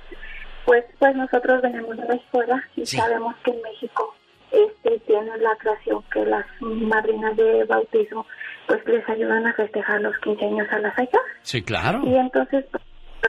pues 0.66 0.86
pues 0.98 1.16
nosotros 1.16 1.62
venimos 1.62 1.98
de 1.98 2.06
la 2.06 2.16
escuela 2.16 2.64
y 2.76 2.86
sabemos 2.86 3.36
que 3.44 3.52
en 3.52 3.62
México 3.62 4.16
este 4.56 5.00
tienen 5.08 5.42
la 5.42 5.56
creación 5.58 6.04
que 6.12 6.26
las 6.26 6.46
madrinas 6.60 7.36
de 7.36 7.64
bautismo 7.66 8.26
pues 8.68 8.86
les 8.88 9.08
ayudan 9.08 9.46
a 9.46 9.54
festejar 9.54 10.02
los 10.02 10.18
15 10.20 10.46
años 10.46 10.68
a 10.72 10.80
las 10.80 10.94
hijas. 11.00 11.22
Sí, 11.42 11.62
claro. 11.62 12.02
Y 12.04 12.16
entonces 12.16 12.66
pues, 12.72 12.84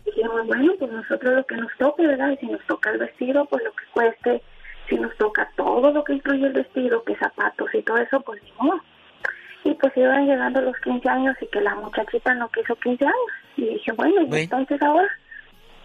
dijimos, 0.05 0.47
bueno, 0.47 0.73
pues 0.79 0.91
nosotros 0.93 1.35
lo 1.35 1.45
que 1.45 1.57
nos 1.57 1.73
toque, 1.79 2.07
¿verdad? 2.07 2.31
Y 2.31 2.37
si 2.39 2.47
nos 2.47 2.65
toca 2.67 2.91
el 2.91 2.99
vestido, 2.99 3.45
pues 3.47 3.65
lo 3.65 3.73
que 3.73 3.85
cueste, 3.93 4.43
si 4.89 4.97
nos 4.97 5.15
toca 5.17 5.51
todo 5.57 5.91
lo 5.91 6.05
que 6.05 6.15
incluye 6.15 6.47
el 6.47 6.53
vestido, 6.53 7.03
que 7.05 7.17
zapatos 7.17 7.69
y 7.75 7.83
todo 7.83 7.99
eso, 7.99 8.21
pues 8.21 8.41
modo. 8.59 8.81
Y 9.65 9.75
pues 9.75 9.97
iban 9.97 10.27
llegando 10.27 10.61
los 10.61 10.77
15 10.79 11.09
años 11.09 11.37
y 11.41 11.47
que 11.49 11.61
la 11.61 11.75
muchachita 11.75 12.35
no 12.35 12.49
quiso 12.51 12.77
15 12.77 13.05
años. 13.05 13.17
Y 13.57 13.67
dije, 13.67 13.93
bueno, 13.93 14.23
¿y 14.23 14.41
entonces 14.41 14.81
ahora? 14.81 15.09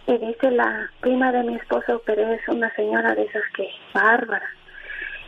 Y 0.06 0.18
dice 0.18 0.50
la 0.50 0.90
prima 1.00 1.32
de 1.32 1.42
mi 1.42 1.56
esposo, 1.56 2.00
pero 2.06 2.32
es 2.32 2.46
una 2.48 2.72
señora 2.74 3.14
de 3.14 3.24
esas 3.24 3.42
que 3.56 3.68
bárbara. 3.92 4.48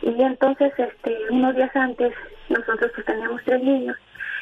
Y 0.01 0.21
entonces, 0.21 0.73
este, 0.77 1.17
unos 1.29 1.55
días 1.55 1.75
antes, 1.75 2.13
nosotros 2.49 2.91
pues 2.93 3.05
teníamos 3.05 3.41
tres 3.43 3.63
niños 3.63 3.97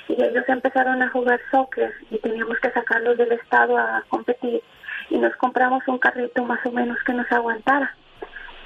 y 0.09 0.21
ellos 0.21 0.43
empezaron 0.47 1.01
a 1.01 1.09
jugar 1.09 1.39
soccer 1.51 1.93
y 2.11 2.17
teníamos 2.17 2.57
que 2.59 2.71
sacarlos 2.71 3.17
del 3.17 3.31
estado 3.31 3.77
a 3.77 4.03
competir 4.09 4.61
y 5.09 5.17
nos 5.17 5.35
compramos 5.37 5.87
un 5.87 5.99
carrito 5.99 6.43
más 6.43 6.65
o 6.65 6.71
menos 6.71 6.97
que 7.05 7.13
nos 7.13 7.31
aguantara. 7.31 7.95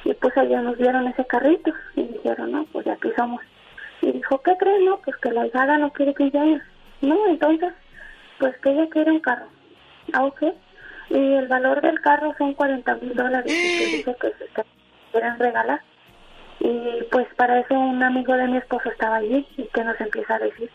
Y 0.04 0.14
pues 0.14 0.36
ellos 0.38 0.64
nos 0.64 0.78
dieron 0.78 1.08
ese 1.08 1.26
carrito 1.26 1.74
y 1.96 2.04
dijeron, 2.04 2.52
no, 2.52 2.66
pues 2.72 2.88
aquí 2.88 3.10
somos. 3.18 3.42
Y 4.02 4.12
dijo, 4.12 4.42
¿qué 4.42 4.56
creen? 4.58 4.86
No, 4.86 4.98
pues 5.02 5.18
que 5.18 5.32
la 5.32 5.46
hijada 5.46 5.78
no 5.78 5.92
quiere 5.92 6.14
15 6.14 6.38
años. 6.38 6.62
No, 7.02 7.28
entonces, 7.28 7.74
pues 8.40 8.58
que 8.60 8.72
ella 8.72 8.88
quiere 8.90 9.12
un 9.12 9.20
carro. 9.20 9.48
Ah, 10.14 10.24
ok. 10.24 10.44
Y 11.10 11.34
el 11.34 11.48
valor 11.48 11.82
del 11.82 12.00
carro 12.02 12.34
son 12.38 12.54
40 12.54 12.96
mil 12.96 13.16
dólares 13.16 13.52
y 13.52 13.78
que 13.78 13.98
dice 13.98 14.16
que 14.20 14.32
se 14.34 14.46
que 14.54 14.64
quieren 15.12 15.38
regalar. 15.38 15.82
Y 16.60 17.04
pues 17.12 17.28
para 17.36 17.60
eso 17.60 17.74
un 17.74 18.02
amigo 18.02 18.34
de 18.34 18.48
mi 18.48 18.58
esposo 18.58 18.90
estaba 18.90 19.18
allí 19.18 19.46
y 19.58 19.64
que 19.68 19.84
nos 19.84 20.00
empieza 20.02 20.36
a 20.36 20.40
decir, 20.40 20.70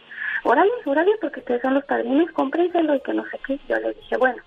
órale, 0.44 0.70
órale, 0.85 1.12
porque 1.20 1.41
ustedes 1.41 1.62
son 1.62 1.75
los 1.75 1.85
padrinos, 1.85 2.31
cómprenselo 2.33 2.94
y 2.94 3.01
que 3.01 3.15
no 3.15 3.25
sé 3.27 3.39
qué. 3.47 3.59
Yo 3.69 3.77
le 3.77 3.94
dije, 3.94 4.17
bueno, 4.17 4.43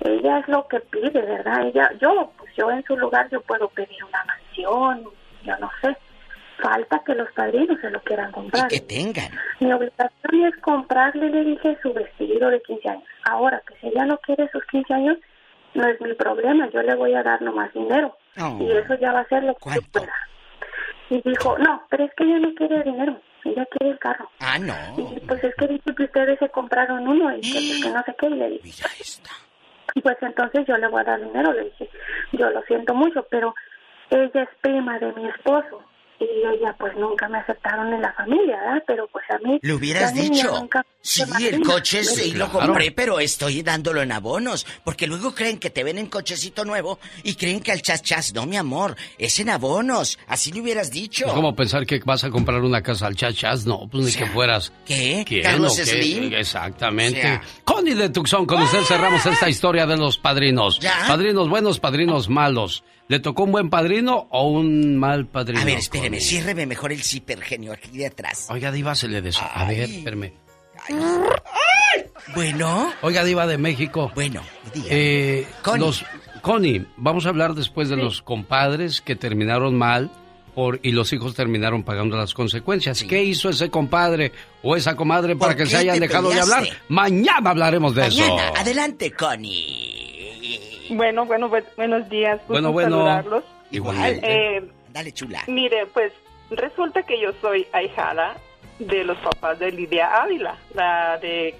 ella 0.00 0.38
es 0.38 0.48
lo 0.48 0.66
que 0.68 0.80
pide, 0.80 1.20
¿verdad? 1.20 1.66
Ella, 1.66 1.90
yo, 2.00 2.32
pues 2.38 2.50
yo 2.56 2.70
en 2.70 2.82
su 2.84 2.96
lugar 2.96 3.28
yo 3.30 3.40
puedo 3.42 3.68
pedir 3.68 4.02
una 4.04 4.24
mansión, 4.24 5.04
yo 5.42 5.56
no 5.58 5.70
sé. 5.82 5.96
falta 6.62 7.02
que 7.04 7.14
los 7.14 7.30
padrinos 7.32 7.78
se 7.80 7.90
lo 7.90 8.00
quieran 8.00 8.32
comprar. 8.32 8.68
que 8.68 8.80
tengan. 8.80 9.30
Mi 9.60 9.72
obligación 9.72 10.44
es 10.46 10.56
comprarle, 10.62 11.30
le 11.30 11.44
dije, 11.44 11.78
su 11.82 11.92
vestido 11.92 12.50
de 12.50 12.60
15 12.62 12.88
años. 12.88 13.04
Ahora, 13.24 13.62
que 13.66 13.74
si 13.80 13.88
ella 13.88 14.06
no 14.06 14.18
quiere 14.18 14.48
sus 14.50 14.64
15 14.66 14.94
años, 14.94 15.18
no 15.74 15.86
es 15.86 16.00
mi 16.00 16.14
problema, 16.14 16.68
yo 16.70 16.82
le 16.82 16.94
voy 16.94 17.14
a 17.14 17.22
dar 17.22 17.40
nomás 17.42 17.72
dinero. 17.72 18.16
Oh. 18.40 18.58
Y 18.60 18.72
eso 18.72 18.94
ya 18.94 19.12
va 19.12 19.20
a 19.20 19.28
ser 19.28 19.44
lo 19.44 19.54
que 19.54 19.80
pueda. 19.92 20.12
Y 21.10 21.20
dijo, 21.22 21.58
no, 21.58 21.82
pero 21.90 22.04
es 22.04 22.14
que 22.14 22.24
ella 22.24 22.38
no 22.38 22.54
quiere 22.54 22.82
dinero, 22.84 23.20
ella 23.44 23.66
quiere 23.66 23.92
el 23.92 23.98
carro. 23.98 24.30
Ah, 24.38 24.58
no. 24.58 24.74
Y 24.96 25.20
pues 25.20 25.42
es 25.42 25.54
que 25.56 25.66
dice 25.66 25.94
que 25.94 26.04
ustedes 26.04 26.38
se 26.38 26.48
compraron 26.50 27.06
uno 27.06 27.36
y 27.36 27.40
que, 27.40 27.52
pues, 27.52 27.82
que 27.82 27.90
no 27.90 28.02
sé 28.04 28.14
qué, 28.18 28.26
y 28.26 28.34
le 28.34 28.50
dije. 28.50 28.84
Pues 30.02 30.16
entonces 30.22 30.64
yo 30.66 30.76
le 30.76 30.88
voy 30.88 31.00
a 31.00 31.04
dar 31.04 31.20
dinero, 31.20 31.52
le 31.52 31.64
dije, 31.64 31.90
yo 32.32 32.48
lo 32.50 32.62
siento 32.62 32.94
mucho, 32.94 33.26
pero 33.28 33.54
ella 34.10 34.42
es 34.42 34.48
prima 34.62 34.98
de 35.00 35.12
mi 35.14 35.28
esposo 35.28 35.82
y 36.20 36.56
ella 36.56 36.74
pues 36.78 36.94
nunca 36.96 37.28
me 37.28 37.38
aceptaron 37.38 37.92
en 37.92 38.02
la 38.02 38.12
familia, 38.12 38.56
¿verdad? 38.58 38.82
Pero 38.86 39.08
pues 39.10 39.24
a 39.30 39.38
mí... 39.38 39.58
Le 39.62 39.72
hubieras 39.74 40.14
dicho. 40.14 40.50
nunca 40.60 40.84
Sí, 41.02 41.22
el 41.48 41.62
coche 41.62 42.04
sí 42.04 42.32
lo 42.34 42.50
Claro. 42.50 42.66
compré, 42.66 42.90
pero 42.92 43.20
estoy 43.20 43.62
dándolo 43.62 44.02
en 44.02 44.12
abonos. 44.12 44.66
Porque 44.84 45.06
luego 45.06 45.34
creen 45.34 45.58
que 45.58 45.70
te 45.70 45.82
ven 45.82 45.96
en 45.96 46.06
cochecito 46.06 46.64
nuevo 46.66 46.98
y 47.22 47.34
creen 47.36 47.60
que 47.60 47.72
al 47.72 47.80
chas 47.80 48.02
chas. 48.02 48.34
No, 48.34 48.44
mi 48.44 48.58
amor, 48.58 48.96
es 49.18 49.38
en 49.40 49.48
abonos. 49.48 50.18
Así 50.26 50.52
le 50.52 50.60
hubieras 50.60 50.90
dicho. 50.90 51.26
Es 51.26 51.32
como 51.32 51.56
pensar 51.56 51.86
que 51.86 52.00
vas 52.04 52.22
a 52.24 52.30
comprar 52.30 52.60
una 52.60 52.82
casa 52.82 53.06
al 53.06 53.16
chachas, 53.16 53.64
no, 53.64 53.88
pues 53.90 54.04
ni 54.04 54.12
que 54.12 54.26
fueras. 54.26 54.72
¿Qué? 54.84 55.24
¿Quién 55.26 55.42
¿Carlos 55.42 55.72
o 55.72 55.76
qué? 55.76 55.86
Slim? 55.86 56.34
Exactamente. 56.34 57.18
O 57.18 57.22
sea. 57.22 57.40
Connie 57.64 57.94
de 57.94 58.10
Tucson, 58.10 58.44
con 58.44 58.60
usted 58.62 58.80
cerramos 58.82 59.24
esta 59.24 59.48
historia 59.48 59.86
de 59.86 59.96
los 59.96 60.18
padrinos. 60.18 60.78
¿Ya? 60.80 61.04
Padrinos 61.08 61.48
buenos, 61.48 61.80
padrinos 61.80 62.28
malos. 62.28 62.84
¿Le 63.10 63.18
tocó 63.18 63.42
un 63.42 63.50
buen 63.50 63.70
padrino 63.70 64.28
o 64.30 64.48
un 64.50 64.96
mal 64.96 65.26
padrino? 65.26 65.60
A 65.60 65.64
ver, 65.64 65.78
espéreme, 65.78 66.18
Connie? 66.18 66.20
ciérreme 66.20 66.64
mejor 66.64 66.92
el 66.92 67.02
zipper, 67.02 67.40
genio, 67.42 67.72
aquí 67.72 67.90
de 67.98 68.06
atrás. 68.06 68.46
Oiga, 68.50 68.70
Diva, 68.70 68.94
se 68.94 69.08
le 69.08 69.20
des... 69.20 69.36
A 69.42 69.64
ver, 69.64 69.90
espérame. 69.90 70.32
Bueno. 72.36 72.92
Oiga, 73.02 73.24
Diva 73.24 73.48
de 73.48 73.58
México. 73.58 74.12
Bueno. 74.14 74.42
Eh, 74.88 75.44
Connie. 75.62 75.80
los- 75.86 76.04
Connie, 76.40 76.86
vamos 76.96 77.26
a 77.26 77.30
hablar 77.30 77.54
después 77.54 77.88
de 77.88 77.96
los 77.96 78.22
compadres 78.22 79.00
que 79.00 79.16
terminaron 79.16 79.76
mal 79.76 80.08
por, 80.54 80.78
y 80.84 80.92
los 80.92 81.12
hijos 81.12 81.34
terminaron 81.34 81.82
pagando 81.82 82.16
las 82.16 82.32
consecuencias. 82.32 83.02
¿Qué 83.02 83.24
hizo 83.24 83.50
ese 83.50 83.70
compadre 83.70 84.30
o 84.62 84.76
esa 84.76 84.94
comadre 84.94 85.34
para 85.34 85.56
que 85.56 85.66
se 85.66 85.76
hayan 85.78 85.98
dejado 85.98 86.30
de 86.30 86.38
hablar? 86.40 86.64
Mañana 86.88 87.50
hablaremos 87.50 87.92
de 87.96 88.06
eso. 88.06 88.20
Mañana, 88.20 88.52
adelante, 88.60 89.10
Connie. 89.10 90.19
Bueno, 90.90 91.24
bueno, 91.24 91.48
bu- 91.50 91.64
buenos 91.76 92.08
días. 92.08 92.40
Bueno, 92.48 92.72
bueno. 92.72 92.96
saludarlos. 92.96 93.44
Igualmente. 93.70 94.56
Eh, 94.56 94.70
Dale, 94.90 95.12
chula. 95.12 95.42
mire, 95.46 95.86
pues 95.86 96.12
resulta 96.50 97.02
que 97.04 97.20
yo 97.20 97.30
soy 97.40 97.66
ahijada 97.72 98.36
de 98.78 99.04
los 99.04 99.16
papás 99.18 99.58
de 99.58 99.70
Lidia 99.70 100.22
Ávila, 100.22 100.56
la 100.74 101.18
de 101.18 101.54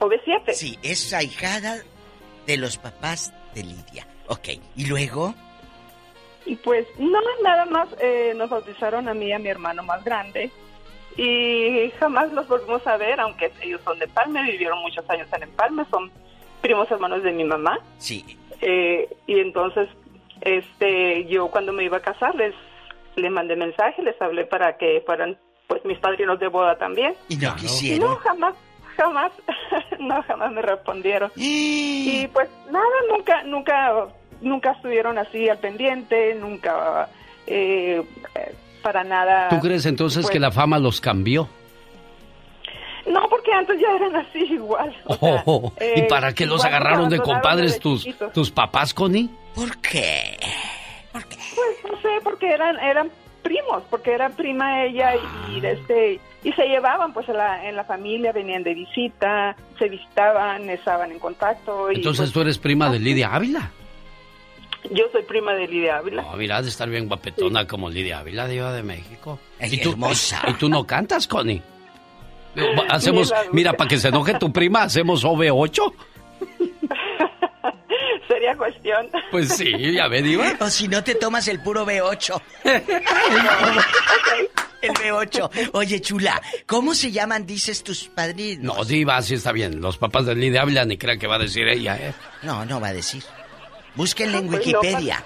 OV7. 0.00 0.52
Sí, 0.52 0.78
es 0.82 1.12
ahijada 1.14 1.78
de 2.46 2.56
los 2.56 2.76
papás 2.76 3.32
de 3.54 3.62
Lidia. 3.64 4.06
Ok, 4.28 4.48
¿y 4.76 4.86
luego? 4.86 5.34
Y 6.44 6.56
pues 6.56 6.86
no, 6.98 7.18
nada 7.42 7.64
más 7.66 7.88
eh, 8.00 8.32
nos 8.36 8.50
bautizaron 8.50 9.08
a 9.08 9.14
mí 9.14 9.26
y 9.26 9.32
a 9.32 9.38
mi 9.38 9.48
hermano 9.48 9.82
más 9.82 10.04
grande. 10.04 10.50
Y 11.16 11.90
jamás 11.98 12.32
los 12.32 12.46
volvimos 12.46 12.86
a 12.86 12.96
ver, 12.96 13.18
aunque 13.20 13.50
ellos 13.62 13.80
son 13.84 13.98
de 13.98 14.04
Empalme, 14.04 14.42
vivieron 14.42 14.78
muchos 14.82 15.08
años 15.10 15.26
en 15.32 15.42
Empalme, 15.44 15.84
son 15.90 16.10
primos 16.60 16.90
hermanos 16.90 17.22
de 17.22 17.32
mi 17.32 17.44
mamá. 17.44 17.78
Sí. 17.98 18.24
Eh, 18.60 19.08
y 19.26 19.38
entonces, 19.40 19.88
este, 20.40 21.26
yo 21.26 21.48
cuando 21.48 21.72
me 21.72 21.84
iba 21.84 21.98
a 21.98 22.02
casar 22.02 22.34
les, 22.34 22.54
les 23.16 23.30
mandé 23.30 23.56
mensaje, 23.56 24.02
les 24.02 24.20
hablé 24.20 24.44
para 24.44 24.76
que 24.76 25.02
fueran, 25.04 25.36
pues, 25.66 25.84
mis 25.84 25.98
padrinos 25.98 26.38
de 26.40 26.48
boda 26.48 26.76
también. 26.76 27.14
Y 27.28 27.36
no 27.36 27.50
Y 27.50 27.60
quisieron. 27.60 28.10
no, 28.10 28.16
jamás, 28.16 28.54
jamás, 28.96 29.32
no, 29.98 30.22
jamás 30.22 30.52
me 30.52 30.62
respondieron. 30.62 31.30
y 31.36 32.26
pues 32.28 32.48
nada, 32.70 32.84
nunca, 33.10 33.42
nunca, 33.44 34.08
nunca 34.40 34.72
estuvieron 34.72 35.18
así 35.18 35.48
al 35.48 35.58
pendiente, 35.58 36.34
nunca, 36.34 37.08
eh, 37.46 38.02
eh, 38.34 38.54
para 38.82 39.04
nada. 39.04 39.48
¿Tú 39.48 39.60
crees 39.60 39.86
entonces 39.86 40.22
pues, 40.22 40.32
que 40.32 40.40
la 40.40 40.50
fama 40.50 40.78
los 40.78 41.00
cambió? 41.00 41.48
No, 43.08 43.28
porque 43.28 43.52
antes 43.52 43.80
ya 43.80 43.88
eran 43.96 44.16
así 44.16 44.40
igual. 44.40 44.94
o 45.06 45.14
sea, 45.16 45.42
Oh, 45.46 45.72
¿Y 45.80 46.00
eh, 46.00 46.06
para 46.08 46.32
qué 46.34 46.46
los 46.46 46.64
agarraron 46.64 47.08
de 47.08 47.18
compadres 47.20 47.78
tus, 47.80 48.06
tus 48.34 48.50
papás, 48.50 48.92
Connie? 48.92 49.30
¿Por 49.54 49.76
qué? 49.78 50.36
Pues 51.12 51.24
no 51.90 52.00
sé, 52.00 52.08
porque 52.22 52.50
eran 52.50 52.78
eran 52.78 53.10
primos, 53.42 53.82
porque 53.90 54.12
era 54.12 54.28
prima 54.30 54.84
ella 54.84 55.14
y, 55.16 55.56
y, 55.56 55.66
este 55.66 56.20
y 56.44 56.52
se 56.52 56.66
llevaban 56.66 57.12
pues 57.12 57.28
en 57.28 57.36
la, 57.36 57.68
en 57.68 57.74
la 57.76 57.84
familia, 57.84 58.30
venían 58.32 58.62
de 58.62 58.74
visita, 58.74 59.56
se 59.78 59.88
visitaban, 59.88 60.68
estaban 60.70 61.10
en 61.10 61.18
contacto. 61.18 61.90
Y, 61.90 61.96
Entonces 61.96 62.26
pues, 62.26 62.32
tú 62.32 62.40
eres 62.42 62.58
prima 62.58 62.90
de 62.90 63.00
Lidia 63.00 63.34
Ávila. 63.34 63.72
yo 64.92 65.06
soy 65.10 65.22
prima 65.24 65.54
de 65.54 65.66
Lidia 65.66 65.96
Ávila. 65.98 66.22
No, 66.22 66.36
mira, 66.36 66.62
de 66.62 66.68
estar 66.68 66.88
bien 66.88 67.08
guapetona 67.08 67.66
como 67.66 67.90
Lidia 67.90 68.18
Ávila, 68.20 68.46
diva 68.46 68.72
de 68.72 68.82
México. 68.82 69.38
Es 69.58 69.72
¿Y 69.72 69.80
tú, 69.80 69.90
hermosa. 69.92 70.42
¿Y 70.46 70.52
tú 70.54 70.68
no 70.68 70.86
cantas, 70.86 71.26
Connie? 71.26 71.60
Hacemos, 72.88 73.32
mira, 73.52 73.72
para 73.72 73.88
que 73.88 73.98
se 73.98 74.08
enoje 74.08 74.34
tu 74.34 74.52
prima, 74.52 74.82
hacemos 74.82 75.24
OV8. 75.24 75.92
Sería 78.28 78.56
cuestión. 78.56 79.08
Pues 79.30 79.56
sí, 79.56 79.72
ya 79.92 80.06
ve, 80.08 80.22
diva. 80.22 80.52
O 80.60 80.68
si 80.68 80.86
no 80.86 81.02
te 81.02 81.14
tomas 81.14 81.48
el 81.48 81.60
puro 81.60 81.86
B8. 81.86 82.40
el 84.82 84.92
B8. 84.92 85.70
Oye, 85.72 86.00
chula, 86.00 86.40
¿cómo 86.66 86.94
se 86.94 87.10
llaman, 87.10 87.46
dices, 87.46 87.82
tus 87.82 88.04
padrinos? 88.08 88.76
No, 88.76 88.84
diva, 88.84 89.20
sí 89.22 89.34
está 89.34 89.52
bien. 89.52 89.80
Los 89.80 89.96
papás 89.96 90.26
de 90.26 90.34
Lidia 90.34 90.62
Ávila 90.62 90.84
ni 90.84 90.98
crean 90.98 91.18
que 91.18 91.26
va 91.26 91.36
a 91.36 91.38
decir 91.38 91.66
ella, 91.68 91.96
¿eh? 91.96 92.12
No, 92.42 92.64
no 92.66 92.80
va 92.80 92.88
a 92.88 92.92
decir. 92.92 93.24
Búsquenle 93.94 94.38
en 94.38 94.48
Pues 94.48 94.66
no, 94.66 94.80
Wikipedia. 94.80 95.24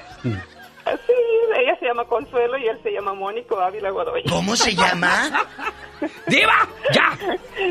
Sí, 0.84 1.12
ella 1.60 1.76
se 1.78 1.86
llama 1.86 2.04
Consuelo 2.04 2.58
y 2.58 2.66
él 2.66 2.78
se 2.82 2.90
llama 2.92 3.14
Mónico 3.14 3.60
Ávila 3.60 3.90
Godoy. 3.90 4.22
¿Cómo 4.28 4.56
se 4.56 4.74
llama? 4.74 5.46
¡Diva! 6.26 6.68
¡Ya! 6.92 7.18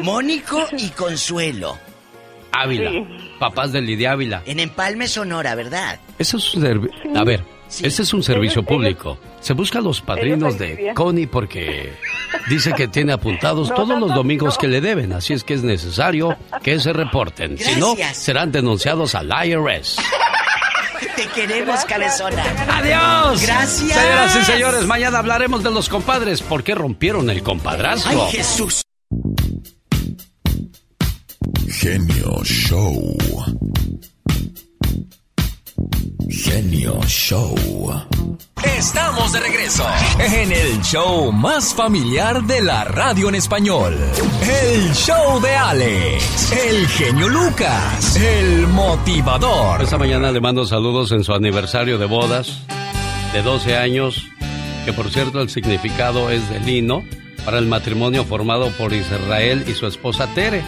Mónico 0.02 0.66
y 0.78 0.90
Consuelo. 0.90 1.78
Ávila. 2.54 2.90
Sí. 2.92 3.06
Papás 3.40 3.72
de 3.72 3.82
Lidia 3.82 4.12
Ávila. 4.12 4.44
En 4.46 4.60
Empalme, 4.60 5.08
Sonora, 5.08 5.56
¿verdad? 5.56 6.00
Eso 6.20 6.38
es 6.38 6.54
un 6.56 6.64
servi- 6.64 7.18
A 7.18 7.24
ver, 7.24 7.44
Sí. 7.68 7.88
ese 7.88 8.02
es 8.04 8.14
un 8.14 8.22
servicio 8.24 8.60
Ellos- 8.62 8.68
público. 8.70 9.18
Se 9.40 9.54
busca 9.54 9.80
a 9.80 9.82
los 9.82 10.02
padrinos 10.02 10.56
ellos 10.56 10.60
de. 10.60 10.94
Connie 10.94 11.28
porque 11.28 11.94
dice 12.50 12.74
que 12.74 12.88
tiene 12.90 13.14
apuntados 13.14 13.70
No, 13.70 13.76
todos 13.76 13.90
no, 13.90 14.00
los 14.00 14.14
domingos 14.14 14.56
no. 14.56 14.60
que 14.60 14.68
le 14.68 14.82
deben, 14.82 15.14
así 15.14 15.34
es 15.34 15.44
que 15.46 15.54
es 15.54 15.64
necesario 15.64 16.38
que 16.62 16.80
se 16.80 16.92
reporten. 16.94 17.58
Si 17.58 17.80
no, 17.80 17.96
Gracias. 17.96 18.18
serán 18.18 18.52
denunciados 18.52 19.16
al 19.16 19.30
IRS. 19.46 19.98
Te 21.16 21.28
queremos, 21.28 21.84
cabezona. 21.86 22.44
¡Adiós! 22.70 23.42
Gracias. 23.42 24.00
Señoras 24.00 24.36
y 24.36 24.46
señores, 24.46 24.86
mañana 24.86 25.20
hablaremos 25.20 25.64
de 25.64 25.72
los 25.72 25.90
compadres. 25.90 26.42
¿Por 26.42 26.64
qué 26.64 26.76
rompieron 26.76 27.30
el 27.30 27.42
compadrazgo? 27.42 28.26
Ay, 28.26 28.32
Jesús. 28.32 28.82
Genio 31.68 32.44
Show. 32.44 33.18
Genio 36.32 36.98
Show. 37.08 37.54
Estamos 38.64 39.34
de 39.34 39.42
regreso 39.42 39.86
en 40.18 40.52
el 40.52 40.82
show 40.82 41.30
más 41.32 41.74
familiar 41.74 42.42
de 42.44 42.62
la 42.62 42.86
radio 42.86 43.28
en 43.28 43.36
español. 43.36 43.98
El 44.42 44.94
show 44.94 45.42
de 45.42 45.54
Alex, 45.54 46.52
el 46.54 46.88
genio 46.88 47.28
Lucas, 47.28 48.16
el 48.16 48.66
motivador. 48.68 49.82
Esta 49.82 49.98
mañana 49.98 50.32
le 50.32 50.40
mando 50.40 50.66
saludos 50.66 51.12
en 51.12 51.26
su 51.26 51.34
aniversario 51.34 51.98
de 51.98 52.06
bodas 52.06 52.62
de 53.34 53.42
12 53.42 53.76
años, 53.76 54.26
que 54.86 54.94
por 54.94 55.12
cierto 55.12 55.42
el 55.42 55.50
significado 55.50 56.30
es 56.30 56.50
de 56.50 56.62
lino 56.62 57.04
para 57.44 57.58
el 57.58 57.68
matrimonio 57.68 58.24
formado 58.24 58.72
por 58.78 58.94
Israel 58.94 59.66
y 59.68 59.74
su 59.74 59.86
esposa 59.86 60.28
Tere. 60.34 60.64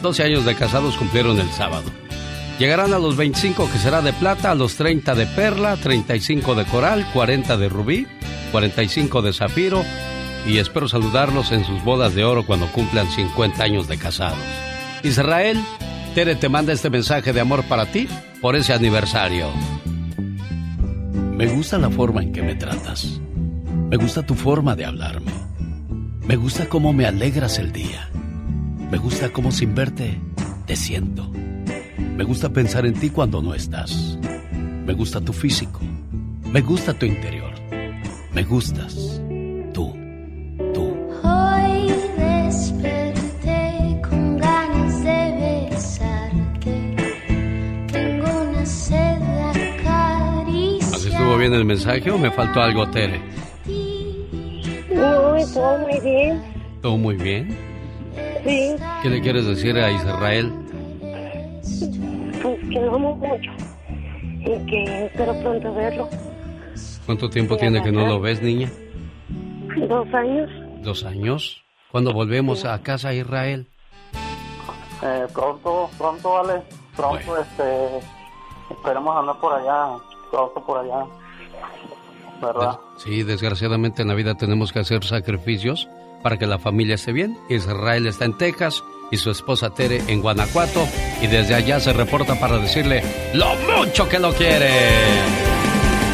12 0.00 0.22
años 0.22 0.44
de 0.46 0.54
casados 0.54 0.96
cumplieron 0.96 1.38
el 1.38 1.50
sábado. 1.52 2.03
Llegarán 2.58 2.94
a 2.94 2.98
los 2.98 3.16
25 3.16 3.68
que 3.70 3.78
será 3.78 4.00
de 4.00 4.12
plata, 4.12 4.52
a 4.52 4.54
los 4.54 4.76
30 4.76 5.14
de 5.14 5.26
perla, 5.26 5.76
35 5.76 6.54
de 6.54 6.64
coral, 6.64 7.04
40 7.12 7.56
de 7.56 7.68
rubí, 7.68 8.06
45 8.52 9.22
de 9.22 9.32
zafiro 9.32 9.84
y 10.46 10.58
espero 10.58 10.88
saludarlos 10.88 11.50
en 11.52 11.64
sus 11.64 11.82
bodas 11.82 12.14
de 12.14 12.24
oro 12.24 12.46
cuando 12.46 12.70
cumplan 12.70 13.10
50 13.10 13.62
años 13.62 13.88
de 13.88 13.98
casados. 13.98 14.38
Israel, 15.02 15.60
Tere 16.14 16.36
te 16.36 16.48
manda 16.48 16.72
este 16.72 16.90
mensaje 16.90 17.32
de 17.32 17.40
amor 17.40 17.64
para 17.64 17.86
ti 17.86 18.06
por 18.40 18.54
ese 18.54 18.72
aniversario. 18.72 19.48
Me 21.36 21.48
gusta 21.48 21.76
la 21.78 21.90
forma 21.90 22.22
en 22.22 22.32
que 22.32 22.42
me 22.42 22.54
tratas. 22.54 23.20
Me 23.90 23.96
gusta 23.96 24.24
tu 24.24 24.34
forma 24.34 24.76
de 24.76 24.84
hablarme. 24.84 25.32
Me 26.24 26.36
gusta 26.36 26.68
cómo 26.68 26.92
me 26.92 27.06
alegras 27.06 27.58
el 27.58 27.72
día. 27.72 28.08
Me 28.92 28.98
gusta 28.98 29.30
cómo 29.30 29.50
sin 29.50 29.74
verte 29.74 30.20
te 30.66 30.76
siento. 30.76 31.32
Me 32.16 32.22
gusta 32.22 32.48
pensar 32.48 32.86
en 32.86 32.94
ti 32.94 33.10
cuando 33.10 33.42
no 33.42 33.54
estás. 33.54 34.16
Me 34.86 34.92
gusta 34.92 35.20
tu 35.20 35.32
físico. 35.32 35.80
Me 36.44 36.60
gusta 36.60 36.94
tu 36.94 37.06
interior. 37.06 37.52
Me 38.32 38.44
gustas. 38.44 39.20
Tú. 39.72 39.92
Tú. 40.72 40.96
Hoy 41.24 41.92
desperté 42.16 44.00
con 44.08 44.38
ganas 44.38 45.02
de 45.02 45.68
besarte. 45.70 46.96
Tengo 47.90 48.42
una 48.42 48.64
sed 48.64 49.18
de 49.18 49.42
acariciar. 49.42 50.94
¿Así 50.94 51.08
estuvo 51.08 51.36
bien 51.36 51.52
el 51.52 51.64
mensaje 51.64 52.12
o 52.12 52.18
me 52.18 52.30
faltó 52.30 52.62
algo, 52.62 52.88
Tere? 52.90 53.20
No, 54.94 55.34
todo 55.52 55.78
muy 55.78 56.00
bien. 56.00 56.40
¿Todo 56.80 56.96
muy 56.96 57.16
bien? 57.16 57.56
Sí. 58.46 58.76
¿Qué 59.02 59.10
le 59.10 59.20
quieres 59.20 59.46
decir 59.46 59.76
a 59.76 59.90
Israel? 59.90 60.52
Pues 62.42 62.60
que 62.60 62.80
lo 62.80 62.94
amo 62.94 63.16
mucho. 63.16 63.50
Y 64.40 64.66
que 64.66 65.06
espero 65.06 65.38
pronto 65.40 65.74
verlo. 65.74 66.08
¿Cuánto 67.06 67.30
tiempo 67.30 67.56
tiene 67.56 67.82
que 67.82 67.92
no 67.92 68.06
lo 68.06 68.20
ves, 68.20 68.42
niña? 68.42 68.70
Dos 69.88 70.12
años. 70.14 70.50
¿Dos 70.82 71.04
años? 71.04 71.64
¿Cuándo 71.90 72.12
volvemos 72.12 72.64
a 72.64 72.80
casa, 72.82 73.14
Israel? 73.14 73.66
Eh, 75.02 75.26
pronto, 75.32 75.90
pronto, 75.98 76.32
vale. 76.32 76.62
Pronto, 76.96 77.38
este. 77.38 77.98
Esperemos 78.70 79.16
andar 79.16 79.38
por 79.40 79.52
allá. 79.52 79.98
Pronto 80.30 80.64
por 80.64 80.78
allá. 80.78 81.06
¿Verdad? 82.40 82.78
Sí, 82.96 83.22
desgraciadamente 83.22 84.02
en 84.02 84.08
la 84.08 84.14
vida 84.14 84.34
tenemos 84.34 84.72
que 84.72 84.80
hacer 84.80 85.04
sacrificios 85.04 85.88
para 86.22 86.36
que 86.36 86.46
la 86.46 86.58
familia 86.58 86.96
esté 86.96 87.12
bien. 87.12 87.38
Israel 87.48 88.06
está 88.06 88.24
en 88.24 88.36
Texas 88.36 88.82
y 89.10 89.16
su 89.16 89.30
esposa 89.30 89.70
Tere 89.70 90.02
en 90.08 90.20
Guanajuato 90.20 90.86
y 91.20 91.26
desde 91.26 91.54
allá 91.54 91.80
se 91.80 91.92
reporta 91.92 92.34
para 92.38 92.58
decirle 92.58 93.02
lo 93.32 93.54
mucho 93.56 94.08
que 94.08 94.18
lo 94.18 94.32
quiere. 94.32 94.70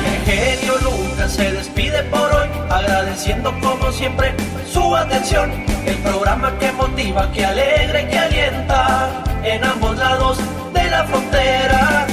El 0.07 0.25
genio 0.25 0.75
Lucas 0.83 1.33
se 1.33 1.53
despide 1.53 2.03
por 2.05 2.33
hoy, 2.33 2.49
agradeciendo 2.69 3.53
como 3.61 3.91
siempre 3.93 4.35
su 4.71 4.95
atención. 4.95 5.51
El 5.87 5.97
programa 5.97 6.59
que 6.59 6.71
motiva, 6.73 7.31
que 7.33 7.45
alegra 7.45 8.03
y 8.03 8.07
que 8.07 8.19
alienta 8.19 9.25
en 9.45 9.65
ambos 9.65 9.97
lados 9.97 10.39
de 10.73 10.91
la 10.91 11.05
frontera. 11.05 12.07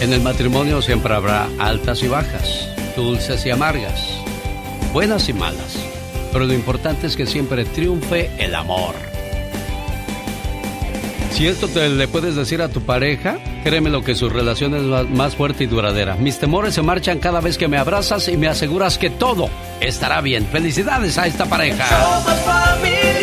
En 0.00 0.12
el 0.12 0.20
matrimonio 0.20 0.82
siempre 0.82 1.14
habrá 1.14 1.48
altas 1.58 2.02
y 2.02 2.08
bajas, 2.08 2.68
dulces 2.96 3.44
y 3.46 3.50
amargas, 3.50 4.20
buenas 4.92 5.28
y 5.28 5.32
malas. 5.32 5.78
Pero 6.32 6.46
lo 6.46 6.52
importante 6.52 7.06
es 7.06 7.16
que 7.16 7.26
siempre 7.26 7.64
triunfe 7.64 8.30
el 8.38 8.54
amor. 8.54 9.13
Si 11.34 11.48
esto 11.48 11.66
te 11.66 11.88
le 11.88 12.06
puedes 12.06 12.36
decir 12.36 12.62
a 12.62 12.68
tu 12.68 12.80
pareja, 12.82 13.38
créeme 13.64 13.90
lo 13.90 14.04
que 14.04 14.14
su 14.14 14.28
relación 14.28 14.72
es 14.72 15.08
más, 15.10 15.34
fuerte 15.34 15.64
y 15.64 15.66
duradera. 15.66 16.14
Mis 16.14 16.38
temores 16.38 16.74
se 16.74 16.82
marchan 16.82 17.18
cada 17.18 17.40
vez 17.40 17.58
que 17.58 17.66
me 17.66 17.76
abrazas 17.76 18.28
y 18.28 18.36
me 18.36 18.46
aseguras 18.46 18.98
que 18.98 19.10
todo 19.10 19.50
estará 19.80 20.20
bien. 20.20 20.46
Felicidades 20.46 21.18
a 21.18 21.26
esta 21.26 21.46
pareja. 21.46 21.88
Somos 21.88 22.40
familia. 22.42 23.13